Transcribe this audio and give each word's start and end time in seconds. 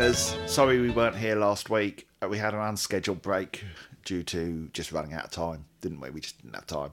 listeners. 0.00 0.50
Sorry 0.50 0.80
we 0.80 0.90
weren't 0.90 1.16
here 1.16 1.36
last 1.36 1.68
week. 1.70 2.08
Uh, 2.22 2.28
We 2.28 2.38
had 2.38 2.54
an 2.54 2.60
unscheduled 2.60 3.22
break 3.22 3.64
due 4.04 4.22
to 4.24 4.68
just 4.72 4.92
running 4.92 5.12
out 5.12 5.24
of 5.26 5.30
time, 5.30 5.66
didn't 5.82 6.00
we? 6.00 6.08
We 6.10 6.20
just 6.20 6.40
didn't 6.40 6.54
have 6.54 6.66
time. 6.66 6.90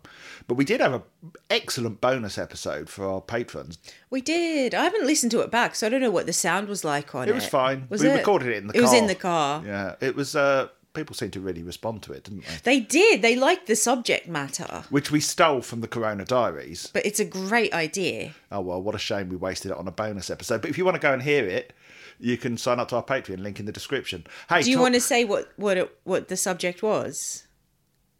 But 0.47 0.55
we 0.55 0.65
did 0.65 0.81
have 0.81 0.93
an 0.93 1.01
excellent 1.49 2.01
bonus 2.01 2.37
episode 2.37 2.89
for 2.89 3.05
our 3.07 3.21
patrons. 3.21 3.77
We 4.09 4.21
did. 4.21 4.75
I 4.75 4.83
haven't 4.83 5.05
listened 5.05 5.31
to 5.31 5.39
it 5.41 5.51
back, 5.51 5.75
so 5.75 5.87
I 5.87 5.89
don't 5.89 6.01
know 6.01 6.11
what 6.11 6.25
the 6.25 6.33
sound 6.33 6.67
was 6.67 6.83
like 6.83 7.15
on 7.15 7.27
it. 7.27 7.31
It 7.31 7.35
was 7.35 7.47
fine. 7.47 7.87
Was 7.89 8.01
we 8.01 8.09
it? 8.09 8.15
recorded 8.17 8.49
it 8.49 8.57
in 8.57 8.67
the 8.67 8.73
It 8.73 8.79
car. 8.79 8.81
It 8.81 8.83
was 8.83 8.93
in 8.93 9.07
the 9.07 9.15
car. 9.15 9.63
Yeah, 9.65 9.95
it 10.01 10.15
was. 10.15 10.35
Uh, 10.35 10.67
people 10.93 11.15
seemed 11.15 11.31
to 11.33 11.39
really 11.39 11.63
respond 11.63 12.01
to 12.03 12.11
it, 12.11 12.25
didn't 12.25 12.43
they? 12.63 12.79
They 12.79 12.79
did. 12.81 13.21
They 13.21 13.35
liked 13.37 13.67
the 13.67 13.75
subject 13.77 14.27
matter, 14.27 14.83
Which 14.89 15.11
we 15.11 15.19
stole 15.21 15.61
from 15.61 15.79
the 15.81 15.87
Corona 15.87 16.25
Diaries. 16.25 16.89
but 16.91 17.05
it's 17.05 17.19
a 17.21 17.25
great 17.25 17.73
idea. 17.73 18.33
Oh 18.51 18.61
well, 18.61 18.81
what 18.81 18.95
a 18.95 18.99
shame 18.99 19.29
we 19.29 19.37
wasted 19.37 19.71
it 19.71 19.77
on 19.77 19.87
a 19.87 19.91
bonus 19.91 20.29
episode. 20.29 20.61
But 20.61 20.69
if 20.71 20.77
you 20.77 20.83
want 20.85 20.95
to 20.95 21.01
go 21.01 21.13
and 21.13 21.21
hear 21.21 21.45
it, 21.45 21.71
you 22.19 22.37
can 22.37 22.57
sign 22.57 22.79
up 22.79 22.87
to 22.89 22.95
our 22.97 23.03
Patreon. 23.03 23.39
Link 23.39 23.59
in 23.59 23.65
the 23.65 23.71
description. 23.71 24.25
Hey, 24.49 24.61
Do 24.63 24.69
you 24.69 24.77
talk- 24.77 24.83
want 24.83 24.95
to 24.95 25.01
say 25.01 25.23
what 25.25 25.51
what 25.57 25.77
it, 25.77 25.97
what 26.03 26.27
the 26.27 26.37
subject 26.37 26.81
was? 26.83 27.45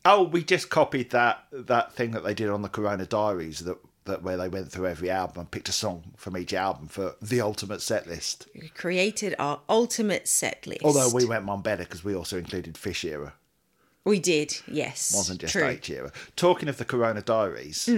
Oh, 0.06 0.24
we 0.24 0.44
just 0.44 0.70
copied 0.70 1.10
that 1.12 1.46
that 1.52 1.94
thing 1.94 2.12
that 2.12 2.24
they 2.24 2.34
did 2.34 2.50
on 2.50 2.62
the 2.62 2.70
Corona 2.70 3.06
Diaries 3.06 3.60
that 3.62 3.78
that 4.06 4.24
where 4.24 4.38
they 4.38 4.48
went 4.48 4.72
through 4.72 4.88
every 4.88 5.10
album 5.10 5.42
and 5.42 5.52
picked 5.52 5.68
a 5.68 5.74
song 5.74 6.14
from 6.16 6.38
each 6.38 6.54
album 6.54 6.88
for 6.88 7.16
the 7.22 7.42
ultimate 7.42 7.82
set 7.82 8.08
list. 8.08 8.48
We 8.56 8.70
created 8.70 9.36
our 9.38 9.60
ultimate 9.68 10.30
set 10.30 10.66
list. 10.66 10.84
Although 10.86 11.10
we 11.14 11.26
went 11.26 11.46
one 11.46 11.62
better 11.62 11.84
because 11.84 12.06
we 12.06 12.16
also 12.16 12.38
included 12.38 12.78
Fish 12.78 13.04
era, 13.04 13.34
we 14.08 14.20
did, 14.20 14.58
yes, 14.68 15.14
wasn't 15.16 15.42
just 15.42 15.54
true. 15.54 15.66
H 15.66 15.90
era. 15.90 16.12
Talking 16.36 16.70
of 16.70 16.78
the 16.78 16.86
Corona 16.86 17.22
Diaries, 17.22 17.90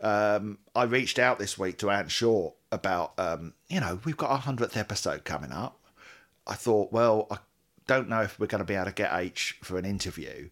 um, 0.00 0.58
I 0.74 0.84
reached 0.84 1.18
out 1.18 1.38
this 1.38 1.58
week 1.58 1.78
to 1.78 1.90
Ant 1.90 2.10
Shaw 2.10 2.52
about 2.70 3.12
um, 3.18 3.54
you 3.68 3.80
know 3.80 4.00
we've 4.04 4.16
got 4.16 4.30
our 4.30 4.38
hundredth 4.38 4.76
episode 4.76 5.24
coming 5.24 5.52
up. 5.52 5.78
I 6.46 6.54
thought, 6.54 6.92
well, 6.92 7.28
I 7.30 7.38
don't 7.86 8.08
know 8.08 8.22
if 8.22 8.38
we're 8.38 8.46
going 8.46 8.60
to 8.60 8.64
be 8.64 8.74
able 8.74 8.86
to 8.86 8.92
get 8.92 9.12
H 9.14 9.58
for 9.62 9.78
an 9.78 9.84
interview 9.84 10.50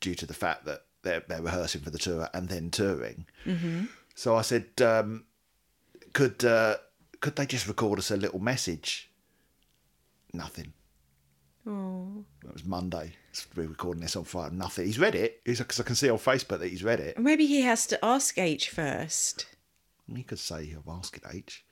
due 0.00 0.14
to 0.14 0.26
the 0.26 0.34
fact 0.34 0.64
that 0.64 0.84
they're, 1.02 1.22
they're 1.26 1.42
rehearsing 1.42 1.82
for 1.82 1.90
the 1.90 1.98
tour 1.98 2.28
and 2.32 2.48
then 2.48 2.70
touring. 2.70 3.26
Mm-hmm. 3.44 3.84
So 4.14 4.36
I 4.36 4.42
said, 4.42 4.66
um, 4.80 5.24
could 6.12 6.44
uh, 6.44 6.76
could 7.20 7.36
they 7.36 7.46
just 7.46 7.68
record 7.68 7.98
us 7.98 8.10
a 8.10 8.16
little 8.16 8.40
message? 8.40 9.10
Nothing. 10.32 10.72
Oh. 11.66 12.24
It 12.44 12.52
was 12.52 12.64
Monday. 12.64 13.12
We're 13.56 13.66
recording 13.68 14.02
this 14.02 14.16
on 14.16 14.24
Friday. 14.24 14.56
Nothing. 14.56 14.86
He's 14.86 14.98
read 14.98 15.14
it 15.14 15.42
because 15.44 15.80
I 15.80 15.82
can 15.82 15.94
see 15.94 16.08
on 16.10 16.18
Facebook 16.18 16.60
that 16.60 16.68
he's 16.68 16.84
read 16.84 17.00
it. 17.00 17.18
Maybe 17.18 17.46
he 17.46 17.62
has 17.62 17.86
to 17.88 18.04
ask 18.04 18.38
H 18.38 18.70
first. 18.70 19.46
You 20.06 20.24
could 20.24 20.38
say 20.38 20.64
he'll 20.64 20.84
ask 20.88 21.16
it 21.16 21.22
H. 21.32 21.64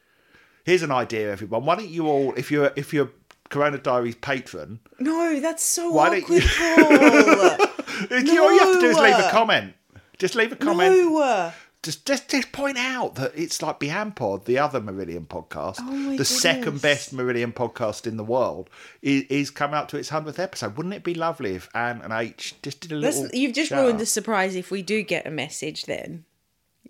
Here's 0.64 0.82
an 0.82 0.90
idea, 0.90 1.30
everyone. 1.30 1.64
Why 1.64 1.76
don't 1.76 1.88
you 1.88 2.08
all, 2.08 2.34
if 2.36 2.50
you're 2.50 2.72
if 2.76 2.92
you're 2.92 3.10
Corona 3.48 3.78
Diaries 3.78 4.16
patron, 4.16 4.80
No, 4.98 5.40
that's 5.40 5.62
so 5.62 5.90
Why 5.90 6.10
don't 6.20 6.28
you- 6.28 6.40
Paul. 6.40 6.82
all 8.10 8.52
you 8.52 8.58
have 8.58 8.74
to 8.74 8.80
do 8.80 8.86
is 8.88 8.98
leave 8.98 9.18
a 9.18 9.28
comment. 9.30 9.74
Just 10.18 10.34
leave 10.34 10.52
a 10.52 10.56
comment. 10.56 10.94
no. 10.94 11.52
Just, 11.86 12.04
just 12.04 12.28
just 12.28 12.50
point 12.50 12.78
out 12.78 13.14
that 13.14 13.30
it's 13.36 13.62
like 13.62 13.78
Pod, 14.16 14.44
the 14.44 14.58
other 14.58 14.80
Marillion 14.80 15.24
podcast, 15.24 15.76
Oh 15.78 16.16
the 16.16 16.24
second 16.24 16.82
best 16.82 17.14
Marillion 17.14 17.54
podcast 17.54 18.08
in 18.08 18.16
the 18.16 18.24
world, 18.24 18.68
is, 19.02 19.22
is 19.30 19.50
coming 19.52 19.76
up 19.76 19.86
to 19.90 19.96
its 19.96 20.08
hundredth 20.08 20.40
episode. 20.40 20.76
Wouldn't 20.76 20.96
it 20.96 21.04
be 21.04 21.14
lovely 21.14 21.54
if 21.54 21.68
Anne 21.76 22.00
and 22.02 22.12
H 22.12 22.56
just 22.60 22.80
did 22.80 22.90
a 22.90 22.96
little? 22.96 23.22
That's, 23.22 23.34
you've 23.34 23.54
just 23.54 23.70
ruined 23.70 23.92
out? 23.94 23.98
the 24.00 24.06
surprise 24.06 24.56
if 24.56 24.72
we 24.72 24.82
do 24.82 25.04
get 25.04 25.28
a 25.28 25.30
message 25.30 25.84
then. 25.84 26.24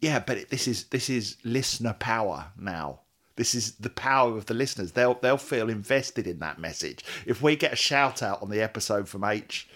Yeah, 0.01 0.19
but 0.21 0.39
it, 0.39 0.49
this 0.49 0.67
is 0.67 0.85
this 0.85 1.11
is 1.11 1.37
listener 1.45 1.93
power 1.93 2.47
now. 2.59 3.01
This 3.35 3.55
is 3.55 3.73
the 3.73 3.91
power 3.91 4.35
of 4.35 4.47
the 4.47 4.55
listeners. 4.55 4.93
They'll 4.93 5.19
they'll 5.21 5.37
feel 5.37 5.69
invested 5.69 6.27
in 6.27 6.39
that 6.39 6.59
message. 6.59 7.05
If 7.27 7.43
we 7.43 7.55
get 7.55 7.75
a 7.75 7.77
shout 7.77 8.23
out 8.23 8.41
on 8.41 8.49
the 8.49 8.63
episode 8.63 9.11
from 9.11 9.25
H 9.25 9.69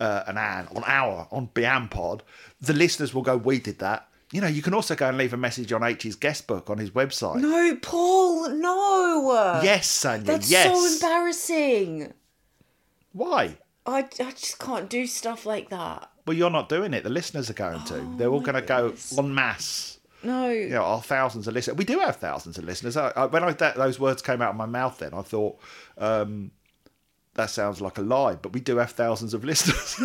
uh, 0.00 0.24
and 0.26 0.36
Anne 0.36 0.66
on 0.74 0.82
our 0.84 1.28
on 1.30 1.50
Beyond 1.54 1.92
Pod, 1.92 2.24
the 2.60 2.72
listeners 2.72 3.14
will 3.14 3.22
go, 3.22 3.36
"We 3.36 3.60
did 3.60 3.78
that." 3.78 4.08
You 4.32 4.40
know, 4.40 4.48
you 4.48 4.60
can 4.60 4.74
also 4.74 4.96
go 4.96 5.08
and 5.08 5.16
leave 5.16 5.32
a 5.32 5.36
message 5.36 5.72
on 5.72 5.84
H's 5.84 6.16
guest 6.16 6.46
book 6.46 6.68
on 6.68 6.78
his 6.78 6.90
website. 6.90 7.36
No, 7.36 7.76
Paul, 7.80 8.50
no. 8.50 9.60
Yes, 9.62 9.88
Sonia. 9.88 10.24
That's 10.24 10.50
yes. 10.50 10.66
so 10.66 10.94
embarrassing. 10.94 12.12
Why? 13.12 13.58
I, 13.86 13.98
I 13.98 14.30
just 14.32 14.58
can't 14.58 14.90
do 14.90 15.06
stuff 15.06 15.46
like 15.46 15.70
that. 15.70 16.10
Well, 16.26 16.36
you're 16.36 16.50
not 16.50 16.68
doing 16.68 16.92
it. 16.92 17.04
The 17.04 17.10
listeners 17.10 17.48
are 17.50 17.54
going 17.54 17.84
to. 17.84 18.14
They're 18.16 18.28
all 18.28 18.40
going 18.40 18.56
to 18.56 18.62
go 18.62 18.94
en 19.16 19.32
masse. 19.32 20.00
No. 20.24 20.50
you 20.50 20.70
know, 20.70 20.82
our 20.82 21.02
thousands 21.02 21.46
of 21.46 21.54
listeners. 21.54 21.76
We 21.76 21.84
do 21.84 22.00
have 22.00 22.16
thousands 22.16 22.58
of 22.58 22.64
listeners. 22.64 22.96
I, 22.96 23.12
I, 23.14 23.26
when 23.26 23.44
I, 23.44 23.52
that, 23.52 23.76
those 23.76 24.00
words 24.00 24.22
came 24.22 24.42
out 24.42 24.50
of 24.50 24.56
my 24.56 24.66
mouth, 24.66 24.98
then 24.98 25.14
I 25.14 25.22
thought 25.22 25.60
um, 25.98 26.50
that 27.36 27.50
sounds 27.50 27.80
like 27.80 27.98
a 27.98 28.02
lie, 28.02 28.34
but 28.34 28.52
we 28.52 28.60
do 28.60 28.76
have 28.78 28.90
thousands 28.90 29.32
of 29.32 29.44
listeners. 29.50 30.00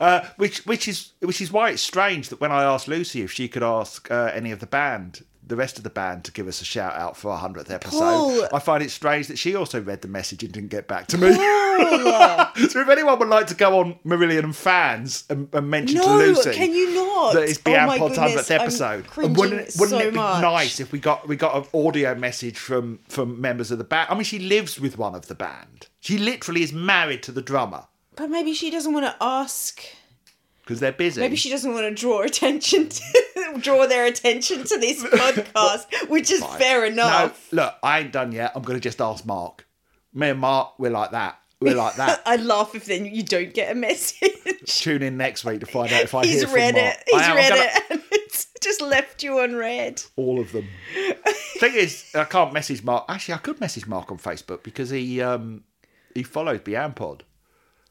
uh, 0.00 0.26
which, 0.36 0.64
which 0.66 0.88
is, 0.88 1.12
which 1.20 1.40
is 1.40 1.52
why 1.52 1.70
it's 1.70 1.82
strange 1.82 2.28
that 2.30 2.40
when 2.40 2.50
I 2.50 2.64
asked 2.64 2.88
Lucy 2.88 3.22
if 3.22 3.32
she 3.32 3.48
could 3.48 3.62
ask 3.62 4.10
uh, 4.10 4.30
any 4.34 4.50
of 4.50 4.60
the 4.60 4.66
band, 4.66 5.24
the 5.44 5.56
rest 5.56 5.76
of 5.78 5.84
the 5.84 5.90
band, 5.90 6.24
to 6.24 6.32
give 6.32 6.46
us 6.46 6.60
a 6.60 6.64
shout 6.64 6.94
out 6.94 7.16
for 7.16 7.30
our 7.32 7.38
hundredth 7.38 7.70
episode, 7.70 7.98
Paul. 7.98 8.48
I 8.52 8.58
find 8.58 8.82
it 8.82 8.90
strange 8.90 9.26
that 9.28 9.38
she 9.38 9.54
also 9.56 9.80
read 9.80 10.02
the 10.02 10.08
message 10.08 10.42
and 10.44 10.52
didn't 10.52 10.70
get 10.70 10.86
back 10.88 11.06
to 11.08 11.18
me. 11.18 11.30
So 12.68 12.80
if 12.80 12.88
anyone 12.88 13.18
would 13.18 13.28
like 13.28 13.46
to 13.48 13.54
go 13.54 13.80
on 13.80 13.98
Marillion 14.04 14.44
and 14.44 14.54
fans 14.56 15.24
and, 15.30 15.48
and 15.52 15.68
mention 15.70 16.00
to 16.00 16.10
Lucy, 16.14 16.52
can 16.52 16.72
you 16.72 16.94
not? 16.94 17.32
that 17.34 17.44
it's 17.44 17.58
oh 17.58 17.62
Beyond 17.64 17.86
my 17.86 17.98
Pod's 17.98 18.16
goodness, 18.18 18.48
hundredth 18.48 18.50
I'm 18.50 18.60
episode. 18.60 19.24
And 19.24 19.36
wouldn't 19.36 19.60
it, 19.60 19.74
wouldn't 19.78 20.00
so 20.00 20.06
it 20.06 20.10
be 20.10 20.16
much. 20.16 20.42
nice 20.42 20.80
if 20.80 20.92
we 20.92 20.98
got 20.98 21.26
we 21.26 21.36
got 21.36 21.56
an 21.56 21.64
audio 21.86 22.14
message 22.14 22.58
from 22.58 23.00
from 23.08 23.40
members 23.40 23.70
of 23.70 23.78
the 23.78 23.84
band? 23.84 24.08
I 24.10 24.14
mean, 24.14 24.24
she 24.24 24.38
lives 24.38 24.78
with 24.78 24.98
one 24.98 25.14
of 25.14 25.26
the 25.28 25.34
band. 25.34 25.88
She 26.00 26.18
literally 26.18 26.62
is 26.62 26.72
married 26.72 27.22
to 27.24 27.32
the 27.32 27.42
drummer 27.42 27.84
But 28.16 28.28
maybe 28.28 28.52
she 28.54 28.70
doesn't 28.70 28.92
want 28.92 29.06
to 29.06 29.16
ask. 29.20 29.82
Because 30.62 30.80
they're 30.80 30.92
busy. 30.92 31.20
Maybe 31.20 31.36
she 31.36 31.50
doesn't 31.50 31.72
want 31.72 31.84
to 31.84 31.94
draw 31.94 32.22
attention 32.22 32.88
to 32.88 33.02
draw 33.60 33.86
their 33.86 34.06
attention 34.06 34.64
to 34.64 34.78
this 34.78 35.02
podcast, 35.04 36.08
which 36.08 36.30
is 36.30 36.44
fair 36.44 36.80
no, 36.82 36.86
enough. 37.04 37.52
look, 37.52 37.74
I 37.82 38.00
ain't 38.00 38.12
done 38.12 38.32
yet. 38.32 38.52
I'm 38.54 38.62
going 38.62 38.78
to 38.78 38.82
just 38.82 39.00
ask 39.00 39.24
Mark. 39.26 39.66
Me 40.14 40.28
and 40.30 40.40
Mark, 40.40 40.78
we're 40.78 40.90
like 40.90 41.10
that. 41.12 41.38
We're 41.60 41.76
like 41.76 41.94
that. 41.96 42.22
I'd 42.26 42.40
laugh 42.40 42.74
if 42.74 42.86
then 42.86 43.06
you 43.06 43.22
don't 43.22 43.54
get 43.54 43.70
a 43.70 43.74
message. 43.74 44.30
Tune 44.66 45.02
in 45.02 45.16
next 45.16 45.44
week 45.44 45.60
to 45.60 45.66
find 45.66 45.92
out 45.92 46.02
if 46.02 46.14
I 46.14 46.24
He's 46.26 46.40
hear 46.40 46.46
from 46.48 46.54
read 46.56 46.74
Mark. 46.74 46.86
it. 46.96 47.02
He's 47.06 47.20
I 47.22 47.30
am, 47.30 47.36
read 47.36 47.48
gonna- 47.50 47.62
it, 47.62 47.82
and 47.90 48.02
it's 48.10 48.46
just 48.60 48.80
left 48.82 49.22
you 49.22 49.38
unread. 49.38 50.02
all 50.16 50.40
of 50.40 50.50
them. 50.52 50.66
Thing 51.58 51.74
is, 51.74 52.10
I 52.16 52.24
can't 52.24 52.52
message 52.52 52.82
Mark. 52.82 53.04
Actually, 53.08 53.34
I 53.34 53.38
could 53.38 53.60
message 53.60 53.86
Mark 53.86 54.10
on 54.10 54.18
Facebook 54.18 54.62
because 54.64 54.90
he 54.90 55.20
um 55.22 55.62
he 56.14 56.24
follows 56.24 56.60
Beyond 56.60 56.96
Pod. 56.96 57.22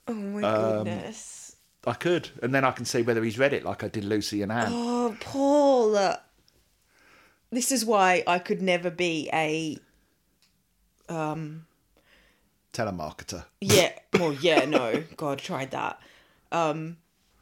Oh 0.08 0.14
my 0.14 0.42
Um, 0.44 0.84
goodness. 0.84 1.41
I 1.86 1.94
could, 1.94 2.30
and 2.44 2.53
then 2.53 2.64
I 2.64 2.72
can 2.72 2.86
see 2.86 3.02
whether 3.02 3.24
he's 3.24 3.40
read 3.40 3.53
it, 3.53 3.64
like 3.66 3.84
I 3.84 3.88
did 3.88 4.03
Lucy 4.06 4.42
and 4.44 4.52
Anne. 4.52 4.68
Oh, 4.72 5.18
Paul. 5.19 5.96
uh, 5.97 6.18
This 7.52 7.72
is 7.72 7.84
why 7.84 8.24
I 8.28 8.38
could 8.40 8.62
never 8.62 8.90
be 8.92 9.30
a 9.34 9.78
um 11.09 11.66
Telemarketer. 12.74 13.46
yeah. 13.59 13.91
Well, 14.14 14.34
yeah, 14.34 14.66
no. 14.66 15.03
God, 15.18 15.40
tried 15.40 15.72
that. 15.72 16.00
Um, 16.52 16.97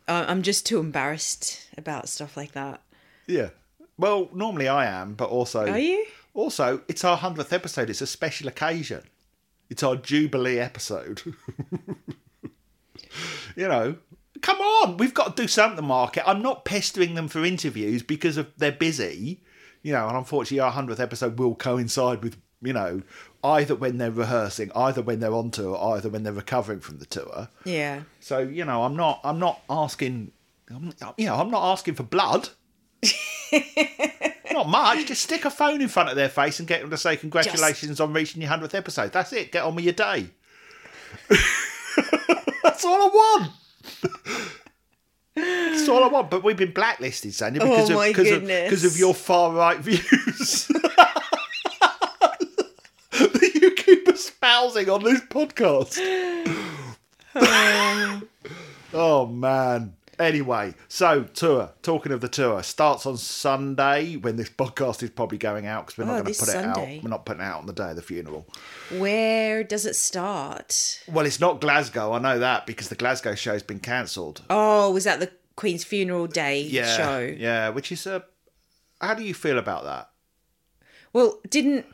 I- 0.08 0.24
I'm 0.26 0.44
just 0.44 0.66
too 0.68 0.80
embarrassed 0.80 1.68
about 1.78 2.08
stuff 2.08 2.38
like 2.38 2.52
that. 2.54 2.82
Yeah. 3.28 3.50
Well, 3.98 4.30
normally 4.34 4.68
I 4.70 4.86
am, 4.86 5.16
but 5.16 5.30
also 5.30 5.68
Are 5.68 5.78
you? 5.80 6.06
Also, 6.34 6.82
it's 6.88 7.04
our 7.04 7.18
hundredth 7.18 7.52
episode. 7.52 7.90
It's 7.90 8.02
a 8.02 8.08
special 8.08 8.48
occasion. 8.48 9.02
It's 9.70 9.84
our 9.84 9.96
jubilee 9.98 10.58
episode. 10.60 11.22
you 13.56 13.68
know, 13.68 13.96
come 14.42 14.60
on, 14.60 14.98
we've 14.98 15.14
got 15.14 15.36
to 15.36 15.42
do 15.42 15.48
something 15.48 15.86
market. 15.86 16.28
I'm 16.28 16.42
not 16.42 16.66
pestering 16.66 17.16
them 17.16 17.28
for 17.28 17.44
interviews 17.44 18.04
because 18.04 18.38
of 18.38 18.52
they're 18.58 18.72
busy. 18.72 19.42
You 19.82 19.94
know, 19.94 20.08
and 20.08 20.18
unfortunately, 20.18 20.60
our 20.60 20.72
hundredth 20.72 21.00
episode 21.00 21.40
will 21.40 21.56
coincide 21.56 22.22
with 22.24 22.38
you 22.62 22.74
know 22.74 23.02
either 23.44 23.76
when 23.76 23.98
they're 23.98 24.12
rehearsing, 24.12 24.72
either 24.76 25.02
when 25.02 25.20
they're 25.20 25.34
on 25.34 25.52
tour, 25.52 25.78
either 25.96 26.10
when 26.10 26.24
they're 26.24 26.34
recovering 26.34 26.80
from 26.80 27.00
the 27.00 27.06
tour. 27.06 27.50
Yeah. 27.64 28.02
So 28.20 28.40
you 28.40 28.66
know, 28.66 28.84
I'm 28.84 28.96
not, 28.96 29.22
I'm 29.24 29.40
not 29.40 29.62
asking, 29.70 30.32
I'm, 30.70 30.94
you 31.18 31.26
know, 31.26 31.36
I'm 31.36 31.52
not 31.52 31.72
asking 31.72 31.96
for 31.96 32.04
blood. 32.04 32.50
not 34.52 34.68
much. 34.68 35.06
Just 35.06 35.24
stick 35.24 35.46
a 35.46 35.50
phone 35.50 35.82
in 35.82 35.88
front 35.88 36.10
of 36.10 36.16
their 36.16 36.30
face 36.30 36.60
and 36.60 36.68
get 36.68 36.82
them 36.82 36.90
to 36.90 36.98
say 36.98 37.16
congratulations 37.16 38.00
on 38.00 38.14
reaching 38.14 38.42
your 38.42 38.50
hundredth 38.50 38.76
episode. 38.76 39.14
That's 39.14 39.32
it. 39.34 39.52
Get 39.52 39.64
on 39.64 39.76
with 39.76 39.86
your 39.86 39.94
day. 39.94 40.28
That's 42.64 42.86
all 42.86 43.02
I 43.02 43.08
want. 43.08 43.52
That's 45.36 45.88
all 45.88 46.04
I 46.04 46.08
want. 46.08 46.30
But 46.30 46.44
we've 46.44 46.58
been 46.58 46.74
blacklisted, 46.74 47.34
Sandra, 47.34 47.64
because 47.64 47.90
Oh 47.92 48.02
of 48.02 48.08
because 48.08 48.32
of 48.32 48.42
because 48.42 48.86
of 48.86 48.98
your 48.98 49.14
far 49.14 49.54
right 49.54 49.80
views. 49.80 50.68
that 53.12 53.52
you 53.62 53.72
keep 53.72 54.08
espousing 54.08 54.90
on 54.90 55.04
this 55.04 55.22
podcast. 55.22 55.98
Um. 57.36 58.28
oh 58.92 59.28
man. 59.28 59.94
Anyway, 60.20 60.74
so 60.90 61.24
tour. 61.24 61.72
Talking 61.82 62.12
of 62.12 62.20
the 62.20 62.28
tour, 62.28 62.62
starts 62.62 63.06
on 63.06 63.16
Sunday 63.18 64.18
when 64.18 64.36
this 64.36 64.50
podcast 64.50 65.02
is 65.02 65.10
probably 65.12 65.38
going 65.38 65.66
out 65.66 65.86
because 65.88 65.98
we're 65.98 66.04
not 66.06 66.20
Oh, 66.20 66.24
going 66.24 66.34
to 66.34 66.40
put 66.40 66.50
it 66.50 66.52
Sunday. 66.52 66.98
out. 66.98 67.04
We're 67.04 67.10
not 67.10 67.26
putting 67.26 67.42
it 67.42 67.46
out 67.46 67.60
on 67.62 67.66
the 67.68 67.74
day 67.74 67.92
of 67.92 67.96
the 67.96 68.02
funeral. 68.02 68.46
Where 68.98 69.64
does 69.64 69.86
it 69.86 69.96
start? 69.96 71.02
Well, 71.08 71.26
it's 71.26 71.40
not 71.40 71.62
Glasgow. 71.62 72.12
I 72.12 72.20
know 72.20 72.38
that 72.40 72.66
because 72.68 72.90
the 72.90 72.96
Glasgow 72.96 73.34
show's 73.36 73.64
been 73.64 73.80
cancelled. 73.80 74.42
Oh, 74.50 74.92
was 74.92 75.06
that 75.06 75.22
the 75.22 75.32
Queen's 75.56 75.86
funeral 75.86 76.28
day 76.28 76.62
Yeah, 76.64 76.98
show? 76.98 77.20
yeah. 77.20 77.70
Which 77.70 77.92
is 77.92 78.06
a. 78.06 78.24
How 79.00 79.14
do 79.14 79.24
you 79.24 79.34
feel 79.34 79.58
about 79.58 79.86
that? 79.86 80.10
Well, 81.14 81.40
didn't 81.50 81.86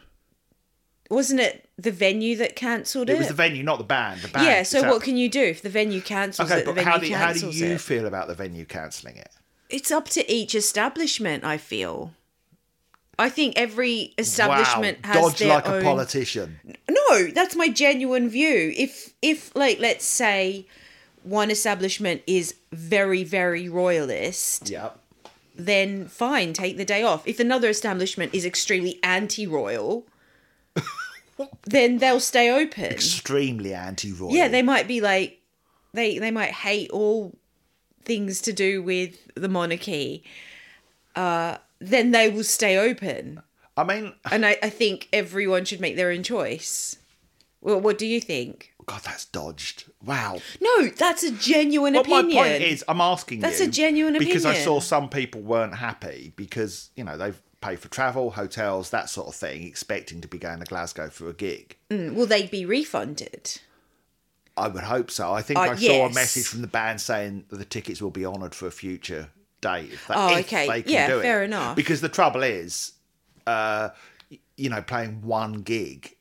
wasn't 1.10 1.40
it 1.40 1.70
the 1.78 1.92
venue 1.92 2.36
that 2.38 2.56
cancelled 2.56 3.10
it? 3.10 3.14
It 3.14 3.20
was 3.20 3.28
the 3.28 3.34
venue, 3.34 3.64
not 3.64 3.78
the 3.78 3.84
band. 3.84 4.22
The 4.22 4.28
band 4.30 4.46
yeah. 4.46 4.64
So 4.64 4.80
itself. 4.80 4.94
what 4.94 5.04
can 5.04 5.18
you 5.18 5.30
do 5.30 5.42
if 5.44 5.62
the 5.62 5.70
venue 5.70 6.02
cancels 6.02 6.50
Okay, 6.50 6.62
it? 6.62 6.66
The 6.66 6.74
but 6.74 6.84
venue 6.84 6.92
how 6.92 6.98
do, 6.98 7.14
how 7.14 7.34
do 7.34 7.50
you 7.56 7.74
it. 7.74 7.82
feel 7.82 8.06
about 8.06 8.28
the 8.28 8.36
venue 8.36 8.66
cancelling 8.66 9.18
it? 9.18 9.30
It's 9.70 9.92
up 9.92 10.10
to 10.10 10.32
each 10.32 10.56
establishment. 10.56 11.44
I 11.44 11.58
feel. 11.58 12.14
I 13.18 13.30
think 13.30 13.54
every 13.58 14.14
establishment 14.18 15.00
wow, 15.04 15.14
has 15.14 15.22
dodge 15.24 15.40
their 15.40 15.48
like 15.50 15.68
own. 15.68 15.82
a 15.82 15.84
politician. 15.84 16.60
No, 16.90 17.28
that's 17.28 17.56
my 17.56 17.70
genuine 17.70 18.28
view. 18.30 18.74
If 18.76 19.14
if 19.22 19.56
like 19.56 19.80
let's 19.80 20.06
say 20.06 20.68
one 21.24 21.50
establishment 21.50 22.22
is 22.28 22.56
very 22.72 23.24
very 23.24 23.70
royalist, 23.70 24.70
Yep. 24.70 25.00
then 25.56 26.08
fine, 26.08 26.54
take 26.54 26.78
the 26.78 26.86
day 26.86 27.04
off. 27.04 27.26
If 27.28 27.40
another 27.40 27.70
establishment 27.70 28.34
is 28.36 28.46
extremely 28.46 29.00
anti-royal, 29.02 30.06
then 31.66 31.98
they'll 31.98 32.20
stay 32.20 32.50
open. 32.50 32.86
Extremely 32.86 33.74
anti-royal. 33.74 34.32
Yeah, 34.34 34.48
they 34.48 34.62
might 34.62 34.88
be 34.88 35.02
like 35.02 35.40
they 35.94 36.18
they 36.20 36.32
might 36.32 36.52
hate 36.52 36.90
all 36.92 37.36
things 38.04 38.42
to 38.42 38.54
do 38.54 38.82
with 38.84 39.18
the 39.36 39.50
monarchy. 39.50 40.24
Uh 41.16 41.58
then 41.80 42.12
they 42.12 42.30
will 42.30 42.44
stay 42.44 42.78
open. 42.78 43.42
I 43.78 43.84
mean, 43.84 44.14
And 44.32 44.46
I, 44.46 44.58
I 44.64 44.70
think 44.70 45.10
everyone 45.12 45.66
should 45.66 45.82
make 45.82 45.96
their 45.96 46.10
own 46.12 46.24
choice. 46.24 46.98
Well, 47.62 47.82
what 47.82 47.98
do 47.98 48.06
you 48.06 48.22
think? 48.22 48.72
God, 48.86 49.02
that's 49.04 49.26
dodged. 49.26 49.86
Wow. 50.06 50.38
No, 50.62 50.88
that's 50.90 51.24
a 51.24 51.32
genuine 51.32 51.94
Well, 51.94 52.04
opinion. 52.04 52.36
my 52.36 52.50
point 52.50 52.62
is, 52.62 52.84
I'm 52.88 53.02
asking 53.02 53.40
That's 53.40 53.60
you 53.60 53.66
a 53.66 53.70
genuine 53.70 54.16
opinion. 54.16 54.30
because 54.38 54.46
I 54.46 54.54
saw 54.54 54.80
some 54.80 55.10
people 55.10 55.42
weren't 55.42 55.74
happy 55.76 56.32
because 56.36 56.92
you 56.96 57.04
know 57.04 57.18
they've 57.18 57.42
paid 57.62 57.80
for 57.80 57.88
travel, 57.90 58.32
hotels, 58.32 58.90
that 58.92 59.10
sort 59.10 59.28
of 59.28 59.36
thing, 59.36 59.64
expecting 59.64 60.22
to 60.22 60.28
be 60.28 60.38
going 60.38 60.60
to 60.60 60.66
Glasgow 60.66 61.10
for 61.10 61.30
a 61.30 61.34
gig. 61.34 61.78
Will 61.90 62.26
they 62.28 62.48
be 62.48 62.66
refunded? 62.66 63.60
I 64.58 64.68
would 64.70 64.84
hope 64.84 65.12
so. 65.12 65.34
I 65.34 65.42
think 65.42 65.60
Uh, 65.60 65.64
I 65.64 65.76
saw 65.76 65.82
yes. 65.82 66.12
a 66.12 66.16
message 66.16 66.48
from 66.48 66.62
the 66.62 66.68
band 66.68 67.02
saying 67.02 67.46
that 67.50 67.58
the 67.58 67.66
tickets 67.66 68.02
will 68.02 68.12
be 68.12 68.26
honoured 68.26 68.56
for 68.56 68.68
a 68.68 68.72
future 68.72 69.30
date. 69.62 69.92
If 69.92 70.08
they, 70.08 70.14
Oh, 70.16 70.38
if 70.38 70.46
okay. 70.46 70.68
they 70.68 70.82
can 70.84 70.92
Yeah, 70.92 71.08
do 71.08 71.20
it. 71.20 71.24
fair 71.24 71.44
enough. 71.44 71.76
Because 71.76 72.02
the 72.02 72.10
trouble 72.10 72.44
is, 72.44 72.94
uh, 73.48 73.90
you 74.56 74.70
know, 74.70 74.82
playing 74.82 75.22
one 75.24 75.62
gig, 75.62 76.16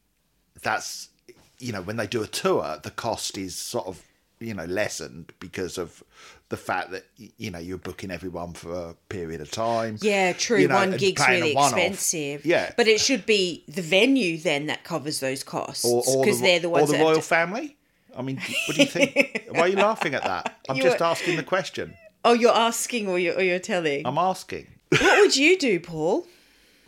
that's 0.62 1.10
you 1.58 1.72
know 1.72 1.82
when 1.82 1.96
they 1.96 2.06
do 2.06 2.22
a 2.22 2.26
tour, 2.26 2.80
the 2.82 2.90
cost 2.90 3.38
is 3.38 3.54
sort 3.54 3.86
of 3.86 4.02
you 4.40 4.52
know 4.54 4.64
lessened 4.64 5.32
because 5.38 5.78
of 5.78 6.02
the 6.50 6.56
fact 6.56 6.90
that 6.90 7.04
you 7.16 7.50
know 7.50 7.58
you're 7.58 7.78
booking 7.78 8.10
everyone 8.10 8.52
for 8.52 8.72
a 8.90 8.94
period 9.08 9.40
of 9.40 9.50
time. 9.50 9.98
Yeah, 10.00 10.32
true. 10.34 10.58
You 10.58 10.68
know, 10.68 10.74
One 10.76 10.96
gig's 10.96 11.26
really 11.26 11.52
expensive. 11.52 12.44
Yeah, 12.44 12.72
But 12.76 12.86
it 12.88 13.00
should 13.00 13.26
be 13.26 13.64
the 13.68 13.82
venue 13.82 14.38
then 14.38 14.66
that 14.66 14.84
covers 14.84 15.20
those 15.20 15.42
costs. 15.42 15.84
Because 15.84 16.40
the, 16.40 16.46
they're 16.46 16.60
the 16.60 16.68
ones 16.68 16.90
or 16.90 16.96
the 16.96 17.02
royal 17.02 17.16
to- 17.16 17.22
family. 17.22 17.76
I 18.16 18.22
mean, 18.22 18.36
what 18.68 18.76
do 18.76 18.82
you 18.82 18.88
think? 18.88 19.46
Why 19.50 19.60
are 19.60 19.68
you 19.68 19.76
laughing 19.76 20.14
at 20.14 20.22
that? 20.22 20.60
I'm 20.68 20.76
You 20.76 20.82
just 20.84 21.00
were- 21.00 21.06
asking 21.06 21.36
the 21.36 21.42
question. 21.42 21.94
Oh, 22.24 22.32
you're 22.32 22.54
asking 22.54 23.08
or 23.08 23.18
you're, 23.18 23.34
or 23.36 23.42
you're 23.42 23.58
telling. 23.58 24.06
I'm 24.06 24.18
asking. 24.18 24.68
what 24.90 25.20
would 25.20 25.36
you 25.36 25.58
do, 25.58 25.80
Paul? 25.80 26.26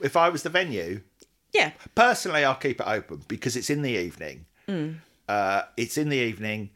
If 0.00 0.16
I 0.16 0.28
was 0.28 0.42
the 0.44 0.50
venue, 0.50 1.00
Yeah. 1.52 1.72
personally, 1.94 2.44
I'll 2.44 2.54
keep 2.54 2.80
it 2.80 2.86
open 2.86 3.22
because 3.26 3.56
it's 3.56 3.70
in 3.70 3.82
the 3.82 3.90
evening. 3.90 4.46
Mm. 4.68 4.96
Uh, 5.28 5.62
it's 5.76 5.98
in 5.98 6.10
the 6.10 6.16
evening. 6.16 6.70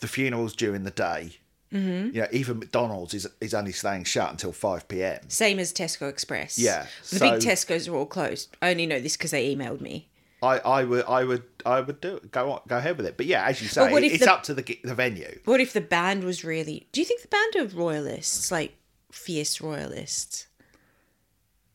The 0.00 0.08
funeral's 0.08 0.56
during 0.56 0.82
the 0.84 0.90
day. 0.90 1.36
Mm-hmm. 1.72 2.14
You 2.14 2.22
know, 2.22 2.28
even 2.32 2.58
McDonald's 2.60 3.12
is 3.14 3.26
is 3.40 3.52
only 3.54 3.72
staying 3.72 4.04
shut 4.04 4.30
until 4.30 4.52
five 4.52 4.86
p.m. 4.88 5.18
Same 5.28 5.58
as 5.58 5.72
Tesco 5.72 6.08
Express. 6.08 6.58
Yeah, 6.58 6.86
The 7.10 7.16
so- 7.18 7.30
big 7.30 7.40
Tesco's 7.42 7.88
are 7.88 7.94
all 7.96 8.06
closed. 8.06 8.56
I 8.62 8.70
only 8.70 8.86
know 8.86 9.00
this 9.00 9.16
because 9.16 9.32
they 9.32 9.54
emailed 9.54 9.80
me. 9.80 10.08
I, 10.42 10.58
I 10.60 10.84
would 10.84 11.04
I 11.06 11.24
would 11.24 11.42
I 11.64 11.80
would 11.80 12.00
do 12.00 12.16
it. 12.16 12.30
Go 12.30 12.52
on, 12.52 12.60
go 12.68 12.76
ahead 12.76 12.96
with 12.98 13.06
it. 13.06 13.16
But 13.16 13.26
yeah, 13.26 13.44
as 13.46 13.60
you 13.60 13.68
say, 13.68 13.90
what 13.90 14.04
if 14.04 14.12
it's 14.14 14.24
the- 14.24 14.32
up 14.32 14.42
to 14.44 14.54
the 14.54 14.78
the 14.84 14.94
venue. 14.94 15.40
What 15.44 15.60
if 15.60 15.72
the 15.72 15.80
band 15.80 16.22
was 16.24 16.44
really. 16.44 16.86
Do 16.92 17.00
you 17.00 17.04
think 17.04 17.22
the 17.22 17.28
band 17.28 17.56
are 17.56 17.76
royalists? 17.76 18.52
Like 18.52 18.74
fierce 19.10 19.60
royalists? 19.60 20.46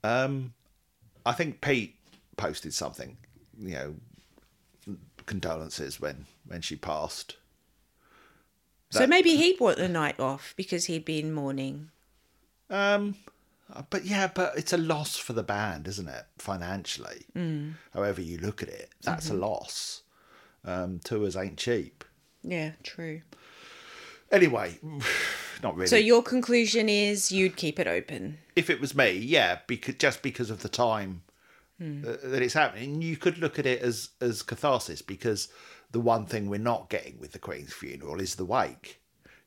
Um, 0.04 0.54
I 1.26 1.34
think 1.34 1.60
Pete 1.62 1.96
posted 2.38 2.74
something. 2.74 3.18
You 3.60 3.74
know, 3.74 4.96
condolences 5.26 6.00
when 6.00 6.26
when 6.48 6.62
she 6.62 6.76
passed. 6.76 7.36
So 8.92 9.08
maybe 9.08 9.36
he'd 9.36 9.60
want 9.60 9.80
a 9.80 9.88
night 9.88 10.20
off 10.20 10.54
because 10.56 10.86
he'd 10.86 11.06
be 11.06 11.20
in 11.20 11.34
mourning. 11.34 11.90
Um, 12.70 13.16
but 13.90 14.06
yeah, 14.06 14.30
but 14.34 14.54
it's 14.58 14.74
a 14.74 14.78
loss 14.78 15.18
for 15.18 15.34
the 15.34 15.44
band, 15.44 15.88
isn't 15.88 16.08
it? 16.08 16.26
Financially, 16.38 17.26
mm. 17.36 17.74
however 17.94 18.22
you 18.22 18.38
look 18.38 18.62
at 18.62 18.70
it, 18.70 18.90
that's 19.02 19.28
Mm-hmm. 19.28 19.36
a 19.38 19.40
loss. 19.48 20.02
Um, 20.64 21.00
tours 21.04 21.36
ain't 21.36 21.58
cheap. 21.58 22.04
Yeah, 22.44 22.72
true. 22.84 23.22
Anyway, 24.32 24.80
not 25.64 25.76
really. 25.76 25.88
So 25.88 25.96
your 25.96 26.22
conclusion 26.24 26.88
is 26.90 27.32
you'd 27.32 27.56
keep 27.56 27.80
it 27.80 27.88
open. 27.88 28.38
if 28.56 28.70
it 28.70 28.80
was 28.80 28.96
me, 28.96 29.12
yeah, 29.12 29.60
because 29.68 29.96
just 29.96 30.22
because 30.22 30.50
of 30.50 30.62
the 30.62 30.70
time 30.70 31.24
uh, 31.82 32.16
that 32.24 32.42
it's 32.44 32.54
happening, 32.54 33.02
you 33.02 33.18
could 33.18 33.40
look 33.40 33.58
at 33.58 33.66
it 33.66 33.82
as 33.82 34.10
as 34.22 34.44
catharsis 34.44 35.02
because 35.02 35.48
the 35.92 36.00
one 36.00 36.26
thing 36.26 36.50
we're 36.50 36.58
not 36.60 36.90
getting 36.90 37.20
with 37.20 37.32
the 37.34 37.40
Queen's 37.40 37.74
funeral 37.74 38.20
is 38.22 38.36
the 38.36 38.46
wake. 38.46 39.00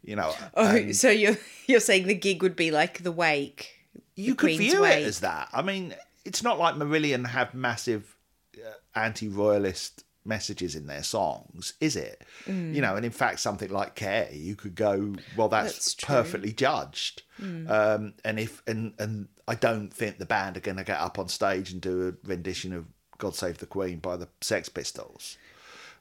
You 0.03 0.17
know, 0.17 0.33
Oh, 0.55 0.93
so 0.93 1.11
you're 1.11 1.37
you're 1.67 1.81
saying 1.81 2.07
the 2.07 2.15
gig 2.15 2.43
would 2.43 2.57
be 2.57 2.71
like 2.71 3.03
the 3.03 3.13
wake. 3.13 3.73
you 4.15 4.33
the 4.33 4.37
could 4.37 4.47
Queen's 4.57 4.59
view 4.73 4.83
wake. 4.83 5.03
it 5.03 5.07
as 5.07 5.21
that. 5.21 5.49
I 5.53 5.63
mean, 5.63 5.95
it's 6.25 6.43
not 6.43 6.59
like 6.59 6.75
Marillion 6.75 7.27
have 7.27 7.55
massive 7.55 8.17
uh, 8.57 8.71
anti-royalist 8.95 10.05
messages 10.27 10.75
in 10.75 10.87
their 10.87 11.03
songs, 11.03 11.75
is 11.81 11.97
it? 11.97 12.23
Mm. 12.47 12.75
You 12.75 12.81
know, 12.81 12.97
and 12.97 13.05
in 13.05 13.13
fact, 13.13 13.41
something 13.41 13.71
like 13.71 13.95
"Care," 13.95 14.29
you 14.33 14.57
could 14.57 14.75
go, 14.75 15.15
"Well, 15.37 15.49
that's, 15.49 15.73
That's. 15.75 15.95
Mm. 15.95 16.07
perfectly 16.07 16.53
judged." 16.53 17.23
Um, 17.41 18.15
and 18.25 18.39
if 18.39 18.63
and 18.67 18.93
and 18.99 19.29
I 19.49 19.55
don't 19.55 19.93
think 19.93 20.19
the 20.19 20.27
band 20.27 20.57
are 20.57 20.61
going 20.61 20.77
to 20.77 20.85
get 20.85 21.01
up 21.01 21.19
on 21.19 21.29
stage 21.29 21.73
and 21.73 21.81
do 21.81 22.09
a 22.09 22.29
rendition 22.29 22.73
of 22.73 22.87
"God 23.19 23.35
Save 23.35 23.59
the 23.59 23.67
Queen" 23.67 23.99
by 23.99 24.17
the 24.17 24.29
Sex 24.41 24.69
Pistols. 24.69 25.37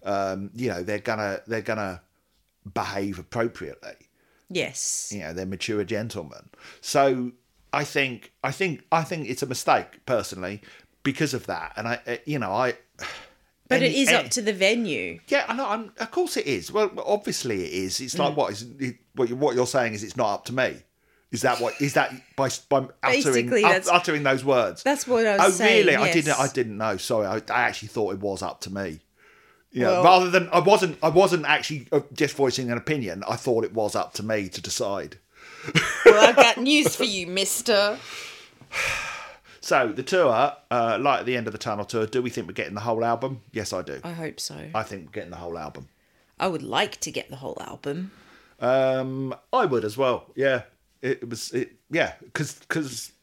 Um, 0.04 0.52
you 0.56 0.70
know, 0.70 0.84
they're 0.84 1.00
gonna 1.00 1.42
they're 1.48 1.62
gonna 1.62 2.02
behave 2.74 3.20
appropriately. 3.20 3.96
Yes. 4.50 5.12
you 5.14 5.22
know 5.22 5.34
they're 5.34 5.46
mature 5.46 5.84
gentlemen. 5.84 6.50
So 6.82 7.32
i 7.76 7.84
think 7.84 8.32
i 8.44 8.52
think 8.52 8.84
i 8.92 9.02
think 9.04 9.28
it's 9.28 9.42
a 9.42 9.48
mistake 9.48 10.06
personally 10.06 10.62
because 11.02 11.34
of 11.34 11.48
that. 11.48 11.74
And 11.76 11.88
i 11.88 12.00
uh, 12.06 12.18
you 12.26 12.38
know 12.40 12.52
i 12.52 12.74
But 13.70 13.82
it 13.82 13.86
any- 13.88 14.02
is 14.02 14.10
any- 14.10 14.18
up 14.26 14.30
to 14.32 14.42
the 14.44 14.54
venue. 14.54 15.20
yeah 15.28 15.46
i 15.48 15.54
know 15.56 15.68
I'm, 15.68 15.92
of 15.98 16.12
course 16.12 16.38
it 16.38 16.46
is. 16.46 16.72
Well 16.72 16.92
obviously 17.06 17.64
it 17.64 17.74
is. 17.74 18.00
It's 18.02 18.14
Mm. 18.16 18.20
like 18.20 18.38
what 18.38 18.52
is 18.52 18.64
it, 18.80 18.98
what, 19.16 19.30
you, 19.30 19.36
what 19.38 19.56
you're 19.56 19.66
saying 19.66 19.94
is 19.94 20.04
it's 20.04 20.18
not 20.18 20.30
up 20.34 20.46
to 20.46 20.54
me. 20.54 20.78
Is 21.32 21.42
that 21.42 21.60
what 21.60 21.74
is 21.82 21.94
that 21.94 22.14
by 22.36 22.50
by 22.70 22.88
uttering 23.02 23.52
ut- 23.66 23.88
uttering 23.92 24.22
those 24.22 24.46
words? 24.46 24.84
That's 24.84 25.08
what 25.08 25.26
I 25.26 25.38
was 25.38 25.48
oh 25.48 25.50
saying. 25.50 25.88
really? 25.88 25.96
I 25.96 26.14
didn't 26.14 26.40
i 26.40 26.48
didn't 26.48 26.78
know. 26.78 26.98
Sorry 26.98 27.26
I, 27.26 27.38
I 27.38 27.62
actually 27.64 27.88
thought 27.88 28.14
it 28.14 28.20
was 28.20 28.44
up 28.44 28.62
to 28.62 28.70
me 28.74 29.00
yeah, 29.74 29.88
Well- 29.88 30.04
rather 30.04 30.30
than 30.30 30.48
I 30.54 30.60
wasn't 30.60 30.98
I 31.04 31.10
wasn't 31.10 31.46
actually 31.46 31.88
uh, 31.92 32.02
just 32.14 32.36
voicing 32.36 32.72
an 32.72 32.78
opinion. 32.78 33.24
I 33.28 33.36
thought 33.36 33.66
it 33.66 33.74
was 33.74 33.96
up 33.96 34.14
to 34.14 34.24
me 34.24 34.48
to 34.50 34.62
decide. 34.62 35.18
Well, 36.06 36.30
I've 36.30 36.36
got 36.36 36.58
news 36.58 36.96
for 36.96 37.06
you, 37.06 37.28
Mister. 37.28 37.98
So 39.62 39.94
the 39.94 40.04
tour, 40.04 40.54
uh, 40.70 40.98
light 41.00 41.22
at 41.22 41.26
the 41.26 41.38
end 41.38 41.48
of 41.48 41.54
the 41.54 41.58
tunnel 41.58 41.86
tour. 41.86 42.06
Do 42.06 42.22
we 42.22 42.30
think 42.30 42.48
we're 42.48 42.54
getting 42.54 42.74
the 42.74 42.82
whole 42.82 43.06
album? 43.06 43.44
Yes, 43.54 43.72
I 43.72 43.82
do. 43.82 44.02
I 44.04 44.12
hope 44.12 44.42
so. 44.42 44.58
I 44.76 44.84
think 44.84 45.06
we're 45.06 45.12
getting 45.14 45.30
the 45.30 45.38
whole 45.38 45.58
album. 45.58 45.88
I 46.38 46.48
would 46.48 46.64
like 46.64 47.00
to 47.00 47.12
get 47.12 47.30
the 47.30 47.38
whole 47.38 47.58
album. 47.62 48.12
Um, 48.60 49.34
I 49.54 49.64
would 49.66 49.86
as 49.86 49.96
well. 49.98 50.26
Yeah, 50.36 50.64
it, 51.02 51.30
was. 51.30 51.52
It, 51.54 51.78
yeah, 51.90 52.16
because 52.22 52.56
because 52.56 53.14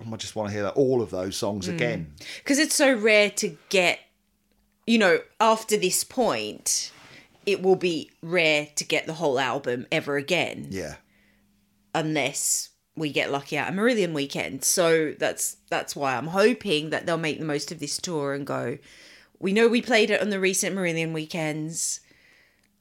I 0.00 0.16
just 0.16 0.36
want 0.36 0.50
to 0.50 0.54
hear 0.54 0.62
that, 0.62 0.74
all 0.74 1.02
of 1.02 1.10
those 1.10 1.36
songs 1.36 1.66
again. 1.66 2.12
because 2.38 2.60
it's 2.60 2.76
so 2.76 2.94
rare 2.94 3.30
to 3.30 3.56
get 3.68 3.98
you 4.86 4.98
know 4.98 5.18
after 5.40 5.76
this 5.76 6.04
point 6.04 6.92
it 7.44 7.62
will 7.62 7.76
be 7.76 8.10
rare 8.22 8.68
to 8.76 8.84
get 8.84 9.06
the 9.06 9.14
whole 9.14 9.38
album 9.38 9.86
ever 9.92 10.16
again 10.16 10.66
Yeah, 10.70 10.96
unless 11.94 12.70
we 12.96 13.12
get 13.12 13.30
lucky 13.30 13.56
at 13.56 13.68
a 13.72 13.72
Marillion 13.76 14.12
weekend 14.12 14.64
so 14.64 15.12
that's 15.18 15.56
that's 15.70 15.94
why 15.94 16.16
i'm 16.16 16.28
hoping 16.28 16.90
that 16.90 17.04
they'll 17.06 17.16
make 17.18 17.38
the 17.38 17.44
most 17.44 17.70
of 17.72 17.78
this 17.78 17.98
tour 17.98 18.32
and 18.32 18.46
go 18.46 18.78
we 19.38 19.52
know 19.52 19.68
we 19.68 19.82
played 19.82 20.10
it 20.10 20.20
on 20.22 20.30
the 20.30 20.40
recent 20.40 20.74
Marillion 20.74 21.12
weekends 21.12 22.00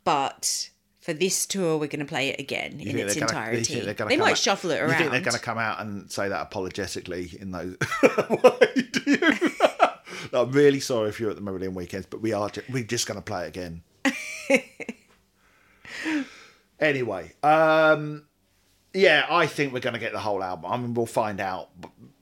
but 0.04 0.70
for 1.00 1.14
this 1.14 1.46
tour, 1.46 1.78
we're 1.78 1.86
going 1.86 2.00
to 2.00 2.06
play 2.06 2.30
it 2.30 2.40
again 2.40 2.80
You 2.80 2.90
in 2.90 2.98
its 3.00 3.14
gonna- 3.14 3.28
entirety. 3.28 3.80
they 3.80 4.18
might 4.18 4.32
out- 4.32 4.38
shuffle 4.40 4.72
it 4.72 4.80
around. 4.80 4.90
You 4.90 4.96
think 4.98 5.12
they're 5.12 5.22
going 5.22 5.34
to 5.34 5.40
come 5.40 5.60
out 5.60 5.80
and 5.80 6.12
say 6.12 6.30
that 6.30 6.42
apologetically 6.42 7.38
in 7.40 7.52
those? 7.52 7.76
Why 8.02 8.58
do 8.92 9.02
you? 9.06 9.18
I'm 10.36 10.52
really 10.52 10.80
sorry 10.80 11.10
if 11.10 11.20
you're 11.20 11.30
at 11.30 11.36
the 11.36 11.42
Marillion 11.42 11.74
weekends, 11.74 12.08
but 12.10 12.22
we 12.22 12.34
are. 12.34 12.50
Ju- 12.50 12.64
we're 12.70 12.84
just 12.84 13.08
going 13.08 13.18
to 13.18 13.22
play 13.24 13.46
it 13.46 13.48
again. 13.50 13.82
anyway, 16.80 17.32
um, 17.44 18.26
yeah, 18.94 19.26
I 19.30 19.48
think 19.48 19.74
we're 19.74 19.80
going 19.80 19.94
to 19.94 20.00
get 20.00 20.12
the 20.14 20.20
whole 20.20 20.44
album. 20.44 20.72
I 20.72 20.78
mean, 20.78 20.94
we'll 20.94 21.06
find 21.06 21.40
out. 21.40 21.70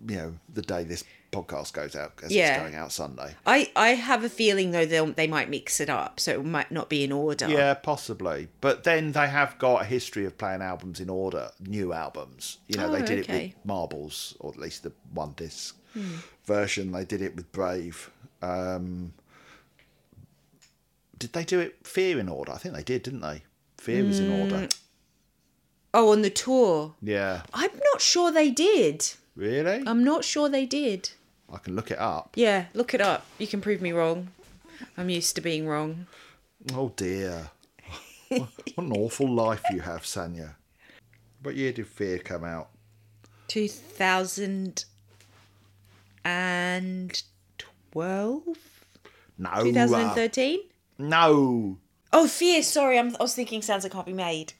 You 0.06 0.16
know, 0.18 0.34
the 0.54 0.62
day 0.62 0.84
this 0.84 1.04
podcast 1.32 1.72
goes 1.74 1.96
out, 1.96 2.14
as 2.24 2.32
Yeah. 2.32 2.54
it's 2.56 2.62
going 2.62 2.76
out 2.76 2.92
Sunday. 2.92 3.36
I, 3.46 3.72
I 3.76 3.90
have 3.90 4.24
a 4.24 4.30
feeling 4.30 4.72
though 4.72 4.86
they 4.86 5.04
they 5.12 5.28
might 5.28 5.50
mix 5.50 5.80
it 5.80 5.90
up, 5.90 6.20
so 6.20 6.32
it 6.34 6.46
might 6.46 6.72
not 6.72 6.90
be 6.90 7.04
in 7.04 7.12
order. 7.12 7.48
Yeah, 7.50 7.74
possibly. 7.74 8.50
But 8.62 8.84
then 8.84 9.14
they 9.14 9.28
have 9.28 9.58
got 9.60 9.82
a 9.82 9.86
history 9.86 10.26
of 10.26 10.38
playing 10.38 10.62
albums 10.62 11.00
in 11.00 11.10
order, 11.10 11.50
new 11.60 11.94
albums. 11.94 12.58
You 12.68 12.78
know, 12.78 12.88
Oh, 12.88 12.92
they 12.92 13.02
did 13.02 13.20
it 13.20 13.30
with 13.30 13.54
Marbles, 13.66 14.36
or 14.40 14.52
at 14.52 14.60
least 14.60 14.84
the 14.84 14.92
one 15.14 15.34
disc 15.38 15.78
Hmm. 15.94 16.16
Version. 16.46 16.92
They 16.92 17.06
did 17.06 17.22
it 17.22 17.36
with 17.36 17.52
Brave. 17.52 18.10
Um, 18.42 19.14
did 21.18 21.34
they 21.34 21.44
do 21.44 21.60
it 21.60 21.86
Fear 21.88 22.20
in 22.20 22.30
order? 22.30 22.52
I 22.52 22.58
think 22.58 22.76
they 22.76 22.84
did, 22.84 23.04
didn't 23.04 23.22
they? 23.22 23.44
Fear 23.78 24.06
was 24.06 24.20
in 24.20 24.32
order. 24.32 24.68
Oh, 25.94 26.12
on 26.12 26.22
the 26.22 26.30
tour, 26.30 26.96
Yeah. 27.02 27.44
I'm 27.54 27.70
not 27.92 28.02
sure 28.02 28.32
they 28.32 28.50
did. 28.50 29.06
Really? 29.36 29.84
I'm 29.86 30.04
not 30.04 30.24
sure 30.24 30.50
they 30.50 30.66
did. 30.66 31.12
I 31.52 31.58
can 31.58 31.76
look 31.76 31.92
it 31.92 32.00
up. 32.00 32.34
Yeah, 32.36 32.66
look 32.74 32.94
it 32.94 33.02
up. 33.02 33.26
You 33.38 33.46
can 33.48 33.62
prove 33.62 33.82
me 33.82 33.92
wrong. 33.92 34.30
I'm 34.98 35.10
used 35.10 35.36
to 35.36 35.42
being 35.42 35.68
wrong. 35.68 36.08
Oh 36.74 36.92
dear. 36.96 37.50
what 38.30 38.50
an 38.78 38.92
awful 38.92 39.30
life 39.30 39.62
you 39.72 39.82
have, 39.82 40.02
Sanya. 40.02 40.56
What 41.44 41.56
year 41.56 41.72
did 41.74 41.88
Fear 41.88 42.20
come 42.20 42.44
out? 42.44 42.70
2012? 46.24 48.44
No. 49.38 49.50
uh, 49.50 49.64
2013? 49.64 50.60
no. 51.00 51.78
Oh, 52.16 52.28
Fear. 52.28 52.62
Sorry, 52.62 53.00
I'm, 53.00 53.16
I 53.16 53.24
was 53.24 53.34
thinking 53.34 53.64
sounds 53.64 53.82
that 53.84 53.92
can't 53.92 54.06
be 54.06 54.14
made. 54.14 54.54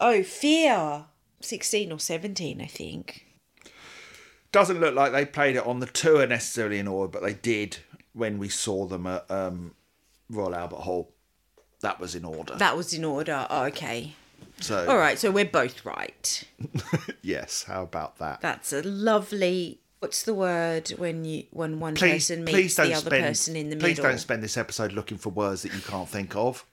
Oh, 0.00 0.22
Fear. 0.24 1.04
16 1.40 1.92
or 1.92 1.98
17, 2.00 2.60
I 2.60 2.66
think. 2.66 3.26
doesn't 4.52 4.80
look 4.80 4.94
like 4.94 5.12
they 5.12 5.24
played 5.24 5.54
it 5.56 5.64
on 5.66 5.78
the 5.78 5.86
tour 5.86 6.26
necessarily 6.26 6.78
in 6.80 6.88
order, 6.88 7.08
but 7.10 7.22
they 7.22 7.32
did 7.34 7.78
when 8.12 8.38
we 8.38 8.48
saw 8.48 8.86
them 8.86 9.06
at 9.06 9.30
um, 9.30 9.74
Royal 10.28 10.52
Albert 10.54 10.80
Hall. 10.80 11.12
That 11.80 12.00
was 12.00 12.14
in 12.16 12.24
order. 12.24 12.56
That 12.56 12.76
was 12.76 12.92
in 12.92 13.04
order. 13.04 13.46
Oh, 13.48 13.64
okay. 13.66 14.12
so, 14.60 14.86
All 14.88 14.98
right, 14.98 15.16
so 15.18 15.30
we're 15.30 15.44
both 15.46 15.86
right. 15.86 16.44
yes, 17.22 17.62
how 17.62 17.84
about 17.84 18.18
that? 18.18 18.40
That's 18.42 18.72
a 18.72 18.82
lovely. 18.82 19.80
What's 20.00 20.22
the 20.22 20.32
word 20.32 20.88
when 20.96 21.26
you 21.26 21.44
when 21.50 21.78
one 21.78 21.94
please, 21.94 22.28
person 22.28 22.44
meets 22.44 22.76
the 22.76 22.94
other 22.94 22.96
spend. 22.96 23.24
person 23.24 23.54
in 23.54 23.68
the 23.68 23.76
please 23.76 23.82
middle? 23.82 24.04
Please 24.04 24.10
don't 24.10 24.18
spend 24.18 24.42
this 24.42 24.56
episode 24.56 24.92
looking 24.92 25.18
for 25.18 25.28
words 25.28 25.62
that 25.62 25.74
you 25.74 25.80
can't 25.80 26.08
think 26.08 26.34
of. 26.34 26.64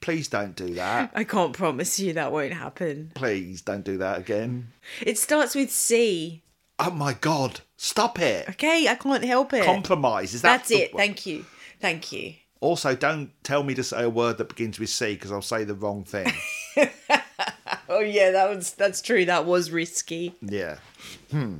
Please 0.00 0.28
don't 0.28 0.56
do 0.56 0.72
that. 0.74 1.10
I 1.14 1.24
can't 1.24 1.52
promise 1.52 2.00
you 2.00 2.14
that 2.14 2.32
won't 2.32 2.54
happen. 2.54 3.12
Please 3.14 3.60
don't 3.60 3.84
do 3.84 3.98
that 3.98 4.18
again. 4.18 4.68
It 5.02 5.18
starts 5.18 5.54
with 5.54 5.70
C. 5.70 6.42
Oh 6.78 6.90
my 6.90 7.12
God! 7.12 7.60
Stop 7.76 8.18
it. 8.18 8.48
Okay, 8.48 8.88
I 8.88 8.94
can't 8.94 9.24
help 9.24 9.52
it. 9.52 9.64
Compromise. 9.64 10.32
Is 10.32 10.40
that 10.40 10.58
That's 10.58 10.70
the 10.70 10.76
it. 10.76 10.96
Thank 10.96 11.26
you. 11.26 11.44
Thank 11.80 12.12
you. 12.12 12.34
Also, 12.60 12.96
don't 12.96 13.30
tell 13.44 13.62
me 13.62 13.74
to 13.74 13.84
say 13.84 14.04
a 14.04 14.08
word 14.08 14.38
that 14.38 14.48
begins 14.48 14.80
with 14.80 14.88
C 14.88 15.12
because 15.14 15.30
I'll 15.30 15.42
say 15.42 15.64
the 15.64 15.74
wrong 15.74 16.02
thing. 16.04 16.32
Oh 17.94 18.00
yeah, 18.00 18.30
that 18.32 18.48
was 18.54 18.72
that's 18.74 19.00
true. 19.00 19.24
That 19.24 19.44
was 19.46 19.70
risky. 19.70 20.34
Yeah. 20.40 20.78
Hmm. 21.30 21.58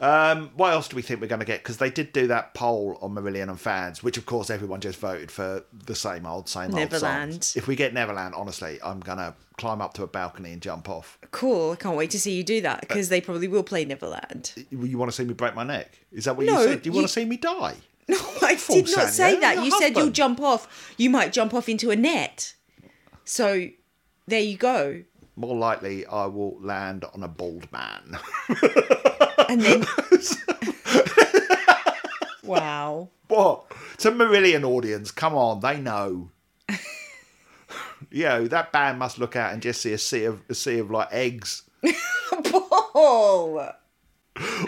Um, 0.00 0.50
what 0.56 0.72
else 0.72 0.88
do 0.88 0.96
we 0.96 1.02
think 1.02 1.20
we're 1.20 1.28
going 1.28 1.38
to 1.40 1.46
get? 1.46 1.60
Because 1.60 1.76
they 1.76 1.88
did 1.90 2.12
do 2.12 2.26
that 2.26 2.54
poll 2.54 2.98
on 3.00 3.14
Marillion 3.14 3.48
and 3.48 3.58
fans, 3.60 4.02
which 4.02 4.16
of 4.18 4.26
course 4.26 4.50
everyone 4.50 4.80
just 4.80 4.98
voted 4.98 5.30
for 5.30 5.64
the 5.72 5.94
same 5.94 6.26
old, 6.26 6.48
same 6.48 6.66
old 6.70 6.74
Neverland. 6.74 7.32
songs. 7.34 7.56
If 7.56 7.68
we 7.68 7.76
get 7.76 7.94
Neverland, 7.94 8.34
honestly, 8.34 8.80
I'm 8.84 8.98
going 8.98 9.18
to 9.18 9.32
climb 9.58 9.80
up 9.80 9.94
to 9.94 10.02
a 10.02 10.08
balcony 10.08 10.52
and 10.52 10.60
jump 10.60 10.88
off. 10.88 11.18
Cool. 11.30 11.70
I 11.70 11.76
can't 11.76 11.96
wait 11.96 12.10
to 12.10 12.20
see 12.20 12.32
you 12.32 12.42
do 12.42 12.60
that 12.62 12.80
because 12.80 13.10
they 13.10 13.20
probably 13.20 13.46
will 13.46 13.62
play 13.62 13.84
Neverland. 13.84 14.52
You 14.70 14.98
want 14.98 15.10
to 15.10 15.16
see 15.16 15.24
me 15.24 15.34
break 15.34 15.54
my 15.54 15.62
neck? 15.64 15.92
Is 16.10 16.24
that 16.24 16.36
what 16.36 16.46
No, 16.46 16.60
you 16.62 16.68
said? 16.68 16.82
Do 16.82 16.90
you, 16.90 16.94
want 16.94 17.06
to 17.06 17.12
see 17.12 17.24
me 17.24 17.36
die? 17.36 17.76
No, 18.08 18.18
I 18.42 18.56
Full 18.56 18.76
did 18.82 18.96
not 18.96 19.06
Sanya, 19.06 19.10
say 19.10 19.38
that. 19.40 19.54
your 19.54 19.64
You 19.66 19.70
said 19.78 19.96
you'll 19.96 20.10
jump 20.10 20.40
off. 20.40 20.92
You 20.96 21.08
might 21.10 21.32
jump 21.32 21.54
off 21.54 21.68
into 21.68 21.92
a 21.92 21.96
net. 21.96 22.54
So 23.24 23.68
there 24.26 24.40
you 24.40 24.56
go. 24.56 25.04
More 25.36 25.56
likely, 25.56 26.04
I 26.06 26.26
will 26.26 26.58
land 26.60 27.04
on 27.14 27.22
a 27.22 27.28
bald 27.28 27.70
man. 27.72 28.18
And 29.48 29.60
then 29.60 29.84
Wow. 32.44 33.08
what? 33.28 33.64
It's 33.94 34.04
a 34.04 34.10
Marillion 34.10 34.64
audience. 34.64 35.10
Come 35.10 35.34
on, 35.34 35.60
they 35.60 35.78
know. 35.80 36.30
you 38.10 38.24
know, 38.24 38.46
that 38.48 38.72
band 38.72 38.98
must 38.98 39.18
look 39.18 39.36
out 39.36 39.52
and 39.52 39.62
just 39.62 39.80
see 39.80 39.92
a 39.92 39.98
sea 39.98 40.24
of 40.24 40.42
a 40.48 40.54
sea 40.54 40.78
of 40.78 40.90
like 40.90 41.08
eggs. 41.12 41.62
Paul. 42.44 43.58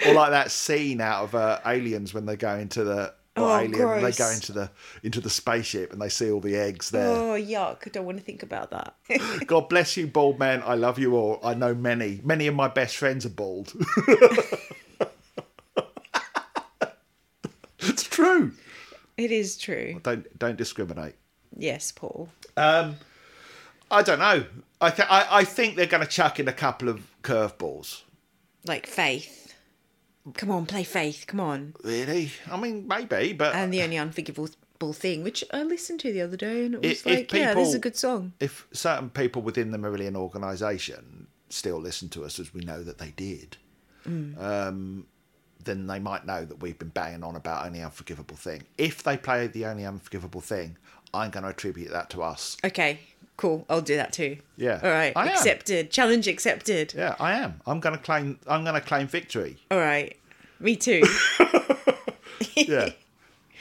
or 0.06 0.14
like 0.14 0.30
that 0.30 0.50
scene 0.50 1.00
out 1.00 1.24
of 1.24 1.34
uh, 1.34 1.60
Aliens 1.66 2.14
when 2.14 2.26
they 2.26 2.36
go 2.36 2.54
into 2.56 2.84
the 2.84 3.12
or 3.36 3.42
Oh, 3.50 3.56
Alien, 3.56 3.72
gross. 3.72 4.02
they 4.02 4.12
go 4.24 4.30
into 4.30 4.52
the 4.52 4.70
into 5.02 5.20
the 5.20 5.28
spaceship 5.30 5.92
and 5.92 6.00
they 6.00 6.08
see 6.08 6.30
all 6.30 6.40
the 6.40 6.56
eggs 6.56 6.90
there. 6.90 7.08
Oh 7.08 7.32
yuck! 7.40 7.78
I 7.86 7.90
don't 7.90 8.04
want 8.06 8.18
to 8.18 8.24
think 8.24 8.42
about 8.42 8.70
that. 8.70 8.94
God 9.46 9.68
bless 9.68 9.96
you, 9.96 10.06
bald 10.06 10.38
man 10.38 10.62
I 10.64 10.74
love 10.74 10.98
you 10.98 11.16
all. 11.16 11.40
I 11.42 11.54
know 11.54 11.74
many. 11.74 12.20
Many 12.22 12.46
of 12.46 12.54
my 12.54 12.68
best 12.68 12.96
friends 12.96 13.26
are 13.26 13.30
bald. 13.30 13.72
it's 17.80 18.04
true. 18.04 18.52
it 19.16 19.30
is 19.32 19.56
true. 19.56 20.00
Don't 20.02 20.38
don't 20.38 20.56
discriminate. 20.56 21.14
Yes, 21.56 21.92
Paul. 21.92 22.28
Um, 22.56 22.96
I 23.90 24.02
don't 24.02 24.18
know. 24.18 24.44
I 24.80 24.90
th- 24.90 25.08
I, 25.08 25.26
I 25.38 25.44
think 25.44 25.76
they're 25.76 25.86
going 25.86 26.02
to 26.02 26.08
chuck 26.08 26.40
in 26.40 26.48
a 26.48 26.52
couple 26.52 26.88
of 26.88 27.00
curveballs. 27.22 28.02
Like 28.66 28.86
Faith. 28.86 29.53
Come 30.32 30.50
on, 30.50 30.64
play 30.66 30.84
Faith. 30.84 31.24
Come 31.26 31.40
on. 31.40 31.74
Really? 31.84 32.30
I 32.50 32.56
mean, 32.58 32.86
maybe, 32.88 33.34
but 33.34 33.54
And 33.54 33.72
the 33.72 33.82
only 33.82 33.98
unforgivable 33.98 34.48
thing, 34.92 35.22
which 35.22 35.44
I 35.52 35.62
listened 35.62 36.00
to 36.00 36.12
the 36.12 36.22
other 36.22 36.36
day, 36.36 36.64
and 36.64 36.74
it 36.76 36.80
was 36.82 36.90
If- 36.92 37.06
if 37.06 37.18
like, 37.18 37.32
yeah, 37.34 37.52
this 37.54 37.68
is 37.68 37.74
a 37.74 37.78
good 37.78 37.96
song. 37.96 38.32
if 38.40 38.66
certain 38.72 39.10
people 39.10 39.42
within 39.42 39.70
the 39.70 39.78
Marillion 39.78 40.16
organisation 40.16 41.26
still 41.50 41.78
listen 41.78 42.08
to 42.10 42.24
us 42.24 42.38
as 42.40 42.54
we 42.54 42.62
know 42.62 42.82
that 42.82 42.98
they 42.98 43.10
did, 43.10 43.58
Mm. 44.06 44.38
um, 44.42 45.06
then 45.62 45.86
they 45.86 45.98
might 45.98 46.26
know 46.26 46.44
that 46.44 46.60
we've 46.60 46.78
been 46.78 46.88
banging 46.90 47.22
on 47.22 47.36
about 47.36 47.64
Only 47.66 47.80
Unforgivable 47.82 48.36
Thing. 48.36 48.64
If 48.76 49.02
they 49.02 49.16
play 49.16 49.46
the 49.46 49.64
Only 49.66 49.84
Unforgivable 49.84 50.40
Thing, 50.42 50.76
I'm 51.14 51.30
going 51.30 51.44
to 51.44 51.50
attribute 51.50 51.90
that 51.92 52.10
to 52.10 52.22
us. 52.22 52.56
Okay, 52.64 52.98
cool. 53.36 53.64
I'll 53.68 53.80
do 53.80 53.96
that 53.96 54.12
too. 54.12 54.38
Yeah, 54.56 54.80
All 54.82 54.90
right. 54.90 55.12
I 55.16 55.22
am. 55.24 55.28
accepted. 55.28 55.90
Challenge 55.90 56.28
accepted. 56.28 56.94
Yeah, 56.96 57.16
I 57.18 57.32
am. 57.34 57.60
I'm 57.66 57.80
going 57.80 57.96
to 57.96 58.02
claim. 58.02 58.38
I'm 58.46 58.62
going 58.64 58.74
to 58.74 58.80
claim 58.80 59.06
victory. 59.06 59.58
All 59.70 59.78
right. 59.78 60.16
Me 60.60 60.76
too. 60.76 61.02
Yeah. 62.56 62.90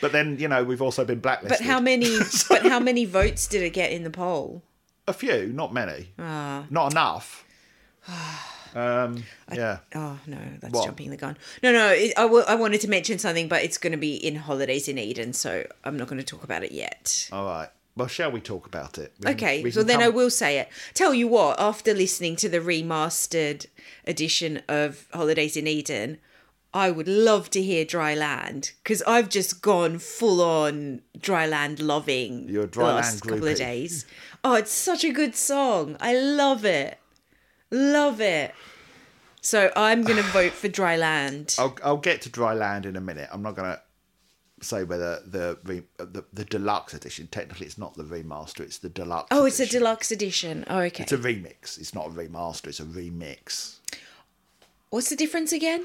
but 0.02 0.12
then 0.12 0.38
you 0.40 0.48
know 0.48 0.64
we've 0.64 0.82
also 0.82 1.04
been 1.06 1.20
blacklisted. 1.20 1.60
but 1.60 1.66
how 1.66 1.80
many? 1.80 2.20
but 2.50 2.64
how 2.64 2.80
many 2.80 3.06
votes 3.06 3.48
did 3.48 3.62
it 3.64 3.72
get 3.72 3.92
in 3.92 4.04
the 4.04 4.10
poll? 4.10 4.62
A 5.08 5.14
few, 5.14 5.48
not 5.48 5.74
many. 5.74 6.10
Ah. 6.20 6.66
Not 6.70 6.92
enough. 6.92 7.44
um, 8.76 9.24
yeah. 9.54 9.80
Oh 9.96 10.20
no, 10.28 10.38
that's 10.60 10.74
What? 10.74 10.86
jumping 10.86 11.10
the 11.10 11.18
gun. 11.18 11.38
No, 11.62 11.72
no. 11.72 11.90
It, 11.90 12.14
I, 12.18 12.24
w- 12.24 12.44
I 12.48 12.56
wanted 12.56 12.82
to 12.82 12.88
mention 12.90 13.20
something, 13.20 13.48
but 13.48 13.64
it's 13.64 13.78
going 13.78 13.92
to 13.92 13.98
be 13.98 14.16
in 14.16 14.36
Holidays 14.36 14.88
in 14.88 14.98
Eden, 14.98 15.34
so 15.34 15.66
I'm 15.84 15.98
not 15.98 16.08
going 16.08 16.20
to 16.20 16.26
talk 16.26 16.44
about 16.44 16.64
it 16.64 16.72
yet. 16.72 17.30
All 17.32 17.46
right. 17.46 17.70
Well, 17.96 18.08
shall 18.08 18.32
we 18.32 18.42
talk 18.42 18.66
about 18.66 18.98
it? 18.98 19.14
We 19.24 19.32
Okay, 19.32 19.70
so 19.70 19.82
can 19.82 19.88
then 19.88 20.02
I 20.02 20.10
will 20.10 20.32
say 20.32 20.58
it. 20.58 20.70
Tell 20.94 21.14
you 21.14 21.28
what, 21.28 21.60
after 21.60 21.94
listening 21.94 22.36
to 22.38 22.50
the 22.50 22.60
remastered 22.60 23.68
edition 24.08 24.64
of 24.68 25.08
Holidays 25.14 25.56
in 25.56 25.68
Eden, 25.68 26.18
I 26.74 26.90
would 26.90 27.08
love 27.08 27.52
to 27.52 27.62
hear 27.62 27.86
Dry 27.86 28.16
Land 28.16 28.72
because 28.84 29.04
I've 29.04 29.30
just 29.30 29.62
gone 29.62 30.00
full 30.00 30.42
on 30.42 31.02
Dry 31.20 31.46
Land 31.46 31.80
loving 31.80 32.50
You're 32.50 32.64
a 32.64 32.66
the 32.66 32.72
Dry 32.72 32.94
last 32.94 33.26
Land 33.26 33.40
couple 33.40 33.48
of 33.48 33.58
days. 33.58 34.08
Oh, 34.44 34.56
it's 34.56 34.72
such 34.72 35.04
a 35.04 35.12
good 35.12 35.36
song. 35.36 35.96
I 36.00 36.18
love 36.18 36.66
it. 36.66 36.98
Love 37.70 38.20
it. 38.20 38.56
So 39.40 39.72
I'm 39.76 40.04
going 40.04 40.18
to 40.18 40.30
vote 40.30 40.54
for 40.54 40.68
Dry 40.68 40.98
Land. 40.98 41.56
I'll, 41.60 41.78
I'll 41.84 41.98
get 41.98 42.22
to 42.22 42.30
dry 42.30 42.54
land 42.54 42.86
in 42.86 42.96
a 42.96 43.02
minute. 43.02 43.30
I'm 43.32 43.44
not 43.44 43.56
going 43.56 43.70
to 43.70 43.82
say 44.64 44.84
whether 44.84 45.22
the, 45.26 45.58
re, 45.64 45.84
the 45.98 46.24
the 46.34 46.46
deluxe 46.46 46.94
edition. 46.94 47.28
Technically, 47.28 47.66
it's 47.68 47.78
not 47.78 47.96
the 47.96 48.04
remaster. 48.04 48.62
It's 48.62 48.78
the 48.80 48.90
deluxe. 48.90 49.28
Oh, 49.32 49.46
it's 49.46 49.60
a 49.60 49.66
deluxe 49.66 50.12
edition. 50.12 50.66
Oh, 50.70 50.80
okay. 50.80 51.04
It's 51.04 51.12
a 51.12 51.18
remix. 51.18 51.78
It's 51.80 51.94
not 51.94 52.08
a 52.08 52.10
remaster. 52.10 52.68
It's 52.68 52.80
a 52.80 52.84
remix. 52.86 53.78
What's 54.90 55.10
the 55.10 55.16
difference 55.16 55.52
again? 55.52 55.84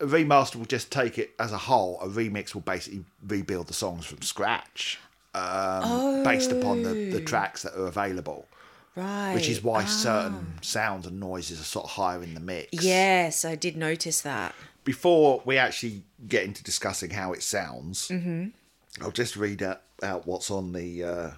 A 0.00 0.06
remaster 0.06 0.56
will 0.56 0.64
just 0.66 0.90
take 0.90 1.18
it 1.18 1.30
as 1.38 1.52
a 1.52 1.58
whole. 1.58 1.98
A 2.00 2.08
remix 2.08 2.54
will 2.54 2.60
basically 2.62 3.04
rebuild 3.26 3.68
the 3.68 3.74
songs 3.74 4.04
from 4.04 4.20
scratch, 4.22 4.98
um, 5.34 6.22
based 6.24 6.50
upon 6.52 6.82
the, 6.82 7.10
the 7.10 7.20
Oh. 7.20 7.24
tracks 7.24 7.62
that 7.62 7.74
are 7.74 7.86
available. 7.86 8.46
Right. 8.94 9.32
which 9.34 9.48
is 9.48 9.62
why 9.62 9.86
certain 9.86 10.58
sounds 10.60 11.06
and 11.06 11.18
noises 11.18 11.58
are 11.58 11.64
sort 11.64 11.84
of 11.86 11.92
higher 11.92 12.22
in 12.22 12.34
the 12.34 12.40
mix. 12.40 12.84
Yes, 12.84 13.42
I 13.42 13.54
did 13.54 13.74
notice 13.74 14.20
that. 14.20 14.54
Before 14.84 15.42
we 15.44 15.58
actually 15.58 16.02
get 16.26 16.44
into 16.44 16.62
discussing 16.64 17.10
how 17.10 17.32
it 17.32 17.42
sounds, 17.42 18.08
Mm-hmm. 18.08 18.48
I'll 19.00 19.10
just 19.10 19.36
read 19.36 19.62
out, 19.62 19.82
out 20.02 20.26
what's 20.26 20.50
on 20.50 20.72
the 20.72 21.02
uh, 21.04 21.30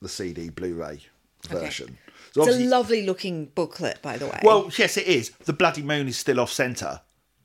the 0.00 0.08
CD 0.08 0.48
Blu-ray 0.50 1.00
version. 1.48 1.98
So 2.32 2.46
It's 2.46 2.56
a 2.56 2.64
lovely 2.66 3.04
looking 3.06 3.46
booklet, 3.46 4.00
by 4.02 4.16
the 4.18 4.26
way. 4.26 4.40
well, 4.42 4.70
yes, 4.76 4.96
it 4.96 5.06
is. 5.06 5.30
The 5.30 5.52
bloody 5.52 5.82
moon 5.82 6.08
is 6.08 6.16
still 6.18 6.38
off 6.40 6.52
centre. 6.52 7.00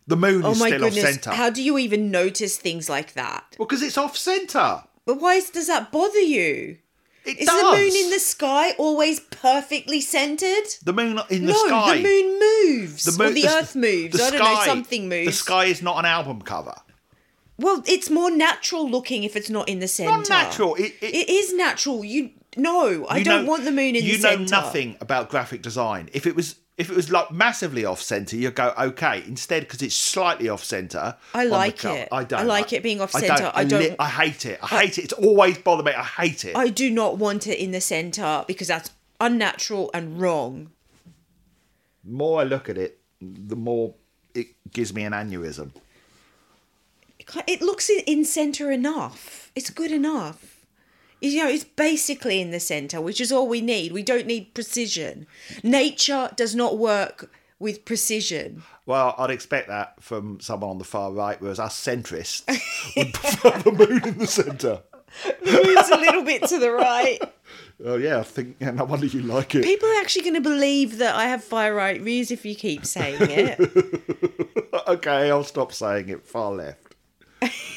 The 0.08 0.16
moon 0.18 0.44
oh 0.44 0.52
is 0.52 0.60
still 0.60 0.86
off 0.86 0.94
centre. 0.94 1.32
How 1.32 1.50
do 1.50 1.62
you 1.64 1.78
even 1.78 2.10
notice 2.12 2.58
things 2.58 2.90
like 2.90 3.14
that? 3.14 3.56
Well, 3.58 3.68
because 3.68 3.82
it's 3.84 3.98
off 3.98 4.18
centre. 4.18 4.84
But 5.06 5.20
why 5.22 5.40
does 5.40 5.68
that 5.68 5.92
bother 5.92 6.20
you? 6.20 6.78
It 7.30 7.40
Is 7.40 7.46
does. 7.48 7.62
the 7.62 7.78
moon 7.78 7.96
in 8.06 8.10
the 8.12 8.20
sky 8.20 8.72
always 8.78 9.20
perfectly 9.20 10.02
centered? 10.02 10.66
The 10.84 10.94
moon 10.94 11.20
in 11.30 11.46
the 11.46 11.54
no, 11.54 11.68
sky. 11.68 11.98
the 11.98 12.04
moon 12.04 12.40
moves. 12.40 13.04
The 13.06 13.24
moon- 13.24 13.32
or 13.32 13.34
the, 13.34 13.48
earth 13.48 13.76
moves. 13.76 14.18
the 14.18 14.24
I 14.24 14.30
don't 14.32 14.40
know, 14.40 14.62
something 14.66 15.10
moves. 15.10 15.26
The 15.28 15.32
sky 15.34 15.66
is 15.66 15.82
not 15.82 15.98
an 16.00 16.06
album 16.06 16.42
cover. 16.42 16.76
Well, 17.58 17.84
it's 17.86 18.10
more 18.10 18.32
natural 18.32 18.90
looking 18.90 19.24
if 19.24 19.36
it's 19.36 19.50
not 19.50 19.68
in 19.68 19.80
the 19.80 19.88
center. 19.88 20.12
Not 20.12 20.30
natural. 20.30 20.76
It, 20.76 20.94
it, 21.02 21.14
It 21.14 21.30
is 21.30 21.54
natural. 21.54 22.06
You 22.06 22.32
no, 22.58 23.06
I 23.10 23.22
don't 23.22 23.44
know- 23.46 23.50
want 23.52 23.64
the 23.66 23.72
moon 23.72 23.96
in 23.96 24.04
the 24.06 24.18
center. 24.18 24.32
you 24.42 24.46
the 24.46 24.52
know 24.52 24.62
nothing 24.62 24.98
about 25.02 25.30
graphic 25.30 25.62
design. 25.62 26.10
If 26.14 26.26
it 26.26 26.36
was 26.36 26.56
if 26.80 26.90
it 26.90 26.96
was 26.96 27.12
like 27.12 27.30
massively 27.32 27.84
off 27.86 28.02
center, 28.02 28.36
you'd 28.38 28.56
go 28.56 28.74
okay. 28.78 29.22
Instead, 29.28 29.64
because 29.64 29.82
it's 29.82 29.94
slightly 29.96 30.48
off 30.50 30.64
center, 30.64 31.16
I 31.34 31.44
like 31.46 31.84
it. 31.86 32.08
I 32.12 32.24
don't. 32.24 32.40
I 32.40 32.44
like 32.44 32.72
it 32.74 32.82
being 32.82 33.02
off 33.02 33.14
I 33.14 33.20
centre. 33.20 33.44
don't. 33.44 33.56
I 33.56 33.64
don't- 33.66 33.82
li- 33.82 33.96
I 34.00 34.08
hate 34.10 34.46
it. 34.46 34.60
I 34.64 34.68
hate 34.68 34.98
it. 34.98 35.04
It's 35.04 35.14
always 35.14 35.58
bothered 35.58 35.86
me. 35.86 35.92
I 35.92 36.04
hate 36.04 36.46
it. 36.46 36.56
I 36.56 36.70
do 36.70 36.90
not 36.90 37.18
want 37.18 37.46
it 37.48 37.60
in 37.62 37.72
the 37.72 37.82
center 37.82 38.46
because 38.48 38.70
that's 38.70 38.92
unnatural 39.20 39.92
and 39.94 40.20
wrong. 40.22 40.72
the 42.06 42.12
more 42.12 42.40
I 42.40 42.46
look 42.46 42.70
at 42.70 42.78
it, 42.78 43.00
the 43.22 43.58
more 43.58 43.94
it 44.34 44.48
gives 44.72 44.94
me 44.94 45.04
an 45.04 45.12
aneurysm. 45.14 45.72
It 47.20 47.28
It 47.46 47.62
looks 47.62 47.90
in, 47.90 48.00
in 48.08 48.24
center 48.26 48.72
enough. 48.72 49.52
It's 49.56 49.70
good 49.70 49.92
enough. 49.92 50.59
You 51.22 51.44
know, 51.44 51.50
it's 51.50 51.64
basically 51.64 52.40
in 52.40 52.52
the 52.52 52.60
center, 52.60 53.02
which 53.02 53.20
is 53.20 53.32
all 53.32 53.48
we 53.48 53.62
need. 53.62 53.92
We 53.92 54.04
don't 54.04 54.26
need 54.28 54.54
precision. 54.54 55.28
Nature 55.64 56.32
does 56.36 56.56
not 56.56 56.78
work 56.78 57.30
with 57.60 57.84
precision. 57.86 58.64
Well, 58.86 59.16
I'd 59.18 59.30
expect 59.30 59.68
that 59.68 60.02
from 60.02 60.40
someone 60.40 60.72
on 60.72 60.78
the 60.78 60.86
far 60.86 61.12
right, 61.12 61.40
whereas 61.42 61.60
us 61.60 61.80
centrists 61.80 62.44
would 62.98 63.14
prefer 63.14 63.58
the 63.60 63.72
moon 63.72 64.08
in 64.08 64.18
the 64.18 64.28
centre. 64.28 64.82
The 65.44 65.52
Moon's 65.52 65.90
a 65.90 65.98
little 65.98 66.24
bit 66.24 66.44
to 66.50 66.60
the 66.60 66.72
right. 66.72 67.20
Oh 67.84 67.96
yeah, 67.96 68.20
I 68.20 68.24
think. 68.24 68.58
Yeah, 68.60 68.72
no 68.72 68.84
wonder 68.84 69.06
you 69.06 69.22
like 69.22 69.56
it. 69.56 69.64
People 69.64 69.88
are 69.88 70.02
actually 70.02 70.24
going 70.24 70.34
to 70.34 70.42
believe 70.42 70.98
that 70.98 71.16
I 71.16 71.30
have 71.30 71.42
far 71.42 71.74
right 71.74 72.02
views 72.02 72.30
if 72.30 72.46
you 72.46 72.54
keep 72.54 72.86
saying 72.86 73.22
it. 73.22 73.58
Okay, 74.88 75.30
I'll 75.30 75.44
stop 75.44 75.72
saying 75.72 76.10
it. 76.10 76.26
Far 76.28 76.52
left. 76.52 76.96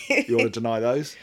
You 0.08 0.36
want 0.38 0.52
to 0.54 0.60
deny 0.60 0.80
those? 0.80 1.14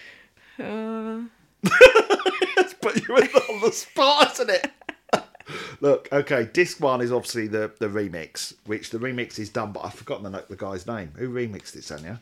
Uh, 0.57 1.21
Let's 2.57 2.73
put 2.75 3.07
you 3.07 3.17
in 3.17 3.27
on 3.27 3.61
the 3.61 3.71
spot, 3.71 4.33
isn't 4.33 4.49
it? 4.49 4.71
Look, 5.81 6.09
okay, 6.11 6.49
disc 6.51 6.79
one 6.79 7.01
is 7.01 7.11
obviously 7.11 7.47
the, 7.47 7.71
the 7.79 7.87
remix, 7.87 8.53
which 8.65 8.91
the 8.91 8.99
remix 8.99 9.39
is 9.39 9.49
done, 9.49 9.71
but 9.71 9.85
I've 9.85 9.93
forgotten 9.93 10.31
the, 10.31 10.45
the 10.47 10.55
guy's 10.55 10.85
name. 10.85 11.11
Who 11.15 11.29
remixed 11.29 11.75
it, 11.75 11.83
Sonia? 11.83 12.19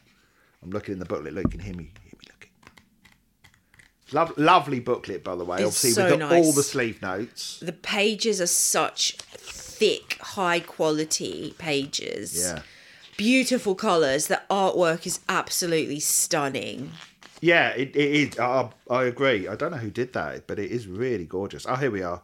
I'm 0.64 0.72
looking 0.72 0.94
in 0.94 1.00
the 1.00 1.06
booklet. 1.06 1.34
Look, 1.34 1.46
you 1.46 1.50
can 1.50 1.60
hear 1.60 1.76
me, 1.76 1.92
hear 2.04 2.14
me 2.20 2.26
looking. 2.28 2.52
Lo- 4.12 4.34
lovely 4.38 4.80
booklet, 4.80 5.24
by 5.24 5.36
the 5.36 5.44
way. 5.44 5.58
It's 5.58 5.66
obviously, 5.66 5.92
so 5.92 6.04
with 6.04 6.14
the, 6.14 6.18
nice. 6.18 6.46
all 6.46 6.54
the 6.54 6.64
sleeve 6.64 7.02
notes. 7.02 7.60
the 7.60 7.74
pages 7.74 8.42
are 8.42 8.48
such 8.48 9.18
thick, 9.18 10.18
high 10.20 10.60
quality 10.60 11.54
pages. 11.58 12.40
Yeah. 12.40 12.62
Beautiful 13.18 13.76
colours. 13.76 14.28
The 14.28 14.42
artwork 14.50 15.06
is 15.08 15.20
absolutely 15.28 16.00
stunning. 16.00 16.92
Yeah, 17.42 17.70
it, 17.70 17.96
it 17.96 18.12
is. 18.34 18.40
I, 18.40 18.70
I 18.90 19.04
agree. 19.04 19.48
I 19.48 19.56
don't 19.56 19.72
know 19.72 19.78
who 19.78 19.92
did 19.92 20.14
that, 20.14 20.48
but 20.48 20.58
it 20.60 20.72
is 20.72 20.88
really 20.88 21.26
gorgeous. 21.26 21.66
Oh, 21.68 21.76
here 21.76 21.92
we 21.92 22.02
are. 22.02 22.22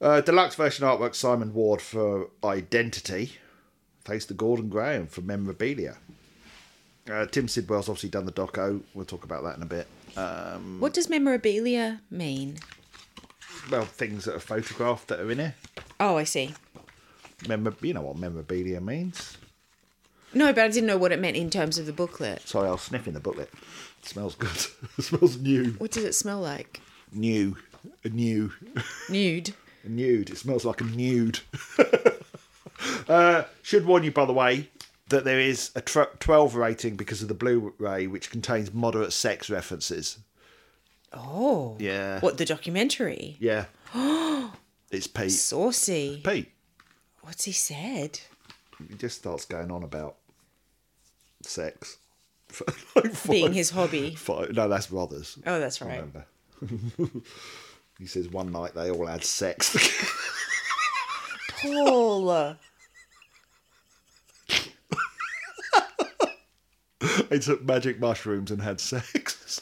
Uh, 0.00 0.20
deluxe 0.20 0.56
version 0.56 0.84
artwork 0.86 1.14
Simon 1.14 1.54
Ward 1.54 1.80
for 1.80 2.30
Identity. 2.42 3.34
Thanks 4.04 4.24
to 4.26 4.34
Gordon 4.34 4.68
Graham 4.68 5.06
for 5.06 5.20
Memorabilia. 5.20 5.96
Uh, 7.10 7.26
Tim 7.26 7.46
Sidwell's 7.46 7.88
obviously 7.88 8.08
done 8.10 8.26
the 8.26 8.32
doco. 8.32 8.80
We'll 8.94 9.04
talk 9.06 9.24
about 9.24 9.44
that 9.44 9.56
in 9.56 9.62
a 9.62 9.66
bit. 9.66 9.86
Um, 10.16 10.78
What 10.80 10.92
does 10.94 11.08
memorabilia 11.08 12.00
mean? 12.10 12.58
well, 13.70 13.84
things 13.84 14.24
that 14.24 14.34
are 14.34 14.40
photographed 14.40 15.06
that 15.08 15.20
are 15.20 15.30
in 15.30 15.38
here. 15.38 15.54
Oh, 16.00 16.16
I 16.16 16.24
see. 16.24 16.52
Memor- 17.48 17.74
you 17.80 17.94
know 17.94 18.02
what 18.02 18.16
memorabilia 18.18 18.80
means. 18.80 19.36
No, 20.34 20.52
but 20.52 20.64
I 20.64 20.68
didn't 20.68 20.86
know 20.86 20.96
what 20.96 21.12
it 21.12 21.20
meant 21.20 21.36
in 21.36 21.50
terms 21.50 21.78
of 21.78 21.86
the 21.86 21.92
booklet. 21.92 22.40
Sorry, 22.48 22.66
I 22.68 22.72
was 22.72 22.82
sniffing 22.82 23.12
the 23.12 23.20
booklet. 23.20 23.50
It 24.02 24.08
smells 24.08 24.34
good. 24.34 24.50
it 24.98 25.02
smells 25.02 25.38
new. 25.38 25.72
What 25.78 25.92
does 25.92 26.04
it 26.04 26.14
smell 26.14 26.40
like? 26.40 26.80
New. 27.12 27.56
A 28.04 28.08
new. 28.08 28.52
Nude. 29.08 29.54
A 29.84 29.88
nude. 29.88 30.30
It 30.30 30.38
smells 30.38 30.64
like 30.64 30.80
a 30.80 30.84
nude. 30.84 31.40
uh, 33.08 33.42
should 33.62 33.84
warn 33.84 34.04
you, 34.04 34.12
by 34.12 34.24
the 34.24 34.32
way, 34.32 34.68
that 35.08 35.24
there 35.24 35.40
is 35.40 35.72
a 35.74 35.80
tr- 35.80 36.02
12 36.20 36.54
rating 36.54 36.94
because 36.94 37.20
of 37.20 37.26
the 37.26 37.34
Blu-ray, 37.34 38.06
which 38.06 38.30
contains 38.30 38.72
moderate 38.72 39.12
sex 39.12 39.50
references. 39.50 40.18
Oh. 41.12 41.76
Yeah. 41.80 42.20
What, 42.20 42.38
the 42.38 42.44
documentary? 42.44 43.36
Yeah. 43.40 43.64
it's 44.92 45.08
Pete. 45.08 45.32
Saucy. 45.32 46.22
Pete. 46.24 46.52
What's 47.22 47.44
he 47.44 47.52
said? 47.52 48.20
He 48.88 48.94
just 48.94 49.18
starts 49.18 49.44
going 49.44 49.72
on 49.72 49.82
about 49.82 50.14
sex. 51.42 51.98
Like 52.96 53.12
five- 53.12 53.30
Being 53.30 53.52
his 53.52 53.70
hobby. 53.70 54.14
five- 54.14 54.52
no, 54.52 54.68
that's 54.68 54.86
brothers. 54.88 55.38
Oh, 55.46 55.58
that's 55.58 55.80
right. 55.80 55.90
remember. 56.00 56.26
he 57.98 58.06
says 58.06 58.28
one 58.28 58.52
night 58.52 58.74
they 58.74 58.90
all 58.90 59.06
had 59.06 59.24
sex. 59.24 59.76
Paul. 61.62 62.56
they 67.30 67.38
took 67.38 67.64
magic 67.64 67.98
mushrooms 68.00 68.50
and 68.50 68.62
had 68.62 68.80
sex. 68.80 69.60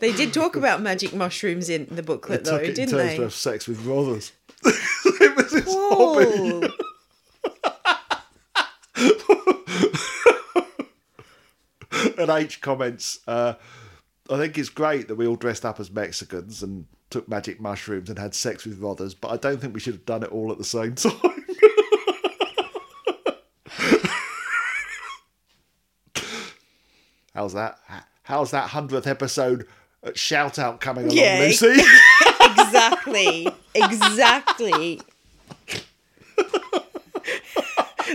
They 0.00 0.12
did 0.12 0.32
talk 0.34 0.56
about 0.56 0.82
magic 0.82 1.14
mushrooms 1.14 1.68
in 1.68 1.86
the 1.90 2.02
booklet, 2.02 2.44
though, 2.44 2.58
took 2.58 2.62
it 2.62 2.68
in 2.70 2.74
didn't 2.74 2.90
terms 2.90 3.10
they? 3.10 3.16
to 3.16 3.22
have 3.22 3.32
sex 3.34 3.68
with 3.68 3.84
Rothers. 3.84 4.32
it 4.64 5.36
was 5.36 5.52
his 5.52 5.64
hobby. 5.68 6.68
And 12.18 12.30
H 12.30 12.60
comments, 12.60 13.20
uh, 13.26 13.54
I 14.30 14.36
think 14.38 14.56
it's 14.58 14.68
great 14.68 15.08
that 15.08 15.14
we 15.16 15.26
all 15.26 15.36
dressed 15.36 15.64
up 15.64 15.80
as 15.80 15.90
Mexicans 15.90 16.62
and 16.62 16.86
took 17.10 17.28
magic 17.28 17.60
mushrooms 17.60 18.08
and 18.08 18.18
had 18.18 18.34
sex 18.34 18.64
with 18.64 18.78
Rothers, 18.80 19.14
but 19.14 19.28
I 19.30 19.36
don't 19.36 19.60
think 19.60 19.74
we 19.74 19.80
should 19.80 19.94
have 19.94 20.06
done 20.06 20.22
it 20.22 20.30
all 20.32 20.50
at 20.52 20.58
the 20.58 20.64
same 20.64 20.94
time. 20.96 21.44
How's 27.34 27.54
that? 27.54 27.78
How's 28.24 28.50
that 28.50 28.70
hundredth 28.70 29.06
episode 29.06 29.66
uh, 30.04 30.10
shout 30.14 30.58
out 30.58 30.80
coming 30.80 31.04
along, 31.06 31.16
Yeah. 31.16 31.38
Lucy? 31.40 31.66
exactly. 32.40 33.48
Exactly. 33.74 35.00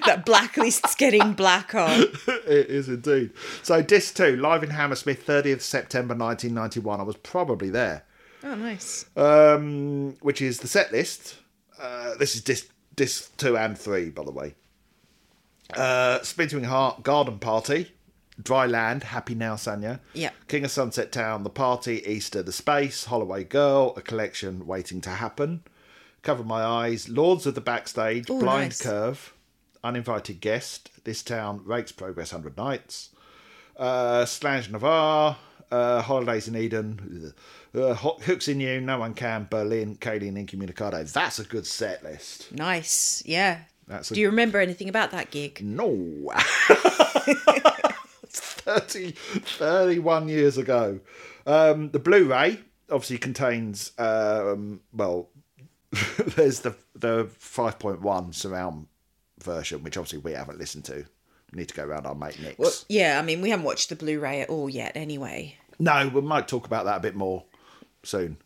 That 0.07 0.25
blacklist's 0.25 0.95
getting 0.95 1.33
blacker. 1.33 1.85
it 2.27 2.69
is 2.69 2.89
indeed. 2.89 3.31
So, 3.63 3.81
disc 3.81 4.15
two, 4.15 4.35
live 4.37 4.63
in 4.63 4.71
Hammersmith, 4.71 5.25
30th 5.25 5.61
September 5.61 6.15
1991. 6.15 6.99
I 6.99 7.03
was 7.03 7.15
probably 7.17 7.69
there. 7.69 8.03
Oh, 8.43 8.55
nice. 8.55 9.05
um, 9.15 10.15
which 10.21 10.41
is 10.41 10.59
the 10.59 10.67
set 10.67 10.91
list. 10.91 11.35
Uh, 11.79 12.15
this 12.15 12.35
is 12.35 12.41
disc, 12.41 12.67
disc 12.95 13.35
two 13.37 13.57
and 13.57 13.77
three, 13.77 14.09
by 14.09 14.23
the 14.23 14.31
way. 14.31 14.55
Uh, 15.75 16.21
Splintering 16.21 16.63
Heart, 16.63 17.03
Garden 17.03 17.39
Party, 17.39 17.91
Dry 18.41 18.65
Land, 18.65 19.03
Happy 19.03 19.35
Now, 19.35 19.55
Sanya. 19.55 19.99
Yeah. 20.13 20.29
King 20.47 20.63
of 20.65 20.71
Sunset 20.71 21.11
Town, 21.11 21.43
The 21.43 21.49
Party, 21.49 22.01
Easter, 22.07 22.41
The 22.41 22.53
Space, 22.53 23.05
Holloway 23.05 23.43
Girl, 23.43 23.93
A 23.97 24.01
Collection 24.01 24.65
Waiting 24.65 25.01
to 25.01 25.09
Happen, 25.09 25.63
Cover 26.21 26.43
My 26.43 26.63
Eyes, 26.63 27.09
Lords 27.09 27.45
of 27.45 27.55
the 27.55 27.61
Backstage, 27.61 28.29
Ooh, 28.29 28.39
Blind 28.39 28.69
nice. 28.69 28.81
Curve, 28.81 29.33
Uninvited 29.83 30.41
Guest, 30.41 30.89
This 31.03 31.23
Town, 31.23 31.61
Rakes 31.65 31.91
Progress 31.91 32.33
100 32.33 32.57
Nights, 32.57 33.09
uh, 33.77 34.23
Slàinte 34.25 34.69
Mhath, 34.69 35.35
uh, 35.71 36.01
Holidays 36.01 36.47
in 36.47 36.55
Eden, 36.55 37.33
uh, 37.75 37.93
Hooks 37.93 38.47
in 38.47 38.59
You, 38.59 38.81
No 38.81 38.99
One 38.99 39.13
Can, 39.13 39.47
Berlin, 39.49 39.95
Kayleigh 39.95 40.29
and 40.29 40.37
Incommunicado. 40.37 41.03
That's 41.11 41.39
a 41.39 41.43
good 41.43 41.65
set 41.65 42.03
list. 42.03 42.51
Nice. 42.53 43.23
Yeah. 43.25 43.61
That's 43.87 44.09
Do 44.09 44.19
you 44.19 44.27
remember 44.29 44.59
anything 44.59 44.89
about 44.89 45.11
that 45.11 45.31
gig? 45.31 45.61
No. 45.63 46.31
It's 48.23 48.39
30, 48.41 49.11
31 49.11 50.27
years 50.27 50.57
ago. 50.57 50.99
Um, 51.45 51.91
the 51.91 51.99
Blu 51.99 52.25
ray 52.29 52.59
obviously 52.89 53.17
contains, 53.17 53.91
um, 53.97 54.81
well, 54.93 55.29
there's 56.35 56.59
the 56.59 56.75
the 56.93 57.25
5.1 57.39 58.35
surround 58.35 58.87
version, 59.39 59.83
which 59.83 59.97
obviously 59.97 60.19
we 60.19 60.33
haven't 60.33 60.59
listened 60.59 60.85
to. 60.85 61.05
We 61.51 61.59
need 61.59 61.69
to 61.69 61.73
go 61.75 61.85
around 61.85 62.05
our 62.05 62.15
mate 62.15 62.39
Nick's. 62.41 62.59
Well, 62.59 62.71
yeah, 62.89 63.19
I 63.19 63.21
mean, 63.21 63.41
we 63.41 63.49
haven't 63.49 63.65
watched 63.65 63.89
the 63.89 63.95
Blu-ray 63.95 64.41
at 64.41 64.49
all 64.49 64.69
yet. 64.69 64.91
Anyway, 64.95 65.55
no, 65.79 66.09
we 66.13 66.21
might 66.21 66.47
talk 66.47 66.65
about 66.65 66.85
that 66.85 66.97
a 66.97 66.99
bit 66.99 67.15
more 67.15 67.45
soon, 68.03 68.37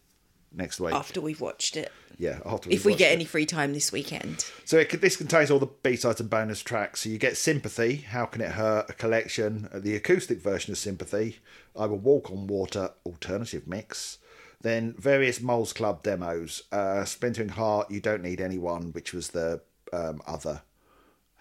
next 0.53 0.79
week. 0.79 0.93
after 0.93 1.19
we've 1.19 1.41
watched 1.41 1.77
it, 1.77 1.91
yeah, 2.17 2.39
after 2.45 2.69
if 2.69 2.85
we 2.85 2.93
get 2.93 3.11
it. 3.11 3.15
any 3.15 3.25
free 3.25 3.47
time 3.47 3.73
this 3.73 3.91
weekend. 3.91 4.45
So 4.65 4.77
it, 4.77 5.01
this 5.01 5.17
contains 5.17 5.49
all 5.49 5.57
the 5.57 5.65
B-sides 5.81 6.19
and 6.19 6.29
bonus 6.29 6.61
tracks. 6.61 7.01
So 7.01 7.09
you 7.09 7.17
get 7.17 7.37
Sympathy, 7.37 7.97
How 7.97 8.25
Can 8.25 8.41
It 8.41 8.51
Hurt, 8.51 8.89
a 8.89 8.93
collection, 8.93 9.67
the 9.73 9.95
acoustic 9.95 10.39
version 10.39 10.71
of 10.71 10.77
Sympathy, 10.77 11.39
I 11.75 11.87
Will 11.87 11.97
Walk 11.97 12.29
on 12.29 12.45
Water, 12.45 12.91
alternative 13.05 13.67
mix, 13.67 14.19
then 14.61 14.93
various 14.99 15.41
Moles 15.41 15.73
Club 15.73 16.03
demos, 16.03 16.63
uh, 16.71 17.03
Splintering 17.05 17.49
Heart, 17.49 17.89
You 17.89 17.99
Don't 17.99 18.21
Need 18.21 18.39
Anyone, 18.39 18.91
which 18.91 19.11
was 19.13 19.29
the 19.29 19.61
um, 19.91 20.21
other 20.27 20.61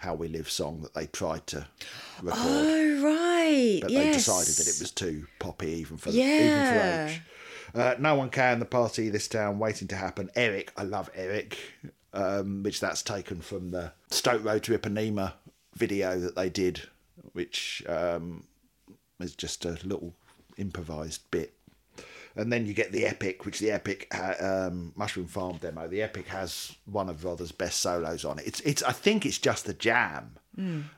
How 0.00 0.14
We 0.14 0.28
Live 0.28 0.50
song 0.50 0.80
that 0.82 0.94
they 0.94 1.06
tried 1.06 1.46
to 1.48 1.66
record. 2.22 2.40
Oh 2.42 3.02
right, 3.04 3.78
but 3.82 3.90
yes. 3.90 4.04
they 4.04 4.12
decided 4.12 4.54
that 4.54 4.68
it 4.68 4.80
was 4.80 4.90
too 4.90 5.26
poppy 5.38 5.68
even 5.72 5.96
for 5.98 6.10
Yeah. 6.10 6.24
even 6.24 6.66
for 6.72 7.12
H. 7.14 7.20
Uh, 7.74 7.94
no 8.00 8.14
one 8.14 8.30
can. 8.30 8.58
The 8.58 8.64
party, 8.64 9.10
this 9.10 9.28
town, 9.28 9.58
waiting 9.58 9.88
to 9.88 9.96
happen. 9.96 10.30
Eric, 10.34 10.72
I 10.76 10.82
love 10.84 11.10
Eric, 11.14 11.58
um, 12.14 12.62
which 12.62 12.80
that's 12.80 13.02
taken 13.02 13.40
from 13.42 13.70
the 13.70 13.92
Stoke 14.10 14.42
Row 14.42 14.58
to 14.58 14.76
Ipanema 14.76 15.34
video 15.76 16.18
that 16.18 16.34
they 16.34 16.48
did, 16.48 16.82
which 17.32 17.82
um, 17.88 18.44
is 19.20 19.34
just 19.36 19.64
a 19.66 19.78
little 19.84 20.14
improvised 20.56 21.30
bit. 21.30 21.54
And 22.36 22.52
then 22.52 22.66
you 22.66 22.74
get 22.74 22.92
the 22.92 23.06
epic, 23.06 23.44
which 23.44 23.58
the 23.58 23.72
epic 23.72 24.06
ha- 24.12 24.36
um, 24.40 24.92
Mushroom 24.96 25.26
Farm 25.26 25.56
demo. 25.56 25.88
The 25.88 26.02
epic 26.02 26.28
has 26.28 26.74
one 26.84 27.08
of 27.08 27.24
Rother's 27.24 27.52
best 27.52 27.80
solos 27.80 28.24
on 28.24 28.38
it. 28.38 28.46
It's, 28.46 28.60
it's. 28.60 28.82
I 28.82 28.92
think 28.92 29.26
it's 29.26 29.38
just 29.38 29.66
the 29.66 29.74
jam, 29.74 30.36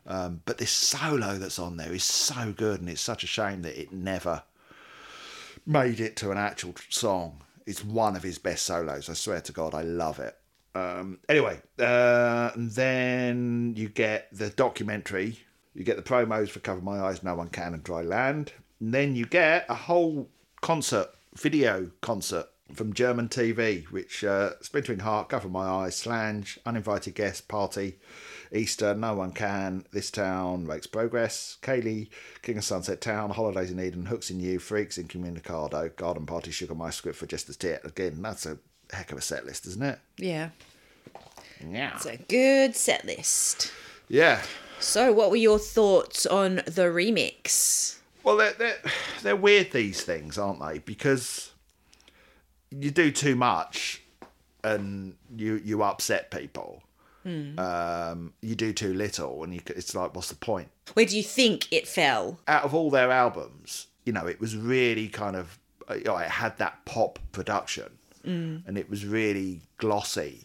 um, 0.07 0.42
but 0.45 0.59
this 0.59 0.71
solo 0.71 1.38
that's 1.38 1.59
on 1.59 1.77
there 1.77 1.92
is 1.92 2.05
so 2.05 2.53
good, 2.57 2.81
and 2.81 2.88
it's 2.88 3.01
such 3.01 3.25
a 3.25 3.27
shame 3.27 3.62
that 3.62 3.81
it 3.81 3.92
never 3.92 4.42
made 5.66 6.01
it 6.01 6.16
to 6.16 6.31
an 6.31 6.38
actual 6.38 6.75
song. 6.88 7.42
It's 7.66 7.85
one 7.85 8.16
of 8.16 8.23
his 8.23 8.38
best 8.38 8.66
solos. 8.66 9.09
I 9.09 9.14
swear 9.14 9.40
to 9.40 9.53
God, 9.53 9.75
I 9.75 9.83
love 9.83 10.18
it. 10.18 10.37
Um, 10.75 11.18
anyway, 11.29 11.61
uh, 11.79 12.51
and 12.55 12.71
then 12.73 13.75
you 13.77 13.88
get 13.88 14.29
the 14.33 14.51
documentary. 14.51 15.38
You 15.75 15.85
get 15.85 15.97
the 15.97 16.03
promos 16.03 16.51
for 16.51 16.61
Cover 16.61 16.81
My 16.81 17.01
Eyes, 17.01 17.23
No 17.23 17.35
One 17.35 17.49
Can, 17.49 17.75
and 17.75 17.83
Dry 17.83 18.03
Land. 18.03 18.53
And 18.81 18.92
then 18.92 19.14
you 19.14 19.27
get 19.27 19.64
a 19.68 19.75
whole 19.75 20.29
concert, 20.61 21.09
video 21.35 21.90
concert 22.01 22.47
from 22.75 22.92
German 22.95 23.29
TV, 23.29 23.85
which 23.90 24.25
uh, 24.25 24.51
Splintering 24.62 25.01
Heart, 25.01 25.29
Cover 25.29 25.49
My 25.49 25.66
Eyes, 25.66 26.03
Slàinte, 26.03 26.57
Uninvited 26.64 27.14
Guest, 27.14 27.47
Party, 27.47 27.99
Easter, 28.51 28.95
No 28.95 29.14
One 29.14 29.33
Can, 29.33 29.85
This 29.92 30.11
Town, 30.11 30.66
Rakes 30.66 30.87
Progress, 30.87 31.59
Kayleigh, 31.61 32.09
King 32.40 32.59
of 32.59 32.64
Sunset 32.64 33.01
Town, 33.03 33.31
Holidays 33.31 33.71
in 33.71 33.79
Eden, 33.81 34.07
Hooks 34.07 34.31
in 34.31 34.40
You, 34.40 34.59
Freaks, 34.59 34.97
Incommunicado, 34.97 35.90
Garden 35.97 36.25
Party, 36.25 36.51
Sugar 36.51 36.75
Mice 36.75 36.97
Script 36.97 37.18
for 37.18 37.27
a 37.27 37.29
Jester's 37.29 37.57
Tear. 37.59 37.81
Again, 37.85 38.23
that's 38.23 38.47
a 38.47 38.59
heck 38.90 39.12
of 39.12 39.18
a 39.18 39.23
set 39.23 39.45
list, 39.45 39.66
isn't 39.66 39.83
it? 39.83 39.99
Yeah, 40.16 40.51
Yeah. 41.66 41.92
it's 41.95 42.07
a 42.07 42.16
good 42.16 42.75
set 42.75 43.05
list. 43.05 43.71
Yeah. 44.09 44.42
So, 44.81 45.12
what 45.12 45.31
were 45.31 45.37
your 45.37 45.59
thoughts 45.59 46.25
on 46.27 46.57
the 46.66 46.88
remix? 46.90 47.99
Well, 48.24 48.37
they're, 48.37 48.52
they're, 48.52 48.78
they're 49.22 49.37
weird, 49.37 49.72
these 49.72 50.02
things, 50.02 50.38
aren't 50.38 50.61
they? 50.61 50.78
Because 50.78 51.52
you 52.70 52.90
do 52.90 53.11
too 53.11 53.35
much 53.37 54.02
and 54.64 55.14
you, 55.37 55.61
you 55.64 55.82
upset 55.82 56.30
people. 56.30 56.82
Um, 57.24 58.32
you 58.40 58.56
do 58.56 58.72
too 58.72 58.92
little 58.94 59.44
and 59.44 59.54
you, 59.54 59.61
it's 59.66 59.94
like, 59.94 60.14
what's 60.14 60.28
the 60.28 60.35
point? 60.35 60.68
Where 60.94 61.06
do 61.06 61.16
you 61.16 61.22
think 61.22 61.72
it 61.72 61.87
fell? 61.87 62.40
Out 62.48 62.64
of 62.64 62.74
all 62.74 62.90
their 62.90 63.12
albums, 63.12 63.87
you 64.04 64.12
know, 64.12 64.26
it 64.26 64.40
was 64.40 64.56
really 64.56 65.06
kind 65.08 65.37
of, 65.37 65.58
uh, 65.88 65.94
you 65.94 66.04
know, 66.04 66.16
it 66.16 66.28
had 66.28 66.58
that 66.58 66.85
pop 66.85 67.20
production 67.30 67.92
and 68.24 68.78
it 68.78 68.88
was 68.88 69.04
really 69.04 69.61
glossy 69.78 70.44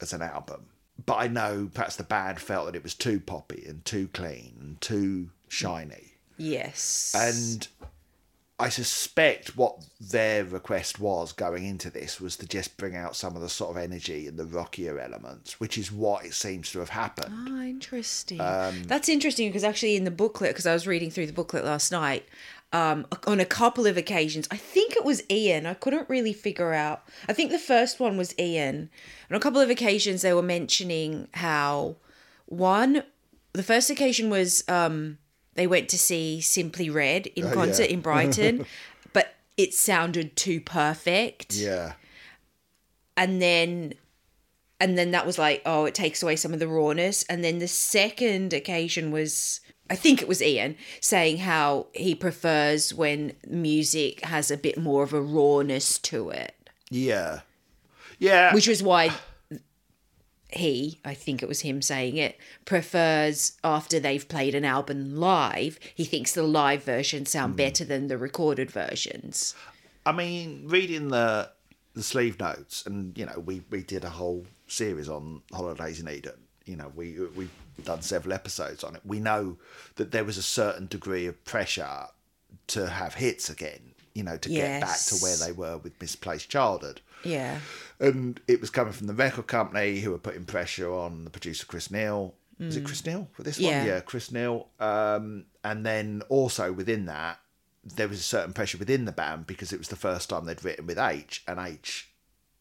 as 0.00 0.12
an 0.12 0.22
album. 0.22 0.66
But 1.04 1.16
I 1.16 1.28
know 1.28 1.70
perhaps 1.72 1.96
the 1.96 2.04
band 2.04 2.40
felt 2.40 2.66
that 2.66 2.76
it 2.76 2.82
was 2.82 2.94
too 2.94 3.20
poppy 3.20 3.64
and 3.66 3.84
too 3.84 4.08
clean 4.14 4.56
and 4.60 4.80
too 4.80 5.30
shiny. 5.48 6.13
Yes. 6.36 7.14
And 7.16 7.68
I 8.58 8.68
suspect 8.68 9.56
what 9.56 9.84
their 10.00 10.44
request 10.44 11.00
was 11.00 11.32
going 11.32 11.66
into 11.66 11.90
this 11.90 12.20
was 12.20 12.36
to 12.36 12.46
just 12.46 12.76
bring 12.76 12.94
out 12.94 13.16
some 13.16 13.34
of 13.34 13.42
the 13.42 13.48
sort 13.48 13.76
of 13.76 13.82
energy 13.82 14.28
and 14.28 14.38
the 14.38 14.44
rockier 14.44 15.00
elements, 15.00 15.58
which 15.58 15.76
is 15.76 15.90
what 15.90 16.24
it 16.24 16.34
seems 16.34 16.70
to 16.72 16.78
have 16.78 16.90
happened. 16.90 17.34
Ah, 17.50 17.62
interesting. 17.62 18.40
Um, 18.40 18.84
That's 18.84 19.08
interesting 19.08 19.48
because 19.48 19.64
actually 19.64 19.96
in 19.96 20.04
the 20.04 20.12
booklet, 20.12 20.50
because 20.50 20.66
I 20.66 20.72
was 20.72 20.86
reading 20.86 21.10
through 21.10 21.26
the 21.26 21.32
booklet 21.32 21.64
last 21.64 21.90
night, 21.90 22.28
um, 22.72 23.06
on 23.26 23.40
a 23.40 23.44
couple 23.44 23.86
of 23.86 23.96
occasions, 23.96 24.48
I 24.50 24.56
think 24.56 24.96
it 24.96 25.04
was 25.04 25.22
Ian. 25.30 25.66
I 25.66 25.74
couldn't 25.74 26.08
really 26.08 26.32
figure 26.32 26.72
out. 26.72 27.04
I 27.28 27.32
think 27.32 27.50
the 27.50 27.58
first 27.58 27.98
one 27.98 28.16
was 28.16 28.34
Ian. 28.38 28.88
On 29.30 29.36
a 29.36 29.40
couple 29.40 29.60
of 29.60 29.70
occasions, 29.70 30.22
they 30.22 30.32
were 30.32 30.42
mentioning 30.42 31.28
how 31.34 31.96
one, 32.46 33.02
the 33.52 33.62
first 33.62 33.90
occasion 33.90 34.28
was 34.30 34.64
um, 34.68 35.18
they 35.54 35.66
went 35.66 35.88
to 35.90 35.98
see 35.98 36.40
Simply 36.40 36.90
Red 36.90 37.26
in 37.28 37.50
concert 37.50 37.84
Oh, 37.84 37.86
yeah. 37.86 37.92
in 37.94 38.00
Brighton, 38.00 38.66
but 39.12 39.34
it 39.56 39.72
sounded 39.74 40.36
too 40.36 40.60
perfect 40.60 41.54
Yeah. 41.54 41.92
and 43.16 43.40
then 43.40 43.94
and 44.80 44.98
then 44.98 45.12
that 45.12 45.24
was 45.26 45.38
like 45.38 45.62
oh 45.64 45.84
it 45.84 45.94
takes 45.94 46.22
away 46.22 46.36
some 46.36 46.52
of 46.52 46.58
the 46.58 46.68
rawness 46.68 47.22
and 47.24 47.44
then 47.44 47.58
the 47.60 47.68
second 47.68 48.52
occasion 48.52 49.12
was 49.12 49.60
i 49.88 49.94
think 49.94 50.20
it 50.20 50.26
was 50.26 50.42
ian 50.42 50.76
saying 51.00 51.38
how 51.38 51.86
he 51.92 52.14
prefers 52.14 52.92
when 52.92 53.32
music 53.46 54.24
has 54.24 54.50
a 54.50 54.56
bit 54.56 54.76
more 54.76 55.04
of 55.04 55.12
a 55.12 55.20
rawness 55.22 55.96
to 55.98 56.30
it 56.30 56.54
Yeah. 56.90 57.40
Yeah. 58.18 58.52
which 58.52 58.66
was 58.66 58.82
why 58.82 59.12
he 60.56 61.00
i 61.04 61.14
think 61.14 61.42
it 61.42 61.48
was 61.48 61.60
him 61.60 61.82
saying 61.82 62.16
it 62.16 62.38
prefers 62.64 63.56
after 63.62 63.98
they've 63.98 64.28
played 64.28 64.54
an 64.54 64.64
album 64.64 65.16
live 65.16 65.78
he 65.94 66.04
thinks 66.04 66.32
the 66.32 66.42
live 66.42 66.82
versions 66.82 67.30
sound 67.30 67.52
hmm. 67.52 67.56
better 67.56 67.84
than 67.84 68.08
the 68.08 68.18
recorded 68.18 68.70
versions 68.70 69.54
I 70.06 70.12
mean, 70.12 70.64
reading 70.66 71.08
the 71.08 71.50
the 71.94 72.02
sleeve 72.02 72.38
notes, 72.38 72.84
and 72.86 73.16
you 73.16 73.26
know, 73.26 73.38
we 73.38 73.62
we 73.70 73.82
did 73.82 74.04
a 74.04 74.10
whole 74.10 74.46
series 74.66 75.08
on 75.08 75.42
holidays 75.52 76.00
in 76.00 76.08
Eden. 76.08 76.34
You 76.66 76.76
know, 76.76 76.92
we 76.94 77.18
we've 77.34 77.50
done 77.84 78.02
several 78.02 78.34
episodes 78.34 78.84
on 78.84 78.94
it. 78.96 79.02
We 79.04 79.20
know 79.20 79.56
that 79.96 80.10
there 80.10 80.24
was 80.24 80.38
a 80.38 80.42
certain 80.42 80.86
degree 80.86 81.26
of 81.26 81.42
pressure 81.44 82.06
to 82.68 82.88
have 82.88 83.14
hits 83.14 83.48
again. 83.48 83.92
You 84.14 84.22
know, 84.22 84.36
to 84.36 84.48
get 84.48 84.80
back 84.80 85.00
to 85.06 85.16
where 85.16 85.36
they 85.36 85.50
were 85.50 85.78
with 85.78 86.00
misplaced 86.00 86.48
childhood. 86.48 87.00
Yeah 87.24 87.58
and 88.00 88.40
it 88.48 88.60
was 88.60 88.70
coming 88.70 88.92
from 88.92 89.06
the 89.06 89.14
record 89.14 89.46
company 89.46 90.00
who 90.00 90.10
were 90.10 90.18
putting 90.18 90.44
pressure 90.44 90.92
on 90.92 91.24
the 91.24 91.30
producer 91.30 91.64
Chris 91.64 91.90
Neil. 91.92 92.34
Was 92.58 92.76
it 92.76 92.84
Chris 92.84 93.06
Neil 93.06 93.28
for 93.32 93.42
this 93.44 93.58
Mm. 93.58 93.62
Yeah. 93.62 93.78
one? 93.78 93.86
Yeah, 93.86 94.00
Chris 94.00 94.32
Neil. 94.32 94.68
Um, 94.80 95.46
and 95.62 95.86
then 95.86 96.22
also 96.28 96.72
within 96.72 97.06
that, 97.06 97.38
there 97.84 98.08
was 98.08 98.18
a 98.18 98.22
certain 98.24 98.52
pressure 98.52 98.78
within 98.78 99.04
the 99.04 99.12
band 99.12 99.46
because 99.46 99.72
it 99.72 99.78
was 99.78 99.88
the 99.88 99.96
first 99.96 100.28
time 100.30 100.44
they'd 100.44 100.64
written 100.64 100.86
with 100.86 100.98
H, 100.98 101.44
and 101.46 101.60
H, 101.60 102.10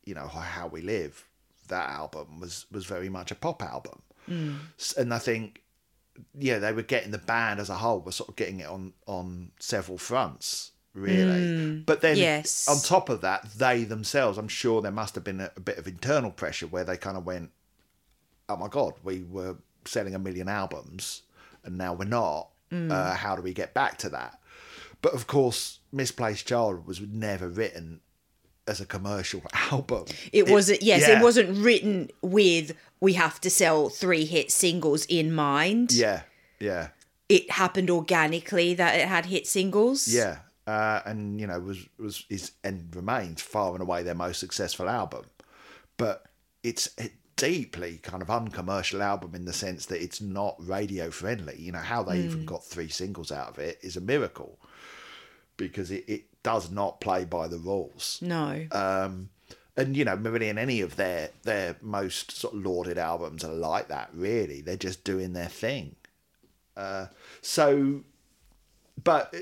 you 0.06 0.14
know, 0.14 0.28
How 0.28 0.68
We 0.68 0.82
Live, 0.82 1.26
that 1.68 1.90
album 1.90 2.40
was 2.40 2.66
was 2.72 2.86
very 2.86 3.10
much 3.10 3.32
a 3.32 3.36
pop 3.36 3.64
album, 3.64 4.02
Mm. 4.30 4.60
And 4.98 5.14
I 5.14 5.20
think, 5.20 5.62
yeah, 6.38 6.60
they 6.60 6.74
were 6.74 6.84
getting 6.84 7.12
the 7.12 7.18
band 7.18 7.60
as 7.60 7.70
a 7.70 7.76
whole 7.76 8.02
were 8.02 8.12
sort 8.12 8.30
of 8.30 8.36
getting 8.36 8.60
it 8.60 8.68
on 8.68 8.94
on 9.08 9.52
several 9.60 9.98
fronts. 9.98 10.72
Really, 10.94 11.80
but 11.86 12.02
then 12.02 12.16
Mm. 12.18 12.20
Yes. 12.20 12.68
on 12.68 12.78
top 12.80 13.10
of 13.10 13.22
that, 13.22 13.50
they 13.58 13.84
themselves, 13.84 14.38
I'm 14.38 14.48
sure 14.48 14.82
there 14.82 14.92
must 14.92 15.16
have 15.16 15.24
been 15.24 15.42
a, 15.42 15.52
a 15.56 15.60
bit 15.60 15.78
of 15.80 15.88
internal 15.88 16.30
pressure 16.32 16.68
where 16.68 16.84
they 16.84 16.98
kind 16.98 17.18
of 17.18 17.26
went, 17.26 17.50
"Oh 18.48 18.58
my 18.58 18.68
god, 18.68 18.94
we 19.04 19.24
were 19.24 19.56
selling 19.86 20.14
a 20.14 20.20
million 20.20 20.48
albums, 20.48 21.24
and 21.64 21.78
now 21.78 21.94
we're 21.94 22.06
not. 22.06 22.50
Mm. 22.72 22.92
Uh, 22.92 23.16
how 23.16 23.36
do 23.36 23.42
we 23.42 23.54
get 23.54 23.74
back 23.74 23.98
to 24.00 24.10
that?" 24.10 24.40
But 25.02 25.14
of 25.14 25.26
course, 25.26 25.80
Misplaced 25.92 26.46
Child 26.48 26.86
was 26.86 27.02
never 27.02 27.48
written 27.50 28.02
as 28.68 28.80
a 28.80 28.86
commercial 28.86 29.42
album. 29.72 30.06
It 30.32 30.48
wasn't. 30.48 30.84
Yes, 30.84 31.08
yeah. 31.08 31.18
it 31.20 31.24
wasn't 31.24 31.58
written 31.58 32.12
with 32.22 32.76
we 33.00 33.14
have 33.14 33.42
to 33.42 33.50
sell 33.50 33.90
three 33.90 34.26
hit 34.26 34.52
singles 34.52 35.06
in 35.08 35.34
mind. 35.34 35.92
Yeah, 35.92 36.22
yeah, 36.60 36.90
It 37.30 37.50
happened 37.52 37.90
organically 37.90 38.76
that 38.76 38.96
it 39.00 39.08
had 39.08 39.26
hit 39.26 39.48
singles. 39.48 40.08
yeah. 40.08 40.38
Uh, 40.66 41.02
and 41.06 41.42
you 41.42 41.48
know 41.48 41.60
was 41.60 41.86
was 42.00 42.26
is 42.30 42.54
and 42.64 42.96
remains 42.96 43.42
far 43.42 43.74
and 43.74 43.82
away 43.82 44.02
their 44.02 44.16
most 44.16 44.40
successful 44.40 44.88
album, 44.88 45.26
but 45.98 46.26
it's 46.64 46.90
a 47.00 47.12
deeply 47.36 47.98
kind 47.98 48.22
of 48.22 48.30
uncommercial 48.30 49.02
album 49.02 49.36
in 49.36 49.44
the 49.44 49.54
sense 49.54 49.88
that 49.88 50.02
it's 50.02 50.22
not 50.22 50.56
radio 50.60 51.12
friendly. 51.12 51.58
You 51.60 51.74
know 51.74 51.80
how 51.80 52.04
they 52.04 52.20
even 52.20 52.46
got 52.46 52.64
three 52.64 52.88
singles 52.88 53.32
out 53.32 53.50
of 53.50 53.60
it 53.60 53.80
is 53.82 53.98
a 53.98 54.02
miracle 54.02 54.58
because 55.58 55.92
it, 55.92 56.06
it 56.08 56.24
does 56.44 56.72
not 56.72 57.02
play 57.02 57.26
by 57.26 57.48
the 57.48 57.58
rules. 57.58 58.20
No. 58.22 58.66
Um, 58.72 59.30
and 59.76 59.98
you 59.98 60.06
know, 60.06 60.16
Marillion, 60.16 60.58
any 60.58 60.82
of 60.82 60.96
their 60.96 61.30
their 61.44 61.76
most 61.82 62.32
sort 62.32 62.54
of 62.54 62.64
lauded 62.64 62.98
albums 62.98 63.44
are 63.44 63.54
like 63.54 63.88
that. 63.88 64.10
Really, 64.14 64.62
they're 64.62 64.78
just 64.78 65.04
doing 65.04 65.34
their 65.34 65.48
thing. 65.48 65.96
Uh, 66.78 67.08
so, 67.42 68.04
but 69.04 69.34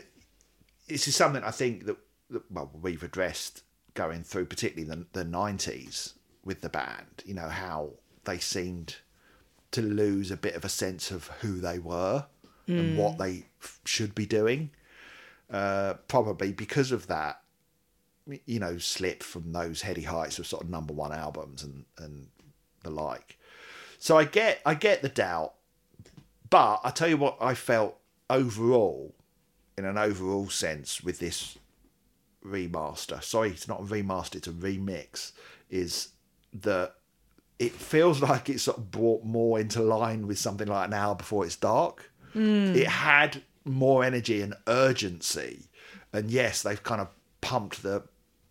this 0.92 1.08
is 1.08 1.16
something 1.16 1.44
I 1.44 1.52
think 1.52 1.86
that, 1.86 1.98
that 2.30 2.44
well 2.52 2.72
we've 2.82 3.04
addressed 3.04 3.64
going 3.94 4.24
through, 4.24 4.46
particularly 4.46 4.90
the 4.90 5.06
the 5.14 5.24
nineties 5.24 6.14
with 6.44 6.62
the 6.62 6.70
band. 6.70 7.24
You 7.26 7.34
know 7.34 7.50
how 7.50 7.92
they 8.26 8.38
seemed 8.38 8.98
to 9.72 9.82
lose 9.82 10.32
a 10.32 10.38
bit 10.38 10.56
of 10.56 10.66
a 10.66 10.70
sense 10.70 11.12
of 11.12 11.28
who 11.42 11.60
they 11.60 11.80
were 11.80 12.26
and 12.68 12.98
what 12.98 13.18
they 13.18 13.46
f- 13.62 13.80
should 13.86 14.14
be 14.14 14.26
doing. 14.26 14.70
Uh, 15.50 15.96
probably 16.08 16.54
because 16.54 16.92
of 16.92 17.08
that, 17.08 17.42
you 18.46 18.60
know, 18.60 18.78
slip 18.78 19.24
from 19.24 19.52
those 19.52 19.82
heady 19.82 20.04
heights 20.04 20.40
of 20.40 20.48
sort 20.48 20.64
of 20.64 20.70
number 20.70 20.94
one 20.94 21.12
albums 21.12 21.64
and 21.64 21.86
and 21.98 22.28
the 22.84 22.90
like. 22.90 23.38
So 23.98 24.18
I 24.18 24.26
get 24.26 24.62
I 24.66 24.74
get 24.74 25.02
the 25.02 25.10
doubt, 25.10 25.54
but 26.50 26.80
I 26.84 26.92
tell 26.92 27.10
you 27.10 27.18
what 27.18 27.38
I 27.42 27.56
felt 27.56 27.98
overall, 28.30 29.14
in 29.82 29.90
an 29.90 29.98
overall 29.98 30.50
sense, 30.50 31.02
with 31.02 31.20
this 31.20 31.58
remaster. 32.46 33.24
Sorry, 33.24 33.50
it's 33.50 33.68
not 33.68 33.82
a 33.82 33.84
remaster; 33.84 34.36
it's 34.36 34.48
a 34.48 34.52
remix. 34.52 35.32
Is 35.70 36.10
that 36.54 36.96
it 37.60 37.72
feels 37.72 38.22
like 38.30 38.50
it's 38.50 38.64
sort 38.64 38.78
of 38.78 38.92
brought 38.92 39.24
more 39.24 39.60
into 39.60 39.82
line 39.82 40.28
with 40.28 40.40
something 40.40 40.68
like 40.68 40.88
an 40.88 40.94
hour 40.94 41.16
before 41.16 41.46
it's 41.46 41.56
dark. 41.56 42.12
Hmm. 42.34 42.76
It 42.76 42.88
had 42.88 43.42
more 43.66 44.04
energy 44.04 44.42
and 44.42 44.54
urgency, 44.68 45.68
and 46.14 46.30
yes, 46.30 46.62
they've 46.62 46.82
kind 46.82 47.02
of 47.02 47.10
pumped 47.42 47.84
the 47.84 48.04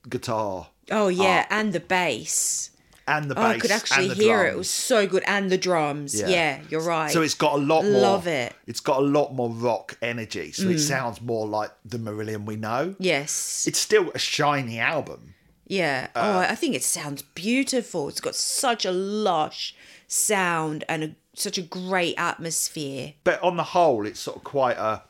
guitar 0.09 0.69
Oh 0.90 1.09
yeah, 1.09 1.40
up 1.40 1.47
and 1.51 1.73
the 1.73 1.81
bass. 1.81 2.71
And 3.08 3.30
the 3.30 3.34
bass. 3.34 3.44
Oh. 3.44 3.48
I 3.48 3.58
could 3.58 3.70
actually 3.70 4.08
and 4.10 4.16
the 4.16 4.22
hear 4.24 4.44
it. 4.44 4.52
It 4.52 4.56
was 4.58 4.70
so 4.70 5.06
good, 5.06 5.22
and 5.26 5.50
the 5.50 5.58
drums. 5.58 6.18
Yeah. 6.18 6.28
Yeah, 6.28 6.60
you're 6.70 6.82
right. 6.82 7.10
So 7.10 7.22
it's 7.22 7.34
got 7.34 7.54
a 7.54 7.58
lot 7.58 7.82
more. 7.84 8.00
Love 8.00 8.26
it. 8.26 8.52
Mm. 8.52 8.56
It's 8.66 8.80
got 8.80 8.98
a 8.98 9.04
lot 9.04 9.34
more 9.34 9.50
rock 9.50 9.96
energy. 10.02 10.52
So 10.52 10.68
it 10.68 10.78
sounds 10.78 11.20
more 11.20 11.46
like 11.46 11.70
the 11.84 11.98
Marillion 11.98 12.44
we 12.46 12.56
know. 12.56 12.94
yes, 12.98 13.64
It's 13.66 13.78
still 13.78 14.10
a 14.14 14.18
shiny 14.18 14.78
album. 14.78 15.34
yeah. 15.66 16.08
Uh, 16.14 16.20
oh, 16.46 16.52
I 16.52 16.54
think 16.54 16.74
it 16.74 16.82
sounds 16.84 17.22
beautiful. 17.22 18.08
It's 18.08 18.20
got 18.20 18.34
such 18.34 18.84
a 18.84 18.90
lush 18.92 19.74
sound 20.06 20.84
and 20.88 21.04
a, 21.04 21.14
such 21.34 21.56
a 21.58 21.62
great 21.62 22.14
atmosphere. 22.18 23.14
but 23.24 23.42
on 23.42 23.56
the 23.56 23.62
whole, 23.62 24.06
it's 24.06 24.18
sort 24.20 24.36
of 24.36 24.44
quite 24.44 24.76
a, 24.76 25.02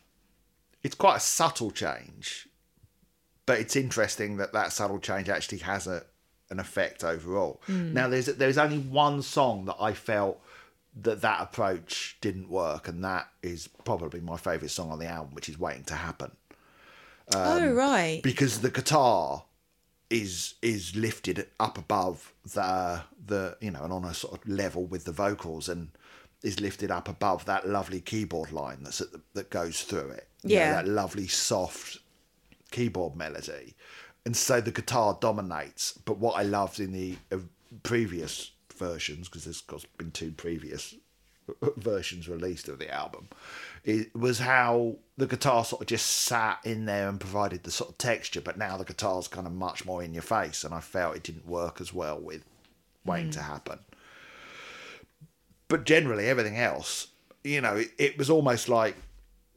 it's 0.83 0.95
quite 0.95 1.17
a 1.17 1.21
subtle 1.21 1.71
change. 1.71 2.47
But 3.47 3.59
it's 3.59 3.75
interesting 3.75 4.37
that 4.37 4.53
that 4.53 4.73
subtle 4.73 4.99
change 5.01 5.29
actually 5.29 5.59
has 5.59 5.87
a 5.87 6.05
an 6.51 6.59
effect 6.61 7.05
overall. 7.05 7.61
Now, 7.69 8.09
there's 8.09 8.27
there's 8.27 8.59
only 8.59 8.79
one 8.79 9.23
song 9.23 9.65
that 9.67 9.77
I 9.81 9.93
felt 9.93 10.41
that 11.03 11.21
that 11.23 11.41
approach 11.41 12.17
didn't 12.21 12.49
work, 12.51 12.89
and 12.89 13.05
that 13.05 13.29
is 13.43 13.69
probably 13.85 14.21
my 14.21 14.37
favourite 14.37 14.71
song 14.71 14.91
on 14.91 14.99
the 14.99 15.07
album, 15.07 15.35
which 15.35 15.49
is 15.49 15.59
"Waiting 15.59 15.85
to 15.85 15.95
Happen," 15.95 16.33
Um, 17.35 17.41
oh 17.63 17.73
right. 17.73 18.21
because 18.23 18.61
the 18.61 18.71
guitar 18.71 19.45
is 20.11 20.55
is 20.61 20.97
lifted 20.97 21.47
up 21.61 21.79
above 21.79 22.33
the 22.45 23.03
the 23.25 23.57
you 23.61 23.71
know 23.71 23.85
and 23.85 23.93
on 23.93 24.05
a 24.05 24.13
sort 24.13 24.35
of 24.35 24.49
level 24.49 24.85
with 24.85 25.05
the 25.05 25.13
vocals 25.13 25.69
and 25.69 25.91
is 26.43 26.59
lifted 26.59 26.91
up 26.91 27.09
above 27.09 27.45
that 27.45 27.69
lovely 27.69 28.01
keyboard 28.01 28.51
line 28.51 28.83
that's 28.83 29.01
at 29.01 29.13
the, 29.13 29.21
that 29.35 29.51
goes 29.51 29.83
through 29.83 30.09
it. 30.11 30.27
You 30.43 30.57
know, 30.57 30.63
Yeah. 30.63 30.73
that 30.73 30.89
lovely 30.89 31.29
soft 31.29 31.99
keyboard 32.73 33.15
melody, 33.15 33.77
and 34.25 34.37
so 34.37 34.61
the 34.61 34.71
guitar 34.71 35.17
dominates. 35.21 35.99
But 36.05 36.19
what 36.19 36.37
I 36.37 36.43
loved 36.43 36.81
in 36.81 36.93
the 36.93 37.17
uh, 37.33 37.39
previous 37.83 38.51
versions, 38.77 39.29
because 39.29 39.45
there's 39.45 39.87
been 39.97 40.11
two 40.11 40.33
previous 40.33 40.95
versions 41.77 42.29
released 42.29 42.69
of 42.69 42.79
the 42.79 42.93
album, 42.93 43.29
it 43.85 44.15
was 44.15 44.39
how 44.39 44.97
the 45.17 45.27
guitar 45.27 45.65
sort 45.65 45.83
of 45.83 45.89
just 45.89 46.07
sat 46.07 46.59
in 46.65 46.85
there 46.85 47.09
and 47.09 47.19
provided 47.19 47.63
the 47.63 47.71
sort 47.71 47.91
of 47.91 47.99
texture. 47.99 48.41
But 48.41 48.59
now 48.59 48.77
the 48.77 48.85
guitar's 48.85 49.29
kind 49.29 49.47
of 49.47 49.53
much 49.53 49.85
more 49.85 50.03
in 50.03 50.13
your 50.13 50.23
face, 50.23 50.65
and 50.65 50.75
I 50.75 50.81
felt 50.81 51.17
it 51.17 51.23
didn't 51.23 51.47
work 51.47 51.81
as 51.81 51.93
well 51.93 52.19
with 52.19 52.45
waiting 53.05 53.31
to 53.33 53.43
happen. 53.43 53.79
But 55.69 55.85
generally, 55.85 56.27
everything 56.27 56.57
else, 56.59 57.09
you 57.45 57.61
know, 57.61 57.77
it, 57.77 57.91
it 57.97 58.19
was 58.19 58.29
almost 58.29 58.69
like, 58.69 58.97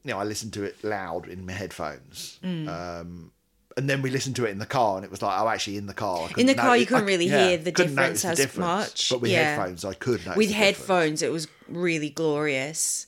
you 0.04 0.12
know, 0.12 0.18
I 0.18 0.24
listened 0.24 0.52
to 0.54 0.62
it 0.62 0.82
loud 0.84 1.28
in 1.28 1.44
my 1.44 1.52
headphones. 1.52 2.38
Um, 2.68 3.32
and 3.76 3.88
then 3.90 4.02
we 4.02 4.10
listened 4.10 4.36
to 4.36 4.44
it 4.44 4.50
in 4.50 4.58
the 4.58 4.66
car, 4.66 4.96
and 4.96 5.04
it 5.04 5.10
was 5.10 5.20
like, 5.22 5.38
oh, 5.40 5.48
actually, 5.48 5.76
in 5.76 5.86
the 5.86 5.94
car, 5.94 6.24
I 6.24 6.28
couldn't 6.28 6.46
the 6.46 6.54
car, 6.54 6.76
you 6.76 6.86
couldn't 6.86 7.04
I- 7.04 7.06
really 7.06 7.26
yeah, 7.26 7.48
hear 7.48 7.58
the 7.58 7.72
difference 7.72 8.22
notice 8.24 8.40
as 8.40 8.56
much. 8.56 9.10
But 9.10 9.20
with 9.20 9.30
Yeah. 9.30 9.56
headphones, 9.56 9.84
I 9.84 9.94
could 9.94 10.24
with 10.24 10.24
the 10.24 10.30
difference. 10.54 10.56
headphones 10.56 11.22
it 11.22 11.32
was 11.32 11.48
really 11.68 12.10
glorious. 12.10 13.06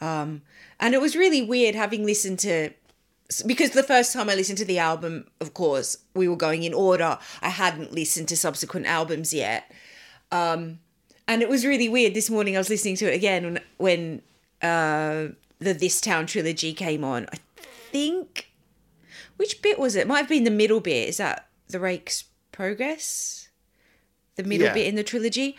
Um 0.00 0.42
and 0.80 0.94
it 0.94 1.00
was 1.00 1.16
really 1.16 1.42
weird 1.42 1.74
having 1.74 2.04
listened 2.06 2.38
to 2.40 2.70
because 3.44 3.70
the 3.70 3.82
first 3.82 4.12
time 4.12 4.30
i 4.30 4.34
listened 4.34 4.56
to 4.56 4.64
the 4.64 4.78
album 4.78 5.26
of 5.40 5.52
course 5.52 5.98
we 6.14 6.28
were 6.28 6.36
going 6.36 6.62
in 6.62 6.72
order. 6.72 7.18
I 7.42 7.48
hadn't 7.50 7.92
listened 7.92 8.28
to 8.28 8.36
subsequent 8.36 8.86
albums 8.86 9.34
yet. 9.34 9.70
Um 10.32 10.78
and 11.26 11.42
it 11.42 11.48
was 11.48 11.66
really 11.66 11.88
weird. 11.88 12.14
This 12.14 12.30
morning 12.30 12.54
i 12.56 12.58
was 12.58 12.70
listening 12.70 12.96
to 12.96 13.12
it 13.12 13.14
again 13.14 13.44
when, 13.44 13.60
when 13.78 14.22
uh 14.62 15.32
the 15.58 15.72
this 15.74 16.00
town 16.00 16.26
trilogy 16.26 16.72
came 16.72 17.02
on. 17.04 17.26
I 17.32 17.36
think 17.90 18.47
which 19.38 19.62
bit 19.62 19.78
was 19.78 19.96
it 19.96 20.06
might 20.06 20.18
have 20.18 20.28
been 20.28 20.44
the 20.44 20.50
middle 20.50 20.80
bit 20.80 21.08
is 21.08 21.16
that 21.16 21.48
the 21.68 21.80
rake's 21.80 22.24
progress 22.52 23.48
the 24.36 24.44
middle 24.44 24.66
Yeah. 24.66 24.74
bit 24.74 24.86
in 24.86 24.94
the 24.94 25.02
trilogy. 25.02 25.56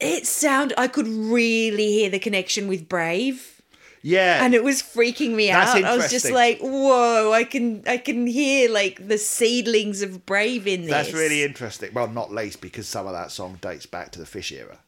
It 0.00 0.26
sound 0.26 0.74
I 0.76 0.88
could 0.88 1.06
really 1.08 1.86
hear 1.92 2.10
the 2.10 2.18
connection 2.18 2.66
with 2.68 2.88
Brave, 2.88 3.62
Yeah, 4.02 4.44
and 4.44 4.52
it 4.52 4.64
was 4.64 4.82
freaking 4.82 5.34
me 5.34 5.46
That's 5.46 5.76
out. 5.76 5.84
I 5.84 5.96
was 5.96 6.10
just 6.10 6.28
like, 6.30 6.58
"Whoa! 6.60 7.32
I 7.32 7.44
can 7.44 7.84
I 7.86 7.96
can 7.98 8.26
hear 8.26 8.68
like 8.68 9.06
the 9.06 9.16
seedlings 9.16 10.02
of 10.02 10.26
Brave 10.26 10.66
in 10.66 10.82
this." 10.82 10.90
that's 10.90 11.12
really 11.12 11.44
interesting. 11.44 11.90
Well, 11.94 12.08
not 12.08 12.32
least 12.32 12.60
because 12.60 12.88
some 12.88 13.06
of 13.06 13.12
that 13.12 13.30
song 13.30 13.58
dates 13.62 13.86
back 13.86 14.10
to 14.12 14.18
the 14.18 14.26
Fish 14.26 14.50
era. 14.52 14.78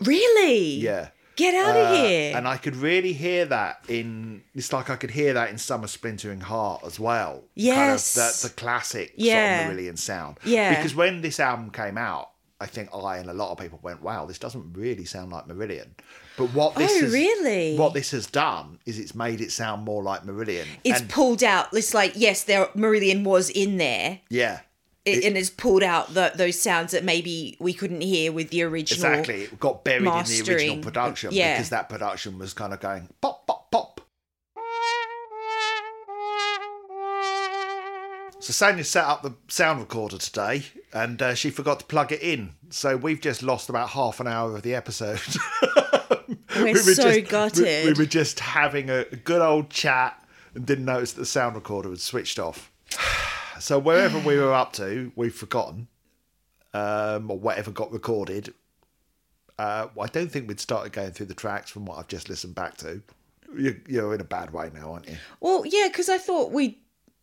really. 0.00 0.74
Yeah. 0.74 1.08
Get 1.38 1.54
out 1.54 1.76
Uh, 1.76 1.80
of 1.80 1.96
here! 1.96 2.36
And 2.36 2.46
I 2.48 2.56
could 2.56 2.74
really 2.76 3.12
hear 3.12 3.44
that 3.46 3.84
in. 3.88 4.42
It's 4.54 4.72
like 4.72 4.90
I 4.90 4.96
could 4.96 5.12
hear 5.12 5.32
that 5.34 5.50
in 5.50 5.56
Summer 5.58 5.86
Splintering 5.86 6.40
Heart 6.40 6.82
as 6.84 6.98
well. 7.00 7.44
Yes. 7.54 8.14
Kind 8.16 8.26
of 8.26 8.40
the, 8.42 8.48
the 8.48 8.54
classic 8.54 9.12
Yeah. 9.16 9.60
sort 9.60 9.70
of 9.72 9.78
Marillion 9.78 9.98
sound. 9.98 10.38
Yeah. 10.44 10.74
Because 10.74 10.94
when 10.94 11.20
this 11.22 11.38
album 11.40 11.70
came 11.70 11.96
out, 11.96 12.30
I 12.60 12.66
think 12.66 12.88
I 12.92 13.18
and 13.18 13.30
a 13.30 13.34
lot 13.34 13.52
of 13.52 13.58
people 13.58 13.78
went, 13.82 14.02
wow, 14.02 14.26
this 14.26 14.38
doesn't 14.40 14.72
really 14.76 15.04
sound 15.04 15.30
like 15.30 15.46
Marillion. 15.46 15.90
But 16.36 16.46
what 16.54 16.74
this 16.74 16.90
Oh, 16.96 17.00
has, 17.02 17.12
really? 17.12 17.76
What 17.76 17.94
this 17.94 18.10
has 18.10 18.26
done 18.26 18.80
is 18.84 18.98
it's 18.98 19.14
made 19.14 19.40
it 19.40 19.52
sound 19.52 19.84
more 19.84 20.02
like 20.02 20.24
Marillion. 20.24 20.66
it's 20.82 21.00
and, 21.00 21.08
pulled 21.08 21.44
out. 21.44 21.68
It's 21.72 21.94
like 21.94 22.12
yes, 22.16 22.42
there 22.44 22.66
Marillion 22.76 23.22
was 23.22 23.48
in 23.50 23.76
there, 23.76 24.20
yeah. 24.28 24.60
It, 25.08 25.24
and 25.24 25.36
it's 25.36 25.50
pulled 25.50 25.82
out 25.82 26.14
the, 26.14 26.32
those 26.34 26.60
sounds 26.60 26.92
that 26.92 27.04
maybe 27.04 27.56
we 27.58 27.72
couldn't 27.72 28.00
hear 28.02 28.30
with 28.32 28.50
the 28.50 28.62
original. 28.62 29.12
Exactly. 29.12 29.42
It 29.44 29.58
got 29.58 29.84
buried 29.84 30.06
in 30.06 30.24
the 30.44 30.44
original 30.52 30.78
production 30.82 31.30
Yeah. 31.32 31.54
because 31.54 31.70
that 31.70 31.88
production 31.88 32.38
was 32.38 32.52
kind 32.54 32.72
of 32.72 32.80
going 32.80 33.08
pop, 33.20 33.46
pop, 33.46 33.70
pop. 33.70 34.00
So 38.40 38.52
Sonia 38.52 38.84
set 38.84 39.04
up 39.04 39.22
the 39.22 39.34
sound 39.48 39.80
recorder 39.80 40.16
today 40.16 40.62
and 40.92 41.20
uh, 41.20 41.34
she 41.34 41.50
forgot 41.50 41.80
to 41.80 41.84
plug 41.86 42.12
it 42.12 42.22
in. 42.22 42.54
So 42.70 42.96
we've 42.96 43.20
just 43.20 43.42
lost 43.42 43.68
about 43.68 43.90
half 43.90 44.20
an 44.20 44.28
hour 44.28 44.54
of 44.54 44.62
the 44.62 44.74
episode. 44.76 45.20
We're 46.56 46.72
were 46.72 46.78
so 46.78 47.10
just- 47.12 47.30
gutted. 47.30 47.86
We, 47.86 47.92
were 48.04 48.06
just 48.08 48.38
having 48.40 48.90
a 48.90 49.04
good 49.04 49.42
old 49.42 49.70
chat 49.70 50.24
and 50.54 50.64
didn't 50.64 50.84
notice 50.84 51.12
that 51.14 51.20
the 51.22 51.26
sound 51.26 51.56
recorder 51.56 51.90
had 51.90 52.00
switched 52.00 52.38
off. 52.38 52.70
So 53.58 53.78
wherever 53.78 54.18
we 54.18 54.36
were 54.36 54.52
up 54.52 54.72
to, 54.74 55.12
we've 55.16 55.34
forgotten, 55.34 55.88
um, 56.74 57.30
or 57.30 57.38
whatever 57.38 57.70
got 57.70 57.92
recorded. 57.92 58.54
Uh, 59.58 59.88
I 60.00 60.06
don't 60.06 60.30
think 60.30 60.46
we'd 60.46 60.60
started 60.60 60.92
going 60.92 61.10
through 61.10 61.26
the 61.26 61.34
tracks 61.34 61.70
from 61.70 61.84
what 61.84 61.98
I've 61.98 62.08
just 62.08 62.28
listened 62.28 62.54
back 62.54 62.76
to. 62.78 63.02
You're, 63.56 63.76
you're 63.88 64.14
in 64.14 64.20
a 64.20 64.24
bad 64.24 64.52
way 64.52 64.70
now, 64.72 64.92
aren't 64.92 65.08
you? 65.08 65.16
Well, 65.40 65.64
yeah, 65.66 65.88
because 65.88 66.08
I 66.08 66.18
thought 66.18 66.52
we 66.52 66.78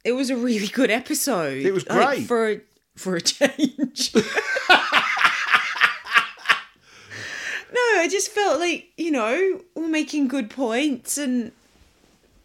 it 0.05 0.13
was 0.13 0.29
a 0.29 0.37
really 0.37 0.67
good 0.67 0.91
episode. 0.91 1.65
It 1.65 1.73
was 1.73 1.87
like, 1.89 2.17
great. 2.17 2.27
for 2.27 2.49
a, 2.49 2.61
for 2.95 3.15
a 3.15 3.21
change. 3.21 4.13
no, 4.15 4.21
I 7.73 8.07
just 8.09 8.31
felt 8.31 8.59
like 8.59 8.91
you 8.97 9.11
know 9.11 9.61
we're 9.73 9.87
making 9.87 10.27
good 10.27 10.49
points, 10.49 11.17
and 11.17 11.51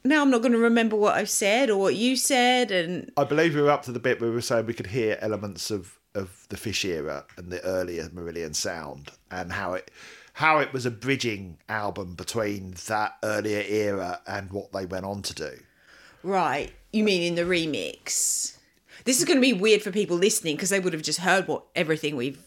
now 0.05 0.23
I'm 0.23 0.31
not 0.31 0.43
going 0.43 0.53
to 0.53 0.59
remember 0.59 0.97
what 0.97 1.17
I've 1.17 1.31
said 1.31 1.71
or 1.71 1.79
what 1.79 1.95
you 1.95 2.17
said, 2.17 2.71
and 2.71 3.11
I 3.17 3.25
believe 3.25 3.55
we 3.55 3.63
were 3.63 3.71
up 3.71 3.83
to 3.85 3.93
the 3.93 3.99
bit 3.99 4.21
where 4.21 4.31
we 4.31 4.35
were 4.35 4.43
saying 4.43 4.67
we 4.67 4.75
could 4.75 4.89
hear 4.89 5.19
elements 5.21 5.71
of, 5.71 5.99
of 6.15 6.47
the 6.49 6.57
Fish 6.57 6.85
era 6.85 7.25
and 7.37 7.51
the 7.51 7.63
earlier 7.65 8.09
Marillion 8.09 8.55
sound, 8.55 9.11
and 9.31 9.53
how 9.53 9.75
it 9.75 9.91
how 10.35 10.59
it 10.59 10.73
was 10.73 10.87
a 10.87 10.91
bridging 10.91 11.59
album 11.69 12.15
between 12.15 12.75
that 12.87 13.17
earlier 13.23 13.63
era 13.69 14.21
and 14.27 14.51
what 14.53 14.73
they 14.73 14.87
went 14.87 15.05
on 15.05 15.23
to 15.23 15.35
do. 15.35 15.53
right. 16.23 16.73
You 16.93 17.05
mean 17.05 17.23
in 17.23 17.35
the 17.37 17.43
remix? 17.43 18.57
This 19.05 19.19
is 19.19 19.25
going 19.25 19.37
to 19.37 19.41
be 19.41 19.53
weird 19.53 19.83
for 19.83 19.91
people 19.91 20.17
listening 20.17 20.57
because 20.57 20.71
they 20.71 20.81
would 20.81 20.93
have 20.93 21.03
just 21.03 21.21
heard 21.21 21.47
what 21.47 21.65
everything 21.75 22.17
we've 22.17 22.43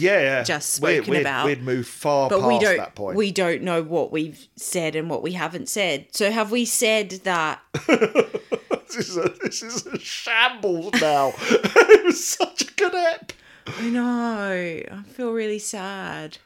Yeah, 0.00 0.20
yeah. 0.20 0.42
Just 0.42 0.80
We'd- 0.82 0.96
spoken 0.96 1.10
we'd, 1.12 1.20
about. 1.20 1.46
We'd 1.46 1.62
moved 1.62 1.88
far 1.88 2.28
but 2.30 2.40
past 2.40 2.48
we 2.48 2.58
don't 2.58 2.76
that 2.78 2.94
point. 2.94 3.16
we 3.16 3.30
don't 3.32 3.62
know 3.62 3.82
what 3.82 4.10
we've 4.12 4.48
said 4.56 4.96
and 4.96 5.08
what 5.10 5.22
we 5.22 5.32
haven't 5.32 5.68
said. 5.68 6.06
So 6.12 6.30
have 6.30 6.50
we 6.50 6.64
said 6.64 7.10
that 7.24 7.60
this, 7.86 8.96
is 8.96 9.16
a, 9.16 9.28
this 9.42 9.62
is 9.62 9.86
a 9.86 9.98
shambles 9.98 10.92
now. 11.00 11.32
it 11.40 12.04
was 12.04 12.24
such 12.24 12.62
a 12.62 12.72
good 12.74 12.94
ep. 12.94 13.32
I 13.66 13.88
know. 13.90 14.80
I 14.90 15.02
feel 15.08 15.32
really 15.32 15.58
sad. 15.58 16.38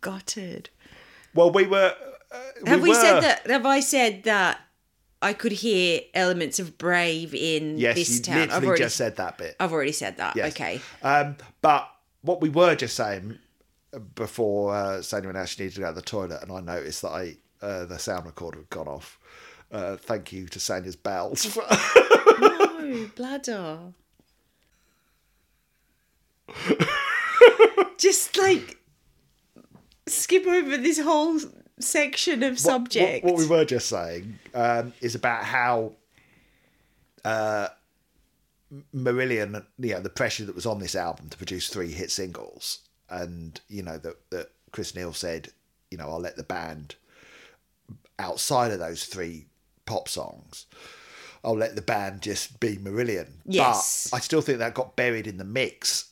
Gutted. 0.00 0.70
Well, 1.34 1.50
we 1.50 1.66
were. 1.66 1.94
Uh, 2.30 2.38
Have 2.66 2.82
we, 2.82 2.88
were, 2.90 2.94
said 2.94 3.20
that 3.20 3.46
have 3.50 3.66
I 3.66 3.80
said 3.80 4.22
that 4.24 4.58
I 5.20 5.32
could 5.34 5.52
hear 5.52 6.00
elements 6.14 6.58
of 6.58 6.78
brave 6.78 7.34
in 7.34 7.78
Yes, 7.78 7.94
this 7.96 8.20
town? 8.20 8.50
I've 8.50 8.64
already 8.64 8.82
just 8.84 8.96
said 8.96 9.16
that 9.16 9.36
bit. 9.38 9.54
I've 9.60 9.72
already 9.72 9.92
said 9.92 10.16
that. 10.16 10.34
Yes. 10.34 10.52
Okay. 10.54 10.80
Um, 11.02 11.36
but 11.60 11.88
what 12.22 12.40
we 12.40 12.48
were 12.48 12.74
just 12.74 12.96
saying 12.96 13.38
before 14.14 14.74
uh, 14.74 15.02
Sandy 15.02 15.28
and 15.28 15.36
Ash 15.36 15.58
needed 15.58 15.74
to 15.74 15.80
go 15.80 15.88
to 15.88 15.94
the 15.94 16.02
toilet, 16.02 16.42
and 16.42 16.50
I 16.50 16.60
noticed 16.60 17.02
that 17.02 17.08
I 17.10 17.36
uh, 17.60 17.84
the 17.84 17.98
sound 17.98 18.26
recorder 18.26 18.58
had 18.58 18.70
gone 18.70 18.88
off. 18.88 19.18
Uh, 19.70 19.96
thank 19.96 20.32
you 20.32 20.46
to 20.48 20.58
Sanya's 20.58 20.96
bowels. 20.96 21.44
For, 21.44 21.62
No, 22.40 23.08
bladder. 23.16 23.78
Just 27.98 28.36
like 28.36 28.78
skip 30.06 30.46
over 30.46 30.76
this 30.76 30.98
whole 31.00 31.38
section 31.78 32.42
of 32.42 32.52
What- 32.52 32.58
subject. 32.60 33.24
What, 33.24 33.34
what 33.34 33.40
we 33.42 33.48
were 33.48 33.64
just 33.64 33.88
saying 33.88 34.38
um, 34.54 34.92
is 35.00 35.14
about 35.14 35.44
how 35.44 35.92
uh, 37.24 37.68
Marillion, 38.94 39.64
you 39.78 39.94
know, 39.94 40.00
the 40.00 40.08
pressure 40.08 40.44
that 40.44 40.54
was 40.54 40.66
on 40.66 40.78
this 40.78 40.94
album 40.94 41.28
to 41.28 41.36
produce 41.36 41.68
three 41.68 41.92
hit 41.92 42.10
singles, 42.10 42.80
and 43.10 43.60
you 43.68 43.82
know 43.82 43.98
that 43.98 44.30
that 44.30 44.50
Chris 44.70 44.94
Neil 44.94 45.12
said, 45.12 45.50
you 45.90 45.98
know, 45.98 46.08
I'll 46.08 46.20
let 46.20 46.36
the 46.36 46.42
band 46.42 46.96
outside 48.18 48.72
of 48.72 48.78
those 48.78 49.04
three 49.04 49.46
pop 49.84 50.08
songs. 50.08 50.66
I'll 51.44 51.56
let 51.56 51.74
the 51.74 51.82
band 51.82 52.22
just 52.22 52.60
be 52.60 52.76
Marillion. 52.76 53.28
Yes. 53.44 54.08
But 54.10 54.18
I 54.18 54.20
still 54.20 54.40
think 54.40 54.58
that 54.58 54.74
got 54.74 54.96
buried 54.96 55.26
in 55.26 55.38
the 55.38 55.44
mix 55.44 56.10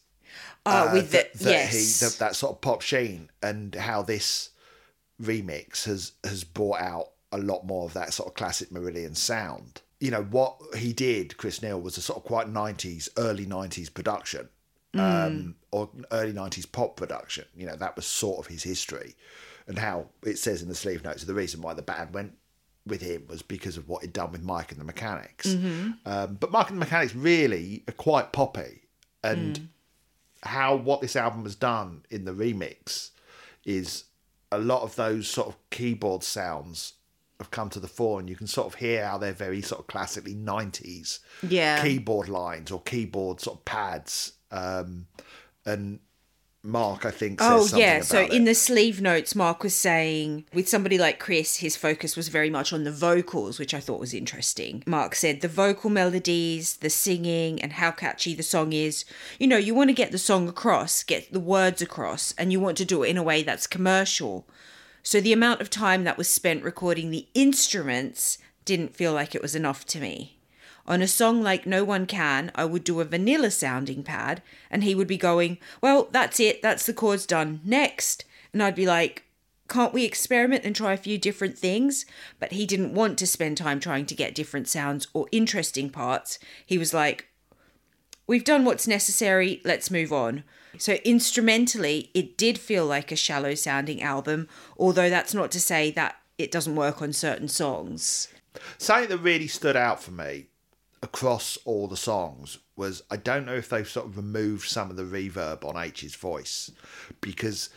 oh, 0.67 0.89
uh, 0.89 0.93
with 0.93 1.13
the 1.13 1.19
that, 1.19 1.33
that 1.35 1.51
yes. 1.51 2.01
he 2.01 2.07
that, 2.07 2.19
that 2.19 2.37
sort 2.37 2.53
of 2.53 2.61
pop 2.61 2.83
sheen 2.83 3.31
and 3.43 3.75
how 3.75 4.03
this 4.03 4.51
remix 5.23 5.85
has 5.85 6.13
has 6.25 6.45
brought 6.45 6.81
out 6.81 7.11
a 7.33 7.39
lot 7.39 7.65
more 7.65 7.85
of 7.85 7.93
that 7.93 8.13
sort 8.13 8.29
of 8.29 8.35
classic 8.35 8.71
Marillion 8.71 9.17
sound. 9.17 9.83
You 10.01 10.11
know 10.11 10.23
what 10.23 10.57
he 10.77 10.93
did, 10.93 11.37
Chris 11.37 11.63
Neil, 11.63 11.81
was 11.81 11.99
a 11.99 12.03
sort 12.03 12.17
of 12.17 12.25
quite 12.25 12.49
nineties, 12.49 13.09
early 13.19 13.47
nineties 13.47 13.91
production, 13.91 14.49
um, 14.95 15.57
or 15.71 15.91
early 16.11 16.33
nineties 16.33 16.67
pop 16.67 16.97
production. 16.97 17.45
You 17.55 17.67
know 17.67 17.77
that 17.77 17.97
was 17.97 18.07
sort 18.07 18.39
of 18.39 18.47
his 18.47 18.63
history, 18.63 19.15
and 19.67 19.79
how 19.79 20.07
it 20.25 20.39
says 20.39 20.63
in 20.63 20.69
the 20.69 20.75
sleeve 20.75 21.05
notes 21.05 21.25
the 21.25 21.35
reason 21.35 21.61
why 21.61 21.75
the 21.75 21.83
band 21.83 22.15
went 22.15 22.33
with 22.87 23.03
him 23.03 23.27
was 23.29 23.43
because 23.43 23.77
of 23.77 23.89
what 23.89 24.03
he'd 24.03 24.15
done 24.15 24.33
with 24.33 24.43
Mike 24.43 24.73
and 24.73 24.81
the 24.81 24.85
Mechanics. 24.85 25.55
Um, 26.07 26.39
but 26.41 26.51
Mike 26.51 26.71
and 26.71 26.79
the 26.81 26.85
Mechanics 26.87 27.15
really 27.15 27.85
are 27.87 27.93
quite 27.93 28.33
poppy, 28.33 28.89
and 29.23 29.69
how 30.43 30.77
what 30.77 31.03
this 31.03 31.15
album 31.15 31.43
has 31.43 31.55
done 31.55 32.07
in 32.09 32.25
the 32.25 32.33
remix 32.33 33.11
is 33.67 34.05
a 34.51 34.59
lot 34.59 34.81
of 34.83 34.97
those 34.97 35.29
sort 35.29 35.49
of 35.49 35.57
keyboard 35.69 36.23
sounds 36.25 36.95
have 37.41 37.51
come 37.51 37.69
to 37.71 37.81
the 37.81 37.89
fore 37.89 38.21
and 38.21 38.29
you 38.29 38.37
can 38.37 38.47
sort 38.47 38.67
of 38.67 38.75
hear 38.79 39.05
how 39.07 39.19
they're 39.19 39.33
very 39.33 39.63
sort 39.63 39.81
of 39.81 39.87
classically 39.87 40.35
90s 40.35 41.19
Yeah. 41.43 41.83
keyboard 41.83 42.29
lines 42.29 42.71
or 42.71 42.81
keyboard 42.83 43.41
sort 43.41 43.59
of 43.59 43.65
pads 43.65 44.33
um 44.51 45.07
and 45.67 46.01
mark 46.63 47.07
i 47.07 47.11
think 47.11 47.41
says 47.41 47.51
Oh 47.51 47.61
something 47.67 47.79
yeah, 47.81 48.01
so 48.03 48.27
in 48.27 48.45
the 48.45 48.55
sleeve 48.55 49.01
notes, 49.01 49.35
Mark 49.35 49.63
was 49.63 49.75
saying 49.75 50.45
with 50.53 50.69
somebody 50.69 50.99
like 50.99 51.19
Chris, 51.19 51.57
his 51.57 51.75
focus 51.75 52.17
was 52.17 52.29
very 52.29 52.51
much 52.51 52.71
on 52.75 52.85
the 52.85 52.93
vocals, 52.93 53.59
which 53.59 53.73
I 53.73 53.81
thought 53.81 53.99
was 53.99 54.13
interesting. 54.13 54.83
Mark 54.87 55.15
said 55.15 55.41
the 55.41 55.49
vocal 55.49 55.89
melodies, 55.89 56.77
the 56.77 56.91
singing, 56.91 57.63
and 57.63 57.73
how 57.75 57.91
catchy 57.93 58.35
the 58.35 58.43
song 58.43 58.75
is. 58.75 59.07
You 59.39 59.47
know, 59.47 59.57
you 59.57 59.75
want 59.75 59.89
to 59.89 59.95
get 59.95 60.13
the 60.13 60.19
song 60.19 60.49
across, 60.51 61.03
get 61.03 61.33
the 61.33 61.41
words 61.41 61.81
across, 61.81 62.35
and 62.37 62.53
you 62.53 62.61
want 62.61 62.77
to 62.77 62.85
do 62.85 63.03
it 63.05 63.09
in 63.09 63.17
a 63.17 63.23
way 63.23 63.43
that's 63.43 63.67
commercial. 63.67 64.47
So 65.03 65.21
the 65.21 65.33
amount 65.33 65.61
of 65.61 65.71
time 65.71 66.05
that 66.05 66.19
was 66.19 66.29
spent 66.29 66.63
recording 66.63 67.11
the 67.11 67.27
instruments 67.35 68.39
didn't 68.65 68.95
feel 68.95 69.13
like 69.13 69.35
it 69.35 69.43
was 69.43 69.55
enough 69.55 69.87
to 69.87 70.01
me. 70.01 70.39
On 70.87 71.03
a 71.03 71.09
song 71.09 71.43
like 71.43 71.67
No 71.67 71.85
One 71.85 72.07
Can, 72.07 72.51
I 72.55 72.65
would 72.65 72.85
do 72.85 73.01
a 73.01 73.05
vanilla 73.05 73.51
sounding 73.51 74.03
pad, 74.03 74.43
and 74.71 74.83
he 74.83 74.95
would 74.95 75.07
be 75.07 75.17
going, 75.17 75.59
Well, 75.81 76.09
that's 76.11 76.41
it, 76.41 76.63
that's 76.63 76.87
the 76.87 76.93
chords 76.93 77.27
done, 77.27 77.61
next. 77.65 78.25
And 78.53 78.63
I'd 78.63 78.75
be 78.75 78.87
like, 78.87 79.25
Can't 79.69 79.93
we 79.93 80.05
experiment 80.05 80.65
and 80.65 80.75
try 80.75 80.93
a 80.93 80.99
few 80.99 81.17
different 81.17 81.57
things? 81.57 82.07
But 82.39 82.53
he 82.53 82.67
didn't 82.67 82.95
want 82.95 83.19
to 83.19 83.27
spend 83.27 83.57
time 83.57 83.79
trying 83.79 84.07
to 84.07 84.15
get 84.15 84.35
different 84.35 84.69
sounds 84.69 85.07
or 85.13 85.29
interesting 85.31 85.91
parts. 85.91 86.39
He 86.67 86.79
was 86.79 86.93
like, 86.93 87.29
We've 88.27 88.45
done 88.45 88.65
what's 88.65 88.89
necessary, 88.89 89.61
let's 89.65 89.91
move 89.91 90.13
on. 90.13 90.45
So, 90.79 90.95
instrumentally, 91.05 92.11
it 92.15 92.37
did 92.37 92.59
feel 92.59 92.87
like 92.87 93.11
a 93.13 93.17
shallow 93.17 93.55
sounding 93.55 94.03
album, 94.03 94.49
although 94.79 95.11
that's 95.11 95.35
not 95.35 95.51
to 95.53 95.61
say 95.61 95.91
that 95.93 96.17
it 96.39 96.51
doesn't 96.51 96.77
work 96.77 97.03
on 97.03 97.13
certain 97.13 97.49
songs. 97.49 98.29
something 98.79 99.09
that 99.09 99.19
really 99.19 99.47
stood 99.47 99.77
out 99.77 100.03
for 100.03 100.11
me 100.11 100.47
across 101.03 101.59
all 101.65 101.87
the 101.87 101.97
songs 101.97 102.59
was 102.77 103.03
I 103.11 103.17
don't 103.17 103.47
know 103.47 103.55
if 103.55 103.69
they've 103.69 103.89
sort 103.89 104.07
of 104.07 104.17
removed 104.17 104.69
some 104.69 104.91
of 104.91 104.97
the 104.97 105.03
reverb 105.03 105.65
on 105.65 105.77
H's 105.77 106.15
voice 106.15 106.71
because 107.21 107.71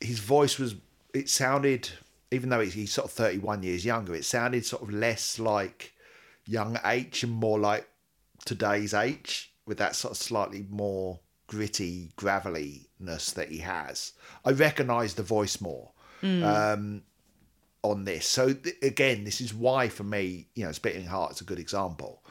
his 0.00 0.18
voice 0.18 0.58
was 0.58 0.74
it 1.14 1.28
sounded 1.28 1.90
even 2.30 2.50
though 2.50 2.60
he's, 2.60 2.92
sort 2.92 3.06
of 3.06 3.12
31 3.12 3.62
years 3.62 3.84
younger 3.84 4.14
it 4.14 4.24
sounded 4.24 4.66
sort 4.66 4.82
of 4.82 4.90
less 4.90 5.38
like 5.38 5.94
young 6.46 6.78
H 6.84 7.22
and 7.22 7.32
more 7.32 7.58
like 7.58 7.88
today's 8.44 8.92
H 8.92 9.52
with 9.66 9.78
that 9.78 9.94
sort 9.94 10.12
of 10.12 10.18
slightly 10.18 10.66
more 10.68 11.20
gritty 11.48 12.12
gravelliness 12.14 13.32
that 13.32 13.48
he 13.50 13.58
has 13.58 14.12
I 14.44 14.52
recognise 14.52 15.14
the 15.14 15.22
voice 15.24 15.60
more 15.60 15.90
um, 16.22 17.02
on 17.82 18.04
this. 18.04 18.26
So 18.26 18.52
th- 18.52 18.76
again, 18.82 19.24
this 19.24 19.40
is 19.40 19.54
why 19.54 19.88
for 19.88 20.04
me, 20.04 20.48
you 20.54 20.64
know, 20.64 20.72
Splintering 20.72 21.06
Heart 21.06 21.32
is 21.32 21.40
a 21.40 21.44
good 21.44 21.58
example. 21.58 22.24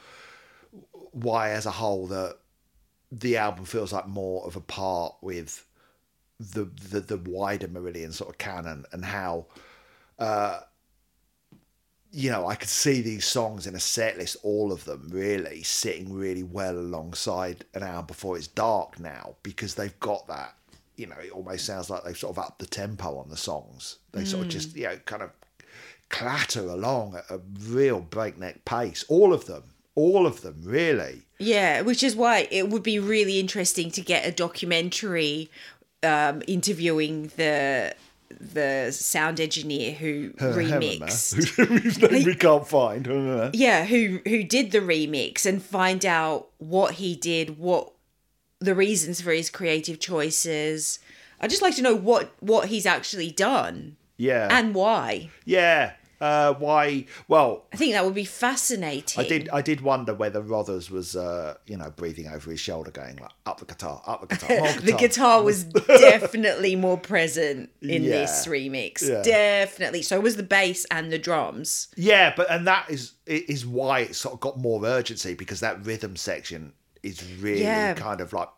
Why, 1.12 1.50
as 1.50 1.66
a 1.66 1.70
whole, 1.70 2.06
the 2.06 2.36
the 3.10 3.38
album 3.38 3.64
feels 3.64 3.92
like 3.92 4.06
more 4.06 4.46
of 4.46 4.56
a 4.56 4.60
part 4.60 5.14
with 5.22 5.64
the 6.38 6.64
the, 6.90 7.00
the 7.00 7.16
wider 7.16 7.68
Marillion 7.68 8.12
sort 8.12 8.30
of 8.30 8.38
canon 8.38 8.84
and 8.92 9.04
how. 9.04 9.46
Uh, 10.18 10.60
you 12.10 12.30
know, 12.30 12.46
I 12.46 12.54
could 12.54 12.68
see 12.68 13.00
these 13.00 13.26
songs 13.26 13.66
in 13.66 13.74
a 13.74 13.80
set 13.80 14.16
list, 14.16 14.36
all 14.42 14.72
of 14.72 14.84
them 14.84 15.08
really 15.10 15.62
sitting 15.62 16.12
really 16.12 16.42
well 16.42 16.76
alongside 16.76 17.64
an 17.74 17.82
hour 17.82 18.02
before 18.02 18.36
it's 18.36 18.46
dark 18.46 18.98
now 18.98 19.36
because 19.42 19.74
they've 19.74 19.98
got 20.00 20.26
that. 20.28 20.54
You 20.96 21.06
know, 21.06 21.16
it 21.22 21.30
almost 21.30 21.64
sounds 21.64 21.90
like 21.90 22.02
they've 22.02 22.16
sort 22.16 22.36
of 22.36 22.42
upped 22.42 22.58
the 22.58 22.66
tempo 22.66 23.18
on 23.18 23.28
the 23.28 23.36
songs. 23.36 23.98
They 24.12 24.24
sort 24.24 24.46
of 24.46 24.48
just, 24.48 24.74
you 24.74 24.84
know, 24.84 24.96
kind 25.04 25.22
of 25.22 25.30
clatter 26.08 26.66
along 26.66 27.14
at 27.14 27.30
a 27.30 27.40
real 27.68 28.00
breakneck 28.00 28.64
pace. 28.64 29.04
All 29.08 29.32
of 29.32 29.46
them, 29.46 29.62
all 29.94 30.26
of 30.26 30.40
them, 30.40 30.60
really. 30.64 31.22
Yeah, 31.38 31.82
which 31.82 32.02
is 32.02 32.16
why 32.16 32.48
it 32.50 32.68
would 32.70 32.82
be 32.82 32.98
really 32.98 33.38
interesting 33.38 33.92
to 33.92 34.00
get 34.00 34.26
a 34.26 34.32
documentary 34.32 35.50
um, 36.02 36.42
interviewing 36.48 37.30
the 37.36 37.94
the 38.30 38.90
sound 38.92 39.40
engineer 39.40 39.92
who 39.92 40.30
remixed. 40.32 41.48
Whose 41.66 41.98
name 42.00 42.24
we 42.24 42.34
can't 42.34 42.66
find. 42.66 43.06
yeah, 43.54 43.84
who 43.84 44.20
who 44.26 44.42
did 44.44 44.70
the 44.72 44.80
remix 44.80 45.46
and 45.46 45.62
find 45.62 46.04
out 46.04 46.48
what 46.58 46.94
he 46.94 47.14
did, 47.16 47.58
what 47.58 47.92
the 48.60 48.74
reasons 48.74 49.20
for 49.20 49.32
his 49.32 49.50
creative 49.50 49.98
choices. 50.00 50.98
I'd 51.40 51.50
just 51.50 51.62
like 51.62 51.76
to 51.76 51.82
know 51.82 51.94
what 51.94 52.32
what 52.40 52.68
he's 52.68 52.86
actually 52.86 53.30
done 53.30 53.96
Yeah. 54.16 54.48
and 54.50 54.74
why. 54.74 55.30
yeah. 55.44 55.92
Uh, 56.20 56.54
why? 56.54 57.04
Well, 57.28 57.66
I 57.72 57.76
think 57.76 57.92
that 57.92 58.04
would 58.04 58.14
be 58.14 58.24
fascinating. 58.24 59.24
I 59.24 59.28
did. 59.28 59.48
I 59.50 59.62
did 59.62 59.80
wonder 59.80 60.14
whether 60.14 60.40
Rothers 60.40 60.90
was, 60.90 61.14
uh, 61.14 61.54
you 61.66 61.76
know, 61.76 61.90
breathing 61.90 62.26
over 62.28 62.50
his 62.50 62.58
shoulder, 62.60 62.90
going 62.90 63.16
like, 63.16 63.30
"Up 63.46 63.58
the 63.60 63.66
guitar, 63.66 64.02
up 64.06 64.20
the 64.22 64.34
guitar." 64.34 64.58
more 64.58 64.72
the 64.80 64.92
guitar 64.92 65.42
was 65.42 65.64
definitely 65.86 66.74
more 66.76 66.98
present 66.98 67.70
in 67.82 68.02
Yeah. 68.02 68.10
this 68.10 68.46
remix. 68.46 69.08
Yeah. 69.08 69.22
Definitely. 69.22 70.02
So 70.02 70.18
was 70.20 70.36
the 70.36 70.42
bass 70.42 70.84
and 70.90 71.12
the 71.12 71.18
drums. 71.18 71.88
Yeah, 71.96 72.32
but 72.36 72.50
and 72.50 72.66
that 72.66 72.90
is 72.90 73.12
is 73.26 73.64
why 73.66 74.00
it 74.00 74.16
sort 74.16 74.34
of 74.34 74.40
got 74.40 74.58
more 74.58 74.84
urgency 74.84 75.34
because 75.34 75.60
that 75.60 75.84
rhythm 75.84 76.16
section 76.16 76.72
is 77.02 77.22
really 77.40 77.62
Yeah. 77.62 77.94
kind 77.94 78.20
of 78.20 78.32
like 78.32 78.48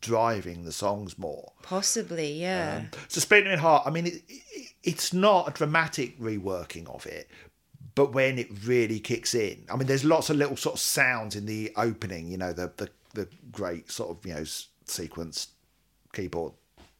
driving 0.00 0.64
the 0.64 0.72
songs 0.72 1.18
more. 1.18 1.52
Possibly, 1.62 2.32
yeah. 2.32 2.82
So 3.08 3.20
Splintering 3.20 3.58
Heart, 3.58 3.84
I 3.86 3.90
mean, 3.90 4.06
it, 4.06 4.22
it, 4.28 4.69
it's 4.82 5.12
not 5.12 5.48
a 5.48 5.52
dramatic 5.52 6.18
reworking 6.18 6.88
of 6.94 7.06
it, 7.06 7.28
but 7.94 8.12
when 8.12 8.38
it 8.38 8.48
really 8.64 9.00
kicks 9.00 9.34
in, 9.34 9.64
I 9.70 9.76
mean, 9.76 9.86
there's 9.86 10.04
lots 10.04 10.30
of 10.30 10.36
little 10.36 10.56
sort 10.56 10.76
of 10.76 10.80
sounds 10.80 11.36
in 11.36 11.46
the 11.46 11.72
opening. 11.76 12.28
You 12.28 12.38
know, 12.38 12.52
the 12.52 12.72
the 12.76 12.88
the 13.14 13.28
great 13.50 13.90
sort 13.90 14.10
of 14.10 14.26
you 14.26 14.34
know 14.34 14.44
sequence 14.86 15.48
keyboard 16.12 16.52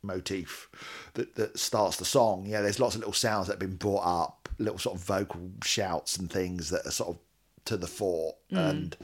motif 0.02 0.68
that 1.14 1.34
that 1.36 1.58
starts 1.58 1.96
the 1.96 2.04
song. 2.04 2.46
Yeah, 2.46 2.60
there's 2.62 2.80
lots 2.80 2.94
of 2.94 3.00
little 3.00 3.12
sounds 3.12 3.46
that 3.46 3.54
have 3.54 3.60
been 3.60 3.76
brought 3.76 4.04
up, 4.04 4.48
little 4.58 4.78
sort 4.78 4.96
of 4.96 5.04
vocal 5.04 5.50
shouts 5.64 6.16
and 6.16 6.30
things 6.30 6.70
that 6.70 6.86
are 6.86 6.90
sort 6.90 7.10
of 7.10 7.18
to 7.66 7.76
the 7.76 7.86
fore 7.86 8.34
mm. 8.50 8.70
and 8.70 8.96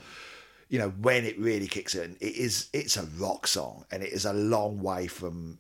you 0.69 0.79
know 0.79 0.89
when 1.01 1.25
it 1.25 1.39
really 1.39 1.67
kicks 1.67 1.95
in 1.95 2.17
it 2.21 2.35
is 2.37 2.69
it's 2.73 2.97
a 2.97 3.05
rock 3.19 3.47
song 3.47 3.85
and 3.91 4.03
it 4.03 4.13
is 4.13 4.25
a 4.25 4.33
long 4.33 4.81
way 4.81 5.07
from 5.07 5.59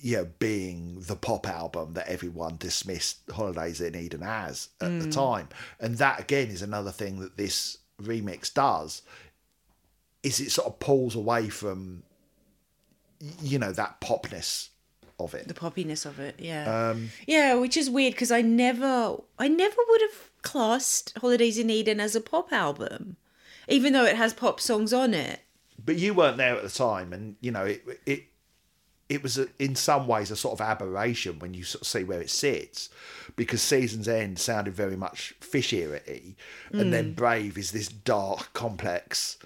you 0.00 0.16
know 0.18 0.28
being 0.38 1.00
the 1.00 1.16
pop 1.16 1.46
album 1.48 1.94
that 1.94 2.08
everyone 2.08 2.56
dismissed 2.58 3.18
holidays 3.30 3.80
in 3.80 3.94
eden 3.94 4.22
as 4.22 4.68
at 4.80 5.00
the 5.00 5.06
mm. 5.06 5.14
time. 5.14 5.48
And 5.80 5.98
that 5.98 6.20
again 6.20 6.48
is 6.48 6.62
another 6.62 6.90
thing 6.90 7.20
that 7.20 7.36
this 7.36 7.78
remix 8.02 8.52
does 8.52 9.02
is 10.22 10.40
it 10.40 10.50
sort 10.50 10.68
of 10.68 10.78
pulls 10.78 11.14
away 11.14 11.48
from 11.48 12.02
you 13.42 13.58
know 13.58 13.72
that 13.72 14.00
popness 14.00 14.68
of 15.18 15.34
it. 15.34 15.48
The 15.48 15.54
poppiness 15.54 16.06
of 16.06 16.20
it 16.20 16.36
yeah. 16.38 16.90
Um, 16.90 17.10
yeah 17.26 17.54
which 17.54 17.76
is 17.76 17.90
weird 17.90 18.14
because 18.14 18.30
i 18.30 18.40
never 18.40 19.16
i 19.38 19.48
never 19.48 19.76
would 19.88 20.00
have 20.00 20.30
classed 20.42 21.12
holidays 21.20 21.58
in 21.58 21.70
eden 21.70 21.98
as 21.98 22.14
a 22.14 22.20
pop 22.20 22.52
album 22.52 23.16
even 23.68 23.92
though 23.92 24.04
it 24.04 24.16
has 24.16 24.34
pop 24.34 24.60
songs 24.60 24.92
on 24.92 25.14
it. 25.14 25.40
But 25.84 25.96
you 25.96 26.14
weren't 26.14 26.38
there 26.38 26.56
at 26.56 26.62
the 26.62 26.70
time, 26.70 27.12
and 27.12 27.36
you 27.40 27.50
know 27.50 27.64
it. 27.64 27.84
It 28.04 28.24
it 29.08 29.22
was 29.22 29.38
a, 29.38 29.48
in 29.58 29.74
some 29.74 30.06
ways 30.06 30.30
a 30.30 30.36
sort 30.36 30.58
of 30.58 30.66
aberration 30.66 31.38
when 31.38 31.54
you 31.54 31.64
sort 31.64 31.82
of 31.82 31.88
see 31.88 32.04
where 32.04 32.20
it 32.20 32.30
sits, 32.30 32.90
because 33.36 33.62
Seasons 33.62 34.08
End 34.08 34.38
sounded 34.38 34.74
very 34.74 34.96
much 34.96 35.34
fish 35.40 35.72
ear-y, 35.72 36.34
and 36.72 36.92
then 36.92 37.12
mm. 37.12 37.16
Brave 37.16 37.56
is 37.56 37.72
this 37.72 37.88
dark, 37.88 38.52
complex 38.52 39.38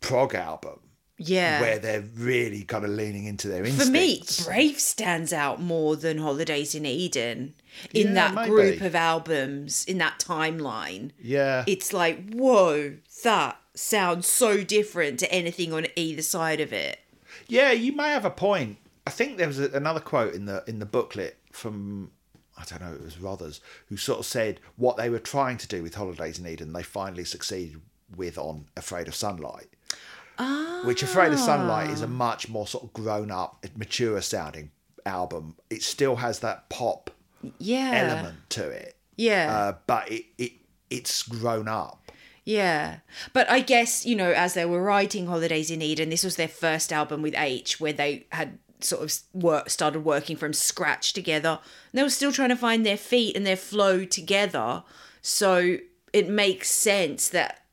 prog 0.00 0.34
album 0.34 0.80
yeah. 1.16 1.60
where 1.60 1.78
they're 1.78 2.04
really 2.16 2.62
kind 2.62 2.84
of 2.84 2.90
leaning 2.90 3.24
into 3.24 3.48
their 3.48 3.64
for 3.64 3.90
me 3.90 4.22
brave 4.44 4.78
stands 4.78 5.32
out 5.32 5.60
more 5.60 5.96
than 5.96 6.18
holidays 6.18 6.74
in 6.74 6.84
eden 6.84 7.54
in 7.92 8.08
Yeah, 8.08 8.14
that 8.14 8.34
maybe. 8.34 8.50
group 8.50 8.80
of 8.82 8.94
albums 8.94 9.84
in 9.84 9.98
that 9.98 10.18
timeline. 10.18 11.10
Yeah, 11.20 11.64
it's 11.66 11.92
like 11.92 12.32
whoa 12.32 12.96
that 13.22 13.56
sounds 13.74 14.26
so 14.26 14.62
different 14.62 15.18
to 15.20 15.32
anything 15.32 15.72
on 15.72 15.86
either 15.96 16.22
side 16.22 16.60
of 16.60 16.72
it 16.72 17.00
Yeah, 17.48 17.72
you 17.72 17.94
may 17.94 18.10
have 18.10 18.24
a 18.24 18.30
point. 18.30 18.78
I 19.06 19.10
think 19.10 19.36
there 19.36 19.46
was 19.46 19.60
a, 19.60 19.70
another 19.70 20.00
quote 20.00 20.34
in 20.34 20.46
the 20.46 20.64
in 20.66 20.78
the 20.78 20.86
booklet 20.86 21.38
from 21.52 22.10
I 22.56 22.64
don't 22.64 22.80
know, 22.80 22.94
it 22.94 23.02
was 23.02 23.18
Rothers 23.20 23.60
who 23.88 23.96
sort 23.96 24.20
of 24.20 24.26
said 24.26 24.60
what 24.76 24.96
they 24.96 25.10
were 25.10 25.18
trying 25.18 25.58
to 25.58 25.68
do 25.68 25.82
with 25.82 25.94
Holidays 25.94 26.38
in 26.38 26.46
Eden, 26.46 26.72
they 26.72 26.82
finally 26.82 27.24
succeeded 27.24 27.80
with 28.16 28.38
on 28.38 28.66
Afraid 28.76 29.08
of 29.08 29.14
Sunlight. 29.14 29.68
Which 30.84 31.02
Afraid 31.02 31.32
of 31.32 31.38
Sunlight 31.38 31.90
is 31.90 32.02
a 32.02 32.08
much 32.08 32.48
more 32.48 32.66
sort 32.66 32.84
of 32.84 32.92
grown 32.92 33.30
up, 33.30 33.64
mature 33.76 34.20
sounding 34.20 34.70
album. 35.06 35.56
It 35.70 35.82
still 35.82 36.16
has 36.16 36.40
that 36.40 36.68
pop 36.68 37.10
yeah 37.58 37.90
element 37.92 38.38
to 38.48 38.66
it, 38.66 38.96
yeah 39.16 39.54
uh, 39.54 39.74
but 39.86 40.10
it, 40.10 40.24
it 40.38 40.52
it's 40.90 41.22
grown 41.22 41.68
up. 41.68 42.03
Yeah. 42.44 42.98
But 43.32 43.48
I 43.50 43.60
guess, 43.60 44.04
you 44.04 44.16
know, 44.16 44.32
as 44.32 44.54
they 44.54 44.64
were 44.64 44.82
writing 44.82 45.26
Holidays 45.26 45.70
in 45.70 45.82
Eden, 45.82 46.10
this 46.10 46.24
was 46.24 46.36
their 46.36 46.48
first 46.48 46.92
album 46.92 47.22
with 47.22 47.34
H 47.36 47.80
where 47.80 47.92
they 47.92 48.26
had 48.32 48.58
sort 48.80 49.02
of 49.02 49.42
work 49.42 49.70
started 49.70 50.04
working 50.04 50.36
from 50.36 50.52
scratch 50.52 51.12
together. 51.12 51.58
And 51.92 51.98
they 51.98 52.02
were 52.02 52.10
still 52.10 52.32
trying 52.32 52.50
to 52.50 52.56
find 52.56 52.84
their 52.84 52.96
feet 52.96 53.36
and 53.36 53.46
their 53.46 53.56
flow 53.56 54.04
together. 54.04 54.82
So 55.22 55.78
it 56.12 56.28
makes 56.28 56.70
sense 56.70 57.28
that 57.30 57.64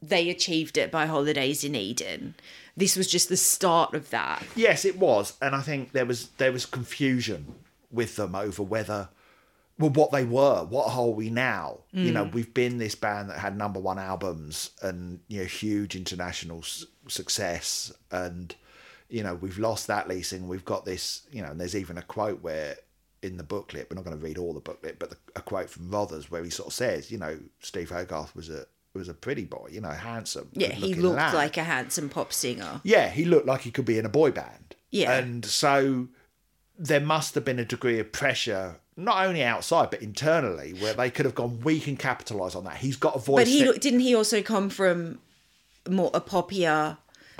they 0.00 0.30
achieved 0.30 0.78
it 0.78 0.90
by 0.90 1.06
Holidays 1.06 1.64
in 1.64 1.74
Eden. 1.74 2.34
This 2.76 2.96
was 2.96 3.10
just 3.10 3.28
the 3.28 3.36
start 3.36 3.94
of 3.94 4.10
that. 4.10 4.42
Yes, 4.56 4.84
it 4.84 4.98
was, 4.98 5.34
and 5.42 5.54
I 5.54 5.60
think 5.60 5.92
there 5.92 6.06
was 6.06 6.28
there 6.38 6.52
was 6.52 6.64
confusion 6.64 7.54
with 7.90 8.16
them 8.16 8.34
over 8.34 8.62
whether 8.62 9.08
well 9.80 9.90
what 9.90 10.12
they 10.12 10.24
were. 10.24 10.64
What 10.64 10.94
are 10.94 11.08
we 11.08 11.30
now? 11.30 11.80
You 11.92 12.12
know, 12.12 12.26
mm. 12.26 12.32
we've 12.32 12.54
been 12.54 12.78
this 12.78 12.94
band 12.94 13.30
that 13.30 13.38
had 13.38 13.56
number 13.56 13.80
one 13.80 13.98
albums 13.98 14.70
and 14.82 15.20
you 15.26 15.40
know 15.40 15.46
huge 15.46 15.96
international 15.96 16.58
s- 16.58 16.86
success, 17.08 17.92
and 18.12 18.54
you 19.08 19.24
know 19.24 19.34
we've 19.34 19.58
lost 19.58 19.88
that 19.88 20.08
leasing. 20.08 20.46
We've 20.46 20.64
got 20.64 20.84
this, 20.84 21.22
you 21.32 21.42
know, 21.42 21.48
and 21.48 21.60
there's 21.60 21.74
even 21.74 21.98
a 21.98 22.02
quote 22.02 22.42
where 22.42 22.76
in 23.22 23.36
the 23.36 23.42
booklet, 23.42 23.88
we're 23.90 23.96
not 23.96 24.04
going 24.04 24.16
to 24.16 24.22
read 24.22 24.38
all 24.38 24.54
the 24.54 24.60
booklet, 24.60 24.98
but 24.98 25.10
the, 25.10 25.16
a 25.36 25.42
quote 25.42 25.68
from 25.68 25.90
Rothers 25.90 26.30
where 26.30 26.42
he 26.42 26.50
sort 26.50 26.68
of 26.68 26.72
says, 26.72 27.10
you 27.10 27.18
know, 27.18 27.38
Steve 27.60 27.90
Hogarth 27.90 28.34
was 28.34 28.48
a 28.48 28.66
was 28.94 29.08
a 29.08 29.14
pretty 29.14 29.44
boy, 29.44 29.68
you 29.70 29.80
know, 29.80 29.90
handsome. 29.90 30.48
Yeah, 30.52 30.72
he 30.72 30.94
looked 30.94 31.16
lad. 31.16 31.34
like 31.34 31.56
a 31.56 31.64
handsome 31.64 32.08
pop 32.08 32.32
singer. 32.32 32.80
Yeah, 32.82 33.08
he 33.08 33.24
looked 33.24 33.46
like 33.46 33.62
he 33.62 33.70
could 33.70 33.84
be 33.84 33.98
in 33.98 34.06
a 34.06 34.10
boy 34.10 34.32
band. 34.32 34.74
Yeah. 34.90 35.16
And 35.16 35.44
so 35.44 36.08
there 36.76 37.00
must 37.00 37.34
have 37.34 37.44
been 37.44 37.58
a 37.58 37.64
degree 37.64 38.00
of 38.00 38.10
pressure, 38.10 38.80
not 38.96 39.26
only 39.26 39.42
outside, 39.42 39.90
but 39.90 40.02
internally, 40.02 40.72
where 40.74 40.94
they 40.94 41.10
could 41.10 41.24
have 41.24 41.34
gone, 41.34 41.60
we 41.60 41.80
can 41.80 41.96
capitalise 41.96 42.54
on 42.54 42.64
that. 42.64 42.76
He's 42.76 42.96
got 42.96 43.16
a 43.16 43.18
voice. 43.18 43.44
But 43.44 43.48
he 43.48 43.64
that- 43.64 43.80
didn't 43.80 44.00
he 44.00 44.14
also 44.14 44.42
come 44.42 44.70
from 44.70 45.18
more 45.88 46.10
a 46.12 46.20
poppier 46.20 46.98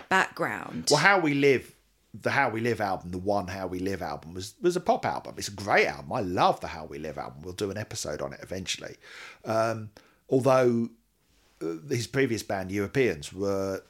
background? 0.09 0.89
well, 0.91 1.01
How 1.01 1.19
We 1.19 1.35
Live, 1.35 1.75
the 2.15 2.31
How 2.31 2.51
We 2.51 2.61
Live 2.61 2.81
album, 2.81 3.11
the 3.11 3.19
one 3.19 3.49
How 3.49 3.67
We 3.67 3.79
Live 3.79 4.03
album, 4.03 4.35
was, 4.35 4.55
was 4.61 4.77
a 4.77 4.81
pop 4.81 5.05
album. 5.05 5.35
It's 5.39 5.49
a 5.49 5.53
great 5.53 5.87
album. 5.87 6.13
I 6.13 6.21
love 6.21 6.61
the 6.61 6.69
How 6.69 6.87
We 6.87 6.99
Live 6.99 7.19
album. 7.19 7.43
We'll 7.43 7.53
do 7.55 7.71
an 7.71 7.77
episode 7.79 8.23
on 8.23 8.33
it 8.33 8.41
eventually. 8.43 8.97
Um, 9.45 9.91
although 10.29 10.89
uh, 11.63 11.75
his 11.89 12.07
previous 12.07 12.43
band, 12.43 12.71
Europeans, 12.73 13.33
were 13.33 13.83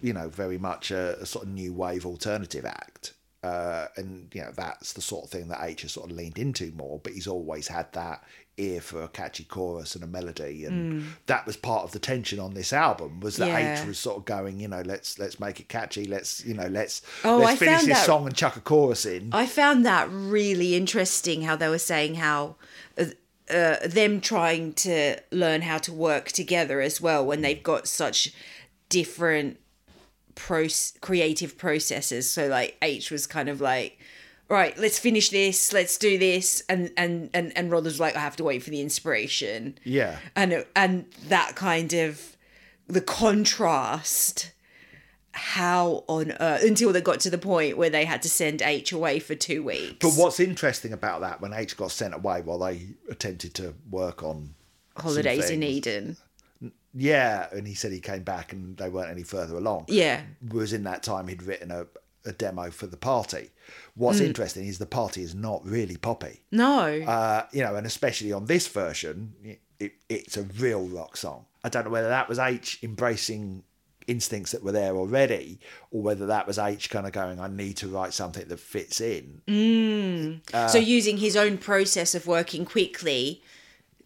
you 0.00 0.12
know, 0.12 0.28
very 0.28 0.58
much 0.58 0.90
a, 0.90 1.20
a 1.20 1.26
sort 1.26 1.44
of 1.44 1.50
new 1.50 1.72
wave 1.72 2.06
alternative 2.06 2.64
act. 2.64 3.12
Uh, 3.42 3.86
and 3.96 4.28
you 4.34 4.40
know 4.40 4.50
that's 4.56 4.94
the 4.94 5.00
sort 5.00 5.24
of 5.24 5.30
thing 5.30 5.46
that 5.46 5.60
H 5.62 5.82
has 5.82 5.92
sort 5.92 6.10
of 6.10 6.16
leaned 6.16 6.38
into 6.38 6.72
more, 6.72 6.98
but 7.02 7.12
he's 7.12 7.28
always 7.28 7.68
had 7.68 7.92
that 7.92 8.24
ear 8.56 8.80
for 8.80 9.04
a 9.04 9.08
catchy 9.08 9.44
chorus 9.44 9.94
and 9.94 10.02
a 10.02 10.08
melody, 10.08 10.64
and 10.64 11.04
that 11.26 11.46
was 11.46 11.56
part 11.56 11.84
of 11.84 11.92
the 11.92 12.00
tension 12.00 12.40
on 12.40 12.54
this 12.54 12.72
album 12.72 13.20
was 13.20 13.36
that 13.36 13.48
Mm. 13.48 13.52
Yeah. 13.62 13.80
H 13.82 13.86
was 13.86 13.96
sort 13.98 14.16
of 14.16 14.24
going, 14.24 14.58
you 14.58 14.66
know, 14.66 14.82
let's 14.84 15.20
let's 15.20 15.38
make 15.38 15.60
it 15.60 15.68
catchy, 15.68 16.04
let's 16.06 16.44
you 16.44 16.54
know 16.54 16.66
let's 16.66 17.00
Oh, 17.22 17.36
let's 17.38 17.52
I 17.52 17.56
finish 17.64 17.80
this 17.82 17.98
that- 17.98 18.06
song 18.06 18.26
and 18.26 18.34
chuck 18.34 18.56
a 18.56 18.60
chorus 18.60 19.06
in. 19.06 19.30
I 19.32 19.46
found 19.46 19.86
that 19.86 20.08
really 20.10 20.74
interesting 20.74 21.42
how 21.42 21.54
they 21.54 21.68
were 21.68 21.78
saying 21.78 22.16
how 22.16 22.56
uh, 22.98 23.04
uh, 23.48 23.76
them 23.86 24.20
trying 24.20 24.72
to 24.72 25.16
learn 25.30 25.62
how 25.62 25.78
to 25.78 25.92
work 25.92 26.32
together 26.32 26.80
as 26.80 27.00
well 27.00 27.24
when 27.24 27.42
they've 27.42 27.62
got 27.62 27.86
such 27.86 28.32
different 28.88 29.58
pro- 30.38 30.68
creative 31.00 31.58
processes. 31.58 32.30
So 32.30 32.46
like 32.46 32.76
H 32.80 33.10
was 33.10 33.26
kind 33.26 33.48
of 33.48 33.60
like, 33.60 33.98
right, 34.48 34.78
let's 34.78 34.98
finish 34.98 35.28
this, 35.30 35.72
let's 35.72 35.98
do 35.98 36.16
this, 36.16 36.62
and 36.68 36.90
and 36.96 37.28
and 37.34 37.52
and 37.56 37.70
Rod 37.70 37.84
was 37.84 38.00
like, 38.00 38.16
I 38.16 38.20
have 38.20 38.36
to 38.36 38.44
wait 38.44 38.62
for 38.62 38.70
the 38.70 38.80
inspiration. 38.80 39.78
yeah, 39.84 40.18
and 40.34 40.64
and 40.74 41.06
that 41.26 41.56
kind 41.56 41.92
of 41.92 42.36
the 42.86 43.02
contrast 43.02 44.52
how 45.32 46.02
on 46.08 46.32
earth 46.40 46.64
until 46.64 46.92
they 46.92 47.00
got 47.00 47.20
to 47.20 47.30
the 47.30 47.38
point 47.38 47.76
where 47.76 47.90
they 47.90 48.04
had 48.04 48.22
to 48.22 48.28
send 48.28 48.60
H 48.62 48.90
away 48.90 49.20
for 49.20 49.34
two 49.36 49.62
weeks. 49.62 49.96
but 50.00 50.14
what's 50.14 50.40
interesting 50.40 50.92
about 50.92 51.20
that 51.20 51.40
when 51.40 51.52
H 51.52 51.76
got 51.76 51.92
sent 51.92 52.14
away 52.14 52.40
while 52.40 52.58
they 52.58 52.88
attempted 53.08 53.54
to 53.54 53.74
work 53.90 54.22
on 54.22 54.54
holidays 54.96 55.50
in 55.50 55.62
Eden? 55.62 56.16
Yeah, 56.94 57.46
and 57.52 57.66
he 57.66 57.74
said 57.74 57.92
he 57.92 58.00
came 58.00 58.22
back 58.22 58.52
and 58.52 58.76
they 58.76 58.88
weren't 58.88 59.10
any 59.10 59.22
further 59.22 59.56
along. 59.56 59.84
Yeah. 59.88 60.22
was 60.50 60.72
in 60.72 60.84
that 60.84 61.02
time 61.02 61.28
he'd 61.28 61.42
written 61.42 61.70
a, 61.70 61.86
a 62.24 62.32
demo 62.32 62.70
for 62.70 62.86
the 62.86 62.96
party. 62.96 63.50
What's 63.94 64.20
Mm. 64.20 64.26
interesting 64.26 64.66
is 64.66 64.78
the 64.78 64.86
party 64.86 65.22
is 65.22 65.34
not 65.34 65.64
really 65.66 65.96
poppy, 65.96 66.40
No. 66.50 66.84
uh, 67.02 67.46
you 67.52 67.62
know, 67.62 67.74
and 67.76 67.86
especially 67.86 68.32
on 68.32 68.46
this 68.46 68.66
version, 68.68 69.34
it, 69.78 69.92
it's 70.08 70.36
a 70.36 70.42
real 70.42 70.86
rock 70.86 71.16
song. 71.16 71.44
I 71.62 71.68
don't 71.68 71.84
know 71.84 71.90
whether 71.90 72.08
that 72.08 72.28
was 72.28 72.38
H 72.38 72.78
embracing 72.82 73.62
instincts 74.06 74.52
that 74.52 74.62
were 74.62 74.72
there 74.72 74.96
already, 74.96 75.60
or 75.90 76.00
whether 76.02 76.26
that 76.26 76.46
was 76.46 76.58
H 76.58 76.88
kind 76.88 77.06
of 77.06 77.12
going, 77.12 77.38
"I 77.38 77.48
need 77.48 77.76
to 77.78 77.88
write 77.88 78.14
something 78.14 78.48
that 78.48 78.58
fits 78.58 79.00
in." 79.02 79.42
Mm. 79.46 80.70
so 80.70 80.78
using 80.78 81.18
his 81.18 81.36
own 81.36 81.58
process 81.58 82.14
of 82.14 82.26
working 82.26 82.64
quickly 82.64 83.42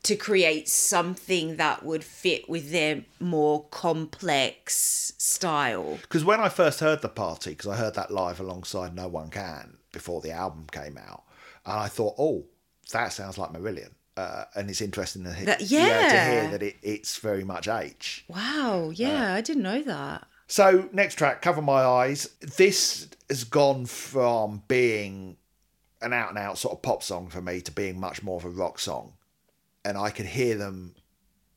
to 0.04 0.16
create 0.16 0.68
something 0.68 1.56
that 1.56 1.84
would 1.84 2.02
fit 2.02 2.48
with 2.48 2.72
their 2.72 3.04
more 3.20 3.64
complex 3.70 5.12
style. 5.16 5.98
Because 6.02 6.24
when 6.24 6.40
I 6.40 6.48
first 6.48 6.80
heard 6.80 7.02
the 7.02 7.08
party, 7.08 7.50
because 7.50 7.68
I 7.68 7.76
heard 7.76 7.94
that 7.94 8.10
live 8.10 8.40
alongside 8.40 8.94
No 8.94 9.08
One 9.08 9.30
Can 9.30 9.78
before 9.92 10.20
the 10.20 10.32
album 10.32 10.66
came 10.72 10.98
out, 10.98 11.22
and 11.64 11.78
I 11.78 11.88
thought, 11.88 12.14
oh, 12.18 12.44
that 12.92 13.12
sounds 13.12 13.38
like 13.38 13.50
Marillion. 13.52 13.92
Uh, 14.16 14.44
and 14.54 14.68
it's 14.68 14.82
interesting 14.82 15.24
to, 15.24 15.32
hear, 15.32 15.46
That- 15.46 15.60
to 15.60 15.64
yeah. 15.64 16.30
hear 16.42 16.50
that 16.50 16.62
it, 16.62 16.76
it's 16.82 17.16
very 17.18 17.44
much 17.44 17.68
H. 17.68 18.24
Wow, 18.28 18.90
yeah, 18.94 19.32
I 19.34 19.40
didn't 19.40 19.62
know 19.62 19.82
that. 19.82 20.26
So, 20.48 20.88
next 20.92 21.14
track, 21.14 21.40
Cover 21.40 21.62
My 21.62 21.82
Eyes. 21.82 22.28
This 22.40 23.08
has 23.30 23.44
gone 23.44 23.86
from 23.86 24.62
being 24.68 25.38
an 26.02 26.12
out 26.12 26.28
and 26.28 26.36
out 26.38 26.58
sort 26.58 26.74
of 26.74 26.82
pop 26.82 27.02
song 27.02 27.28
for 27.28 27.40
me 27.40 27.62
to 27.62 27.72
being 27.72 27.98
much 27.98 28.22
more 28.22 28.36
of 28.36 28.44
a 28.44 28.50
rock 28.50 28.78
song. 28.78 29.14
And 29.84 29.96
I 29.98 30.10
could 30.10 30.26
hear 30.26 30.56
them 30.56 30.94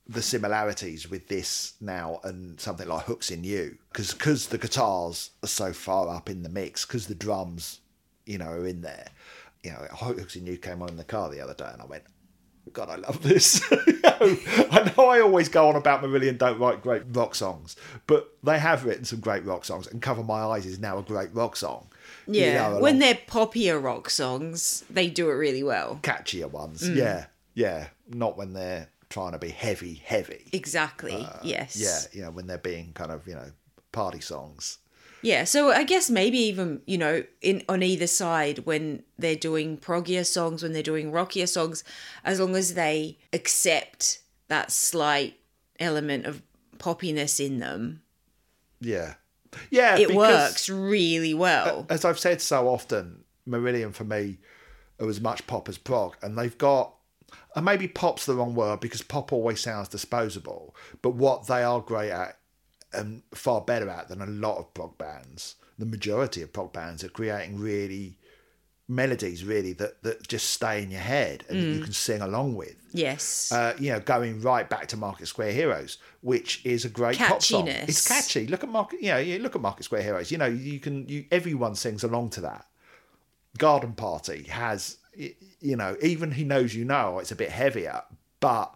the 0.08 0.22
similarities 0.22 1.10
with 1.10 1.28
this 1.30 1.74
now 1.82 2.20
and 2.24 2.60
something 2.60 2.88
like 2.88 3.06
hooks 3.06 3.32
in 3.32 3.44
you 3.44 3.78
because 3.92 4.14
because 4.14 4.48
the 4.48 4.58
guitars 4.60 5.32
are 5.44 5.48
so 5.48 5.74
far 5.74 6.10
up 6.16 6.30
in 6.30 6.44
the 6.44 6.50
mix 6.50 6.86
because 6.86 7.08
the 7.08 7.16
drums 7.16 7.80
you 8.26 8.38
know 8.38 8.50
are 8.50 8.68
in 8.68 8.82
there. 8.82 9.08
You 9.64 9.72
know 9.72 9.88
hooks 9.94 10.36
in 10.36 10.46
you 10.46 10.58
came 10.58 10.84
on 10.84 10.90
in 10.90 10.98
the 10.98 11.04
car 11.04 11.30
the 11.32 11.42
other 11.42 11.56
day 11.56 11.68
and 11.74 11.82
i 11.82 11.86
went 11.86 12.04
god 12.74 12.90
i 12.90 12.96
love 12.98 13.24
this. 13.24 13.64
I 13.72 14.94
know 14.96 15.06
i 15.08 15.22
always 15.22 15.50
go 15.50 15.70
on 15.70 15.76
about 15.76 16.04
marillion 16.04 16.38
don't 16.38 16.60
write 16.60 16.82
great 16.84 17.04
rock 17.12 17.34
songs 17.36 17.76
but 18.06 18.30
they 18.44 18.60
have 18.60 18.86
written 18.86 19.06
some 19.06 19.20
great 19.22 19.44
rock 19.46 19.66
songs 19.66 19.88
and 19.88 20.02
cover 20.04 20.24
my 20.24 20.42
eyes 20.44 20.66
is 20.68 20.78
now 20.80 21.00
a 21.00 21.04
great 21.04 21.34
rock 21.34 21.56
song. 21.56 21.88
You 22.28 22.42
Yeah, 22.42 22.70
know, 22.74 22.80
when 22.80 23.00
they're 23.00 23.16
poppier 23.16 23.82
rock 23.82 24.10
songs, 24.12 24.84
they 24.90 25.08
do 25.10 25.30
it 25.30 25.34
really 25.34 25.64
well. 25.64 26.00
catchier 26.04 26.50
ones. 26.52 26.88
Mm. 26.88 26.96
yeah 26.96 27.26
yeah 27.56 27.88
not 28.10 28.38
when 28.38 28.54
they're 28.54 28.90
trying 29.10 29.32
to 29.34 29.38
be 29.40 29.50
heavy 29.50 29.96
heavy 30.04 30.50
Exactly. 30.54 31.28
yes. 31.44 31.76
Uh, 31.76 31.86
yeah 31.86 32.18
you 32.18 32.22
know 32.26 32.32
when 32.32 32.48
they're 32.48 32.58
being 32.58 32.92
kind 32.94 33.12
of 33.12 33.28
you 33.28 33.36
know 33.36 33.52
party 33.92 34.20
songs 34.20 34.80
Yeah, 35.22 35.44
so 35.46 35.72
I 35.72 35.84
guess 35.84 36.10
maybe 36.10 36.38
even 36.40 36.82
you 36.86 36.98
know 36.98 37.24
in 37.42 37.64
on 37.70 37.82
either 37.84 38.08
side 38.08 38.60
when 38.66 39.04
they're 39.18 39.36
doing 39.36 39.78
proggier 39.78 40.26
songs, 40.26 40.62
when 40.62 40.74
they're 40.74 40.84
doing 40.84 41.12
rockier 41.12 41.48
songs, 41.48 41.84
as 42.24 42.40
long 42.40 42.56
as 42.56 42.74
they 42.76 43.18
accept 43.34 44.20
that 44.50 44.72
slight 44.72 45.40
element 45.80 46.26
of 46.26 46.42
poppiness 46.78 47.40
in 47.44 47.60
them, 47.60 48.02
Yeah. 48.82 49.16
Yeah. 49.72 49.98
it 49.98 50.14
works 50.14 50.70
really 50.70 51.34
well. 51.34 51.86
As 51.90 52.06
I've 52.06 52.20
said 52.20 52.42
so 52.42 52.68
often, 52.68 53.24
Marillion 53.48 53.94
for 53.94 54.04
me 54.04 54.38
are 55.00 55.10
as 55.10 55.20
much 55.22 55.48
pop 55.48 55.70
as 55.70 55.78
prog. 55.78 56.18
And 56.22 56.38
they've 56.38 56.58
got, 56.58 56.94
and 57.56 57.66
maybe 57.66 57.88
pop's 57.88 58.26
the 58.26 58.36
wrong 58.36 58.54
word 58.54 58.82
because 58.82 59.02
pop 59.02 59.32
always 59.32 59.62
sounds 59.62 59.88
disposable. 59.88 60.76
But 61.02 61.12
what 61.12 61.48
they 61.48 61.64
are 61.64 61.80
great 61.80 62.12
at 62.12 62.38
and 62.94 63.24
far 63.34 63.62
better 63.62 63.90
at 63.90 64.10
than 64.10 64.22
a 64.22 64.28
lot 64.28 64.58
of 64.58 64.74
prog 64.74 64.98
bands, 64.98 65.56
the 65.78 65.86
majority 65.86 66.42
of 66.42 66.54
prog 66.54 66.74
bands 66.74 67.04
are 67.04 67.10
creating 67.10 67.60
really 67.60 68.18
melodies 68.88 69.44
really 69.44 69.74
that, 69.74 70.02
that 70.04 70.28
just 70.28 70.52
stay 70.52 70.84
in 70.84 70.92
your 70.92 71.02
head 71.02 71.44
and 71.50 71.60
that 71.60 71.66
you 71.78 71.84
can 71.84 71.94
sing 71.94 72.22
along 72.22 72.56
with. 72.56 72.76
yes. 72.92 73.52
uh, 73.52 73.74
you 73.80 73.92
know, 73.92 74.00
going 74.00 74.42
right 74.42 74.70
back 74.70 74.88
to 74.88 74.98
Market 74.98 75.28
Square 75.28 75.54
Heroes, 75.54 75.98
which 76.22 76.64
is 76.66 76.86
a 76.86 76.90
great 76.90 77.18
pop 77.18 77.42
song. 77.42 77.68
It's 77.68 78.08
catchy. 78.08 78.48
Look 78.48 78.64
at 78.64 78.70
Market, 78.70 79.02
you 79.02 79.10
know, 79.10 79.18
you 79.18 79.40
look 79.40 79.56
at 79.56 79.62
Market 79.62 79.84
Square 79.84 80.04
Heroes. 80.04 80.32
You 80.32 80.38
know, 80.38 80.46
you 80.46 80.80
can, 80.80 81.08
you 81.10 81.26
everyone 81.32 81.76
sings 81.76 82.04
along 82.04 82.30
to 82.32 82.42
that. 82.42 82.68
Garden 83.58 83.94
Party 83.94 84.44
has, 84.44 84.98
you 85.60 85.76
know, 85.76 85.96
even 86.02 86.32
he 86.32 86.44
knows 86.44 86.76
you 86.76 86.86
know 86.86 87.20
it's 87.20 87.32
a 87.32 87.36
bit 87.36 87.50
heavier, 87.50 88.02
but 88.40 88.74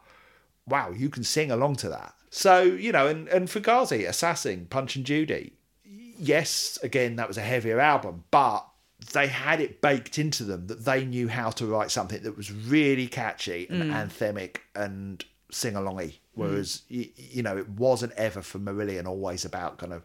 wow, 0.67 0.91
you 0.91 1.09
can 1.09 1.23
sing 1.23 1.51
along 1.51 1.75
to 1.77 1.89
that. 1.89 2.13
So 2.29 2.61
you 2.61 2.91
know, 2.91 3.07
and 3.07 3.27
and 3.29 3.47
Fugazi, 3.47 4.07
Assassin, 4.07 4.67
Punch 4.69 4.95
and 4.95 5.05
Judy, 5.05 5.53
yes, 5.83 6.77
again 6.83 7.15
that 7.17 7.27
was 7.27 7.37
a 7.37 7.41
heavier 7.41 7.79
album, 7.79 8.23
but 8.31 8.65
they 9.13 9.27
had 9.27 9.61
it 9.61 9.81
baked 9.81 10.19
into 10.19 10.43
them 10.43 10.67
that 10.67 10.85
they 10.85 11.05
knew 11.05 11.27
how 11.27 11.49
to 11.51 11.65
write 11.65 11.89
something 11.89 12.21
that 12.23 12.35
was 12.35 12.51
really 12.51 13.07
catchy 13.07 13.65
and 13.69 13.83
mm. 13.83 13.93
anthemic 13.93 14.57
and 14.75 15.23
sing 15.51 15.73
alongy. 15.73 16.07
Mm. 16.07 16.19
Whereas 16.35 16.83
y 16.89 17.09
you 17.15 17.43
know 17.43 17.57
it 17.57 17.69
wasn't 17.69 18.13
ever 18.13 18.41
for 18.41 18.59
Marillion 18.59 19.07
always 19.07 19.45
about 19.45 19.77
kind 19.77 19.93
of 19.93 20.03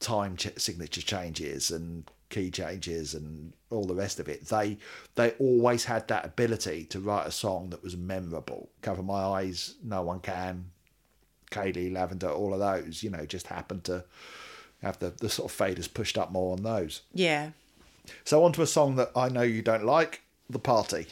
time 0.00 0.36
ch- 0.36 0.58
signature 0.58 1.02
changes 1.02 1.70
and 1.70 2.10
key 2.30 2.50
changes 2.50 3.14
and 3.14 3.52
all 3.70 3.84
the 3.84 3.94
rest 3.94 4.18
of 4.20 4.28
it. 4.28 4.46
They 4.46 4.78
they 5.16 5.32
always 5.32 5.84
had 5.84 6.08
that 6.08 6.24
ability 6.24 6.84
to 6.86 7.00
write 7.00 7.26
a 7.26 7.30
song 7.32 7.70
that 7.70 7.82
was 7.82 7.96
memorable. 7.96 8.70
Cover 8.82 9.02
My 9.02 9.20
Eyes, 9.22 9.74
No 9.84 10.02
One 10.02 10.20
Can, 10.20 10.70
Kayleigh, 11.50 11.92
Lavender, 11.92 12.30
all 12.30 12.54
of 12.54 12.60
those. 12.60 13.02
You 13.02 13.10
know, 13.10 13.26
just 13.26 13.48
happened 13.48 13.84
to 13.84 14.04
have 14.82 14.98
the 14.98 15.10
the 15.10 15.28
sort 15.28 15.52
of 15.52 15.58
faders 15.58 15.92
pushed 15.92 16.16
up 16.16 16.30
more 16.32 16.52
on 16.56 16.62
those. 16.62 17.02
yeah. 17.12 17.50
So 18.24 18.42
on 18.44 18.52
to 18.54 18.62
a 18.62 18.66
song 18.66 18.96
that 18.96 19.10
I 19.14 19.28
know 19.28 19.42
you 19.42 19.62
don't 19.62 19.84
like, 19.84 20.22
The 20.48 20.58
Party. 20.58 21.06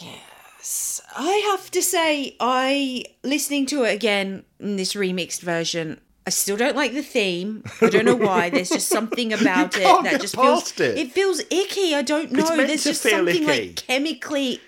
Yes. 0.00 1.00
I 1.16 1.32
have 1.50 1.70
to 1.72 1.82
say, 1.82 2.36
I 2.38 3.04
listening 3.24 3.66
to 3.66 3.82
it 3.84 3.94
again 3.94 4.44
in 4.60 4.76
this 4.76 4.92
remixed 4.94 5.40
version. 5.40 6.00
I 6.26 6.30
still 6.30 6.56
don't 6.56 6.76
like 6.76 6.92
the 6.92 7.02
theme. 7.02 7.64
I 7.80 7.88
don't 7.88 8.04
know 8.04 8.14
why. 8.14 8.50
There's 8.50 8.68
just 8.68 8.88
something 8.98 9.32
about 9.32 9.76
it 9.76 9.82
that 10.04 10.20
just 10.20 10.36
feels 10.36 10.72
past 10.72 10.80
it. 10.80 11.12
feels 11.12 11.40
icky. 11.50 11.94
I 11.94 12.02
don't 12.02 12.30
know. 12.30 12.44
meant 12.56 12.68
There's 12.68 12.84
to 12.84 12.90
just 12.90 13.02
feel 13.02 13.18
something 13.18 13.42
icky. 13.42 13.68
like 13.68 13.76
chemically 13.76 14.60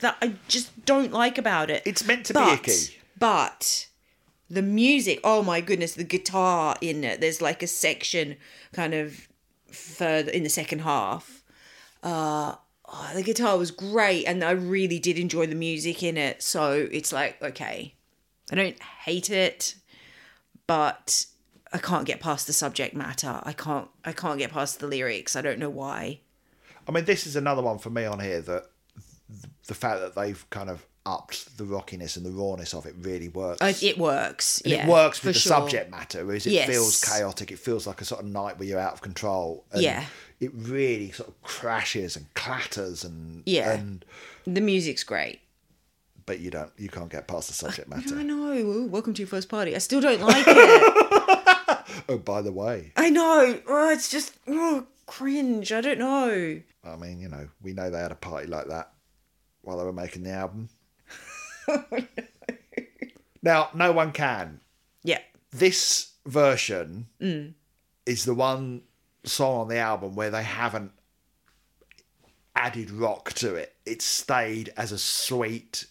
that 0.00 0.16
I 0.22 0.34
just 0.48 0.84
don't 0.84 1.12
like 1.12 1.38
about 1.38 1.70
it. 1.70 1.82
It's 1.84 2.06
meant 2.06 2.26
to 2.26 2.34
be 2.34 2.40
but, 2.40 2.68
icky. 2.68 2.96
But 3.18 3.86
the 4.48 4.62
music, 4.62 5.20
oh 5.22 5.42
my 5.42 5.60
goodness, 5.60 5.94
the 5.94 6.04
guitar 6.04 6.76
in 6.80 7.04
it. 7.04 7.20
There's 7.20 7.42
like 7.42 7.62
a 7.62 7.66
section 7.66 8.36
kind 8.72 8.94
of 8.94 9.28
further 9.70 10.30
in 10.30 10.42
the 10.42 10.48
second 10.48 10.80
half. 10.80 11.42
Uh 12.02 12.56
oh, 12.86 13.10
the 13.14 13.22
guitar 13.22 13.58
was 13.58 13.70
great 13.70 14.24
and 14.24 14.42
I 14.42 14.52
really 14.52 14.98
did 14.98 15.18
enjoy 15.18 15.46
the 15.46 15.54
music 15.54 16.02
in 16.02 16.16
it. 16.16 16.42
So 16.42 16.88
it's 16.90 17.12
like, 17.12 17.40
okay. 17.42 17.94
I 18.50 18.54
don't 18.54 18.82
hate 18.82 19.30
it, 19.30 19.76
but 20.66 21.26
I 21.72 21.78
can't 21.78 22.06
get 22.06 22.20
past 22.20 22.46
the 22.46 22.52
subject 22.52 22.94
matter. 22.94 23.40
I 23.42 23.52
can't 23.52 23.88
I 24.04 24.12
can't 24.12 24.38
get 24.38 24.50
past 24.52 24.80
the 24.80 24.86
lyrics. 24.86 25.36
I 25.36 25.40
don't 25.42 25.58
know 25.58 25.70
why. 25.70 26.20
I 26.88 26.92
mean, 26.92 27.04
this 27.04 27.26
is 27.26 27.36
another 27.36 27.62
one 27.62 27.78
for 27.78 27.90
me 27.90 28.04
on 28.04 28.18
here 28.20 28.40
that 28.40 28.64
the 29.66 29.74
fact 29.74 30.00
that 30.00 30.14
they've 30.14 30.44
kind 30.50 30.68
of 30.68 30.84
upped 31.04 31.56
the 31.58 31.64
rockiness 31.64 32.16
and 32.16 32.24
the 32.24 32.30
rawness 32.30 32.74
of 32.74 32.86
it 32.86 32.94
really 33.00 33.28
works. 33.28 33.82
It 33.82 33.98
works. 33.98 34.60
And 34.60 34.72
yeah, 34.72 34.84
it 34.86 34.88
works 34.88 35.18
for 35.18 35.28
with 35.28 35.36
the 35.36 35.40
sure. 35.40 35.50
subject 35.50 35.90
matter, 35.90 36.24
whereas 36.24 36.46
it 36.46 36.52
Yes. 36.52 36.68
feels 36.68 37.04
chaotic. 37.04 37.50
It 37.50 37.58
feels 37.58 37.86
like 37.86 38.00
a 38.00 38.04
sort 38.04 38.20
of 38.20 38.26
night 38.26 38.58
where 38.58 38.68
you're 38.68 38.78
out 38.78 38.92
of 38.92 39.00
control. 39.00 39.64
And 39.72 39.82
Yeah. 39.82 40.04
It 40.40 40.50
really 40.54 41.10
sort 41.12 41.28
of 41.28 41.40
crashes 41.42 42.16
and 42.16 42.32
clatters 42.34 43.04
and 43.04 43.42
Yeah. 43.46 43.72
and 43.72 44.04
The 44.44 44.60
music's 44.60 45.04
great. 45.04 45.40
But 46.26 46.38
you 46.40 46.50
don't 46.50 46.70
you 46.76 46.88
can't 46.88 47.10
get 47.10 47.26
past 47.28 47.48
the 47.48 47.54
subject 47.54 47.88
matter. 47.88 48.16
I 48.18 48.22
know. 48.22 48.52
Ooh, 48.52 48.86
welcome 48.86 49.14
to 49.14 49.22
your 49.22 49.28
first 49.28 49.48
party. 49.48 49.74
I 49.74 49.78
still 49.78 50.00
don't 50.00 50.20
like 50.20 50.44
it. 50.46 50.98
Oh, 52.08 52.16
by 52.18 52.40
the 52.42 52.52
way, 52.52 52.92
I 52.96 53.10
know. 53.10 53.60
Oh, 53.68 53.90
it's 53.90 54.10
just 54.10 54.34
oh, 54.48 54.86
cringe. 55.06 55.72
I 55.72 55.80
don't 55.82 55.98
know. 55.98 56.60
I 56.82 56.96
mean, 56.96 57.20
you 57.20 57.28
know, 57.28 57.48
we 57.60 57.74
know 57.74 57.90
they 57.90 57.98
had 57.98 58.10
a 58.12 58.16
party 58.16 58.46
like 58.46 58.68
that 58.68 58.92
while 59.60 59.76
they 59.78 59.84
were 59.84 59.92
making 59.92 60.22
the 60.22 60.30
album. 60.30 60.68
now, 63.42 63.68
no 63.74 63.92
one 63.92 64.12
can. 64.12 64.60
Yeah. 65.02 65.20
This 65.50 66.12
version 66.26 67.08
Mm. 67.20 67.54
is 68.06 68.24
the 68.24 68.34
one 68.34 68.82
song 69.24 69.60
on 69.62 69.68
the 69.68 69.78
album 69.78 70.14
where 70.14 70.30
they 70.30 70.42
haven't 70.44 70.92
added 72.56 72.90
rock 72.90 73.32
to 73.34 73.54
it. 73.54 73.74
It 73.84 74.02
stayed 74.02 74.72
as 74.76 74.92
a 74.92 74.98
sweet, 74.98 75.86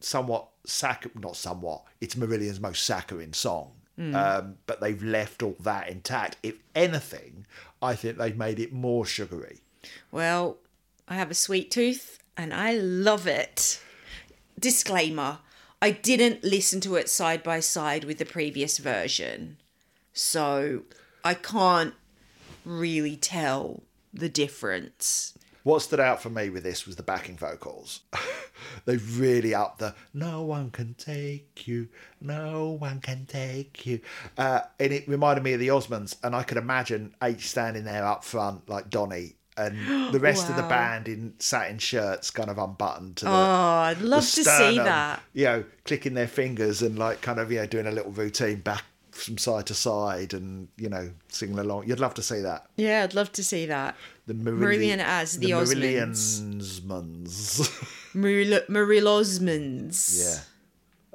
somewhat 0.00 0.48
sac 0.64 1.06
not 1.14 1.36
somewhat. 1.36 1.84
It's 2.00 2.14
Marillion's 2.14 2.60
most 2.60 2.84
saccharine 2.84 3.32
song. 3.32 3.72
Mm. 3.98 4.14
Um, 4.14 4.56
but 4.66 4.80
they've 4.80 5.02
left 5.02 5.42
all 5.42 5.56
that 5.60 5.88
intact. 5.88 6.36
If 6.42 6.56
anything, 6.74 7.46
I 7.80 7.94
think 7.94 8.18
they've 8.18 8.36
made 8.36 8.60
it 8.60 8.72
more 8.72 9.06
sugary. 9.06 9.60
Well, 10.10 10.58
I 11.08 11.14
have 11.14 11.30
a 11.30 11.34
sweet 11.34 11.70
tooth 11.70 12.18
and 12.36 12.52
I 12.52 12.74
love 12.74 13.26
it. 13.26 13.80
Disclaimer 14.58 15.38
I 15.80 15.90
didn't 15.90 16.42
listen 16.42 16.80
to 16.82 16.96
it 16.96 17.08
side 17.08 17.42
by 17.42 17.60
side 17.60 18.04
with 18.04 18.18
the 18.18 18.24
previous 18.24 18.78
version. 18.78 19.58
So 20.12 20.82
I 21.22 21.34
can't 21.34 21.94
really 22.64 23.16
tell 23.16 23.82
the 24.12 24.28
difference. 24.28 25.34
What 25.64 25.82
stood 25.82 26.00
out 26.00 26.22
for 26.22 26.30
me 26.30 26.48
with 26.48 26.62
this 26.62 26.86
was 26.86 26.96
the 26.96 27.02
backing 27.02 27.36
vocals. 27.36 28.00
They've 28.84 29.20
really 29.20 29.54
upped 29.54 29.78
the 29.78 29.94
"No 30.14 30.42
one 30.42 30.70
can 30.70 30.94
take 30.94 31.66
you, 31.66 31.88
no 32.20 32.70
one 32.70 33.00
can 33.00 33.26
take 33.26 33.86
you," 33.86 34.00
uh, 34.38 34.60
and 34.78 34.92
it 34.92 35.08
reminded 35.08 35.42
me 35.44 35.52
of 35.54 35.60
the 35.60 35.68
Osmonds. 35.68 36.16
And 36.22 36.34
I 36.34 36.42
could 36.42 36.58
imagine 36.58 37.14
H 37.22 37.48
standing 37.48 37.84
there 37.84 38.04
up 38.04 38.24
front 38.24 38.68
like 38.68 38.90
Donny, 38.90 39.36
and 39.56 40.12
the 40.12 40.20
rest 40.20 40.48
of 40.48 40.56
the 40.56 40.62
band 40.62 41.08
in 41.08 41.34
satin 41.38 41.78
shirts, 41.78 42.30
kind 42.30 42.50
of 42.50 42.58
unbuttoned 42.58 43.16
to 43.18 43.24
the. 43.24 43.30
Oh, 43.30 43.34
I'd 43.34 44.00
love 44.00 44.22
the 44.22 44.26
to 44.26 44.32
see 44.36 44.42
sternum, 44.42 44.84
that. 44.84 45.22
You 45.32 45.44
know, 45.44 45.64
clicking 45.84 46.14
their 46.14 46.28
fingers 46.28 46.82
and 46.82 46.98
like 46.98 47.20
kind 47.22 47.38
of 47.38 47.50
you 47.50 47.58
know 47.58 47.66
doing 47.66 47.86
a 47.86 47.92
little 47.92 48.12
routine 48.12 48.60
back 48.60 48.84
from 49.16 49.38
side 49.38 49.66
to 49.66 49.74
side 49.74 50.34
and 50.34 50.68
you 50.76 50.88
know 50.88 51.10
singing 51.28 51.58
along. 51.58 51.88
You'd 51.88 52.00
love 52.00 52.14
to 52.14 52.22
see 52.22 52.40
that. 52.40 52.66
Yeah, 52.76 53.02
I'd 53.04 53.14
love 53.14 53.32
to 53.32 53.42
see 53.44 53.66
that. 53.66 53.96
The 54.26 54.34
Marillion 54.34 54.98
as 54.98 55.38
the 55.38 55.50
Osmonds. 55.50 56.42
Maril- 58.16 58.64
Maril 58.68 59.04
Osmonds. 59.04 60.18
yeah. 60.18 60.40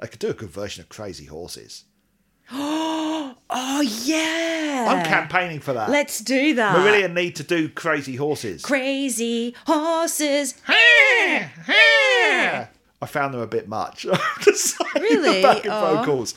I 0.00 0.06
could 0.06 0.18
do 0.18 0.30
a 0.30 0.34
good 0.34 0.50
version 0.50 0.82
of 0.82 0.88
Crazy 0.88 1.26
Horses. 1.26 1.84
Oh, 3.54 3.82
yeah. 3.82 4.86
I'm 4.88 5.04
campaigning 5.04 5.60
for 5.60 5.74
that. 5.74 5.90
Let's 5.90 6.20
do 6.20 6.54
that. 6.54 6.74
Marillion 6.74 7.12
need 7.12 7.36
to 7.36 7.42
do 7.42 7.68
Crazy 7.68 8.16
Horses. 8.16 8.62
Crazy 8.62 9.54
horses. 9.66 10.54
I 10.68 11.50
I 13.02 13.06
found 13.06 13.34
them 13.34 13.42
a 13.42 13.46
bit 13.46 13.68
much. 13.68 14.06
Really? 14.94 15.40
the 15.40 15.42
backing 15.42 15.70
oh. 15.70 15.96
vocals. 15.96 16.34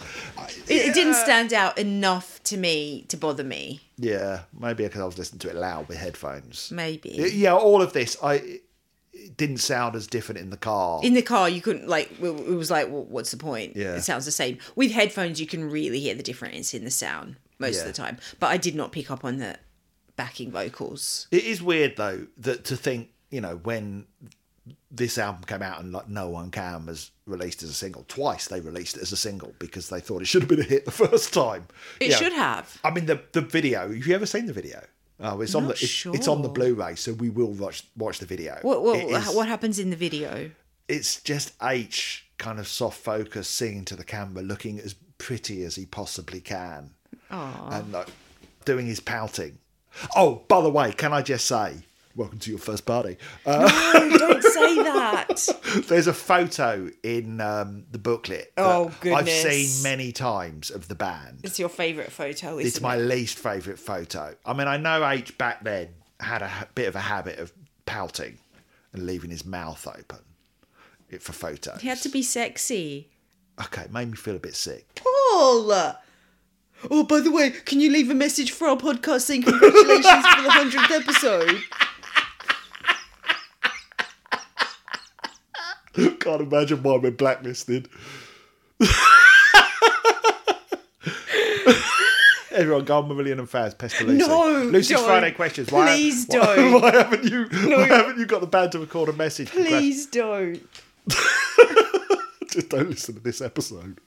It, 0.68 0.88
it 0.88 0.93
didn't 0.93 1.13
stand 1.16 1.53
out 1.53 1.78
enough 1.78 2.41
to 2.45 2.57
me 2.57 3.05
to 3.09 3.18
bother 3.18 3.43
me. 3.43 3.82
Yeah, 3.97 4.41
maybe 4.57 4.84
because 4.84 5.01
I 5.01 5.05
was 5.05 5.18
listening 5.18 5.39
to 5.39 5.49
it 5.49 5.55
loud 5.55 5.88
with 5.88 5.97
headphones. 5.97 6.72
Maybe. 6.72 7.09
Yeah, 7.34 7.53
all 7.53 7.82
of 7.82 7.93
this, 7.93 8.18
I 8.24 8.61
it 9.18 9.38
didn't 9.38 9.57
sound 9.57 9.95
as 9.95 10.05
different 10.07 10.39
in 10.41 10.49
the 10.49 10.57
car. 10.57 10.99
In 11.03 11.13
the 11.13 11.22
car, 11.22 11.49
you 11.49 11.61
couldn't 11.61 11.88
like. 11.88 12.11
It 12.22 12.22
was 12.55 12.70
like, 12.70 12.89
well, 12.89 13.05
what's 13.05 13.32
the 13.32 13.38
point? 13.38 13.76
Yeah. 13.76 13.95
It 13.95 14.01
sounds 14.03 14.26
the 14.26 14.32
same. 14.32 14.57
With 14.76 14.91
headphones, 14.91 15.39
you 15.39 15.47
can 15.47 15.70
really 15.70 15.99
hear 15.99 16.13
the 16.16 16.24
difference 16.24 16.74
in 16.74 16.84
the 16.84 16.91
sound 16.91 17.38
most 17.57 17.76
Yeah. 17.76 17.82
of 17.82 17.88
the 17.88 17.93
time. 17.93 18.18
But 18.39 18.47
I 18.47 18.57
did 18.57 18.76
not 18.76 18.91
pick 18.91 19.09
up 19.09 19.24
on 19.26 19.38
the 19.38 19.57
backing 20.16 20.51
vocals. 20.51 21.28
It 21.32 21.43
is 21.45 21.61
weird 21.63 21.95
though 21.97 22.28
that 22.38 22.66
to 22.66 22.76
think, 22.78 23.09
you 23.32 23.41
know, 23.41 23.55
when 23.63 24.05
this 24.89 25.18
album 25.18 25.43
came 25.43 25.61
out 25.61 25.80
and 25.80 25.91
like 25.93 26.07
No 26.09 26.30
One 26.30 26.51
Can 26.51 26.86
was 26.86 27.11
released 27.26 27.63
as 27.63 27.70
a 27.70 27.74
single, 27.74 28.03
twice 28.07 28.47
they 28.47 28.59
released 28.61 28.97
it 28.97 29.01
as 29.03 29.11
a 29.11 29.18
single 29.18 29.53
because 29.59 29.89
they 29.89 29.99
thought 29.99 30.22
it 30.22 30.26
should 30.26 30.41
have 30.41 30.49
been 30.49 30.59
a 30.59 30.63
hit 30.63 30.86
the 30.86 30.91
first 31.07 31.34
time. 31.34 31.68
It 31.99 32.11
know, 32.11 32.16
should 32.18 32.34
have. 32.34 32.80
I 32.84 32.91
mean, 32.91 33.05
the 33.05 33.22
the 33.32 33.41
video. 33.41 33.82
Have 33.93 34.05
you 34.07 34.16
ever 34.16 34.26
seen 34.26 34.45
the 34.45 34.53
video? 34.53 34.84
Oh, 35.20 35.41
it's 35.41 35.55
on 35.55 35.68
the 35.68 35.74
it's, 35.74 36.05
it's 36.05 36.28
on 36.28 36.41
the. 36.41 36.49
Blu-ray, 36.49 36.95
so 36.95 37.13
we 37.13 37.30
will 37.30 37.51
watch 37.51 37.86
watch 37.95 38.20
the 38.20 38.26
video. 38.26 38.57
What 38.61 38.84
what, 38.84 39.36
what 39.36 39.47
happens 39.47 39.80
in 39.80 39.89
the 39.89 39.95
video? 39.95 40.51
it's 40.88 41.22
just 41.22 41.53
H 41.63 42.28
kind 42.38 42.59
of 42.59 42.68
soft 42.68 42.99
focus 42.99 43.47
singing 43.47 43.86
to 43.86 43.95
the 43.95 44.03
camera, 44.03 44.43
looking 44.43 44.80
as 44.80 44.93
pretty 45.18 45.63
as 45.63 45.76
he 45.76 45.86
possibly 45.86 46.41
can, 46.41 46.91
and 47.30 47.91
like 47.91 48.07
doing 48.66 48.86
his 48.86 48.99
pouting. 48.99 49.57
Oh, 50.16 50.43
by 50.47 50.61
the 50.61 50.70
way, 50.70 50.91
can 50.91 51.13
I 51.13 51.22
just 51.22 51.45
say, 51.45 51.76
welcome 52.16 52.39
to 52.39 52.49
your 52.49 52.59
first 52.59 52.86
party. 52.86 53.18
Uh, 53.45 53.70
No, 54.09 54.18
don't 54.18 54.43
say 54.43 54.76
that. 54.76 55.47
there's 55.88 56.07
a 56.07 56.13
photo 56.13 56.89
in 57.03 57.41
um, 57.41 57.86
the 57.91 57.97
booklet. 57.97 58.51
Oh, 58.57 58.91
I've 59.03 59.30
seen 59.30 59.84
many 59.84 60.11
times 60.11 60.70
of 60.72 60.88
the 60.88 60.95
band. 60.95 61.39
It's 61.43 61.59
your 61.59 61.70
favourite 61.70 62.11
photo, 62.11 62.53
isn't 62.57 62.66
It's 62.68 62.82
my 62.82 62.95
it? 62.95 62.99
least 63.01 63.38
favourite 63.38 63.80
photo. 63.80 64.36
I 64.45 64.53
mean, 64.53 64.68
I 64.68 64.78
know 64.78 65.07
H 65.07 65.38
back 65.38 65.63
then 65.63 65.89
had 66.20 66.41
a 66.41 66.68
bit 66.76 66.88
of 66.88 66.95
a 66.95 66.99
habit 67.01 67.39
of 67.39 67.51
pouting 67.86 68.38
and 68.93 69.05
leaving 69.05 69.30
his 69.30 69.45
mouth 69.45 69.86
open 69.88 70.20
for 71.20 71.34
photos. 71.34 71.82
He 71.82 71.88
had 71.88 71.99
to 72.01 72.09
be 72.09 72.22
sexy. 72.24 73.09
Okay, 73.61 73.84
it 73.84 73.91
made 73.93 74.09
me 74.11 74.18
feel 74.18 74.36
a 74.36 74.39
bit 74.39 74.55
sick. 74.55 74.86
Paul! 74.95 75.95
Oh, 76.91 77.03
by 77.07 77.22
the 77.22 77.32
way, 77.32 77.51
can 77.51 77.80
you 77.80 77.89
leave 77.89 78.09
a 78.09 78.13
message 78.13 78.51
for 78.51 78.68
our 78.68 78.76
podcast 78.76 79.22
saying 79.22 79.43
congratulations 79.43 80.03
for 80.05 80.41
the 80.41 80.49
100th 80.49 80.91
episode? 80.91 81.61
Can't 86.26 86.41
imagine 86.41 86.82
why 86.82 86.97
we're 86.97 87.11
blacklisted. 87.11 87.88
Everyone, 92.51 92.84
go 92.86 92.97
on 92.99 93.09
Marillion 93.09 93.38
and 93.38 93.47
Faz, 93.49 93.78
Pesca 93.78 94.03
Lucy. 94.05 94.28
No, 94.28 94.63
Lucy's 94.63 94.97
don't. 94.97 95.05
Friday 95.05 95.32
questions. 95.32 95.71
Why, 95.71 95.88
Please 95.88 96.26
why, 96.30 96.55
don't. 96.55 96.82
Why 96.82 96.91
haven't 96.93 97.23
you? 97.26 97.47
Why 97.51 97.86
haven't 97.86 98.17
you 98.17 98.26
got 98.26 98.41
the 98.41 98.47
band 98.47 98.71
to 98.71 98.80
record 98.80 99.09
a 99.09 99.13
message? 99.13 99.49
Please 99.51 100.07
don't. 100.07 100.67
Just 102.49 102.69
don't 102.69 102.89
listen 102.89 103.13
to 103.15 103.21
this 103.21 103.39
episode 103.41 103.99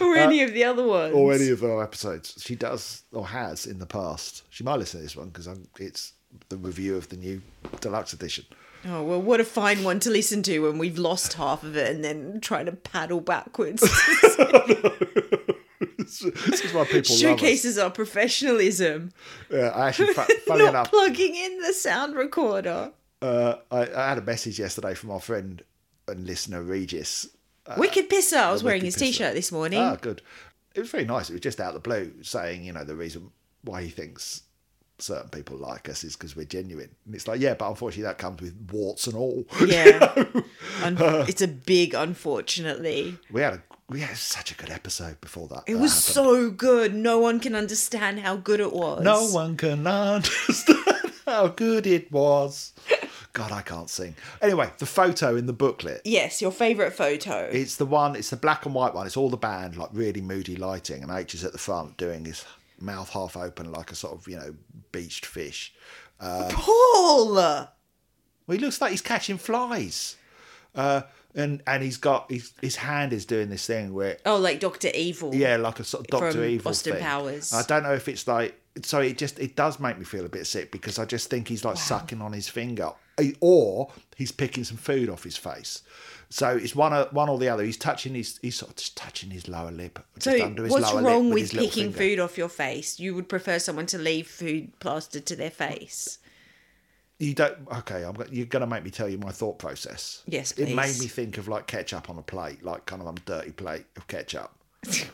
Or 0.00 0.16
any 0.16 0.40
uh, 0.42 0.46
of 0.46 0.54
the 0.54 0.64
other 0.64 0.86
ones. 0.86 1.12
or 1.14 1.34
any 1.34 1.50
of 1.50 1.62
our 1.64 1.82
episodes. 1.82 2.40
She 2.42 2.54
does 2.54 3.02
or 3.12 3.26
has 3.26 3.66
in 3.66 3.78
the 3.78 3.86
past. 3.86 4.44
She 4.48 4.64
might 4.64 4.76
listen 4.76 5.00
to 5.00 5.02
this 5.02 5.16
one 5.16 5.28
because 5.28 5.48
it's 5.78 6.12
the 6.48 6.56
review 6.56 6.96
of 6.96 7.08
the 7.10 7.16
new 7.16 7.42
deluxe 7.80 8.12
edition. 8.14 8.44
Oh, 8.86 9.02
well, 9.02 9.20
what 9.20 9.40
a 9.40 9.44
fine 9.44 9.84
one 9.84 10.00
to 10.00 10.10
listen 10.10 10.42
to 10.44 10.58
when 10.60 10.78
we've 10.78 10.98
lost 10.98 11.34
half 11.34 11.62
of 11.62 11.76
it 11.76 11.94
and 11.94 12.02
then 12.02 12.40
trying 12.40 12.64
to 12.66 12.72
paddle 12.72 13.20
backwards. 13.20 13.82
this 15.98 16.22
is 16.22 16.72
why 16.72 16.84
people. 16.84 17.14
Showcases 17.14 17.78
our 17.78 17.90
professionalism. 17.90 19.12
Yeah, 19.50 19.68
I 19.74 19.88
actually, 19.88 20.14
fu- 20.14 20.22
funny 20.46 20.64
Not 20.64 20.70
enough, 20.70 20.90
plugging 20.90 21.34
in 21.36 21.60
the 21.60 21.72
sound 21.72 22.14
recorder. 22.14 22.92
uh, 23.22 23.56
I, 23.70 23.80
I 23.94 24.08
had 24.08 24.18
a 24.18 24.22
message 24.22 24.58
yesterday 24.58 24.94
from 24.94 25.10
our 25.10 25.20
friend 25.20 25.62
and 26.08 26.26
listener 26.26 26.62
Regis. 26.62 27.28
Wicked 27.76 28.08
pisser. 28.10 28.38
I 28.38 28.52
was 28.52 28.64
wearing 28.64 28.84
his 28.84 28.96
Pisser. 28.96 29.00
t 29.00 29.12
shirt 29.12 29.34
this 29.34 29.52
morning. 29.52 29.78
Ah, 29.78 29.96
good. 29.96 30.22
It 30.74 30.80
was 30.80 30.90
very 30.90 31.04
nice. 31.04 31.30
It 31.30 31.34
was 31.34 31.42
just 31.42 31.60
out 31.60 31.68
of 31.68 31.74
the 31.74 31.80
blue, 31.80 32.12
saying 32.22 32.64
you 32.64 32.72
know 32.72 32.84
the 32.84 32.96
reason 32.96 33.30
why 33.62 33.82
he 33.82 33.90
thinks 33.90 34.42
certain 35.02 35.28
people 35.30 35.56
like 35.56 35.88
us 35.88 36.04
is 36.04 36.16
because 36.16 36.34
we're 36.36 36.44
genuine. 36.46 36.90
And 37.06 37.14
it's 37.14 37.26
like, 37.28 37.40
yeah, 37.40 37.54
but 37.54 37.68
unfortunately 37.68 38.04
that 38.04 38.18
comes 38.18 38.40
with 38.40 38.54
warts 38.72 39.06
and 39.06 39.16
all. 39.16 39.44
Yeah. 39.66 40.24
Un- 40.82 40.96
uh, 40.98 41.24
it's 41.28 41.42
a 41.42 41.48
big 41.48 41.94
unfortunately. 41.94 43.16
we 43.30 43.42
had 43.42 43.54
a 43.54 43.62
we 43.88 44.00
had 44.00 44.16
such 44.16 44.52
a 44.52 44.54
good 44.54 44.70
episode 44.70 45.20
before 45.20 45.48
that. 45.48 45.64
It 45.66 45.74
that 45.74 45.80
was 45.80 45.92
happened. 45.92 46.14
so 46.14 46.50
good. 46.50 46.94
No 46.94 47.18
one 47.18 47.40
can 47.40 47.54
understand 47.56 48.20
how 48.20 48.36
good 48.36 48.60
it 48.60 48.72
was. 48.72 49.02
No 49.02 49.26
one 49.28 49.56
can 49.56 49.84
understand 49.86 51.12
how 51.26 51.48
good 51.48 51.86
it 51.88 52.10
was. 52.12 52.72
God, 53.32 53.50
I 53.52 53.62
can't 53.62 53.88
sing. 53.90 54.14
Anyway, 54.42 54.70
the 54.78 54.86
photo 54.86 55.36
in 55.36 55.46
the 55.46 55.52
booklet. 55.52 56.02
Yes, 56.04 56.40
your 56.42 56.50
favourite 56.52 56.92
photo. 56.92 57.48
It's 57.52 57.76
the 57.76 57.86
one. 57.86 58.14
It's 58.16 58.30
the 58.30 58.36
black 58.36 58.64
and 58.66 58.74
white 58.74 58.94
one. 58.94 59.06
It's 59.06 59.16
all 59.16 59.30
the 59.30 59.36
band, 59.36 59.76
like 59.76 59.90
really 59.92 60.20
moody 60.20 60.56
lighting, 60.56 61.02
and 61.02 61.10
H 61.12 61.34
is 61.34 61.44
at 61.44 61.52
the 61.52 61.58
front 61.58 61.96
doing 61.96 62.24
his 62.24 62.44
mouth 62.80 63.10
half 63.10 63.36
open, 63.36 63.70
like 63.72 63.90
a 63.92 63.94
sort 63.94 64.14
of 64.18 64.26
you 64.28 64.36
know 64.36 64.54
beached 64.92 65.26
fish. 65.26 65.72
Paul! 66.20 67.34
Well, 67.34 67.72
he 68.48 68.58
looks 68.58 68.80
like 68.80 68.90
he's 68.90 69.00
catching 69.02 69.38
flies, 69.38 70.16
uh, 70.74 71.02
and 71.34 71.62
and 71.66 71.82
he's 71.82 71.96
got 71.96 72.30
his 72.30 72.52
his 72.60 72.76
hand 72.76 73.12
is 73.12 73.24
doing 73.24 73.48
this 73.50 73.66
thing 73.66 73.92
where 73.94 74.18
Oh, 74.26 74.36
like 74.36 74.60
Doctor 74.60 74.90
Evil. 74.94 75.34
yeah, 75.34 75.56
like 75.56 75.78
a 75.80 75.84
sort 75.84 76.02
of 76.06 76.06
Doctor 76.08 76.44
Evil 76.44 76.70
Austin 76.70 76.94
thing. 76.94 77.02
Powers. 77.02 77.52
I 77.52 77.62
don't 77.62 77.82
know 77.82 77.94
if 77.94 78.08
it's 78.08 78.26
like 78.26 78.60
so. 78.82 79.00
It 79.00 79.18
just 79.18 79.38
it 79.38 79.56
does 79.56 79.78
make 79.78 79.98
me 79.98 80.04
feel 80.04 80.24
a 80.24 80.28
bit 80.28 80.46
sick 80.46 80.72
because 80.72 80.98
I 80.98 81.04
just 81.04 81.30
think 81.30 81.48
he's 81.48 81.64
like 81.64 81.76
sucking 81.76 82.20
on 82.20 82.32
his 82.32 82.48
finger, 82.48 82.90
or 83.40 83.92
he's 84.16 84.32
picking 84.32 84.64
some 84.64 84.76
food 84.76 85.08
off 85.08 85.22
his 85.24 85.36
face. 85.36 85.82
So 86.32 86.48
it's 86.56 86.76
one 86.76 86.92
or 86.94 87.06
one 87.10 87.28
or 87.28 87.38
the 87.38 87.48
other. 87.48 87.64
He's 87.64 87.76
touching 87.76 88.14
his 88.14 88.38
he's 88.40 88.54
sort 88.56 88.70
of 88.70 88.76
just 88.76 88.96
touching 88.96 89.30
his 89.30 89.48
lower 89.48 89.72
lip, 89.72 89.98
just 90.18 90.38
So, 90.38 90.44
under 90.44 90.62
his 90.62 90.72
what's 90.72 90.92
wrong 90.92 91.30
with 91.30 91.50
his 91.50 91.52
picking 91.52 91.92
food 91.92 92.20
off 92.20 92.38
your 92.38 92.48
face? 92.48 93.00
You 93.00 93.14
would 93.16 93.28
prefer 93.28 93.58
someone 93.58 93.86
to 93.86 93.98
leave 93.98 94.28
food 94.28 94.78
plastered 94.78 95.26
to 95.26 95.36
their 95.36 95.50
face. 95.50 96.18
You 97.18 97.34
don't. 97.34 97.58
Okay, 97.78 98.04
I'm. 98.04 98.16
You're 98.30 98.46
gonna 98.46 98.66
make 98.66 98.84
me 98.84 98.90
tell 98.90 99.08
you 99.08 99.18
my 99.18 99.32
thought 99.32 99.58
process. 99.58 100.22
Yes, 100.26 100.52
please. 100.52 100.70
It 100.70 100.74
made 100.76 100.98
me 101.00 101.06
think 101.06 101.36
of 101.36 101.48
like 101.48 101.66
ketchup 101.66 102.08
on 102.08 102.16
a 102.16 102.22
plate, 102.22 102.64
like 102.64 102.86
kind 102.86 103.02
of 103.02 103.08
a 103.08 103.20
dirty 103.20 103.50
plate 103.52 103.86
of 103.96 104.06
ketchup. 104.06 104.50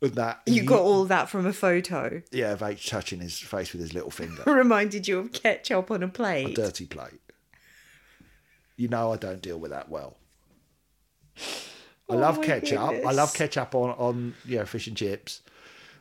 With 0.00 0.16
that, 0.16 0.42
You 0.46 0.64
got 0.64 0.80
all 0.82 1.04
that 1.06 1.30
from 1.30 1.46
a 1.46 1.52
photo. 1.52 2.20
yeah, 2.30 2.52
of 2.52 2.62
H 2.62 2.90
touching 2.90 3.20
his 3.20 3.38
face 3.38 3.72
with 3.72 3.80
his 3.80 3.94
little 3.94 4.10
finger, 4.10 4.42
Reminded 4.46 5.08
you 5.08 5.18
of 5.18 5.32
ketchup 5.32 5.90
on 5.90 6.02
a 6.02 6.08
plate. 6.08 6.58
A 6.58 6.62
dirty 6.62 6.84
plate. 6.84 7.20
You 8.76 8.88
know 8.88 9.12
I 9.12 9.16
don't 9.16 9.42
deal 9.42 9.58
with 9.58 9.70
that 9.70 9.88
well. 9.88 10.16
I 11.36 12.14
Oh 12.14 12.16
love 12.16 12.42
ketchup. 12.42 12.78
I 12.78 13.12
love 13.12 13.32
ketchup 13.32 13.74
on 13.74 13.90
on 13.90 14.34
you 14.44 14.58
know 14.58 14.66
fish 14.66 14.86
and 14.86 14.96
chips 14.96 15.40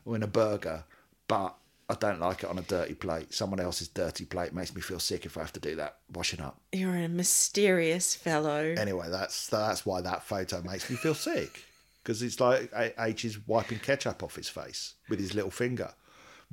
or 0.06 0.16
in 0.16 0.24
a 0.24 0.28
burger, 0.28 0.84
but 1.28 1.56
I 1.90 1.96
don't 1.96 2.20
like 2.20 2.44
it 2.44 2.50
on 2.50 2.58
a 2.58 2.62
dirty 2.62 2.94
plate. 2.94 3.34
Someone 3.34 3.60
else's 3.60 3.88
dirty 3.88 4.26
plate 4.26 4.54
makes 4.54 4.74
me 4.74 4.82
feel 4.82 5.00
sick 5.00 5.26
if 5.26 5.38
I 5.38 5.42
have 5.42 5.54
to 5.54 5.60
do 5.60 5.76
that 5.78 5.98
washing 6.14 6.42
up. 6.42 6.60
You're 6.72 6.96
a 6.96 7.08
mysterious 7.08 8.16
fellow. 8.16 8.74
Anyway, 8.78 9.08
that's 9.10 9.48
that's 9.48 9.86
why 9.86 10.02
that 10.02 10.24
photo 10.24 10.62
makes 10.62 10.90
me 10.90 10.96
feel 10.96 11.16
sick 11.16 11.64
because 12.04 12.22
it's 12.22 12.40
like 12.40 12.72
H 13.00 13.26
is 13.26 13.48
wiping 13.48 13.80
ketchup 13.80 14.24
off 14.24 14.36
his 14.36 14.50
face 14.50 14.96
with 15.10 15.20
his 15.20 15.34
little 15.34 15.52
finger 15.52 15.94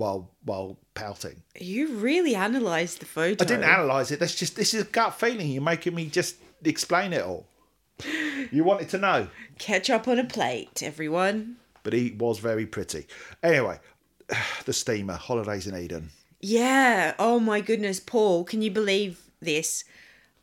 while 0.01 0.31
while 0.45 0.79
pouting. 0.95 1.43
You 1.59 1.95
really 1.95 2.35
analysed 2.35 3.01
the 3.01 3.07
photo. 3.07 3.45
I 3.45 3.47
didn't 3.47 3.65
analyze 3.65 4.11
it. 4.11 4.19
That's 4.19 4.35
just 4.35 4.57
this 4.57 4.75
is 4.75 4.83
a 4.83 4.87
gut 4.87 5.15
feeling. 5.15 5.49
You're 5.49 5.63
making 5.63 5.95
me 5.95 6.07
just 6.07 6.37
explain 6.65 7.13
it 7.13 7.23
all. 7.23 7.47
You 8.51 8.65
wanted 8.65 8.89
to 8.91 8.99
know, 8.99 9.29
Ketchup 9.59 10.09
on 10.09 10.19
a 10.19 10.25
plate, 10.25 10.83
everyone. 10.83 11.57
but 11.83 11.93
he 11.93 12.17
was 12.19 12.39
very 12.39 12.65
pretty. 12.67 13.07
Anyway, 13.43 13.79
the 14.65 14.73
steamer, 14.73 15.15
holidays 15.15 15.67
in 15.67 15.77
Eden. 15.77 16.11
Yeah. 16.41 17.15
Oh 17.19 17.39
my 17.39 17.61
goodness, 17.61 18.01
Paul, 18.01 18.45
can 18.45 18.63
you 18.63 18.71
believe 18.71 19.21
this? 19.41 19.85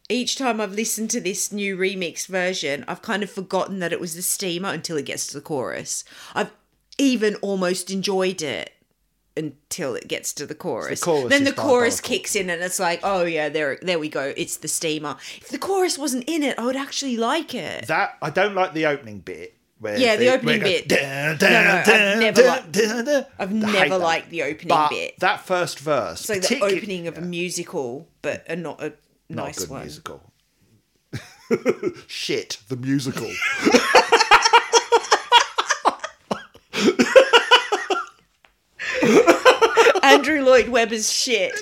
Each 0.09 0.37
time 0.37 0.61
I've 0.61 0.73
listened 0.73 1.09
to 1.11 1.19
this 1.19 1.51
new 1.51 1.75
remix 1.75 2.27
version, 2.27 2.85
I've 2.87 3.01
kind 3.01 3.23
of 3.23 3.31
forgotten 3.31 3.79
that 3.79 3.91
it 3.91 3.99
was 3.99 4.15
the 4.15 4.21
steamer 4.21 4.69
until 4.69 4.95
it 4.95 5.05
gets 5.05 5.27
to 5.27 5.33
the 5.33 5.41
chorus. 5.41 6.05
I've 6.33 6.51
even 6.97 7.35
almost 7.37 7.91
enjoyed 7.91 8.41
it 8.41 8.71
until 9.37 9.95
it 9.95 10.07
gets 10.07 10.33
to 10.33 10.45
the 10.45 10.55
chorus. 10.55 11.01
chorus 11.03 11.29
then 11.29 11.43
the 11.45 11.53
chorus 11.53 11.95
diabolical. 11.95 12.07
kicks 12.17 12.35
in 12.35 12.49
and 12.49 12.61
it's 12.61 12.79
like, 12.79 12.99
oh 13.03 13.23
yeah, 13.23 13.47
there 13.49 13.77
there 13.81 13.99
we 13.99 14.09
go. 14.09 14.33
It's 14.35 14.57
the 14.57 14.67
steamer. 14.67 15.15
If 15.37 15.49
the 15.49 15.57
chorus 15.59 15.97
wasn't 15.97 16.23
in 16.27 16.43
it, 16.43 16.57
I 16.59 16.65
would 16.65 16.75
actually 16.75 17.15
like 17.17 17.53
it. 17.55 17.87
That 17.87 18.17
I 18.21 18.29
don't 18.31 18.55
like 18.55 18.73
the 18.73 18.87
opening 18.87 19.19
bit. 19.19 19.53
Where 19.79 19.95
Yeah, 19.97 20.15
the 20.15 20.25
they- 20.25 20.31
opening 20.33 20.59
bit. 20.61 20.87
"Dun, 20.89 20.99
No, 21.03 21.33
no, 21.33 21.37
dun, 21.37 22.01
I've 22.01 22.19
never 22.19 22.41
dun, 22.41 22.47
liked- 22.47 22.71
dun, 22.71 23.05
dun." 23.05 23.25
I've 23.37 23.53
never 23.53 23.97
liked 23.99 24.29
the 24.31 24.41
opening 24.41 24.67
But 24.69 24.89
bit. 24.89 25.19
That 25.19 25.45
first 25.45 25.77
verse, 25.79 26.27
It's 26.27 26.49
like 26.49 26.59
the 26.59 26.65
opening 26.77 27.05
of 27.07 27.15
a 27.17 27.21
musical, 27.21 28.07
but 28.23 28.43
a, 28.49 28.55
not 28.55 28.81
a 28.81 28.93
not 29.29 29.43
a 29.43 29.45
nice 29.47 29.59
good 29.59 29.69
one. 29.69 29.81
musical. 29.81 30.23
Shit, 32.07 32.57
the 32.69 32.75
musical. 32.75 33.27
Andrew 40.07 40.41
Lloyd 40.43 40.69
Webber's 40.69 41.11
shit. 41.11 41.53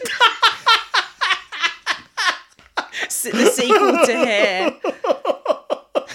S- 3.03 3.23
the 3.23 3.45
sequel 3.47 4.05
to 4.05 4.13
Hair. 4.13 4.73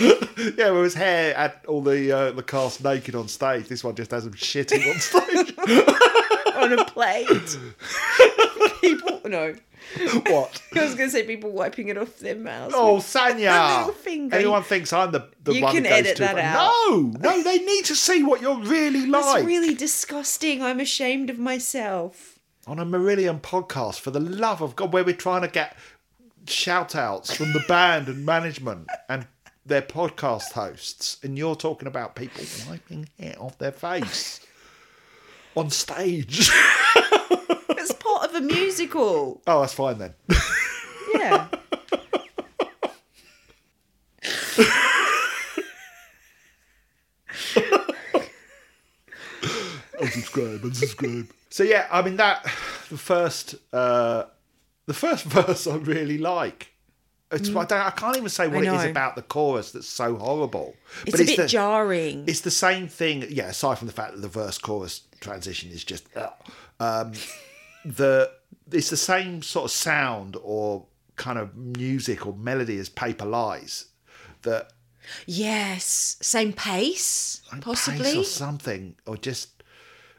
yeah, 0.56 0.70
where 0.70 0.84
his 0.84 0.94
hair 0.94 1.34
had 1.34 1.54
all 1.66 1.82
the 1.82 2.10
uh, 2.10 2.32
the 2.32 2.42
cast 2.42 2.82
naked 2.82 3.14
on 3.14 3.28
stage. 3.28 3.68
This 3.68 3.84
one 3.84 3.94
just 3.94 4.10
has 4.12 4.24
them 4.24 4.32
shitting 4.34 4.88
on 4.88 4.98
stage. 5.00 5.54
on 6.56 6.72
a 6.78 6.84
plate. 6.86 7.58
People, 8.80 9.20
no. 9.28 9.54
what? 10.26 10.62
I 10.76 10.84
was 10.84 10.94
going 10.94 11.08
to 11.08 11.10
say 11.10 11.22
people 11.24 11.50
wiping 11.50 11.88
it 11.88 11.98
off 11.98 12.18
their 12.18 12.36
mouths. 12.36 12.74
Oh, 12.76 12.96
Sanya! 12.98 13.78
little 13.78 13.92
finger. 13.92 14.36
Everyone 14.36 14.62
thinks 14.62 14.92
I'm 14.92 15.10
the, 15.12 15.28
the 15.42 15.54
You 15.54 15.62
one 15.62 15.74
can 15.74 15.84
who 15.84 15.90
goes 15.90 15.98
edit 15.98 16.16
too 16.16 16.22
that 16.24 16.38
out. 16.38 16.72
No, 16.90 17.12
no, 17.18 17.42
they 17.42 17.58
need 17.58 17.84
to 17.86 17.94
see 17.96 18.22
what 18.22 18.40
you're 18.40 18.60
really 18.60 19.06
like 19.06 19.44
really 19.44 19.74
disgusting. 19.74 20.62
I'm 20.62 20.80
ashamed 20.80 21.30
of 21.30 21.38
myself. 21.38 22.38
on 22.66 22.78
a 22.78 22.84
Marillion 22.86 23.40
podcast. 23.40 24.00
For 24.00 24.10
the 24.10 24.20
love 24.20 24.60
of 24.62 24.76
God, 24.76 24.92
where 24.92 25.04
we're 25.04 25.14
trying 25.14 25.42
to 25.42 25.48
get 25.48 25.76
shout 26.46 26.94
outs 26.94 27.34
from 27.34 27.52
the 27.52 27.62
band 27.68 28.08
and 28.08 28.24
management 28.24 28.88
and 29.08 29.26
their 29.66 29.82
podcast 29.82 30.52
hosts, 30.52 31.18
and 31.22 31.36
you're 31.36 31.54
talking 31.56 31.86
about 31.88 32.14
people 32.14 32.44
wiping 32.68 33.08
hair 33.18 33.34
off 33.38 33.58
their 33.58 33.72
face 33.72 34.40
on 35.56 35.68
stage. 35.70 36.50
It's 37.80 37.92
part 37.92 38.28
of 38.28 38.34
a 38.34 38.40
musical. 38.40 39.40
oh, 39.46 39.60
that's 39.60 39.72
fine 39.74 39.98
then. 39.98 40.14
Yeah. 41.14 41.48
unsubscribe, 49.98 50.60
unsubscribe. 50.60 51.28
So 51.48 51.62
yeah, 51.62 51.86
I 51.90 52.02
mean 52.02 52.16
that 52.16 52.42
the 52.90 52.98
first 52.98 53.54
uh 53.72 54.24
the 54.86 54.94
first 54.94 55.24
verse 55.26 55.66
I 55.66 55.76
really 55.76 56.18
like. 56.18 56.68
It's 57.32 57.48
I, 57.48 57.64
don't, 57.64 57.72
I 57.72 57.90
can't 57.90 58.16
even 58.16 58.28
say 58.28 58.48
what 58.48 58.64
it 58.64 58.72
is 58.72 58.84
about 58.84 59.14
the 59.14 59.22
chorus 59.22 59.70
that's 59.70 59.86
so 59.86 60.16
horrible. 60.16 60.74
It's 61.06 61.20
a 61.20 61.24
bit 61.24 61.36
the, 61.36 61.46
jarring. 61.46 62.24
It's 62.26 62.40
the 62.40 62.50
same 62.50 62.88
thing. 62.88 63.24
Yeah, 63.30 63.50
aside 63.50 63.78
from 63.78 63.86
the 63.86 63.92
fact 63.92 64.14
that 64.14 64.20
the 64.20 64.28
verse 64.28 64.58
chorus 64.58 65.02
transition 65.20 65.70
is 65.70 65.84
just 65.84 66.08
ugh. 66.16 66.32
um, 66.80 67.12
the 67.84 68.30
it's 68.72 68.90
the 68.90 68.96
same 68.96 69.42
sort 69.42 69.66
of 69.66 69.70
sound 69.70 70.36
or 70.42 70.86
kind 71.16 71.38
of 71.38 71.56
music 71.56 72.26
or 72.26 72.32
melody 72.34 72.78
as 72.78 72.88
Paper 72.88 73.26
Lies. 73.26 73.86
That 74.42 74.70
Yes. 75.26 76.16
Same 76.20 76.52
pace, 76.52 77.42
pace 77.50 77.60
possibly. 77.60 78.16
or 78.16 78.24
something, 78.24 78.96
or 79.06 79.16
just, 79.16 79.62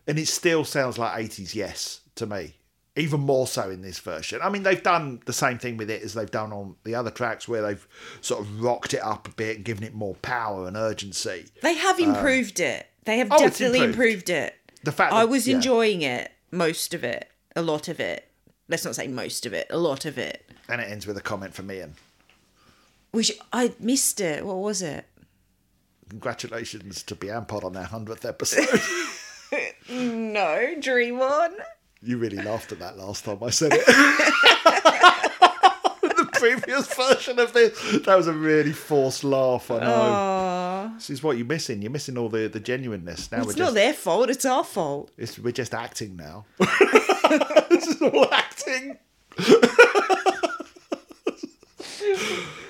and 0.08 0.20
it 0.20 0.28
still 0.28 0.66
sounds 0.66 0.98
like 0.98 1.18
eighties 1.20 1.56
yes 1.56 2.02
to 2.16 2.26
me. 2.26 2.56
Even 2.98 3.22
more 3.22 3.48
so 3.48 3.70
in 3.70 3.82
this 3.82 4.00
version. 4.00 4.42
I 4.44 4.50
mean, 4.50 4.64
they've 4.64 4.84
done 4.84 5.22
the 5.26 5.32
same 5.32 5.58
thing 5.58 5.78
with 5.78 5.90
it 5.90 6.02
as 6.02 6.14
they've 6.14 6.30
done 6.30 6.52
on 6.52 6.76
the 6.84 6.94
other 6.94 7.10
tracks, 7.10 7.48
where 7.48 7.62
they've 7.62 7.88
sort 8.20 8.42
of 8.42 8.62
rocked 8.62 8.94
it 8.94 9.02
up 9.02 9.30
a 9.30 9.32
bit 9.32 9.56
and 9.56 9.66
given 9.66 9.86
it 9.86 9.94
more 9.94 10.16
power 10.16 10.68
and 10.68 10.76
urgency. 10.76 11.46
They 11.62 11.76
have 11.76 12.02
um, 12.02 12.10
improved 12.10 12.60
it. 12.60 12.88
They 13.06 13.18
have 13.20 13.30
oh, 13.32 13.38
definitely 13.38 13.80
improved. 13.80 14.30
improved. 14.30 14.30
it. 14.30 14.56
The 14.84 14.92
fact 14.92 15.14
I 15.14 15.24
was 15.24 15.48
yeah. 15.48 15.56
enjoying 15.56 16.02
it, 16.02 16.32
most 16.52 16.94
of 16.94 17.06
it, 17.06 17.30
a 17.56 17.62
lot 17.62 17.88
of 17.88 18.00
it. 18.00 18.28
Let's 18.68 18.86
not 18.86 18.96
say 18.96 19.08
most 19.08 19.46
of 19.46 19.54
it, 19.54 19.68
a 19.70 19.78
lot 19.78 20.06
of 20.06 20.18
it. 20.18 20.50
And 20.70 20.82
it 20.82 20.90
ends 20.90 21.06
with 21.06 21.18
a 21.18 21.22
comment 21.22 21.54
from 21.54 21.72
Ian. 21.72 21.96
Which 23.12 23.32
I 23.52 23.74
missed 23.80 24.22
it. 24.22 24.46
What 24.46 24.58
was 24.58 24.82
it? 24.82 25.06
Congratulations 26.10 27.04
to 27.04 27.16
Bianpod 27.16 27.64
on 27.64 27.74
their 27.74 27.84
hundredth 27.86 28.26
episode. 28.26 28.82
No, 29.90 30.76
Dream 30.80 31.20
On. 31.22 31.52
you 32.02 32.18
really 32.18 32.38
laughed 32.38 32.72
at 32.72 32.80
that 32.80 32.98
last 32.98 33.26
time 33.26 33.40
I 33.44 33.50
said 33.50 33.74
it. 33.74 33.86
the 36.02 36.30
previous 36.34 36.88
version 36.94 37.38
of 37.38 37.52
this, 37.52 37.78
that 38.06 38.16
was 38.16 38.28
a 38.28 38.34
really 38.34 38.72
forced 38.72 39.26
laugh. 39.26 39.70
I 39.70 39.80
know. 39.80 40.92
This 40.96 41.10
is 41.10 41.22
what 41.22 41.36
you're 41.38 41.46
missing. 41.46 41.82
You're 41.82 41.92
missing 41.92 42.18
all 42.18 42.30
the, 42.30 42.48
the 42.48 42.62
genuineness. 42.62 43.30
Now 43.30 43.40
It's 43.40 43.48
we're 43.48 43.52
not 43.54 43.58
just 43.58 43.74
their 43.76 43.94
fault. 43.94 44.30
It's 44.30 44.46
our 44.46 44.64
fault. 44.64 45.12
it's, 45.18 45.38
we're 45.38 45.52
just 45.52 45.74
acting 45.74 46.16
now. 46.16 46.46
this 47.70 47.88
is 47.88 48.02
all 48.02 48.32
acting. 48.32 48.98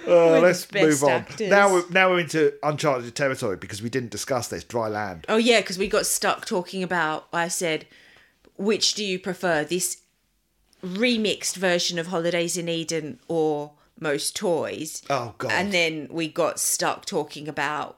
Uh, 0.07 0.39
let's 0.39 0.71
move 0.73 1.03
on. 1.03 1.09
actors. 1.11 1.49
Now 1.49 1.71
we're 1.71 1.89
now 1.89 2.09
we're 2.09 2.19
into 2.21 2.53
uncharted 2.63 3.15
territory 3.15 3.55
because 3.55 3.81
we 3.81 3.89
didn't 3.89 4.11
discuss 4.11 4.47
this 4.47 4.63
dry 4.63 4.87
land. 4.87 5.25
Oh 5.29 5.37
yeah, 5.37 5.61
because 5.61 5.77
we 5.77 5.87
got 5.87 6.05
stuck 6.05 6.45
talking 6.45 6.83
about. 6.83 7.27
I 7.31 7.47
said, 7.47 7.85
which 8.57 8.93
do 8.93 9.05
you 9.05 9.19
prefer, 9.19 9.63
this 9.63 10.01
remixed 10.83 11.55
version 11.55 11.99
of 11.99 12.07
Holidays 12.07 12.57
in 12.57 12.67
Eden 12.67 13.19
or 13.27 13.73
Most 13.99 14.35
Toys? 14.35 15.01
Oh, 15.09 15.35
God. 15.37 15.51
And 15.51 15.71
then 15.71 16.07
we 16.11 16.27
got 16.27 16.59
stuck 16.59 17.05
talking 17.05 17.47
about 17.47 17.97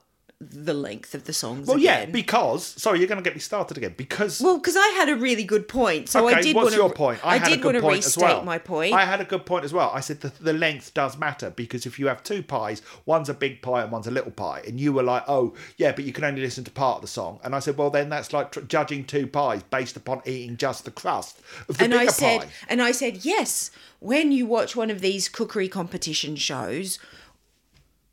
the 0.51 0.73
length 0.73 1.13
of 1.15 1.25
the 1.25 1.33
songs. 1.33 1.67
Well, 1.67 1.77
yeah, 1.77 2.05
because 2.05 2.65
sorry, 2.65 2.99
you're 2.99 3.07
going 3.07 3.17
to 3.17 3.23
get 3.23 3.33
me 3.35 3.39
started 3.39 3.77
again 3.77 3.93
because 3.97 4.41
well, 4.41 4.57
because 4.57 4.75
I 4.75 4.87
had 4.89 5.09
a 5.09 5.15
really 5.15 5.43
good 5.43 5.67
point, 5.67 6.09
so 6.09 6.27
okay, 6.27 6.37
I 6.37 6.41
did 6.41 6.55
what's 6.55 6.65
want 6.65 6.73
to. 6.75 6.81
your 6.81 6.91
point? 6.93 7.19
I, 7.25 7.37
had 7.37 7.47
a 7.47 7.49
did 7.51 7.61
good 7.61 7.65
want 7.65 7.75
to 7.77 7.81
point 7.81 7.95
restate 7.97 8.23
as 8.23 8.29
well. 8.29 8.43
my 8.43 8.57
point. 8.57 8.93
I 8.93 9.05
had 9.05 9.21
a 9.21 9.25
good 9.25 9.45
point 9.45 9.65
as 9.65 9.73
well. 9.73 9.91
I 9.93 9.99
said 9.99 10.21
the, 10.21 10.29
the 10.41 10.53
length 10.53 10.93
does 10.93 11.17
matter 11.17 11.49
because 11.49 11.85
if 11.85 11.99
you 11.99 12.07
have 12.07 12.23
two 12.23 12.43
pies, 12.43 12.81
one's 13.05 13.29
a 13.29 13.33
big 13.33 13.61
pie 13.61 13.83
and 13.83 13.91
one's 13.91 14.07
a 14.07 14.11
little 14.11 14.31
pie, 14.31 14.61
and 14.67 14.79
you 14.79 14.93
were 14.93 15.03
like, 15.03 15.23
oh 15.27 15.53
yeah, 15.77 15.91
but 15.91 16.05
you 16.05 16.13
can 16.13 16.23
only 16.23 16.41
listen 16.41 16.63
to 16.63 16.71
part 16.71 16.97
of 16.97 17.01
the 17.01 17.07
song, 17.07 17.39
and 17.43 17.55
I 17.55 17.59
said, 17.59 17.77
well 17.77 17.89
then 17.89 18.09
that's 18.09 18.33
like 18.33 18.51
tr- 18.51 18.61
judging 18.61 19.05
two 19.05 19.27
pies 19.27 19.63
based 19.63 19.95
upon 19.97 20.21
eating 20.25 20.57
just 20.57 20.85
the 20.85 20.91
crust 20.91 21.39
of 21.69 21.77
the 21.77 21.85
and 21.85 21.91
bigger 21.93 22.03
I 22.03 22.07
said, 22.07 22.41
pie. 22.41 22.47
and 22.69 22.81
I 22.81 22.91
said, 22.91 23.25
yes. 23.25 23.71
When 23.99 24.33
you 24.33 24.45
watch 24.45 24.75
one 24.75 24.89
of 24.89 24.99
these 24.99 25.29
cookery 25.29 25.69
competition 25.69 26.35
shows, 26.35 26.99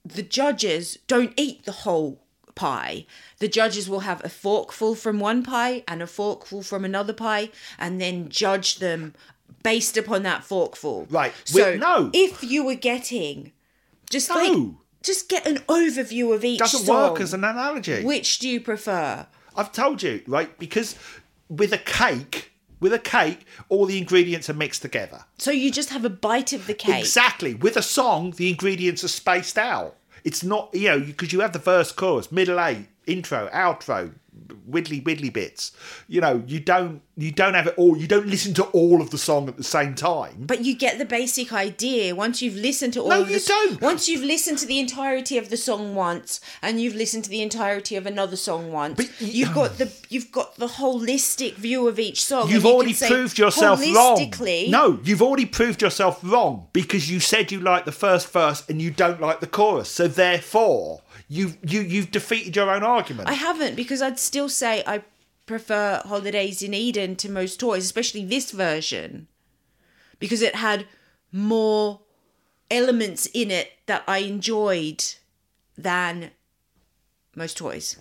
the 0.04 0.22
judges 0.22 0.98
don't 1.06 1.32
eat 1.36 1.64
the 1.64 1.72
whole 1.72 2.20
pie. 2.54 3.06
The 3.38 3.48
judges 3.48 3.88
will 3.88 4.00
have 4.00 4.24
a 4.24 4.28
forkful 4.28 4.94
from 4.94 5.20
one 5.20 5.42
pie 5.42 5.82
and 5.88 6.02
a 6.02 6.06
forkful 6.06 6.62
from 6.62 6.84
another 6.84 7.12
pie, 7.12 7.50
and 7.78 8.00
then 8.00 8.28
judge 8.28 8.78
them 8.78 9.14
based 9.62 9.96
upon 9.96 10.22
that 10.24 10.42
forkful. 10.44 11.06
Right. 11.10 11.32
So 11.44 11.72
We- 11.72 11.78
no. 11.78 12.10
if 12.12 12.42
you 12.42 12.64
were 12.64 12.74
getting 12.74 13.52
just 14.10 14.28
like 14.30 14.52
just 15.02 15.28
get 15.28 15.46
an 15.46 15.58
overview 15.60 16.34
of 16.34 16.44
each 16.44 16.58
Doesn't 16.58 16.84
song. 16.84 17.12
work 17.12 17.20
as 17.20 17.32
an 17.32 17.44
analogy. 17.44 18.04
Which 18.04 18.38
do 18.38 18.48
you 18.48 18.60
prefer? 18.60 19.26
I've 19.56 19.72
told 19.72 20.02
you, 20.02 20.22
right? 20.26 20.58
Because 20.58 20.94
with 21.48 21.72
a 21.72 21.78
cake, 21.78 22.49
with 22.80 22.92
a 22.92 22.98
cake, 22.98 23.46
all 23.68 23.86
the 23.86 23.98
ingredients 23.98 24.50
are 24.50 24.54
mixed 24.54 24.82
together. 24.82 25.24
So 25.38 25.50
you 25.50 25.70
just 25.70 25.90
have 25.90 26.04
a 26.04 26.10
bite 26.10 26.52
of 26.52 26.66
the 26.66 26.74
cake. 26.74 27.00
Exactly. 27.00 27.54
With 27.54 27.76
a 27.76 27.82
song, 27.82 28.32
the 28.32 28.50
ingredients 28.50 29.04
are 29.04 29.08
spaced 29.08 29.58
out. 29.58 29.96
It's 30.24 30.42
not, 30.42 30.74
you 30.74 30.88
know, 30.88 31.00
because 31.00 31.32
you 31.32 31.40
have 31.40 31.52
the 31.52 31.58
verse, 31.58 31.92
chorus, 31.92 32.32
middle 32.32 32.60
eight, 32.60 32.86
intro, 33.10 33.48
outro, 33.52 34.14
widdly 34.66 35.00
widdly 35.00 35.30
bits. 35.30 35.72
You 36.08 36.20
know, 36.20 36.42
you 36.46 36.60
don't 36.60 37.02
you 37.16 37.32
don't 37.32 37.54
have 37.54 37.66
it 37.66 37.74
all. 37.76 37.96
You 37.96 38.06
don't 38.06 38.26
listen 38.26 38.54
to 38.54 38.64
all 38.64 39.02
of 39.02 39.10
the 39.10 39.18
song 39.18 39.48
at 39.48 39.56
the 39.56 39.64
same 39.64 39.94
time. 39.94 40.44
But 40.46 40.64
you 40.64 40.74
get 40.74 40.98
the 40.98 41.04
basic 41.04 41.52
idea 41.52 42.14
once 42.14 42.40
you've 42.40 42.54
listened 42.54 42.94
to 42.94 43.02
all 43.02 43.08
No, 43.08 43.22
of 43.22 43.30
you 43.30 43.38
the 43.38 43.46
don't. 43.46 43.80
once 43.80 44.08
you've 44.08 44.22
listened 44.22 44.58
to 44.58 44.66
the 44.66 44.78
entirety 44.78 45.36
of 45.36 45.50
the 45.50 45.56
song 45.56 45.94
once 45.94 46.40
and 46.62 46.80
you've 46.80 46.94
listened 46.94 47.24
to 47.24 47.30
the 47.30 47.42
entirety 47.42 47.96
of 47.96 48.06
another 48.06 48.36
song 48.36 48.72
once. 48.72 48.96
But 48.96 49.20
you've 49.20 49.52
got 49.52 49.78
the 49.78 49.92
you've 50.08 50.32
got 50.32 50.56
the 50.56 50.68
holistic 50.68 51.54
view 51.54 51.88
of 51.88 51.98
each 51.98 52.24
song. 52.24 52.48
You've 52.50 52.64
you 52.64 52.70
already 52.70 52.92
say 52.92 53.08
proved 53.08 53.38
yourself 53.38 53.80
wrong. 53.94 54.32
No, 54.68 55.00
you've 55.02 55.22
already 55.22 55.46
proved 55.46 55.82
yourself 55.82 56.20
wrong 56.22 56.68
because 56.72 57.10
you 57.10 57.20
said 57.20 57.52
you 57.52 57.60
like 57.60 57.84
the 57.84 57.92
first 57.92 58.30
verse 58.32 58.68
and 58.68 58.80
you 58.80 58.90
don't 58.90 59.20
like 59.20 59.40
the 59.40 59.46
chorus. 59.46 59.88
So 59.88 60.08
therefore, 60.08 61.02
you 61.30 61.54
you 61.62 61.80
you've 61.80 62.10
defeated 62.10 62.56
your 62.56 62.68
own 62.68 62.82
argument. 62.82 63.28
I 63.28 63.34
haven't 63.34 63.76
because 63.76 64.02
I'd 64.02 64.18
still 64.18 64.48
say 64.48 64.82
I 64.84 65.04
prefer 65.46 66.02
Holidays 66.04 66.60
in 66.60 66.74
Eden 66.74 67.14
to 67.16 67.30
most 67.30 67.60
toys, 67.60 67.84
especially 67.84 68.24
this 68.24 68.50
version. 68.50 69.28
Because 70.18 70.42
it 70.42 70.56
had 70.56 70.86
more 71.32 72.00
elements 72.70 73.26
in 73.32 73.50
it 73.50 73.72
that 73.86 74.02
I 74.08 74.18
enjoyed 74.18 75.02
than 75.78 76.32
most 77.36 77.56
toys. 77.56 77.96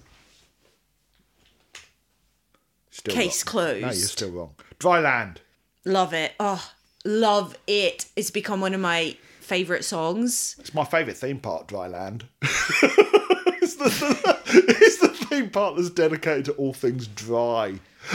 Still 2.89 3.13
Case 3.13 3.45
wrong. 3.45 3.51
closed. 3.51 3.82
No, 3.82 3.88
you're 3.88 3.93
still 3.93 4.32
wrong. 4.32 4.55
Dry 4.80 4.99
land. 4.99 5.39
Love 5.86 6.13
it. 6.13 6.34
Oh, 6.39 6.71
love 7.05 7.55
it. 7.67 8.07
It's 8.15 8.32
become 8.32 8.59
one 8.59 8.73
of 8.73 8.82
my 8.82 9.15
favorite 9.50 9.84
songs. 9.84 10.56
It's 10.60 10.76
my 10.76 10.86
favourite 10.86 11.18
theme 11.18 11.39
park, 11.39 11.68
Dry 11.68 11.88
Land. 11.88 12.26
it's, 12.43 13.76
the, 13.78 14.41
it's 14.45 14.97
the 15.00 15.08
theme 15.10 15.50
park 15.50 15.76
that's 15.76 15.89
dedicated 15.89 16.45
to 16.45 16.52
all 16.54 16.72
things 16.72 17.08
dry. 17.08 17.80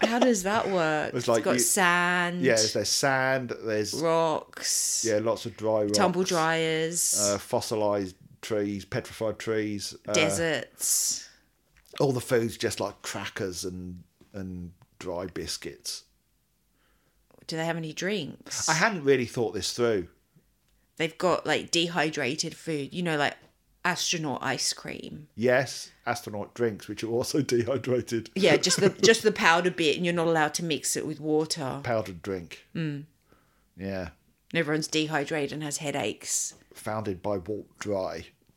How 0.00 0.18
does 0.18 0.44
that 0.44 0.70
work? 0.70 1.12
It's 1.12 1.28
like 1.28 1.44
got 1.44 1.54
you- 1.54 1.58
sand, 1.58 2.40
Yeah, 2.40 2.56
there's 2.72 2.88
sand, 2.88 3.52
there's 3.62 3.92
rocks, 3.92 5.04
yeah, 5.06 5.18
lots 5.18 5.44
of 5.44 5.54
dry 5.58 5.82
rocks, 5.82 5.98
tumble 5.98 6.24
dryers, 6.24 7.20
uh, 7.20 7.36
fossilized 7.36 8.16
trees, 8.40 8.86
petrified 8.86 9.38
trees, 9.38 9.94
uh, 10.08 10.14
deserts. 10.14 11.28
all 12.00 12.12
the 12.12 12.20
food's 12.22 12.56
just 12.56 12.80
like 12.80 13.02
crackers 13.02 13.64
and 13.64 14.02
and 14.32 14.72
dry 14.98 15.26
biscuits. 15.26 16.04
Do 17.46 17.56
they 17.56 17.64
have 17.64 17.76
any 17.76 17.92
drinks? 17.92 18.68
I 18.68 18.74
hadn't 18.74 19.04
really 19.04 19.26
thought 19.26 19.54
this 19.54 19.72
through. 19.72 20.08
They've 20.96 21.16
got 21.16 21.46
like 21.46 21.70
dehydrated 21.70 22.54
food, 22.56 22.92
you 22.92 23.02
know, 23.02 23.16
like 23.16 23.36
astronaut 23.84 24.42
ice 24.42 24.72
cream. 24.72 25.28
Yes, 25.36 25.90
astronaut 26.06 26.54
drinks, 26.54 26.88
which 26.88 27.04
are 27.04 27.08
also 27.10 27.40
dehydrated. 27.54 28.30
Yeah, 28.34 28.56
just 28.56 28.80
the 28.80 28.88
just 28.90 29.22
the 29.22 29.32
powder 29.46 29.70
bit, 29.70 29.96
and 29.96 30.04
you're 30.04 30.14
not 30.14 30.26
allowed 30.26 30.54
to 30.54 30.64
mix 30.64 30.96
it 30.96 31.06
with 31.06 31.20
water. 31.20 31.80
Powdered 31.82 32.22
drink. 32.22 32.64
Hmm. 32.72 33.00
Yeah, 33.78 34.08
And 34.52 34.58
everyone's 34.58 34.88
dehydrated 34.88 35.52
and 35.52 35.62
has 35.62 35.76
headaches. 35.78 36.54
founded 36.72 37.22
by 37.22 37.36
Walt 37.36 37.66
Dry. 37.78 38.24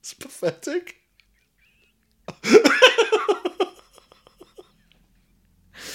it's 0.00 0.14
pathetic. 0.18 0.96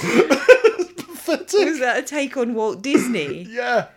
pathetic. 0.97 1.65
Was 1.65 1.79
that 1.79 1.97
a 1.99 2.03
take 2.03 2.35
on 2.37 2.53
Walt 2.53 2.81
Disney? 2.81 3.43
Yeah. 3.49 3.87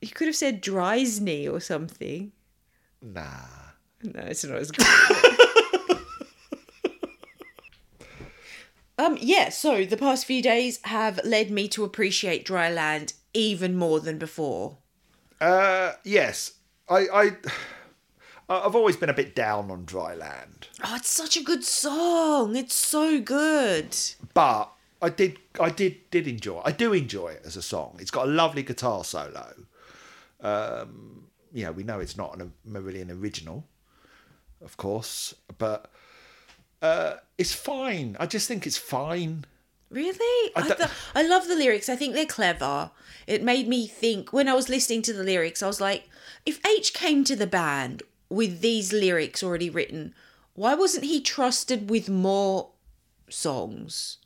you 0.00 0.08
could 0.08 0.26
have 0.26 0.36
said 0.36 0.62
Drysney 0.62 1.50
or 1.50 1.60
something. 1.60 2.32
Nah. 3.02 3.22
No, 4.02 4.20
it's 4.20 4.44
not 4.44 4.58
as 4.58 4.70
good. 4.70 4.86
um, 8.98 9.18
yeah, 9.20 9.48
so 9.48 9.84
the 9.84 9.96
past 9.96 10.24
few 10.26 10.42
days 10.42 10.78
have 10.84 11.20
led 11.24 11.50
me 11.50 11.68
to 11.68 11.84
appreciate 11.84 12.44
dry 12.44 12.70
land 12.70 13.14
even 13.32 13.76
more 13.76 13.98
than 14.00 14.18
before. 14.18 14.76
Uh, 15.40 15.92
yes. 16.04 16.52
I, 16.88 17.06
I, 17.12 17.30
I've 18.48 18.74
always 18.76 18.96
been 18.96 19.08
a 19.10 19.14
bit 19.14 19.34
down 19.34 19.70
on 19.70 19.84
dry 19.84 20.14
land, 20.14 20.68
Oh, 20.84 20.96
it's 20.96 21.08
such 21.08 21.36
a 21.36 21.42
good 21.42 21.64
song. 21.64 22.56
It's 22.56 22.74
so 22.74 23.20
good. 23.20 23.96
but 24.34 24.70
I 25.04 25.10
did, 25.10 25.38
I 25.60 25.68
did, 25.68 26.10
did 26.10 26.26
enjoy. 26.26 26.62
I 26.64 26.72
do 26.72 26.94
enjoy 26.94 27.28
it 27.28 27.42
as 27.44 27.56
a 27.56 27.62
song. 27.62 27.98
It's 28.00 28.10
got 28.10 28.26
a 28.26 28.30
lovely 28.30 28.62
guitar 28.62 29.04
solo. 29.04 29.52
Um, 30.40 31.26
you 31.52 31.66
know, 31.66 31.72
we 31.72 31.82
know 31.82 32.00
it's 32.00 32.16
not 32.16 32.40
an, 32.40 32.50
a 32.74 32.80
really 32.80 33.02
an 33.02 33.10
original, 33.10 33.66
of 34.64 34.78
course, 34.78 35.34
but 35.58 35.90
uh, 36.80 37.16
it's 37.36 37.52
fine. 37.52 38.16
I 38.18 38.24
just 38.24 38.48
think 38.48 38.66
it's 38.66 38.78
fine. 38.78 39.44
Really? 39.90 40.52
I, 40.56 40.62
th- 40.62 40.88
I 41.14 41.22
love 41.22 41.48
the 41.48 41.54
lyrics. 41.54 41.90
I 41.90 41.96
think 41.96 42.14
they're 42.14 42.24
clever. 42.24 42.90
It 43.26 43.42
made 43.42 43.68
me 43.68 43.86
think 43.86 44.32
when 44.32 44.48
I 44.48 44.54
was 44.54 44.70
listening 44.70 45.02
to 45.02 45.12
the 45.12 45.22
lyrics, 45.22 45.62
I 45.62 45.66
was 45.66 45.82
like, 45.82 46.08
if 46.46 46.64
H 46.64 46.94
came 46.94 47.24
to 47.24 47.36
the 47.36 47.46
band 47.46 48.02
with 48.30 48.62
these 48.62 48.90
lyrics 48.90 49.42
already 49.42 49.68
written, 49.68 50.14
why 50.54 50.74
wasn't 50.74 51.04
he 51.04 51.20
trusted 51.20 51.90
with 51.90 52.08
more 52.08 52.70
songs 53.28 54.16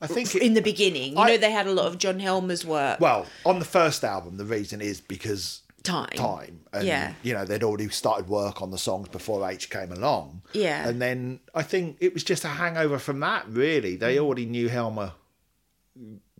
I 0.00 0.06
think 0.06 0.34
it, 0.34 0.42
in 0.42 0.54
the 0.54 0.60
beginning? 0.62 1.12
You 1.12 1.18
I- 1.18 1.28
know, 1.28 1.36
they 1.38 1.50
had 1.50 1.66
a 1.66 1.72
lot 1.72 1.86
of 1.86 1.98
John 1.98 2.20
Helmer's 2.20 2.64
work. 2.64 3.00
well 3.00 3.26
on 3.44 3.58
the 3.58 3.64
first 3.64 4.04
album. 4.04 4.36
The 4.36 4.44
reason 4.44 4.80
is 4.80 5.00
because 5.00 5.62
time. 5.82 6.08
time. 6.10 6.60
And, 6.72 6.86
Yeah. 6.86 7.14
You 7.22 7.32
know, 7.34 7.44
they'd 7.44 7.62
already 7.62 7.88
started 7.88 8.28
work 8.28 8.60
on 8.60 8.70
the 8.72 8.78
songs 8.78 9.08
before 9.08 9.48
H 9.48 9.70
came 9.70 9.92
along. 9.92 10.42
Yeah. 10.52 10.86
And 10.88 11.00
then 11.00 11.40
I 11.54 11.62
think 11.62 11.96
it 12.00 12.12
was 12.12 12.24
just 12.24 12.44
a 12.44 12.48
hangover 12.48 12.98
from 12.98 13.20
that, 13.20 13.46
really. 13.48 13.96
Mm. 13.96 14.00
They 14.00 14.18
already 14.18 14.46
knew 14.46 14.68
Helmer 14.68 15.12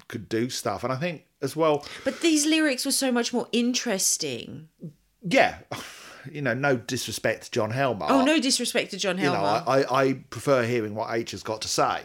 could 0.09 0.29
do 0.29 0.51
stuff. 0.51 0.85
And 0.85 0.93
I 0.93 0.97
think 0.97 1.25
as 1.43 1.57
well, 1.57 1.85
But 2.05 2.21
these 2.21 2.45
lyrics 2.47 2.85
were 2.85 2.93
so 2.93 3.11
much 3.13 3.33
more 3.33 3.49
interesting. 3.53 4.69
yeah, 5.23 5.59
you 6.31 6.43
know, 6.43 6.55
no 6.55 6.77
disrespect 6.77 7.45
to 7.45 7.51
John 7.51 7.71
Helmer. 7.71 8.07
Oh, 8.09 8.25
no 8.25 8.39
disrespect 8.41 8.91
to 8.93 8.97
John 8.99 9.17
You 9.17 9.25
Helmer. 9.31 9.39
know, 9.41 9.45
I, 9.67 9.81
I, 9.83 10.03
I 10.09 10.13
prefer 10.31 10.65
hearing 10.65 10.95
what 10.95 11.15
H 11.15 11.31
has 11.33 11.43
got 11.43 11.63
to 11.63 11.69
say. 11.69 12.01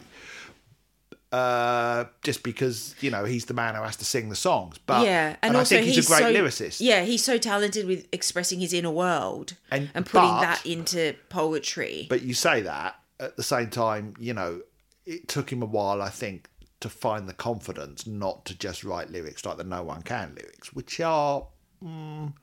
Uh, 1.31 2.05
just 2.23 2.43
because 2.43 2.93
you 2.99 3.09
know 3.09 3.23
he's 3.23 3.45
the 3.45 3.53
man 3.53 3.73
who 3.73 3.81
has 3.81 3.95
to 3.95 4.03
sing 4.03 4.27
the 4.27 4.35
songs, 4.35 4.77
but 4.85 5.05
yeah, 5.05 5.29
and, 5.41 5.51
and, 5.51 5.57
also 5.57 5.77
I 5.77 5.79
think 5.81 5.95
he's, 5.95 6.05
a 6.05 6.09
great 6.09 6.19
so, 6.19 6.33
lyricist. 6.33 6.77
Yeah, 6.81 7.03
he's 7.03 7.23
so 7.23 7.37
talented 7.37 7.87
with 7.87 8.05
expressing 8.11 8.59
his 8.59 8.73
inner 8.73 8.91
world 8.91 9.53
And- 9.69 9.89
and, 9.93 10.05
putting 10.05 10.27
but- 10.29 10.41
that 10.41 10.65
into 10.65 11.15
poetry. 11.29 12.07
But 12.09 12.23
you 12.23 12.33
say 12.33 12.61
that 12.61 12.95
at 13.21 13.37
the 13.37 13.43
same 13.43 13.69
time, 13.69 14.13
you 14.19 14.33
know, 14.33 14.61
it 15.05 15.29
took 15.29 15.51
him 15.51 15.61
a 15.61 15.65
while, 15.65 16.01
I 16.01 16.09
think, 16.09 16.49
to 16.81 16.89
find 16.89 17.29
the 17.29 17.33
confidence 17.33 18.05
not 18.05 18.43
to 18.45 18.57
just 18.57 18.83
write 18.83 19.09
lyrics 19.09 19.45
like 19.45 19.55
the 19.57 19.63
No 19.63 19.83
One 19.83 20.01
Can 20.01 20.35
lyrics, 20.35 20.73
which 20.73 20.99
are, 20.99 21.45
mm, 21.81 22.33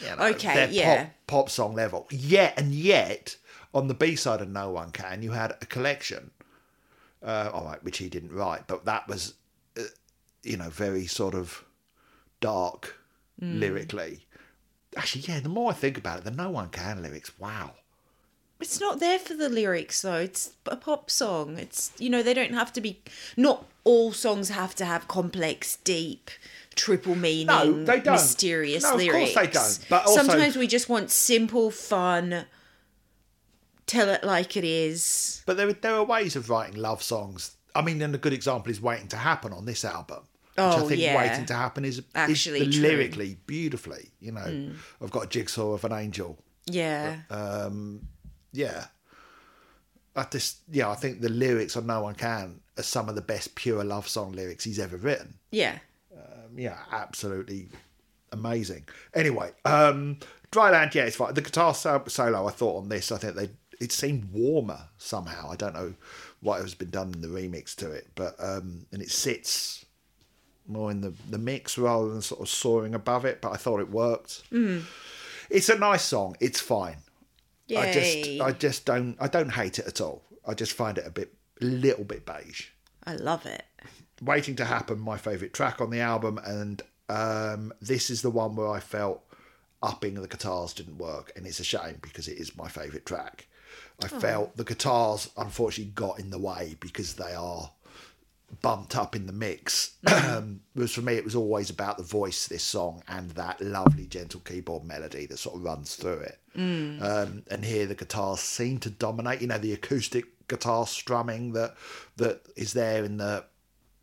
you 0.00 0.06
know, 0.16 0.24
Okay, 0.30 0.70
yeah. 0.72 1.04
pop, 1.04 1.12
pop 1.26 1.50
song 1.50 1.74
level. 1.74 2.08
Yet 2.10 2.58
and 2.58 2.74
yet, 2.74 3.36
on 3.72 3.86
the 3.88 3.94
B 3.94 4.16
side 4.16 4.40
of 4.40 4.48
No 4.48 4.70
One 4.70 4.90
Can, 4.90 5.22
you 5.22 5.32
had 5.32 5.52
a 5.52 5.66
collection, 5.66 6.30
uh, 7.24 7.50
all 7.52 7.64
right, 7.64 7.82
which 7.82 7.98
he 7.98 8.08
didn't 8.08 8.32
write, 8.32 8.66
but 8.66 8.84
that 8.84 9.08
was, 9.08 9.34
uh, 9.78 9.82
you 10.42 10.56
know, 10.56 10.68
very 10.70 11.06
sort 11.06 11.34
of 11.34 11.64
dark 12.40 12.98
Mm. 13.42 13.58
lyrically. 13.58 14.26
Actually, 14.96 15.22
yeah, 15.22 15.40
the 15.40 15.48
more 15.48 15.70
I 15.72 15.74
think 15.74 15.98
about 15.98 16.18
it, 16.18 16.24
the 16.24 16.30
No 16.30 16.50
One 16.50 16.68
Can 16.70 17.02
lyrics, 17.02 17.36
wow. 17.38 17.72
It's 18.60 18.78
not 18.80 19.00
there 19.00 19.18
for 19.18 19.34
the 19.34 19.48
lyrics 19.48 20.00
though. 20.02 20.18
It's 20.18 20.52
a 20.66 20.76
pop 20.76 21.10
song. 21.10 21.58
It's 21.58 21.90
you 21.98 22.08
know 22.08 22.22
they 22.22 22.32
don't 22.32 22.54
have 22.54 22.72
to 22.74 22.80
be. 22.80 23.02
Not 23.36 23.64
all 23.82 24.12
songs 24.12 24.50
have 24.50 24.74
to 24.76 24.84
have 24.84 25.08
complex, 25.08 25.76
deep, 25.82 26.30
triple 26.76 27.16
meaning, 27.16 27.46
No, 27.46 27.84
they 27.84 27.98
don't. 28.00 28.14
mysterious 28.14 28.84
No, 28.84 28.90
of 28.94 29.00
course 29.00 29.06
lyrics. 29.12 29.34
they 29.34 29.46
don't. 29.48 29.86
But 29.90 30.06
also- 30.06 30.22
sometimes 30.22 30.56
we 30.56 30.68
just 30.68 30.88
want 30.88 31.10
simple, 31.10 31.72
fun. 31.72 32.46
Tell 33.86 34.08
it 34.08 34.24
like 34.24 34.56
it 34.56 34.64
is. 34.64 35.42
But 35.46 35.56
there, 35.56 35.72
there 35.72 35.94
are 35.94 36.04
ways 36.04 36.36
of 36.36 36.48
writing 36.50 36.76
love 36.76 37.02
songs. 37.02 37.56
I 37.74 37.82
mean, 37.82 38.00
and 38.02 38.14
a 38.14 38.18
good 38.18 38.32
example 38.32 38.70
is 38.70 38.80
"Waiting 38.80 39.08
to 39.08 39.16
Happen" 39.16 39.52
on 39.52 39.64
this 39.66 39.84
album. 39.84 40.20
Which 40.54 40.58
I 40.64 40.80
Oh, 40.80 40.88
think 40.88 41.00
yeah. 41.00 41.16
"Waiting 41.16 41.46
to 41.46 41.54
Happen" 41.54 41.84
is 41.84 42.02
Actually 42.14 42.60
is. 42.68 42.78
Lyrically 42.78 43.36
beautifully. 43.46 44.10
You 44.20 44.32
know, 44.32 44.72
I've 45.02 45.10
got 45.10 45.24
a 45.24 45.28
jigsaw 45.28 45.72
of 45.72 45.84
an 45.84 45.92
angel. 45.92 46.38
Yeah. 46.66 47.16
Um, 47.30 48.06
yeah, 48.52 48.86
I 50.16 50.24
just 50.30 50.58
yeah, 50.70 50.88
I 50.88 50.94
think 50.94 51.20
the 51.20 51.28
lyrics 51.28 51.76
on 51.76 51.86
"No 51.86 52.02
One 52.02 52.14
Can" 52.14 52.60
are 52.78 52.82
some 52.84 53.08
of 53.08 53.16
the 53.16 53.20
best 53.20 53.54
pure 53.56 53.82
love 53.84 54.06
song 54.08 54.32
lyrics 54.32 54.64
he's 54.64 54.78
ever 54.78 54.96
written. 54.96 55.34
yeah. 55.50 55.78
Um, 56.16 56.56
yeah, 56.58 56.78
absolutely 56.92 57.68
amazing. 58.30 58.86
Anyway, 59.14 59.50
um, 59.64 60.18
Dryland, 60.52 60.94
yeah, 60.94 61.04
it's 61.04 61.16
fine. 61.16 61.34
The 61.34 61.42
guitar 61.42 61.74
solo 61.74 62.46
I 62.46 62.50
thought 62.52 62.78
on 62.78 62.88
this, 62.88 63.10
I 63.10 63.18
think 63.18 63.34
they 63.34 63.50
it 63.84 63.92
seemed 63.92 64.32
warmer 64.32 64.88
somehow. 64.98 65.50
I 65.50 65.56
don't 65.56 65.74
know 65.74 65.94
what 66.40 66.60
has 66.60 66.74
been 66.74 66.90
done 66.90 67.12
in 67.14 67.20
the 67.20 67.28
remix 67.28 67.74
to 67.76 67.90
it, 67.92 68.08
but 68.14 68.34
um, 68.38 68.86
and 68.92 69.00
it 69.02 69.10
sits 69.10 69.84
more 70.66 70.90
in 70.90 71.00
the 71.02 71.12
the 71.30 71.38
mix 71.38 71.78
rather 71.78 72.08
than 72.08 72.22
sort 72.22 72.40
of 72.40 72.48
soaring 72.48 72.94
above 72.94 73.24
it. 73.24 73.40
But 73.40 73.52
I 73.52 73.56
thought 73.56 73.80
it 73.80 73.90
worked. 73.90 74.42
It's 75.50 75.68
a 75.68 75.78
nice 75.78 76.02
song. 76.02 76.36
It's 76.40 76.60
fine. 76.60 76.96
I 77.70 77.92
just 77.92 78.40
I 78.40 78.52
just 78.52 78.84
don't 78.84 79.16
I 79.20 79.28
don't 79.28 79.50
hate 79.50 79.78
it 79.78 79.86
at 79.86 80.00
all. 80.00 80.22
I 80.46 80.54
just 80.54 80.72
find 80.72 80.98
it 80.98 81.06
a 81.06 81.10
bit 81.10 81.32
a 81.60 81.64
little 81.64 82.04
bit 82.04 82.26
beige. 82.26 82.68
I 83.06 83.14
love 83.16 83.46
it. 83.46 83.64
Waiting 84.22 84.56
to 84.56 84.64
Happen, 84.64 84.98
my 84.98 85.18
favourite 85.18 85.52
track 85.52 85.80
on 85.80 85.90
the 85.90 86.00
album, 86.00 86.38
and 86.44 86.82
um, 87.08 87.72
this 87.80 88.10
is 88.10 88.22
the 88.22 88.30
one 88.30 88.56
where 88.56 88.68
I 88.68 88.80
felt 88.80 89.22
upping 89.82 90.14
the 90.14 90.26
guitars 90.28 90.72
didn't 90.72 90.98
work, 90.98 91.32
and 91.36 91.46
it's 91.46 91.60
a 91.60 91.64
shame 91.64 91.98
because 92.00 92.28
it 92.28 92.38
is 92.38 92.56
my 92.56 92.68
favourite 92.68 93.04
track. 93.04 93.46
I 94.02 94.08
felt 94.08 94.56
the 94.56 94.64
guitars 94.64 95.30
unfortunately 95.36 95.92
got 95.94 96.18
in 96.18 96.30
the 96.30 96.38
way 96.38 96.76
because 96.80 97.14
they 97.14 97.32
are 97.32 97.70
bumped 98.62 98.96
up 98.96 99.16
in 99.16 99.26
the 99.26 99.32
mix. 99.32 99.96
um, 100.06 100.60
whereas 100.74 100.92
for 100.92 101.02
me, 101.02 101.14
it 101.14 101.24
was 101.24 101.34
always 101.34 101.70
about 101.70 101.96
the 101.96 102.02
voice, 102.02 102.46
this 102.46 102.62
song, 102.62 103.02
and 103.08 103.30
that 103.32 103.60
lovely 103.60 104.06
gentle 104.06 104.40
keyboard 104.40 104.84
melody 104.84 105.26
that 105.26 105.38
sort 105.38 105.56
of 105.56 105.64
runs 105.64 105.96
through 105.96 106.20
it. 106.20 106.38
Um, 107.02 107.42
and 107.50 107.64
here 107.64 107.86
the 107.86 107.94
guitars 107.94 108.40
seem 108.40 108.78
to 108.80 108.90
dominate. 108.90 109.40
You 109.40 109.48
know, 109.48 109.58
the 109.58 109.72
acoustic 109.72 110.46
guitar 110.48 110.86
strumming 110.86 111.52
that 111.52 111.74
that 112.16 112.42
is 112.56 112.72
there 112.72 113.04
in 113.04 113.16
the 113.16 113.44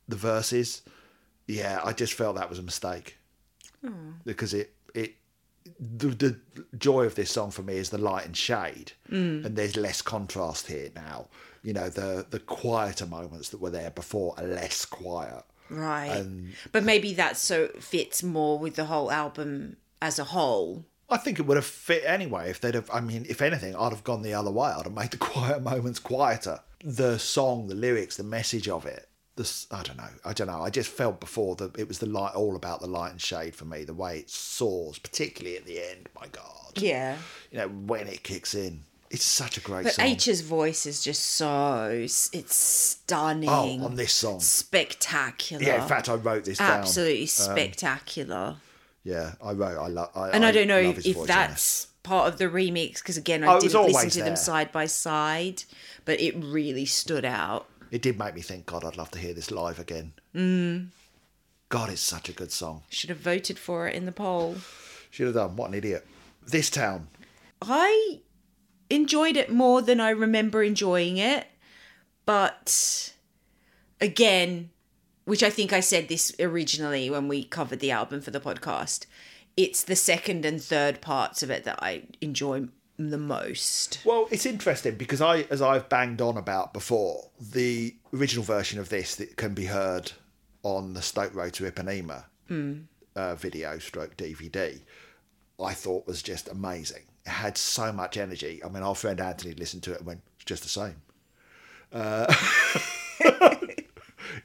the 0.07 0.15
verses. 0.15 0.81
Yeah, 1.47 1.81
I 1.83 1.93
just 1.93 2.13
felt 2.13 2.35
that 2.37 2.49
was 2.49 2.59
a 2.59 2.63
mistake 2.63 3.17
because 4.25 4.53
it 4.53 4.73
it 4.80 4.80
the, 5.79 6.07
the 6.07 6.39
joy 6.77 7.05
of 7.05 7.15
this 7.15 7.31
song 7.31 7.51
for 7.51 7.61
me 7.61 7.75
is 7.75 7.89
the 7.89 7.97
light 7.97 8.25
and 8.25 8.35
shade, 8.35 8.93
mm. 9.09 9.45
and 9.45 9.55
there's 9.55 9.75
less 9.75 10.01
contrast 10.01 10.67
here 10.67 10.89
now. 10.95 11.27
You 11.63 11.73
know, 11.73 11.89
the 11.89 12.25
the 12.29 12.39
quieter 12.39 13.05
moments 13.05 13.49
that 13.49 13.61
were 13.61 13.69
there 13.69 13.91
before 13.91 14.33
are 14.37 14.45
less 14.45 14.85
quiet. 14.85 15.43
Right. 15.69 16.07
And- 16.07 16.53
but 16.71 16.83
maybe 16.83 17.13
that 17.13 17.37
so 17.37 17.67
fits 17.79 18.23
more 18.23 18.59
with 18.59 18.75
the 18.75 18.85
whole 18.85 19.11
album 19.11 19.77
as 20.01 20.19
a 20.19 20.25
whole. 20.25 20.85
I 21.09 21.17
think 21.17 21.39
it 21.39 21.45
would 21.45 21.57
have 21.57 21.65
fit 21.65 22.03
anyway 22.05 22.49
if 22.49 22.61
they'd 22.61 22.75
have. 22.75 22.89
I 22.91 23.01
mean, 23.01 23.25
if 23.27 23.41
anything, 23.41 23.75
I'd 23.75 23.91
have 23.91 24.03
gone 24.03 24.21
the 24.21 24.33
other 24.33 24.51
way. 24.51 24.69
I'd 24.69 24.85
have 24.85 24.93
made 24.93 25.11
the 25.11 25.17
quiet 25.31 25.61
moments 25.61 25.99
quieter. 25.99 26.59
The 26.83 27.19
song, 27.19 27.67
the 27.67 27.75
lyrics, 27.75 28.17
the 28.17 28.23
message 28.23 28.67
of 28.67 28.85
it. 28.85 29.07
This, 29.35 29.65
I 29.71 29.81
don't 29.83 29.97
know. 29.97 30.09
I 30.25 30.33
don't 30.33 30.47
know. 30.47 30.61
I 30.61 30.69
just 30.69 30.89
felt 30.89 31.19
before 31.19 31.55
that 31.55 31.77
it 31.79 31.87
was 31.87 31.99
the 31.99 32.05
light, 32.05 32.35
all 32.35 32.55
about 32.55 32.81
the 32.81 32.87
light 32.87 33.11
and 33.11 33.21
shade 33.21 33.55
for 33.55 33.65
me. 33.65 33.83
The 33.85 33.93
way 33.93 34.19
it 34.19 34.29
soars, 34.29 34.99
particularly 34.99 35.57
at 35.57 35.65
the 35.65 35.81
end. 35.81 36.09
My 36.19 36.27
God. 36.27 36.73
Yeah. 36.75 37.17
You 37.51 37.59
know 37.59 37.67
when 37.69 38.07
it 38.07 38.23
kicks 38.23 38.53
in, 38.53 38.83
it's 39.09 39.23
such 39.23 39.57
a 39.57 39.61
great 39.61 39.83
But 39.83 39.93
song. 39.93 40.05
H's 40.05 40.41
voice 40.41 40.85
is 40.85 41.03
just 41.03 41.23
so 41.23 41.89
it's 41.91 42.55
stunning. 42.55 43.49
oh, 43.49 43.85
on 43.85 43.95
this 43.95 44.13
song. 44.13 44.39
spectacular. 44.39 45.63
Yeah. 45.63 45.81
In 45.81 45.87
fact, 45.87 46.09
I 46.09 46.15
wrote 46.15 46.45
this 46.45 46.57
down. 46.57 46.71
absolutely 46.71 47.23
um, 47.23 47.27
spectacular. 47.27 48.55
Yeah, 49.03 49.33
I 49.43 49.53
wrote. 49.53 49.77
I 49.77 49.87
love. 49.87 50.09
I, 50.15 50.29
and 50.29 50.45
I, 50.45 50.51
don't 50.51 50.67
know 50.67 50.79
if 50.79 51.25
that's 51.25 51.87
part 52.03 52.31
of 52.31 52.37
the 52.37 52.45
remix 52.45 52.95
because 52.99 53.17
again, 53.17 53.43
Oh, 53.43 53.51
I 53.51 53.55
was 53.55 53.63
didn't 53.63 53.87
listen 53.87 54.09
to 54.11 54.19
there. 54.19 54.25
them 54.25 54.35
side 54.35 54.71
by 54.71 54.85
side, 54.85 55.63
but 56.05 56.19
it 56.21 56.35
really 56.37 56.85
stood 56.85 57.25
out. 57.25 57.67
It 57.91 58.01
did 58.01 58.17
make 58.17 58.33
me 58.33 58.41
think. 58.41 58.65
God, 58.65 58.85
I'd 58.85 58.97
love 58.97 59.11
to 59.11 59.19
hear 59.19 59.33
this 59.33 59.51
live 59.51 59.77
again. 59.77 60.13
Mm. 60.33 60.87
God, 61.67 61.89
it's 61.89 62.01
such 62.01 62.29
a 62.29 62.33
good 62.33 62.51
song. 62.51 62.83
Should 62.89 63.09
have 63.09 63.19
voted 63.19 63.59
for 63.59 63.87
it 63.87 63.95
in 63.95 64.05
the 64.05 64.11
poll. 64.13 64.55
Should 65.09 65.27
have 65.27 65.35
done. 65.35 65.57
What 65.57 65.69
an 65.69 65.75
idiot. 65.75 66.07
This 66.45 66.69
town. 66.69 67.09
I 67.61 68.21
enjoyed 68.89 69.37
it 69.37 69.51
more 69.51 69.81
than 69.81 69.99
I 69.99 70.09
remember 70.09 70.63
enjoying 70.63 71.17
it, 71.17 71.47
but 72.25 73.13
again, 73.99 74.69
which 75.25 75.43
I 75.43 75.49
think 75.49 75.71
I 75.71 75.79
said 75.79 76.07
this 76.07 76.33
originally 76.39 77.09
when 77.09 77.27
we 77.27 77.43
covered 77.43 77.79
the 77.79 77.91
album 77.91 78.21
for 78.21 78.31
the 78.31 78.39
podcast, 78.39 79.05
it's 79.55 79.83
the 79.83 79.95
second 79.95 80.45
and 80.45 80.61
third 80.61 81.01
parts 81.01 81.43
of 81.43 81.49
it 81.49 81.63
that 81.65 81.81
I 81.83 82.03
enjoy 82.19 82.67
the 83.09 83.17
most. 83.17 83.99
Well, 84.05 84.27
it's 84.31 84.45
interesting 84.45 84.95
because 84.95 85.21
I, 85.21 85.41
as 85.49 85.61
I've 85.61 85.89
banged 85.89 86.21
on 86.21 86.37
about 86.37 86.73
before, 86.73 87.29
the 87.39 87.95
original 88.13 88.43
version 88.43 88.79
of 88.79 88.89
this 88.89 89.15
that 89.15 89.35
can 89.37 89.53
be 89.53 89.65
heard 89.65 90.11
on 90.63 90.93
the 90.93 91.01
Stoke 91.01 91.33
Row 91.33 91.49
to 91.49 91.69
Ipanema 91.71 92.25
uh, 93.15 93.35
video 93.35 93.79
stroke 93.79 94.17
DVD, 94.17 94.79
I 95.63 95.73
thought 95.73 96.07
was 96.07 96.21
just 96.21 96.49
amazing. 96.49 97.03
It 97.25 97.29
had 97.29 97.57
so 97.57 97.91
much 97.91 98.17
energy. 98.17 98.61
I 98.63 98.69
mean, 98.69 98.83
our 98.83 98.95
friend 98.95 99.19
Anthony 99.19 99.53
listened 99.53 99.83
to 99.83 99.93
it 99.93 99.99
and 99.99 100.07
went, 100.07 100.21
"It's 100.35 100.45
just 100.45 100.63
the 100.63 100.69
same." 100.69 101.01
Uh, 101.93 102.33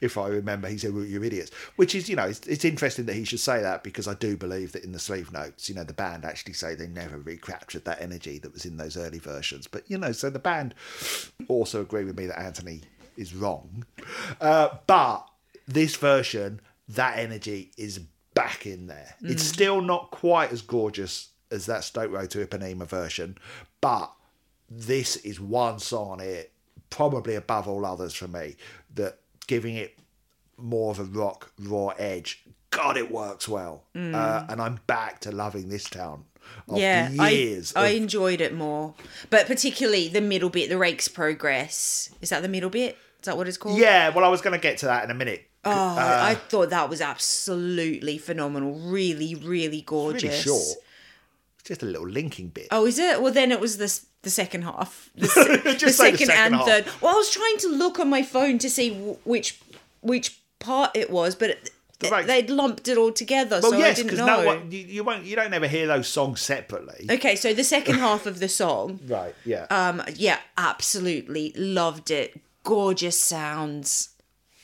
if 0.00 0.18
I 0.18 0.28
remember, 0.28 0.68
he 0.68 0.78
said, 0.78 0.94
well, 0.94 1.04
"You're 1.04 1.24
idiots," 1.24 1.50
which 1.76 1.94
is, 1.94 2.08
you 2.08 2.16
know, 2.16 2.26
it's, 2.26 2.46
it's 2.46 2.64
interesting 2.64 3.06
that 3.06 3.14
he 3.14 3.24
should 3.24 3.40
say 3.40 3.60
that 3.62 3.82
because 3.82 4.08
I 4.08 4.14
do 4.14 4.36
believe 4.36 4.72
that 4.72 4.84
in 4.84 4.92
the 4.92 4.98
sleeve 4.98 5.32
notes, 5.32 5.68
you 5.68 5.74
know, 5.74 5.84
the 5.84 5.92
band 5.92 6.24
actually 6.24 6.54
say 6.54 6.74
they 6.74 6.86
never 6.86 7.18
recaptured 7.18 7.84
that 7.84 8.00
energy 8.00 8.38
that 8.38 8.52
was 8.52 8.64
in 8.64 8.76
those 8.76 8.96
early 8.96 9.18
versions. 9.18 9.66
But 9.66 9.90
you 9.90 9.98
know, 9.98 10.12
so 10.12 10.30
the 10.30 10.38
band 10.38 10.74
also 11.48 11.80
agree 11.80 12.04
with 12.04 12.18
me 12.18 12.26
that 12.26 12.38
Anthony 12.38 12.82
is 13.16 13.34
wrong, 13.34 13.84
uh, 14.40 14.76
but 14.86 15.26
this 15.66 15.96
version, 15.96 16.60
that 16.88 17.18
energy 17.18 17.72
is 17.76 18.00
back 18.34 18.66
in 18.66 18.86
there. 18.86 19.16
It's 19.22 19.42
still 19.42 19.80
not 19.80 20.10
quite 20.10 20.52
as 20.52 20.62
gorgeous 20.62 21.30
as 21.50 21.66
that 21.66 21.84
Stoke 21.84 22.12
Row 22.12 22.26
to 22.26 22.46
Ipanema 22.46 22.86
version, 22.86 23.38
but 23.80 24.12
this 24.68 25.16
is 25.16 25.40
one 25.40 25.78
song 25.78 26.10
on 26.10 26.20
it, 26.20 26.52
probably 26.90 27.34
above 27.34 27.68
all 27.68 27.84
others 27.86 28.14
for 28.14 28.28
me, 28.28 28.56
that 28.94 29.18
giving 29.46 29.76
it 29.76 29.98
more 30.56 30.90
of 30.90 30.98
a 30.98 31.04
rock 31.04 31.52
raw 31.58 31.88
edge. 31.98 32.44
God, 32.70 32.96
it 32.96 33.10
works 33.10 33.48
well, 33.48 33.84
uh, 33.94 34.46
and 34.48 34.60
I'm 34.60 34.80
back 34.86 35.20
to 35.20 35.32
loving 35.32 35.68
this 35.68 35.84
town 35.84 36.24
yeah, 36.74 37.08
years. 37.10 37.72
I, 37.74 37.86
I 37.86 37.88
enjoyed 37.90 38.40
it 38.40 38.54
more, 38.54 38.94
but 39.30 39.46
particularly 39.46 40.08
the 40.08 40.20
middle 40.20 40.50
bit, 40.50 40.68
the 40.68 40.78
Rakes 40.78 41.08
Progress. 41.08 42.10
Is 42.20 42.30
that 42.30 42.42
the 42.42 42.48
middle 42.48 42.70
bit? 42.70 42.96
Is 43.20 43.26
that 43.26 43.36
what 43.36 43.48
it's 43.48 43.56
called? 43.56 43.78
yeah, 43.78 44.10
well, 44.10 44.24
I 44.24 44.28
was 44.28 44.40
going 44.40 44.52
to 44.52 44.60
get 44.60 44.78
to 44.78 44.86
that 44.86 45.04
in 45.04 45.10
a 45.10 45.14
minute. 45.14 45.48
Oh, 45.64 45.96
I 45.98 46.36
thought 46.36 46.70
that 46.70 46.88
was 46.88 47.00
absolutely 47.00 48.18
phenomenal. 48.18 48.74
Really, 48.74 49.34
really 49.34 49.82
gorgeous. 49.82 50.22
Really 50.22 50.42
short. 50.42 50.78
It's 51.58 51.64
just 51.64 51.82
a 51.82 51.86
little 51.86 52.08
linking 52.08 52.48
bit. 52.48 52.68
Oh, 52.70 52.86
is 52.86 52.98
it? 53.00 53.20
Well, 53.20 53.32
then 53.32 53.50
it 53.50 53.58
was 53.58 53.78
the 53.78 53.84
s- 53.84 54.06
the 54.26 54.30
second 54.30 54.62
half, 54.62 55.08
the, 55.14 55.26
the 55.80 55.88
second, 55.90 56.18
second 56.26 56.30
and 56.30 56.54
half. 56.56 56.66
third. 56.66 56.84
Well, 57.00 57.14
I 57.14 57.16
was 57.16 57.30
trying 57.30 57.58
to 57.58 57.68
look 57.68 58.00
on 58.00 58.10
my 58.10 58.22
phone 58.22 58.58
to 58.58 58.68
see 58.68 58.90
w- 58.90 59.16
which 59.24 59.58
which 60.00 60.38
part 60.58 60.90
it 60.96 61.10
was, 61.10 61.34
but 61.36 61.50
it, 61.50 61.70
right- 62.10 62.26
they'd 62.26 62.50
lumped 62.50 62.88
it 62.88 62.98
all 62.98 63.12
together, 63.12 63.60
well, 63.62 63.70
so 63.72 63.78
yes, 63.78 63.98
I 63.98 64.02
didn't 64.02 64.18
know. 64.18 64.44
one 64.44 64.70
you, 64.72 64.80
you 64.80 65.04
won't 65.04 65.24
you 65.24 65.36
don't 65.36 65.54
ever 65.54 65.68
hear 65.68 65.86
those 65.86 66.08
songs 66.08 66.40
separately. 66.40 67.06
Okay, 67.10 67.36
so 67.36 67.54
the 67.54 67.62
second 67.64 67.94
half 68.06 68.26
of 68.26 68.40
the 68.40 68.48
song, 68.48 68.98
Right. 69.06 69.34
Yeah. 69.44 69.66
um, 69.70 70.02
yeah, 70.16 70.38
absolutely 70.58 71.52
loved 71.56 72.10
it. 72.10 72.40
Gorgeous 72.64 73.18
sounds. 73.20 74.10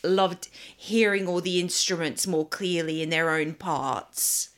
Loved 0.05 0.49
hearing 0.77 1.29
all 1.29 1.41
the 1.41 1.61
instruments 1.61 2.27
more 2.27 2.45
clearly 2.49 3.01
in 3.03 3.11
their 3.11 3.31
own 3.31 3.55
parts. 3.55 4.49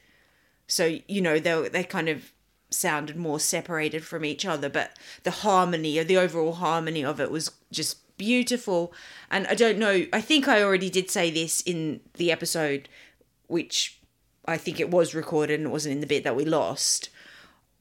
So 0.67 0.97
you 1.07 1.21
know 1.21 1.39
they 1.39 1.69
they 1.69 1.85
kind 1.85 2.09
of 2.09 2.33
sounded 2.75 3.17
more 3.17 3.41
separated 3.41 4.05
from 4.05 4.25
each 4.25 4.45
other, 4.45 4.69
but 4.69 4.97
the 5.23 5.31
harmony 5.31 5.99
or 5.99 6.05
the 6.05 6.17
overall 6.19 6.55
harmony 6.55 7.05
of 7.05 7.21
it 7.21 7.31
was 7.31 7.51
just 7.73 7.99
beautiful. 8.19 8.93
And 9.31 9.47
I 9.47 9.55
don't 9.55 9.79
know. 9.79 10.07
I 10.13 10.21
think 10.21 10.47
I 10.49 10.63
already 10.63 10.91
did 10.91 11.11
say 11.11 11.31
this 11.31 11.61
in 11.63 12.01
the 12.15 12.31
episode, 12.31 12.89
which 13.47 13.99
I 14.47 14.57
think 14.57 14.79
it 14.81 14.91
was 14.91 15.15
recorded 15.15 15.61
and 15.61 15.69
it 15.69 15.73
wasn't 15.73 15.95
in 15.95 16.01
the 16.01 16.07
bit 16.07 16.25
that 16.25 16.37
we 16.37 16.45
lost. 16.45 17.09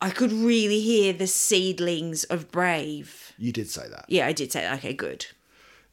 I 0.01 0.09
could 0.09 0.31
really 0.33 0.81
hear 0.81 1.13
the 1.13 1.27
seedlings 1.27 2.23
of 2.25 2.51
Brave. 2.51 3.33
you 3.37 3.51
did 3.51 3.69
say 3.69 3.87
that. 3.89 4.05
Yeah, 4.09 4.27
I 4.27 4.33
did 4.33 4.51
say 4.51 4.61
that. 4.61 4.77
Okay, 4.79 4.93
good. 4.93 5.25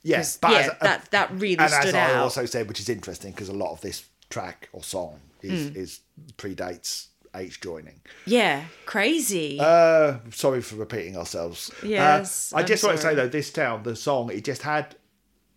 Yes, 0.03 0.39
yeah, 0.43 0.51
as 0.51 0.67
a- 0.69 0.79
that 0.83 1.11
that 1.11 1.31
really 1.33 1.59
and 1.59 1.71
stood 1.71 1.89
as 1.89 1.95
I 1.95 2.13
out. 2.15 2.23
also 2.23 2.47
said, 2.47 2.67
which 2.69 2.81
is 2.81 2.89
interesting 2.89 3.33
because 3.33 3.49
a 3.51 3.53
lot 3.53 3.73
of 3.73 3.83
this 3.83 4.05
track 4.31 4.69
or 4.73 4.83
song 4.83 5.21
is 5.43 5.69
Hmm. 5.69 5.77
is 5.77 6.01
predates 6.39 7.09
H 7.35 7.61
joining. 7.61 8.01
yeah, 8.27 8.65
crazy. 8.87 9.59
Uh, 9.61 10.19
sorry 10.31 10.61
for 10.63 10.77
repeating 10.77 11.17
ourselves. 11.17 11.71
Uh, 11.83 11.87
Yes, 11.87 12.53
I 12.55 12.61
I'm 12.61 12.67
just 12.67 12.83
want 12.85 12.97
to 12.97 13.03
say 13.03 13.15
though, 13.15 13.29
this 13.29 13.53
town, 13.53 13.83
the 13.83 13.97
song, 13.97 14.31
it 14.33 14.45
just 14.45 14.63
had 14.63 14.97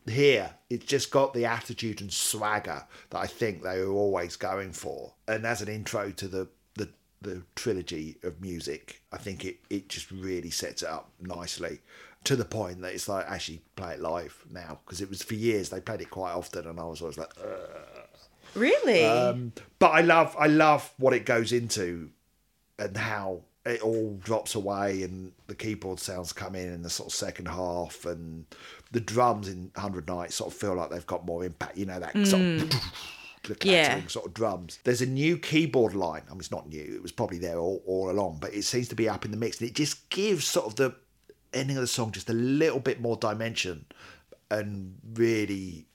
here. 0.05 0.53
It 0.69 0.85
just 0.87 1.11
got 1.11 1.33
the 1.33 1.45
attitude 1.45 2.01
and 2.01 2.11
swagger 2.11 2.83
that 3.09 3.17
I 3.19 3.27
think 3.27 3.61
they 3.63 3.79
were 3.81 3.91
always 3.93 4.35
going 4.35 4.71
for. 4.71 5.13
And 5.27 5.45
as 5.45 5.61
an 5.61 5.67
intro 5.69 6.11
to 6.11 6.27
the 6.27 6.47
the, 6.75 6.89
the 7.21 7.43
trilogy 7.55 8.17
of 8.23 8.41
music, 8.41 9.01
I 9.11 9.17
think 9.17 9.45
it 9.45 9.57
it 9.69 9.89
just 9.89 10.11
really 10.11 10.49
sets 10.49 10.81
it 10.81 10.89
up 10.89 11.09
nicely. 11.19 11.79
To 12.25 12.37
the 12.37 12.45
point 12.45 12.81
that 12.81 12.93
it's 12.93 13.09
like 13.09 13.25
actually 13.29 13.61
play 13.75 13.95
it 13.95 13.99
live 13.99 14.45
now 14.49 14.79
because 14.85 15.01
it 15.01 15.09
was 15.09 15.21
for 15.21 15.33
years 15.33 15.67
they 15.69 15.81
played 15.81 15.99
it 15.99 16.09
quite 16.09 16.31
often 16.31 16.65
and 16.67 16.79
I 16.79 16.85
was 16.85 17.01
always 17.01 17.17
like, 17.17 17.33
Ugh. 17.41 18.02
Really? 18.55 19.03
Um, 19.05 19.53
but 19.79 19.89
I 19.89 20.01
love 20.01 20.35
I 20.39 20.47
love 20.47 20.91
what 20.97 21.13
it 21.13 21.25
goes 21.25 21.51
into 21.51 22.09
and 22.79 22.95
how 22.97 23.41
it 23.65 23.81
all 23.81 24.15
drops 24.23 24.55
away 24.55 25.03
and 25.03 25.31
the 25.47 25.55
keyboard 25.55 25.99
sounds 25.99 26.33
come 26.33 26.53
in 26.55 26.71
in 26.73 26.81
the 26.81 26.89
sort 26.89 27.07
of 27.09 27.13
second 27.13 27.47
half 27.47 28.05
and 28.05 28.45
the 28.91 28.99
drums 28.99 29.47
in 29.47 29.71
100 29.75 30.07
Nights 30.07 30.35
sort 30.35 30.51
of 30.51 30.59
feel 30.59 30.75
like 30.75 30.89
they've 30.89 31.05
got 31.07 31.25
more 31.25 31.45
impact 31.45 31.77
you 31.77 31.85
know 31.85 31.97
that 31.99 32.11
sort 32.27 32.41
of 32.41 32.69
the 33.43 33.55
clattering 33.55 34.01
Yeah. 34.01 34.07
sort 34.07 34.25
of 34.25 34.33
drums 34.33 34.79
there's 34.83 35.01
a 35.01 35.05
new 35.05 35.37
keyboard 35.37 35.93
line 35.95 36.23
I 36.27 36.31
mean 36.31 36.39
it's 36.41 36.51
not 36.51 36.67
new 36.67 36.93
it 36.95 37.01
was 37.01 37.13
probably 37.13 37.37
there 37.37 37.57
all, 37.57 37.81
all 37.85 38.09
along 38.11 38.39
but 38.41 38.53
it 38.53 38.63
seems 38.63 38.89
to 38.89 38.95
be 38.95 39.07
up 39.07 39.23
in 39.23 39.31
the 39.31 39.37
mix 39.37 39.61
and 39.61 39.69
it 39.69 39.75
just 39.75 40.09
gives 40.09 40.45
sort 40.45 40.65
of 40.65 40.75
the 40.75 40.93
ending 41.53 41.77
of 41.77 41.81
the 41.81 41.87
song 41.87 42.11
just 42.11 42.29
a 42.29 42.33
little 42.33 42.79
bit 42.81 42.99
more 42.99 43.15
dimension 43.15 43.85
and 44.51 44.95
really 45.13 45.85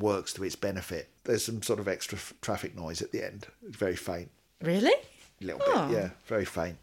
works 0.00 0.32
to 0.34 0.44
its 0.44 0.56
benefit. 0.56 1.08
There's 1.24 1.44
some 1.44 1.62
sort 1.62 1.78
of 1.78 1.88
extra 1.88 2.16
f- 2.18 2.34
traffic 2.40 2.76
noise 2.76 3.00
at 3.02 3.12
the 3.12 3.24
end. 3.24 3.46
It's 3.66 3.76
very 3.76 3.96
faint, 3.96 4.30
really? 4.60 4.92
a 5.40 5.44
little 5.44 5.60
Oh. 5.66 5.88
bit, 5.88 5.96
yeah, 5.96 6.10
very 6.26 6.44
faint. 6.44 6.76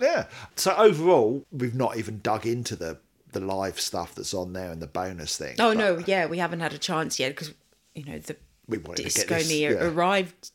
Yeah. 0.00 0.26
So 0.56 0.74
overall, 0.76 1.46
we've 1.52 1.74
not 1.74 1.96
even 1.96 2.20
dug 2.22 2.46
into 2.46 2.76
the 2.76 2.98
the 3.32 3.40
live 3.40 3.80
stuff 3.80 4.14
that's 4.14 4.34
on 4.34 4.52
there 4.52 4.70
and 4.70 4.82
the 4.82 4.86
bonus 4.86 5.38
thing. 5.38 5.56
Oh 5.58 5.72
no, 5.72 5.98
yeah, 6.06 6.26
we 6.26 6.36
haven't 6.38 6.60
had 6.60 6.74
a 6.74 6.78
chance 6.78 7.18
yet 7.18 7.30
because 7.30 7.54
you 7.94 8.04
know 8.04 8.18
the 8.18 8.36
We 8.68 8.76
wanted 8.78 8.96
to 8.96 9.02
get 9.04 9.14
disc 9.14 9.28
this, 9.28 9.52
yeah. 9.52 9.70
arrived. 9.84 10.50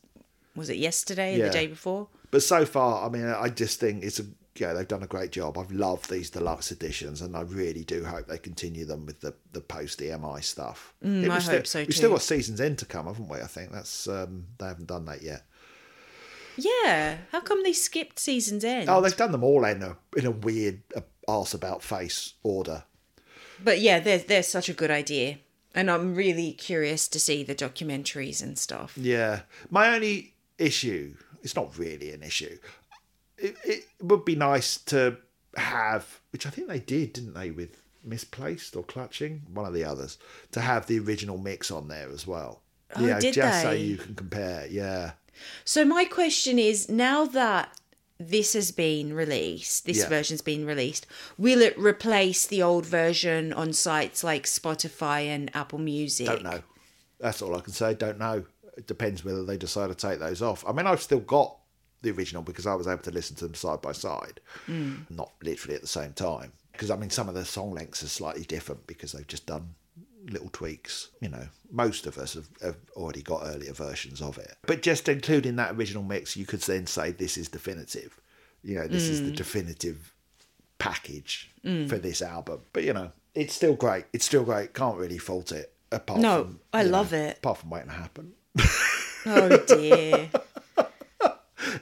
Was 0.54 0.68
it 0.70 0.76
yesterday 0.76 1.34
or 1.34 1.38
Yeah. 1.38 1.44
the 1.46 1.50
day 1.52 1.66
before? 1.66 2.08
But 2.30 2.42
so 2.42 2.64
far, 2.66 3.04
I 3.04 3.08
mean, 3.08 3.24
I 3.26 3.48
just 3.48 3.80
think 3.80 4.04
it's 4.04 4.20
a 4.20 4.26
yeah, 4.60 4.72
they've 4.72 4.88
done 4.88 5.02
a 5.02 5.06
great 5.06 5.32
job. 5.32 5.58
I've 5.58 5.72
loved 5.72 6.10
these 6.10 6.30
deluxe 6.30 6.70
editions, 6.70 7.20
and 7.22 7.36
I 7.36 7.42
really 7.42 7.84
do 7.84 8.04
hope 8.04 8.26
they 8.26 8.38
continue 8.38 8.84
them 8.84 9.06
with 9.06 9.20
the 9.20 9.34
the 9.52 9.60
post 9.60 10.00
EMI 10.00 10.42
stuff. 10.42 10.94
Mm, 11.04 11.28
I 11.28 11.34
hope 11.34 11.42
still, 11.42 11.64
so 11.64 11.78
We've 11.80 11.94
still 11.94 12.10
got 12.10 12.22
seasons 12.22 12.60
end 12.60 12.78
to 12.78 12.86
come, 12.86 13.06
haven't 13.06 13.28
we? 13.28 13.38
I 13.38 13.46
think 13.46 13.72
that's 13.72 14.08
um, 14.08 14.46
they 14.58 14.66
haven't 14.66 14.86
done 14.86 15.04
that 15.06 15.22
yet. 15.22 15.44
Yeah. 16.58 17.18
How 17.30 17.40
come 17.40 17.62
they 17.62 17.72
skipped 17.72 18.18
season's 18.18 18.64
end? 18.64 18.88
Oh, 18.88 19.00
they've 19.00 19.16
done 19.16 19.32
them 19.32 19.44
all 19.44 19.64
in 19.64 19.82
a 19.82 19.96
in 20.16 20.26
a 20.26 20.30
weird 20.30 20.82
uh, 20.96 21.00
arse 21.26 21.54
about 21.54 21.82
face 21.82 22.34
order. 22.42 22.84
But 23.62 23.80
yeah, 23.80 24.00
they're 24.00 24.18
they're 24.18 24.42
such 24.42 24.68
a 24.68 24.74
good 24.74 24.90
idea, 24.90 25.38
and 25.74 25.90
I'm 25.90 26.14
really 26.14 26.52
curious 26.52 27.08
to 27.08 27.20
see 27.20 27.42
the 27.42 27.54
documentaries 27.54 28.42
and 28.42 28.58
stuff. 28.58 28.96
Yeah, 28.96 29.40
my 29.70 29.94
only 29.94 30.34
issue. 30.58 31.14
It's 31.42 31.54
not 31.54 31.78
really 31.78 32.12
an 32.12 32.22
issue. 32.22 32.58
It, 33.38 33.56
it 33.64 33.84
would 34.02 34.24
be 34.24 34.36
nice 34.36 34.78
to 34.86 35.16
have, 35.56 36.20
which 36.30 36.46
I 36.46 36.50
think 36.50 36.68
they 36.68 36.80
did, 36.80 37.12
didn't 37.14 37.34
they, 37.34 37.50
with 37.50 37.82
Misplaced 38.04 38.76
or 38.76 38.84
Clutching, 38.84 39.42
one 39.52 39.66
of 39.66 39.74
the 39.74 39.84
others, 39.84 40.18
to 40.52 40.60
have 40.60 40.86
the 40.86 40.98
original 40.98 41.38
mix 41.38 41.70
on 41.70 41.88
there 41.88 42.10
as 42.10 42.26
well. 42.26 42.62
Oh, 42.96 43.20
did 43.20 43.34
just 43.34 43.62
so 43.62 43.70
you 43.70 43.96
can 43.96 44.14
compare. 44.14 44.66
Yeah. 44.68 45.12
So 45.64 45.84
my 45.84 46.04
question 46.04 46.58
is 46.58 46.88
now 46.88 47.26
that 47.26 47.78
this 48.18 48.54
has 48.54 48.72
been 48.72 49.12
released, 49.12 49.86
this 49.86 49.98
Yeah. 49.98 50.08
version's 50.08 50.40
been 50.40 50.66
released, 50.66 51.06
will 51.36 51.60
it 51.60 51.78
replace 51.78 52.46
the 52.46 52.62
old 52.62 52.84
version 52.84 53.52
on 53.52 53.72
sites 53.72 54.24
like 54.24 54.44
Spotify 54.44 55.26
and 55.26 55.54
Apple 55.54 55.78
Music? 55.78 56.26
Don't 56.26 56.42
know. 56.42 56.62
That's 57.20 57.42
all 57.42 57.54
I 57.54 57.60
can 57.60 57.72
say. 57.72 57.94
Don't 57.94 58.18
know. 58.18 58.44
It 58.76 58.86
depends 58.86 59.24
whether 59.24 59.44
they 59.44 59.56
decide 59.56 59.88
to 59.88 59.94
take 59.94 60.18
those 60.18 60.40
off. 60.42 60.64
I 60.66 60.72
mean, 60.72 60.86
I've 60.86 61.02
still 61.02 61.20
got 61.20 61.57
the 62.02 62.10
original 62.10 62.42
because 62.42 62.66
I 62.66 62.74
was 62.74 62.86
able 62.86 63.02
to 63.02 63.10
listen 63.10 63.36
to 63.36 63.46
them 63.46 63.54
side 63.54 63.80
by 63.80 63.92
side, 63.92 64.40
mm. 64.66 65.08
not 65.10 65.32
literally 65.42 65.74
at 65.74 65.82
the 65.82 65.88
same 65.88 66.12
time. 66.12 66.52
Because 66.72 66.90
I 66.90 66.96
mean, 66.96 67.10
some 67.10 67.28
of 67.28 67.34
the 67.34 67.44
song 67.44 67.72
lengths 67.72 68.02
are 68.02 68.08
slightly 68.08 68.44
different 68.44 68.86
because 68.86 69.12
they've 69.12 69.26
just 69.26 69.46
done 69.46 69.74
little 70.30 70.50
tweaks. 70.50 71.08
You 71.20 71.30
know, 71.30 71.48
most 71.70 72.06
of 72.06 72.18
us 72.18 72.34
have, 72.34 72.48
have 72.62 72.76
already 72.96 73.22
got 73.22 73.42
earlier 73.46 73.72
versions 73.72 74.20
of 74.20 74.38
it. 74.38 74.56
But 74.66 74.82
just 74.82 75.08
including 75.08 75.56
that 75.56 75.74
original 75.74 76.02
mix, 76.02 76.36
you 76.36 76.46
could 76.46 76.60
then 76.60 76.86
say 76.86 77.10
this 77.10 77.36
is 77.36 77.48
definitive. 77.48 78.20
You 78.62 78.76
know, 78.76 78.86
this 78.86 79.08
is 79.08 79.22
the 79.22 79.32
mm. 79.32 79.36
definitive 79.36 80.12
package 80.78 81.50
mm. 81.64 81.88
for 81.88 81.98
this 81.98 82.22
album. 82.22 82.60
But 82.72 82.84
you 82.84 82.92
know, 82.92 83.12
it's 83.34 83.54
still 83.54 83.74
great. 83.74 84.04
It's 84.12 84.24
still 84.24 84.44
great. 84.44 84.74
Can't 84.74 84.98
really 84.98 85.18
fault 85.18 85.52
it. 85.52 85.72
Apart 85.90 86.20
No, 86.20 86.44
from, 86.44 86.60
I 86.72 86.82
you 86.82 86.90
know, 86.90 86.98
love 86.98 87.12
it. 87.12 87.38
Apart 87.38 87.58
from 87.58 87.70
waiting 87.70 87.88
to 87.88 87.94
happen. 87.94 88.32
Oh 89.26 89.56
dear. 89.66 90.30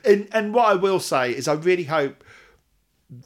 And 0.07 0.28
and 0.32 0.54
what 0.54 0.66
I 0.66 0.74
will 0.74 1.00
say 1.00 1.32
is, 1.32 1.48
I 1.48 1.54
really 1.54 1.84
hope 1.84 2.22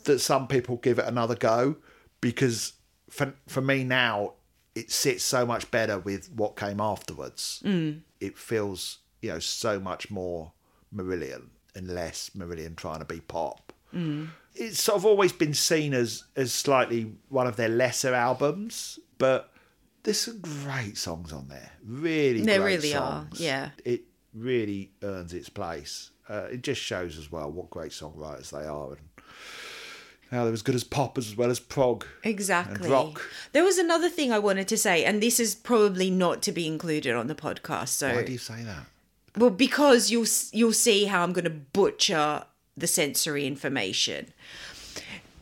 that 0.05 0.19
some 0.21 0.47
people 0.47 0.77
give 0.77 0.99
it 0.99 1.07
another 1.07 1.35
go 1.35 1.77
because 2.21 2.75
for 3.09 3.35
for 3.47 3.61
me 3.61 3.85
now 3.85 4.35
it 4.75 4.91
sits 4.91 5.25
so 5.25 5.45
much 5.45 5.71
better 5.71 5.99
with 5.99 6.31
what 6.33 6.57
came 6.57 6.81
afterwards. 6.81 7.63
Mm. 7.65 8.01
It 8.21 8.39
feels 8.39 8.99
you 9.21 9.31
know 9.31 9.39
so 9.39 9.81
much 9.81 10.11
more 10.11 10.53
Marillion 10.95 11.49
and 11.75 11.89
less 11.89 12.31
Marillion 12.37 12.77
trying 12.77 13.01
to 13.01 13.05
be 13.05 13.21
pop. 13.21 13.73
Mm. 13.95 14.29
It's 14.55 14.83
sort 14.83 14.97
of 14.97 15.07
always 15.07 15.33
been 15.33 15.55
seen 15.55 15.95
as 15.95 16.25
as 16.37 16.53
slightly 16.53 17.13
one 17.29 17.47
of 17.47 17.57
their 17.57 17.69
lesser 17.69 18.15
albums, 18.15 18.99
but 19.19 19.53
there's 20.03 20.21
some 20.21 20.41
great 20.41 20.97
songs 20.97 21.33
on 21.33 21.49
there. 21.49 21.73
Really, 21.85 22.43
There 22.43 22.63
really 22.63 22.95
are, 22.95 23.27
yeah. 23.35 23.71
it 23.85 24.05
really 24.33 24.93
earns 25.03 25.35
its 25.35 25.49
place. 25.49 26.11
Uh, 26.31 26.47
it 26.53 26.63
just 26.63 26.81
shows 26.81 27.19
as 27.19 27.33
well 27.33 27.51
what 27.51 27.71
great 27.71 27.91
songwriters 27.91 28.51
they 28.51 28.65
are 28.65 28.93
and 28.93 29.01
how 30.31 30.45
they're 30.45 30.53
as 30.53 30.63
good 30.63 30.77
as 30.77 30.85
pop 30.85 31.19
as 31.19 31.37
well 31.37 31.51
as 31.51 31.59
prog. 31.59 32.07
Exactly. 32.23 32.85
And 32.85 32.93
rock. 32.93 33.29
There 33.53 33.65
was 33.65 33.79
another 33.79 34.09
thing 34.09 34.31
I 34.31 34.39
wanted 34.39 34.69
to 34.69 34.77
say, 34.77 35.05
and 35.05 35.21
this 35.21 35.41
is 35.41 35.57
probably 35.57 36.09
not 36.09 36.41
to 36.43 36.53
be 36.53 36.69
included 36.69 37.17
on 37.17 37.27
the 37.27 37.35
podcast. 37.35 37.89
So, 37.89 38.15
Why 38.15 38.23
do 38.23 38.31
you 38.31 38.39
say 38.39 38.63
that? 38.63 38.87
well, 39.37 39.51
because 39.51 40.11
you'll 40.11 40.27
you'll 40.53 40.73
see 40.73 41.07
how 41.07 41.25
I'm 41.25 41.33
going 41.33 41.45
to 41.45 41.51
butcher 41.51 42.45
the 42.77 42.87
sensory 42.87 43.45
information. 43.47 44.33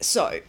So, 0.00 0.40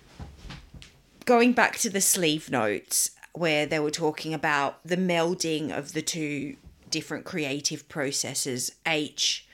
going 1.25 1.51
back 1.51 1.77
to 1.79 1.89
the 1.89 2.01
sleeve 2.01 2.49
notes 2.49 3.11
where 3.33 3.65
they 3.65 3.79
were 3.79 3.91
talking 3.91 4.33
about 4.33 4.79
the 4.85 4.97
melding 4.97 5.75
of 5.77 5.91
the 5.93 6.01
two 6.01 6.55
different 6.89 7.25
creative 7.25 7.89
processes, 7.89 8.71
H 8.85 9.45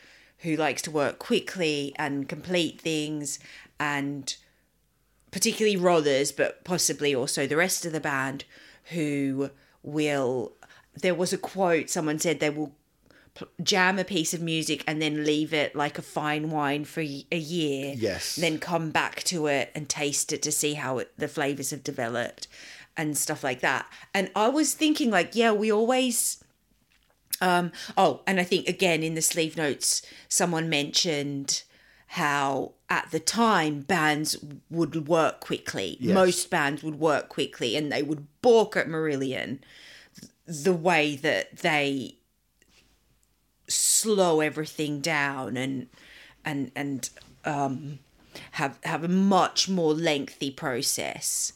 who 0.45 0.55
likes 0.55 0.81
to 0.83 0.91
work 0.91 1.19
quickly 1.19 1.93
and 1.97 2.29
complete 2.29 2.79
things 2.79 3.37
and 3.79 4.35
particularly 5.31 5.75
Rothers, 5.75 6.31
but 6.31 6.63
possibly 6.63 7.13
also 7.13 7.45
the 7.45 7.57
rest 7.57 7.85
of 7.85 7.91
the 7.91 7.99
band, 7.99 8.45
who 8.91 9.49
will. 9.83 10.53
There 10.93 11.13
was 11.13 11.33
a 11.33 11.37
quote 11.37 11.89
someone 11.89 12.19
said 12.19 12.39
they 12.39 12.49
will 12.49 12.71
jam 13.61 13.99
a 13.99 14.05
piece 14.05 14.33
of 14.33 14.41
music 14.41 14.81
and 14.87 15.01
then 15.01 15.25
leave 15.25 15.53
it 15.53 15.75
like 15.75 15.97
a 15.97 16.01
fine 16.01 16.49
wine 16.51 16.85
for 16.85 17.01
a 17.01 17.37
year. 17.37 17.93
Yes. 17.97 18.37
Then 18.37 18.59
come 18.59 18.91
back 18.91 19.23
to 19.25 19.47
it 19.47 19.71
and 19.75 19.89
taste 19.89 20.31
it 20.31 20.41
to 20.43 20.53
see 20.53 20.75
how 20.75 20.99
it, 20.99 21.11
the 21.17 21.27
flavors 21.27 21.71
have 21.71 21.83
developed 21.83 22.47
and 22.95 23.17
stuff 23.17 23.43
like 23.43 23.59
that. 23.59 23.89
And 24.13 24.31
I 24.35 24.47
was 24.47 24.73
thinking, 24.73 25.11
like, 25.11 25.35
yeah, 25.35 25.51
we 25.51 25.71
always. 25.71 26.41
Um, 27.41 27.71
oh, 27.97 28.21
and 28.25 28.39
I 28.39 28.43
think 28.43 28.67
again 28.67 29.03
in 29.03 29.15
the 29.15 29.21
sleeve 29.21 29.57
notes, 29.57 30.01
someone 30.29 30.69
mentioned 30.69 31.63
how 32.07 32.73
at 32.89 33.09
the 33.11 33.19
time 33.19 33.81
bands 33.81 34.37
would 34.69 35.07
work 35.07 35.41
quickly. 35.41 35.97
Most 36.13 36.49
bands 36.49 36.83
would 36.83 36.99
work 36.99 37.29
quickly 37.29 37.75
and 37.75 37.91
they 37.91 38.03
would 38.03 38.27
balk 38.41 38.77
at 38.77 38.87
Marillion 38.87 39.59
the 40.45 40.73
way 40.73 41.15
that 41.15 41.57
they 41.57 42.15
slow 43.67 44.41
everything 44.41 45.01
down 45.01 45.57
and 45.57 45.87
and 46.45 46.71
and 46.75 47.09
um 47.43 47.99
have 48.51 48.77
have 48.83 49.03
a 49.03 49.07
much 49.07 49.67
more 49.67 49.93
lengthy 49.93 50.51
process 50.51 51.53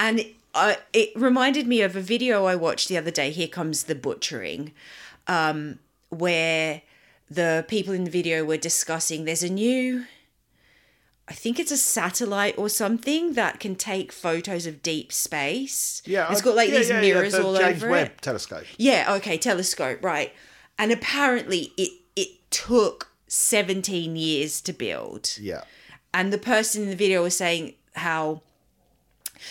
and 0.00 0.20
it, 0.20 0.34
uh, 0.54 0.74
it 0.92 1.10
reminded 1.14 1.66
me 1.66 1.82
of 1.82 1.96
a 1.96 2.00
video 2.00 2.44
I 2.44 2.56
watched 2.56 2.88
the 2.88 2.96
other 2.96 3.10
day. 3.10 3.30
Here 3.30 3.48
comes 3.48 3.84
the 3.84 3.94
butchering, 3.94 4.72
um, 5.26 5.78
where 6.08 6.82
the 7.30 7.64
people 7.68 7.94
in 7.94 8.04
the 8.04 8.10
video 8.10 8.44
were 8.44 8.56
discussing. 8.56 9.24
There's 9.24 9.42
a 9.44 9.48
new, 9.48 10.06
I 11.28 11.32
think 11.32 11.60
it's 11.60 11.70
a 11.70 11.76
satellite 11.76 12.58
or 12.58 12.68
something 12.68 13.34
that 13.34 13.60
can 13.60 13.76
take 13.76 14.10
photos 14.10 14.66
of 14.66 14.82
deep 14.82 15.12
space. 15.12 16.02
Yeah, 16.04 16.30
it's 16.32 16.42
got 16.42 16.56
like 16.56 16.70
yeah, 16.70 16.78
these 16.78 16.88
yeah, 16.88 16.96
yeah, 16.96 17.00
mirrors 17.00 17.32
the 17.32 17.44
all 17.44 17.56
James 17.56 17.82
over 17.82 17.90
Webb 17.90 18.06
it. 18.08 18.22
telescope. 18.22 18.64
Yeah, 18.76 19.14
okay, 19.16 19.38
telescope, 19.38 20.02
right. 20.02 20.32
And 20.78 20.90
apparently 20.90 21.72
it 21.76 21.92
it 22.16 22.50
took 22.50 23.12
17 23.28 24.16
years 24.16 24.60
to 24.62 24.72
build. 24.72 25.36
Yeah. 25.40 25.62
And 26.12 26.32
the 26.32 26.38
person 26.38 26.82
in 26.82 26.90
the 26.90 26.96
video 26.96 27.22
was 27.22 27.36
saying 27.36 27.74
how 27.94 28.42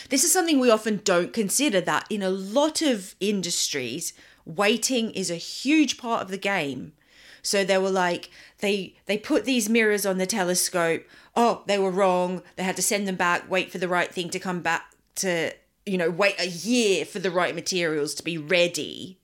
this 0.10 0.24
is 0.24 0.32
something 0.32 0.60
we 0.60 0.72
often 0.72 1.02
don't 1.04 1.34
consider 1.34 1.82
that 1.82 2.06
in 2.10 2.22
a 2.22 2.30
lot 2.30 2.82
of 2.82 3.16
industries, 3.20 4.14
waiting 4.46 5.12
is 5.12 5.30
a 5.30 5.36
huge 5.36 5.98
part 5.98 6.22
of 6.22 6.30
the 6.30 6.38
game. 6.38 6.94
So 7.42 7.64
they 7.64 7.78
were 7.78 7.90
like 7.90 8.30
they 8.60 8.96
they 9.06 9.18
put 9.18 9.46
these 9.46 9.70
mirrors 9.70 10.06
on 10.06 10.18
the 10.18 10.26
telescope. 10.26 11.04
Oh, 11.36 11.64
they 11.68 11.80
were 11.80 11.92
wrong. 11.92 12.42
They 12.56 12.64
had 12.64 12.76
to 12.76 12.82
send 12.82 13.08
them 13.08 13.16
back, 13.16 13.50
wait 13.50 13.72
for 13.72 13.78
the 13.78 13.88
right 13.88 14.12
thing 14.12 14.30
to 14.32 14.40
come 14.40 14.62
back 14.62 14.94
to, 15.16 15.54
you 15.86 15.98
know, 15.98 16.10
wait 16.10 16.36
a 16.40 16.48
year 16.48 17.06
for 17.06 17.20
the 17.20 17.32
right 17.32 17.56
materials 17.56 18.14
to 18.16 18.24
be 18.24 18.38
ready 18.38 19.20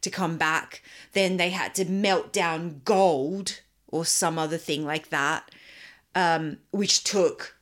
to 0.00 0.10
come 0.10 0.36
back. 0.36 0.82
Then 1.12 1.36
they 1.36 1.50
had 1.50 1.74
to 1.76 1.84
melt 1.84 2.32
down 2.32 2.82
gold 2.84 3.60
or 3.88 4.04
some 4.04 4.38
other 4.38 4.58
thing 4.58 4.84
like 4.84 5.08
that, 5.08 5.50
um, 6.14 6.58
which 6.70 7.04
took 7.04 7.56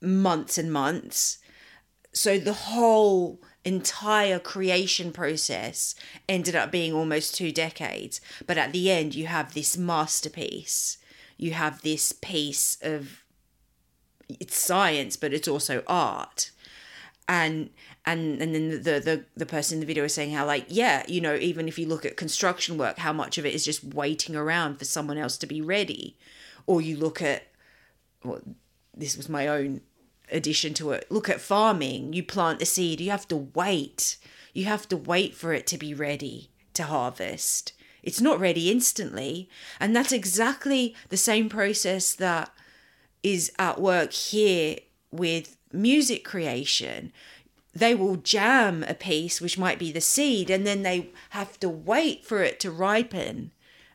months 0.00 0.58
and 0.58 0.72
months. 0.72 1.38
So 2.14 2.38
the 2.38 2.52
whole 2.52 3.40
entire 3.64 4.38
creation 4.38 5.12
process 5.12 5.94
ended 6.28 6.54
up 6.54 6.70
being 6.70 6.92
almost 6.92 7.34
two 7.34 7.52
decades. 7.52 8.20
But 8.46 8.56
at 8.56 8.72
the 8.72 8.90
end, 8.90 9.14
you 9.14 9.26
have 9.26 9.52
this 9.52 9.76
masterpiece. 9.76 10.98
You 11.36 11.52
have 11.52 11.82
this 11.82 12.12
piece 12.12 12.78
of 12.80 13.24
it's 14.28 14.56
science, 14.56 15.16
but 15.16 15.34
it's 15.34 15.48
also 15.48 15.82
art 15.86 16.50
and 17.28 17.70
and 18.04 18.40
and 18.40 18.54
then 18.54 18.68
the 18.70 19.00
the 19.00 19.24
the 19.36 19.46
person 19.46 19.76
in 19.76 19.80
the 19.80 19.86
video 19.86 20.04
is 20.04 20.14
saying 20.14 20.32
how 20.32 20.44
like 20.44 20.66
yeah 20.68 21.02
you 21.08 21.20
know 21.20 21.34
even 21.34 21.68
if 21.68 21.78
you 21.78 21.86
look 21.86 22.04
at 22.04 22.16
construction 22.16 22.76
work 22.76 22.98
how 22.98 23.12
much 23.12 23.38
of 23.38 23.46
it 23.46 23.54
is 23.54 23.64
just 23.64 23.82
waiting 23.82 24.36
around 24.36 24.78
for 24.78 24.84
someone 24.84 25.16
else 25.16 25.38
to 25.38 25.46
be 25.46 25.60
ready 25.60 26.16
or 26.66 26.80
you 26.80 26.96
look 26.96 27.22
at 27.22 27.44
well 28.22 28.40
this 28.94 29.16
was 29.16 29.28
my 29.28 29.46
own 29.46 29.80
addition 30.30 30.74
to 30.74 30.92
it. 30.92 31.06
Look 31.10 31.28
at 31.28 31.40
farming. 31.40 32.12
You 32.12 32.22
plant 32.22 32.58
the 32.58 32.66
seed. 32.66 33.00
You 33.00 33.10
have 33.10 33.28
to 33.28 33.36
wait. 33.36 34.16
You 34.52 34.64
have 34.66 34.88
to 34.88 34.96
wait 34.96 35.34
for 35.34 35.52
it 35.52 35.66
to 35.68 35.78
be 35.78 35.94
ready 35.94 36.50
to 36.74 36.84
harvest. 36.84 37.72
It's 38.02 38.20
not 38.20 38.38
ready 38.38 38.70
instantly. 38.70 39.48
And 39.80 39.94
that's 39.94 40.12
exactly 40.12 40.94
the 41.08 41.16
same 41.16 41.48
process 41.48 42.14
that 42.14 42.50
is 43.22 43.50
at 43.58 43.80
work 43.80 44.12
here 44.12 44.76
with 45.10 45.56
music 45.72 46.24
creation. 46.24 47.12
They 47.72 47.94
will 47.94 48.16
jam 48.16 48.84
a 48.84 48.94
piece, 48.94 49.40
which 49.40 49.58
might 49.58 49.78
be 49.78 49.90
the 49.90 50.00
seed, 50.00 50.50
and 50.50 50.66
then 50.66 50.82
they 50.82 51.10
have 51.30 51.58
to 51.60 51.68
wait 51.68 52.24
for 52.24 52.42
it 52.42 52.60
to 52.60 52.70
ripen 52.70 53.50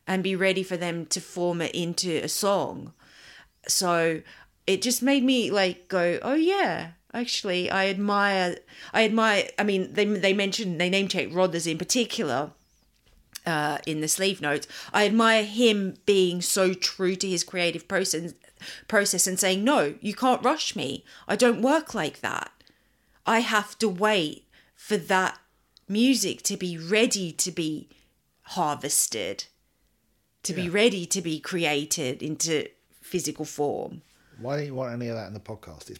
and 0.05 0.23
be 0.23 0.35
ready 0.35 0.63
for 0.63 0.75
them 0.75 1.05
to 1.05 1.21
form 1.21 1.61
it 1.61 1.73
into 1.73 2.17
a 2.17 2.27
song. 2.27 2.93
So 3.67 4.21
it 4.69 4.83
just 4.83 5.01
made 5.01 5.23
me 5.23 5.49
like 5.49 5.87
go, 5.87 6.19
oh 6.21 6.35
yeah, 6.35 6.91
actually, 7.11 7.71
I 7.71 7.87
admire, 7.87 8.57
I 8.93 9.03
admire. 9.03 9.47
I 9.57 9.63
mean, 9.63 9.93
they 9.93 10.05
they 10.05 10.31
mentioned 10.31 10.79
they 10.79 10.91
name 10.91 11.07
check 11.07 11.29
Rothers 11.31 11.65
in 11.65 11.79
particular, 11.79 12.51
uh, 13.47 13.79
in 13.87 14.01
the 14.01 14.07
sleeve 14.07 14.41
notes. 14.41 14.67
I 14.93 15.07
admire 15.07 15.43
him 15.43 15.95
being 16.05 16.43
so 16.43 16.75
true 16.75 17.15
to 17.15 17.27
his 17.27 17.43
creative 17.43 17.87
process, 17.87 18.35
process 18.87 19.25
and 19.25 19.39
saying, 19.39 19.63
"No, 19.63 19.95
you 20.01 20.13
can't 20.13 20.45
rush 20.45 20.75
me. 20.75 21.03
I 21.27 21.35
don't 21.35 21.63
work 21.63 21.95
like 21.95 22.21
that. 22.21 22.51
I 23.25 23.39
have 23.39 23.75
to 23.79 23.89
wait 23.89 24.45
for 24.75 24.97
that 24.97 25.39
music 25.87 26.43
to 26.43 26.57
be 26.57 26.77
ready 26.77 27.31
to 27.31 27.51
be 27.51 27.89
harvested, 28.53 29.45
to 30.43 30.53
be 30.53 30.69
ready 30.69 31.07
to 31.07 31.21
be 31.23 31.39
created 31.39 32.21
into 32.21 32.67
physical 33.01 33.45
form." 33.45 34.03
Why 34.41 34.55
didn't 34.55 34.67
you 34.67 34.75
want 34.75 34.93
any 34.93 35.07
of 35.09 35.15
that 35.15 35.27
in 35.27 35.33
the 35.33 35.39
podcast? 35.39 35.89
It 35.89 35.99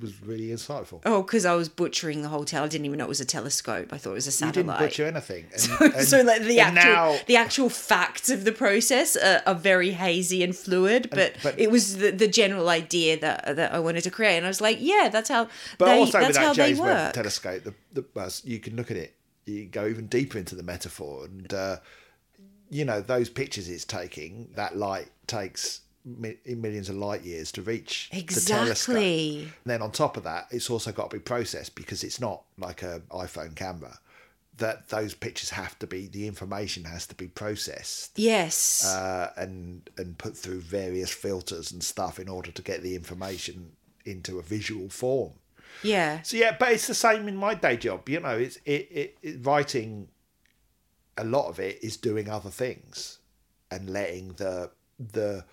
was 0.00 0.22
really 0.22 0.48
insightful. 0.48 1.00
Oh, 1.04 1.22
because 1.22 1.44
I 1.44 1.54
was 1.54 1.68
butchering 1.68 2.22
the 2.22 2.28
whole 2.28 2.44
tale. 2.44 2.62
I 2.62 2.68
didn't 2.68 2.84
even 2.86 2.98
know 2.98 3.06
it 3.06 3.08
was 3.08 3.20
a 3.20 3.24
telescope. 3.24 3.92
I 3.92 3.98
thought 3.98 4.12
it 4.12 4.14
was 4.14 4.28
a 4.28 4.30
satellite. 4.30 4.56
you 4.56 4.62
didn't 4.72 4.78
butcher 4.78 5.06
anything. 5.06 5.46
And, 5.50 5.60
so, 5.60 5.76
and- 5.80 6.08
so 6.08 6.22
like 6.22 6.42
the 6.42 6.60
and 6.60 6.78
actual 6.78 6.92
now, 6.94 7.18
the 7.26 7.36
actual 7.36 7.68
facts 7.68 8.30
of 8.30 8.44
the 8.44 8.52
process 8.52 9.16
are, 9.16 9.42
are 9.46 9.54
very 9.54 9.90
hazy 9.90 10.44
and 10.44 10.54
fluid, 10.54 11.08
but, 11.10 11.34
but- 11.42 11.58
it 11.58 11.72
was 11.72 11.96
the, 11.96 12.12
the 12.12 12.28
general 12.28 12.68
idea 12.68 13.18
that 13.18 13.56
that 13.56 13.72
I 13.74 13.80
wanted 13.80 14.04
to 14.04 14.10
create, 14.12 14.36
and 14.36 14.46
I 14.46 14.48
was 14.48 14.60
like, 14.60 14.78
yeah, 14.80 15.08
that's 15.10 15.28
how 15.28 15.48
but 15.78 15.86
they 15.86 15.98
also 15.98 16.18
with 16.18 16.26
that's 16.28 16.38
how 16.38 16.52
that 16.52 16.54
James 16.54 16.78
Webb 16.78 17.12
telescope, 17.14 17.64
the, 17.64 17.74
the, 17.94 18.40
you 18.44 18.60
can 18.60 18.76
look 18.76 18.92
at 18.92 18.96
it. 18.96 19.16
You 19.44 19.66
go 19.66 19.86
even 19.88 20.06
deeper 20.06 20.38
into 20.38 20.54
the 20.54 20.62
metaphor, 20.62 21.24
and 21.24 21.52
uh, 21.52 21.76
you 22.70 22.84
know 22.84 23.00
those 23.00 23.28
pictures 23.28 23.68
it's 23.68 23.84
taking. 23.84 24.50
That 24.54 24.76
light 24.76 25.08
takes 25.26 25.80
millions 26.04 26.88
of 26.88 26.96
light 26.96 27.22
years 27.22 27.50
to 27.52 27.62
reach 27.62 28.10
the 28.12 28.22
telescope. 28.22 28.96
Exactly. 28.96 29.38
And 29.42 29.52
then 29.64 29.82
on 29.82 29.90
top 29.90 30.16
of 30.16 30.24
that, 30.24 30.48
it's 30.50 30.68
also 30.70 30.92
got 30.92 31.10
to 31.10 31.16
be 31.16 31.20
processed 31.20 31.74
because 31.74 32.04
it's 32.04 32.20
not 32.20 32.42
like 32.58 32.82
a 32.82 33.00
iPhone 33.10 33.54
camera. 33.56 33.98
That 34.58 34.88
those 34.90 35.14
pictures 35.14 35.50
have 35.50 35.76
to 35.80 35.86
be 35.86 36.06
the 36.06 36.28
information 36.28 36.84
has 36.84 37.06
to 37.08 37.14
be 37.16 37.26
processed 37.26 38.12
Yes. 38.16 38.84
uh, 38.86 39.32
and 39.36 39.88
and 39.96 40.16
put 40.16 40.36
through 40.36 40.60
various 40.60 41.10
filters 41.10 41.72
and 41.72 41.82
stuff 41.82 42.20
in 42.20 42.28
order 42.28 42.52
to 42.52 42.62
get 42.62 42.82
the 42.82 42.94
information 42.94 43.72
into 44.04 44.38
a 44.38 44.42
visual 44.42 44.88
form. 44.90 45.32
yeah. 45.82 46.22
So 46.22 46.36
yeah, 46.36 46.54
but 46.56 46.70
it's 46.70 46.86
the 46.86 46.94
same 46.94 47.26
in 47.26 47.36
my 47.36 47.54
day 47.54 47.76
job. 47.76 48.08
You 48.08 48.20
know, 48.20 48.36
it's 48.38 48.58
it, 48.64 48.88
it, 48.92 49.18
it 49.22 49.38
writing. 49.44 50.08
A 51.16 51.24
lot 51.24 51.48
of 51.48 51.58
it 51.60 51.82
is 51.82 51.96
doing 51.96 52.28
other 52.28 52.50
things, 52.50 53.18
and 53.72 53.90
letting 53.90 54.34
the 54.34 54.70
the 54.98 55.44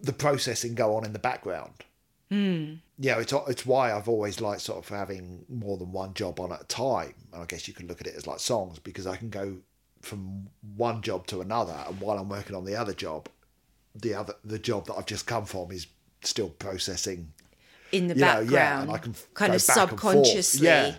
the 0.00 0.12
processing 0.12 0.74
go 0.74 0.96
on 0.96 1.04
in 1.04 1.12
the 1.12 1.18
background. 1.18 1.84
Mm. 2.30 2.78
Yeah, 2.98 3.20
it's 3.20 3.32
it's 3.48 3.64
why 3.64 3.92
I've 3.92 4.08
always 4.08 4.40
liked 4.40 4.62
sort 4.62 4.78
of 4.78 4.88
having 4.88 5.44
more 5.48 5.76
than 5.76 5.92
one 5.92 6.14
job 6.14 6.40
on 6.40 6.52
at 6.52 6.62
a 6.62 6.66
time. 6.66 7.14
And 7.32 7.42
I 7.42 7.46
guess 7.46 7.68
you 7.68 7.74
could 7.74 7.86
look 7.88 8.00
at 8.00 8.06
it 8.06 8.14
as 8.16 8.26
like 8.26 8.40
songs 8.40 8.78
because 8.78 9.06
I 9.06 9.16
can 9.16 9.28
go 9.30 9.58
from 10.02 10.48
one 10.76 11.02
job 11.02 11.26
to 11.28 11.40
another, 11.40 11.76
and 11.86 12.00
while 12.00 12.18
I'm 12.18 12.28
working 12.28 12.56
on 12.56 12.64
the 12.64 12.76
other 12.76 12.94
job, 12.94 13.28
the 13.94 14.14
other 14.14 14.34
the 14.44 14.58
job 14.58 14.86
that 14.86 14.94
I've 14.94 15.06
just 15.06 15.26
come 15.26 15.44
from 15.44 15.70
is 15.70 15.86
still 16.22 16.48
processing 16.48 17.32
In 17.92 18.08
the 18.08 18.14
you 18.14 18.20
know, 18.20 18.26
background, 18.26 18.50
yeah, 18.50 18.82
and 18.82 18.90
I 18.90 18.98
can 18.98 19.14
kind 19.34 19.54
of 19.54 19.62
subconsciously. 19.62 20.66
Yeah. 20.66 20.94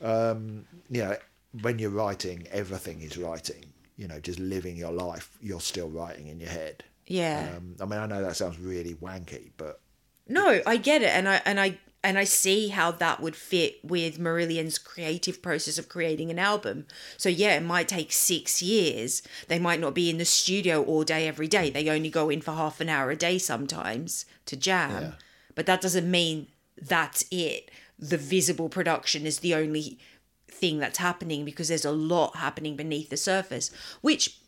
Um, 0.00 0.64
you 0.90 1.02
know, 1.02 1.16
when 1.60 1.78
you're 1.78 1.90
writing, 1.90 2.46
everything 2.50 3.02
is 3.02 3.16
writing. 3.16 3.64
You 3.96 4.08
know, 4.08 4.20
just 4.20 4.38
living 4.38 4.76
your 4.76 4.92
life, 4.92 5.30
you're 5.40 5.60
still 5.60 5.88
writing 5.88 6.28
in 6.28 6.40
your 6.40 6.48
head. 6.48 6.82
Yeah. 7.06 7.54
Um, 7.56 7.76
I 7.80 7.84
mean, 7.84 8.00
I 8.00 8.06
know 8.06 8.22
that 8.22 8.36
sounds 8.36 8.58
really 8.58 8.94
wanky, 8.94 9.50
but 9.56 9.80
No, 10.28 10.60
I 10.66 10.76
get 10.76 11.02
it, 11.02 11.10
and 11.10 11.28
I 11.28 11.42
and 11.44 11.58
I 11.60 11.78
and 12.04 12.18
I 12.18 12.24
see 12.24 12.68
how 12.68 12.90
that 12.90 13.20
would 13.20 13.36
fit 13.36 13.76
with 13.84 14.18
Marillion's 14.18 14.78
creative 14.78 15.40
process 15.40 15.78
of 15.78 15.88
creating 15.88 16.30
an 16.30 16.38
album. 16.38 16.86
So 17.16 17.28
yeah, 17.28 17.56
it 17.56 17.62
might 17.62 17.88
take 17.88 18.12
six 18.12 18.60
years. 18.60 19.22
They 19.48 19.58
might 19.58 19.80
not 19.80 19.94
be 19.94 20.10
in 20.10 20.18
the 20.18 20.24
studio 20.24 20.82
all 20.82 21.04
day 21.04 21.28
every 21.28 21.46
day. 21.48 21.70
They 21.70 21.88
only 21.88 22.10
go 22.10 22.28
in 22.28 22.40
for 22.40 22.52
half 22.52 22.80
an 22.80 22.88
hour 22.88 23.10
a 23.10 23.16
day 23.16 23.38
sometimes 23.38 24.24
to 24.46 24.56
jam. 24.56 24.90
Yeah. 24.90 25.12
But 25.54 25.66
that 25.66 25.80
doesn't 25.80 26.10
mean 26.10 26.48
that's 26.80 27.24
it. 27.30 27.70
The 27.98 28.16
visible 28.16 28.68
production 28.68 29.26
is 29.26 29.38
the 29.38 29.54
only 29.54 29.98
thing 30.48 30.78
that's 30.78 30.98
happening 30.98 31.44
because 31.44 31.68
there's 31.68 31.84
a 31.84 31.92
lot 31.92 32.36
happening 32.36 32.74
beneath 32.74 33.10
the 33.10 33.16
surface, 33.16 33.70
which 34.00 34.38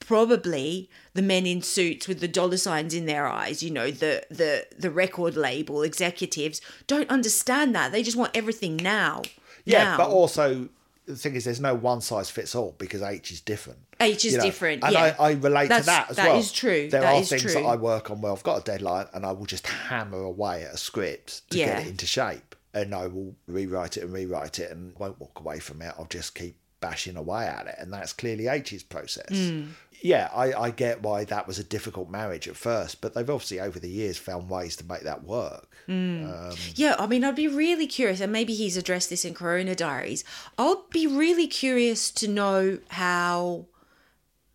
probably 0.00 0.90
the 1.14 1.22
men 1.22 1.46
in 1.46 1.62
suits 1.62 2.08
with 2.08 2.20
the 2.20 2.28
dollar 2.28 2.56
signs 2.56 2.94
in 2.94 3.06
their 3.06 3.26
eyes 3.26 3.62
you 3.62 3.70
know 3.70 3.90
the 3.90 4.22
the 4.30 4.66
the 4.76 4.90
record 4.90 5.36
label 5.36 5.82
executives 5.82 6.60
don't 6.86 7.08
understand 7.10 7.74
that 7.74 7.92
they 7.92 8.02
just 8.02 8.16
want 8.16 8.34
everything 8.36 8.76
now 8.76 9.22
yeah, 9.64 9.84
now. 9.84 9.96
but 9.98 10.08
also 10.10 10.68
the 11.06 11.16
thing 11.16 11.34
is, 11.34 11.44
there's 11.44 11.60
no 11.60 11.74
one 11.74 12.00
size 12.00 12.30
fits 12.30 12.54
all 12.54 12.74
because 12.78 13.02
H 13.02 13.32
is 13.32 13.40
different. 13.40 13.80
H 13.98 14.24
is 14.24 14.36
different, 14.36 14.84
and 14.84 14.92
yeah. 14.92 15.14
I, 15.18 15.30
I 15.30 15.32
relate 15.32 15.68
That's- 15.68 15.80
to 15.80 15.86
that 15.86 16.10
as 16.10 16.16
that 16.16 16.24
well. 16.26 16.34
that 16.34 16.38
is 16.40 16.52
true, 16.52 16.88
There 16.88 17.00
that 17.00 17.14
are 17.14 17.22
things 17.22 17.42
true. 17.42 17.52
that 17.54 17.64
I 17.64 17.76
work 17.76 18.10
on 18.10 18.20
where 18.20 18.32
I've 18.32 18.42
got 18.42 18.60
a 18.60 18.64
deadline, 18.64 19.06
and 19.12 19.26
I 19.26 19.32
will 19.32 19.44
just 19.46 19.66
hammer 19.66 20.22
away 20.22 20.62
at 20.64 20.72
a 20.74 20.76
script 20.76 21.50
to 21.50 21.58
Yeah. 21.58 21.66
get 21.66 21.86
it 21.86 21.90
into 21.90 22.06
shape, 22.06 22.54
and 22.72 22.94
I 22.94 23.08
will 23.08 23.34
rewrite 23.48 23.96
it 23.96 24.04
and 24.04 24.12
rewrite 24.12 24.58
it, 24.60 24.70
and 24.70 24.96
won't 24.98 25.20
walk 25.20 25.40
away 25.40 25.58
from 25.58 25.82
it. 25.82 25.92
I'll 25.98 26.06
just 26.06 26.34
keep 26.34 26.56
bashing 26.80 27.16
away 27.16 27.44
at 27.46 27.66
it, 27.66 27.74
and 27.78 27.92
that's 27.92 28.12
clearly 28.12 28.46
H's 28.46 28.82
process. 28.84 29.28
Hmm. 29.30 29.64
Yeah, 30.02 30.30
I, 30.34 30.52
I 30.52 30.70
get 30.70 31.02
why 31.02 31.24
that 31.24 31.46
was 31.46 31.58
a 31.58 31.64
difficult 31.64 32.08
marriage 32.10 32.48
at 32.48 32.56
first, 32.56 33.00
but 33.00 33.14
they've 33.14 33.28
obviously 33.28 33.60
over 33.60 33.78
the 33.78 33.90
years 33.90 34.16
found 34.16 34.48
ways 34.48 34.76
to 34.76 34.84
make 34.84 35.02
that 35.02 35.24
work. 35.24 35.66
Mm. 35.88 36.50
Um, 36.50 36.56
yeah 36.74 36.94
i 36.98 37.06
mean 37.06 37.24
i'd 37.24 37.34
be 37.34 37.48
really 37.48 37.86
curious 37.86 38.20
and 38.20 38.30
maybe 38.30 38.54
he's 38.54 38.76
addressed 38.76 39.10
this 39.10 39.24
in 39.24 39.34
corona 39.34 39.74
diaries. 39.74 40.22
I'll 40.58 40.84
be 40.90 41.06
really 41.06 41.46
curious 41.46 42.10
to 42.12 42.28
know 42.28 42.78
how 42.88 43.66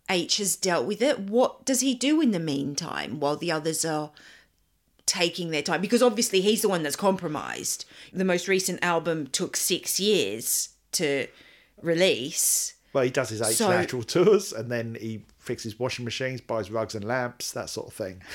h 0.08 0.36
has 0.38 0.56
dealt 0.56 0.86
with 0.86 1.02
it. 1.02 1.18
What 1.18 1.64
does 1.66 1.80
he 1.80 1.94
do 1.94 2.20
in 2.20 2.30
the 2.30 2.38
meantime 2.40 3.18
while 3.20 3.36
the 3.36 3.52
others 3.52 3.84
are 3.84 4.12
taking 5.04 5.50
their 5.50 5.62
time? 5.62 5.80
Because 5.80 6.02
obviously 6.02 6.40
he's 6.40 6.62
the 6.62 6.68
one 6.68 6.82
that's 6.82 6.96
compromised. 6.96 7.84
The 8.12 8.24
most 8.24 8.48
recent 8.48 8.82
album 8.82 9.26
took 9.26 9.56
six 9.56 9.98
years 10.00 10.70
to 10.92 11.26
release. 11.82 12.74
Well, 12.92 13.04
he 13.04 13.10
does 13.10 13.28
his 13.30 13.42
H 13.42 13.56
So- 13.56 13.68
natural 13.70 14.02
tours, 14.04 14.52
and 14.52 14.70
then 14.70 14.96
he 14.98 15.24
fixes 15.46 15.78
washing 15.78 16.04
machines, 16.04 16.40
buys 16.40 16.70
rugs 16.70 16.94
and 16.94 17.04
lamps, 17.04 17.52
that 17.52 17.70
sort 17.70 17.86
of 17.88 17.94
thing. 17.94 18.22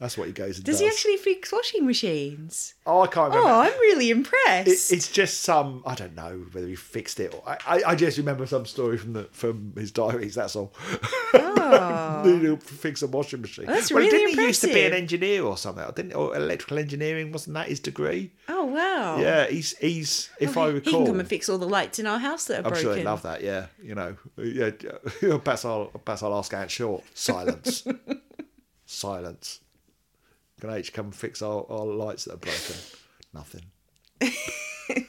That's 0.00 0.18
what 0.18 0.26
he 0.26 0.32
goes 0.32 0.56
and 0.56 0.64
does 0.66 0.74
does. 0.74 0.80
he 0.80 0.86
actually 0.88 1.16
fix 1.18 1.52
washing 1.52 1.86
machines 1.86 2.74
Oh, 2.84 3.02
I 3.02 3.06
can't 3.06 3.28
remember. 3.30 3.48
oh 3.48 3.60
i'm 3.60 3.72
really 3.78 4.10
impressed 4.10 4.90
It, 4.90 4.96
it's 4.96 5.10
just 5.10 5.42
some 5.42 5.84
I 5.86 5.94
don't 5.94 6.16
know 6.16 6.44
whether 6.50 6.66
he 6.66 6.74
fixed 6.74 7.20
it 7.20 7.32
or 7.32 7.42
I, 7.48 7.58
I, 7.66 7.82
I 7.90 7.94
just 7.94 8.18
remember 8.18 8.44
some 8.44 8.66
story 8.66 8.98
from 8.98 9.12
the 9.12 9.28
from 9.30 9.72
his 9.76 9.92
diaries. 9.92 10.34
That's 10.34 10.56
all. 10.56 10.74
He'll 12.24 12.56
fix 12.56 13.02
a 13.02 13.06
washing 13.06 13.40
machine. 13.40 13.66
Oh. 13.68 13.72
That's 13.72 13.90
well, 13.90 14.00
really 14.02 14.10
didn't 14.10 14.38
he 14.38 14.46
used 14.46 14.60
to 14.62 14.68
be 14.68 14.84
an 14.84 14.92
engineer 14.92 15.42
or 15.44 15.56
something? 15.56 15.84
Didn't 15.94 16.14
or 16.14 16.34
electrical 16.36 16.78
engineering 16.78 17.32
wasn't 17.32 17.54
that 17.54 17.68
his 17.68 17.80
degree? 17.80 18.32
oh 18.48 18.64
wow 18.64 19.18
Yeah, 19.18 19.46
he's 19.46 19.76
he's 19.78 20.30
if 20.40 20.56
I 20.56 20.68
he 20.68 20.74
recall. 20.74 20.92
can 20.92 21.06
come 21.06 21.20
and 21.20 21.28
fix 21.28 21.48
all 21.48 21.58
the 21.58 21.68
lights 21.68 21.98
in 21.98 22.06
our 22.06 22.18
house 22.18 22.44
that 22.46 22.60
are 22.60 22.62
broken. 22.62 22.78
I'm 22.78 22.82
broken 22.82 22.88
sure 22.90 22.96
he'd 22.96 23.04
love 23.04 23.22
that. 23.22 23.42
Yeah, 23.42 23.66
you 23.82 23.94
know, 23.94 24.16
yeah. 24.38 24.70
perhaps 25.38 25.64
I'll 25.64 25.86
perhaps 26.04 26.22
I'll 26.22 26.34
ask 26.36 26.52
Ant 26.54 26.70
Short. 26.70 27.04
Silence, 27.14 27.86
silence. 28.86 29.60
Can 30.60 30.70
H 30.70 30.92
come 30.92 31.06
and 31.06 31.14
fix 31.14 31.42
our, 31.42 31.66
our 31.68 31.84
lights 31.84 32.24
that 32.24 32.34
are 32.34 32.36
broken? 32.38 32.76
Nothing. 33.34 33.62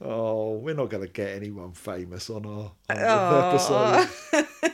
oh, 0.00 0.58
we're 0.58 0.74
not 0.74 0.90
going 0.90 1.06
to 1.06 1.12
get 1.12 1.30
anyone 1.36 1.72
famous 1.72 2.28
on 2.28 2.44
our, 2.44 2.72
our 2.90 3.54
episode. 3.54 4.72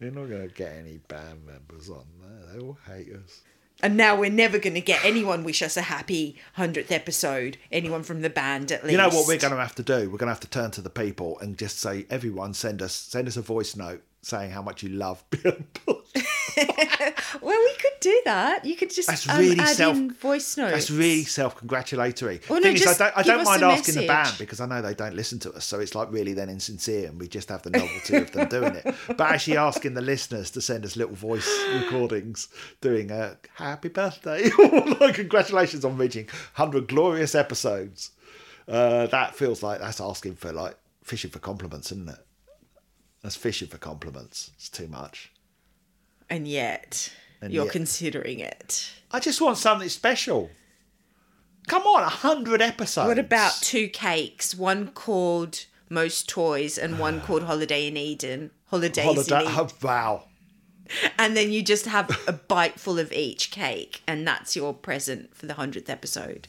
We're 0.00 0.10
not 0.10 0.28
going 0.28 0.48
to 0.48 0.54
get 0.54 0.72
any 0.72 0.98
band 1.08 1.46
members 1.46 1.90
on 1.90 2.04
there. 2.20 2.54
They 2.54 2.60
all 2.60 2.78
hate 2.86 3.12
us. 3.12 3.42
And 3.82 3.96
now 3.96 4.16
we're 4.16 4.30
never 4.30 4.58
going 4.58 4.74
to 4.74 4.80
get 4.80 5.04
anyone 5.04 5.42
wish 5.42 5.62
us 5.62 5.76
a 5.76 5.82
happy 5.82 6.36
100th 6.58 6.90
episode. 6.90 7.56
Anyone 7.72 8.02
from 8.02 8.20
the 8.20 8.28
band, 8.28 8.72
at 8.72 8.82
least. 8.82 8.92
You 8.92 8.98
know 8.98 9.08
what 9.08 9.26
we're 9.26 9.38
going 9.38 9.54
to 9.54 9.60
have 9.60 9.74
to 9.76 9.82
do? 9.82 10.10
We're 10.10 10.18
going 10.18 10.28
to 10.28 10.34
have 10.34 10.40
to 10.40 10.50
turn 10.50 10.70
to 10.72 10.82
the 10.82 10.90
people 10.90 11.38
and 11.40 11.56
just 11.56 11.78
say, 11.78 12.06
everyone, 12.10 12.52
send 12.52 12.82
us 12.82 12.92
send 12.92 13.26
us 13.26 13.36
a 13.36 13.42
voice 13.42 13.76
note 13.76 14.02
saying 14.22 14.50
how 14.50 14.60
much 14.60 14.82
you 14.82 14.90
love 14.90 15.24
Beyond 15.30 15.64
Bush. 15.86 16.24
Well, 17.40 17.58
we 17.58 17.74
could 17.74 18.00
do 18.00 18.22
that. 18.24 18.64
You 18.64 18.76
could 18.76 18.90
just 18.90 19.08
That's 19.08 19.28
um, 19.28 19.38
really 19.38 19.58
add 19.58 19.76
self- 19.76 19.96
in 19.96 20.12
voice 20.12 20.56
notes. 20.56 20.72
That's 20.72 20.90
really 20.90 21.24
self-congratulatory. 21.24 22.40
Well, 22.48 22.60
no, 22.60 22.64
Thing 22.64 22.76
is, 22.76 22.86
I 22.86 22.94
don't, 22.96 23.18
I 23.18 23.22
don't 23.22 23.44
mind 23.44 23.62
asking 23.62 23.94
the 23.94 24.06
band 24.06 24.36
because 24.38 24.60
I 24.60 24.66
know 24.66 24.82
they 24.82 24.94
don't 24.94 25.14
listen 25.14 25.38
to 25.40 25.52
us, 25.52 25.64
so 25.64 25.80
it's 25.80 25.94
like 25.94 26.10
really 26.12 26.32
then 26.32 26.48
insincere, 26.48 27.08
and 27.08 27.18
we 27.18 27.28
just 27.28 27.48
have 27.48 27.62
the 27.62 27.70
novelty 27.70 28.16
of 28.16 28.32
them 28.32 28.48
doing 28.48 28.74
it. 28.74 28.94
But 29.08 29.20
actually 29.20 29.56
asking 29.56 29.94
the 29.94 30.00
listeners 30.00 30.50
to 30.52 30.60
send 30.60 30.84
us 30.84 30.96
little 30.96 31.14
voice 31.14 31.48
recordings 31.74 32.48
doing 32.80 33.10
a 33.10 33.36
happy 33.54 33.88
birthday, 33.88 34.50
like 35.00 35.14
congratulations 35.14 35.84
on 35.84 35.96
reaching 35.96 36.28
hundred 36.54 36.88
glorious 36.88 37.34
episodes. 37.34 38.10
Uh, 38.68 39.06
that 39.06 39.34
feels 39.34 39.62
like 39.62 39.80
that's 39.80 40.00
asking 40.00 40.34
for 40.36 40.52
like 40.52 40.76
fishing 41.02 41.30
for 41.30 41.38
compliments, 41.38 41.90
isn't 41.92 42.08
it? 42.08 42.18
That's 43.22 43.36
fishing 43.36 43.68
for 43.68 43.78
compliments. 43.78 44.50
It's 44.54 44.68
too 44.68 44.88
much. 44.88 45.32
And 46.30 46.46
yet, 46.48 47.12
And 47.42 47.52
you're 47.52 47.64
yet. 47.64 47.72
considering 47.72 48.40
it. 48.40 48.90
I 49.10 49.20
just 49.20 49.40
want 49.40 49.58
something 49.58 49.88
special. 49.88 50.50
Come 51.66 51.82
on, 51.82 52.02
a 52.02 52.08
hundred 52.08 52.62
episodes. 52.62 53.08
What 53.08 53.18
about 53.18 53.52
two 53.60 53.88
cakes? 53.88 54.54
One 54.54 54.88
called 54.88 55.66
most 55.88 56.28
toys 56.28 56.78
and 56.78 56.98
one 56.98 57.20
called 57.26 57.42
Holiday 57.42 57.86
in 57.88 57.96
Eden. 57.96 58.50
Holidays 58.66 59.04
Holiday. 59.04 59.44
in 59.44 59.50
Eden. 59.52 59.54
Oh, 59.58 59.68
wow. 59.82 60.24
And 61.18 61.36
then 61.36 61.52
you 61.52 61.62
just 61.62 61.86
have 61.86 62.10
a 62.26 62.32
bite 62.32 62.80
full 62.80 62.98
of 62.98 63.12
each 63.12 63.50
cake, 63.52 64.02
and 64.08 64.26
that's 64.26 64.56
your 64.56 64.72
present 64.74 65.36
for 65.36 65.46
the 65.46 65.54
100th 65.54 65.88
episode. 65.88 66.48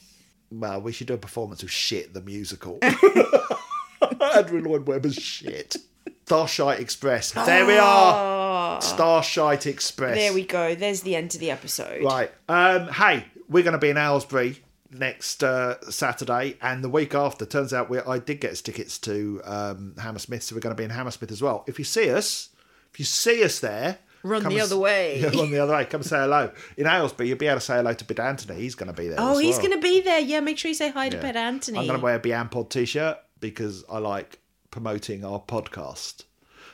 Well, 0.52 0.82
we 0.82 0.92
should 0.92 1.08
do 1.08 1.14
a 1.14 1.18
performance 1.18 1.62
of 1.64 1.72
Shit, 1.72 2.14
the 2.14 2.22
musical. 2.22 2.80
Andrew 4.36 4.62
Lloyd 4.62 4.88
Webber's 4.88 5.16
Shit. 5.16 5.78
Starshite 6.26 6.80
Express. 6.80 7.32
There 7.32 7.66
we 7.66 7.78
are. 7.78 8.14
Oh. 8.16 8.51
Starshite 8.80 9.66
Express. 9.68 10.16
There 10.16 10.34
we 10.34 10.46
go. 10.46 10.76
There's 10.76 11.02
the 11.02 11.16
end 11.16 11.34
of 11.34 11.40
the 11.40 11.52
episode. 11.52 12.04
Right. 12.04 12.32
Um, 12.50 12.88
hey, 12.90 13.26
we're 13.50 13.64
going 13.64 13.74
to 13.74 13.80
be 13.80 13.90
in 13.90 13.98
Aylesbury 13.98 14.58
next 14.94 15.44
uh, 15.44 15.80
Saturday, 15.90 16.58
and 16.62 16.84
the 16.84 16.90
week 16.90 17.16
after. 17.16 17.46
Turns 17.46 17.74
out 17.74 17.90
we, 17.90 18.00
I 18.00 18.20
did 18.20 18.42
get 18.42 18.52
us 18.52 18.62
tickets 18.62 18.98
to 19.00 19.42
um, 19.46 19.96
Hammersmith, 20.00 20.44
so 20.44 20.56
we're 20.56 20.60
going 20.62 20.76
to 20.76 20.80
be 20.80 20.84
in 20.84 20.90
Hammersmith 20.90 21.32
as 21.32 21.42
well. 21.42 21.64
If 21.68 21.80
you 21.80 21.86
see 21.86 22.10
us, 22.12 22.50
if 22.94 23.00
you 23.00 23.06
see 23.06 23.44
us 23.44 23.60
there, 23.60 24.00
Run 24.24 24.44
the 24.44 24.60
other 24.60 24.76
s- 24.76 24.80
way. 24.80 25.20
Yeah, 25.22 25.30
run 25.40 25.50
the 25.50 25.60
other 25.60 25.74
way. 25.74 25.86
Come 25.86 26.04
say 26.04 26.18
hello. 26.18 26.52
In 26.78 26.86
Aylesbury, 26.88 27.30
you'll 27.30 27.38
be 27.38 27.48
able 27.48 27.60
to 27.60 27.66
say 27.66 27.78
hello 27.78 27.94
to 27.94 28.06
Bid 28.06 28.20
Anthony. 28.20 28.60
He's 28.60 28.76
going 28.76 28.94
to 28.94 28.94
be 28.94 29.08
there. 29.08 29.18
Oh, 29.20 29.38
he's 29.38 29.58
well. 29.58 29.68
going 29.68 29.82
to 29.82 29.82
be 29.82 30.02
there. 30.02 30.20
Yeah, 30.20 30.42
make 30.42 30.58
sure 30.60 30.70
you 30.70 30.76
say 30.76 30.90
hi 30.92 31.10
to 31.10 31.16
Yeah. 31.18 31.22
Pet 31.24 31.36
Anthony. 31.38 31.80
I'm 31.80 31.88
going 31.88 32.00
to 32.00 32.04
wear 32.04 32.16
a 32.16 32.20
Biampod 32.20 32.70
t-shirt 32.70 33.18
because 33.40 33.84
I 33.90 33.98
like 33.98 34.40
promoting 34.70 35.26
our 35.26 35.40
podcast. 35.40 36.26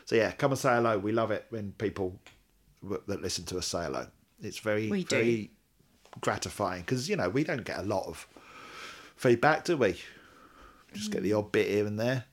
So 0.07 0.15
yeah, 0.15 0.31
come 0.31 0.51
and 0.51 0.57
say 0.59 0.69
hello. 0.69 0.97
We 0.97 1.11
love 1.11 1.31
it 1.31 1.45
when 1.49 1.73
people 1.73 2.17
that 3.07 3.21
listen 3.21 3.43
to 3.45 3.57
us 3.57 3.67
say 3.67 3.83
hello. 3.83 4.07
It's 4.41 4.57
very 4.59 4.89
We 4.89 5.03
do. 5.03 5.15
very 5.17 5.51
gratifying 6.21 6.81
because 6.83 7.09
you 7.09 7.17
know 7.17 7.27
we 7.27 7.43
don't 7.43 7.65
get 7.65 7.79
a 7.79 7.83
lot 7.83 8.07
of 8.07 8.25
feedback, 9.17 9.65
do 9.65 9.75
we? 9.75 9.97
Just 10.93 11.11
get 11.11 11.23
the 11.23 11.33
odd 11.33 11.51
bit 11.51 11.67
here 11.67 11.85
and 11.85 11.99
there. 11.99 12.23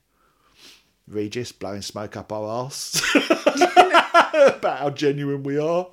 Regis 1.05 1.51
blowing 1.51 1.81
smoke 1.81 2.15
up 2.15 2.31
our 2.31 2.47
arse 2.47 3.01
about 3.15 4.79
how 4.79 4.89
genuine 4.89 5.43
we 5.43 5.57
are. 5.59 5.87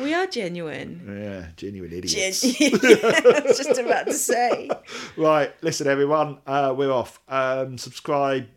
We 0.00 0.12
are 0.14 0.26
genuine. 0.26 1.00
Yeah, 1.22 1.46
genuine 1.56 1.90
Gen- 1.90 1.98
idiots. 2.00 2.44
I 2.60 3.42
was 3.46 3.56
just 3.56 3.78
about 3.78 4.06
to 4.06 4.14
say. 4.14 4.68
Right, 5.16 5.52
listen, 5.62 5.86
everyone, 5.86 6.38
uh, 6.44 6.74
we're 6.76 6.90
off. 6.90 7.20
Um, 7.28 7.78
subscribe, 7.78 8.48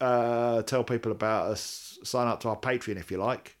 uh, 0.00 0.62
tell 0.62 0.84
people 0.84 1.12
about 1.12 1.50
us, 1.50 1.98
sign 2.04 2.26
up 2.28 2.40
to 2.40 2.48
our 2.48 2.56
Patreon 2.56 2.96
if 2.96 3.10
you 3.10 3.18
like. 3.18 3.56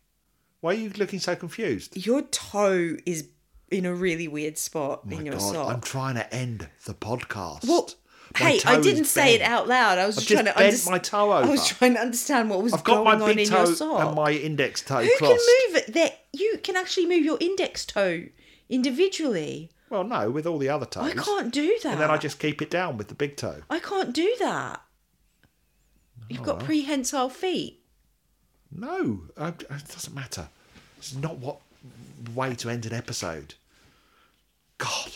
Why 0.60 0.70
are 0.72 0.74
you 0.74 0.90
looking 0.96 1.18
so 1.20 1.36
confused? 1.36 1.96
Your 2.06 2.22
toe 2.22 2.96
is 3.06 3.28
in 3.70 3.84
a 3.84 3.94
really 3.94 4.28
weird 4.28 4.58
spot 4.58 5.02
Oh 5.06 5.10
in 5.10 5.26
your 5.26 5.34
God, 5.34 5.52
sock. 5.52 5.74
I'm 5.74 5.80
trying 5.80 6.14
to 6.16 6.34
end 6.34 6.68
the 6.84 6.94
podcast. 6.94 7.66
Well, 7.68 7.90
My 8.40 8.50
hey, 8.52 8.60
I 8.64 8.80
didn't 8.80 9.04
say 9.06 9.34
it 9.34 9.42
out 9.42 9.68
loud. 9.68 9.98
I 9.98 10.06
was 10.06 10.16
just 10.16 10.28
just 10.28 10.42
trying 10.42 10.52
to 10.52 10.58
bent 10.58 10.74
underst- 10.74 10.90
my 10.90 10.98
toe 10.98 11.30
I 11.30 11.46
was 11.48 11.66
trying 11.68 11.94
to 11.94 12.00
understand 12.00 12.50
what 12.50 12.62
was 12.62 12.72
I've 12.72 12.84
got 12.84 13.04
going 13.04 13.18
my 13.18 13.24
on 13.24 13.34
big 13.34 13.46
in 13.46 13.52
your 13.52 13.64
toe 13.66 13.72
sock. 13.74 14.04
and 14.06 14.14
my 14.16 14.30
index 14.32 14.82
toe 14.82 15.02
Who 15.02 15.10
crossed. 15.18 15.46
can 15.46 15.72
move 15.72 15.76
it? 15.82 15.94
There, 15.94 16.12
you 16.32 16.58
can 16.62 16.76
actually 16.76 17.06
move 17.06 17.24
your 17.24 17.38
index 17.40 17.84
toe 17.86 18.24
individually. 18.68 19.70
Well, 19.90 20.04
no, 20.04 20.30
with 20.30 20.46
all 20.46 20.58
the 20.58 20.68
other 20.68 20.86
toes. 20.86 21.04
I 21.10 21.12
can't 21.14 21.52
do 21.52 21.76
that. 21.82 21.92
And 21.92 22.00
then 22.00 22.10
I 22.10 22.16
just 22.16 22.38
keep 22.40 22.60
it 22.62 22.70
down 22.70 22.96
with 22.96 23.08
the 23.08 23.14
big 23.14 23.36
toe. 23.36 23.62
I 23.70 23.78
can't 23.78 24.12
do 24.12 24.34
that. 24.40 24.80
You've 26.28 26.42
got 26.42 26.58
well. 26.58 26.66
prehensile 26.66 27.28
feet. 27.28 27.80
No, 28.72 29.22
uh, 29.36 29.52
I, 29.70 29.74
it 29.74 29.88
doesn't 29.88 30.14
matter. 30.14 30.48
It's 30.98 31.14
not 31.14 31.38
what 31.38 31.60
way 32.34 32.54
to 32.56 32.68
end 32.68 32.86
an 32.86 32.92
episode. 32.92 33.54
God, 34.78 35.12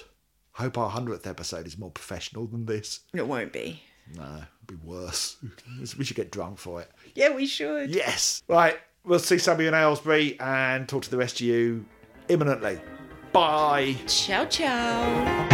hope 0.53 0.79
our 0.79 0.91
hundredth 0.91 1.27
episode 1.27 1.67
is 1.67 1.77
more 1.79 1.91
professional 1.91 2.47
than 2.47 2.67
this. 2.67 3.01
It 3.13 3.27
won't 3.27 3.53
be. 3.53 3.83
No, 4.17 4.23
it'd 4.23 4.67
be 4.67 4.77
worse. 4.87 5.37
we 5.99 6.05
should 6.05 6.17
get 6.17 6.31
drunk 6.31 6.59
for 6.59 6.81
it. 6.81 6.91
Yeah, 7.15 7.35
we 7.35 7.47
should. 7.47 7.91
Yes. 7.91 8.43
Right, 8.49 8.79
we'll 9.05 9.19
see 9.19 9.39
some 9.39 9.55
of 9.55 9.61
you 9.61 9.69
in 9.69 9.75
Aylesbury 9.75 10.39
and 10.41 10.89
talk 10.89 11.03
to 11.03 11.11
the 11.11 11.19
rest 11.19 11.41
of 11.41 11.47
you 11.47 11.85
imminently. 12.29 12.81
Bye. 13.33 13.97
Ciao, 14.07 14.45
ciao. 14.47 15.49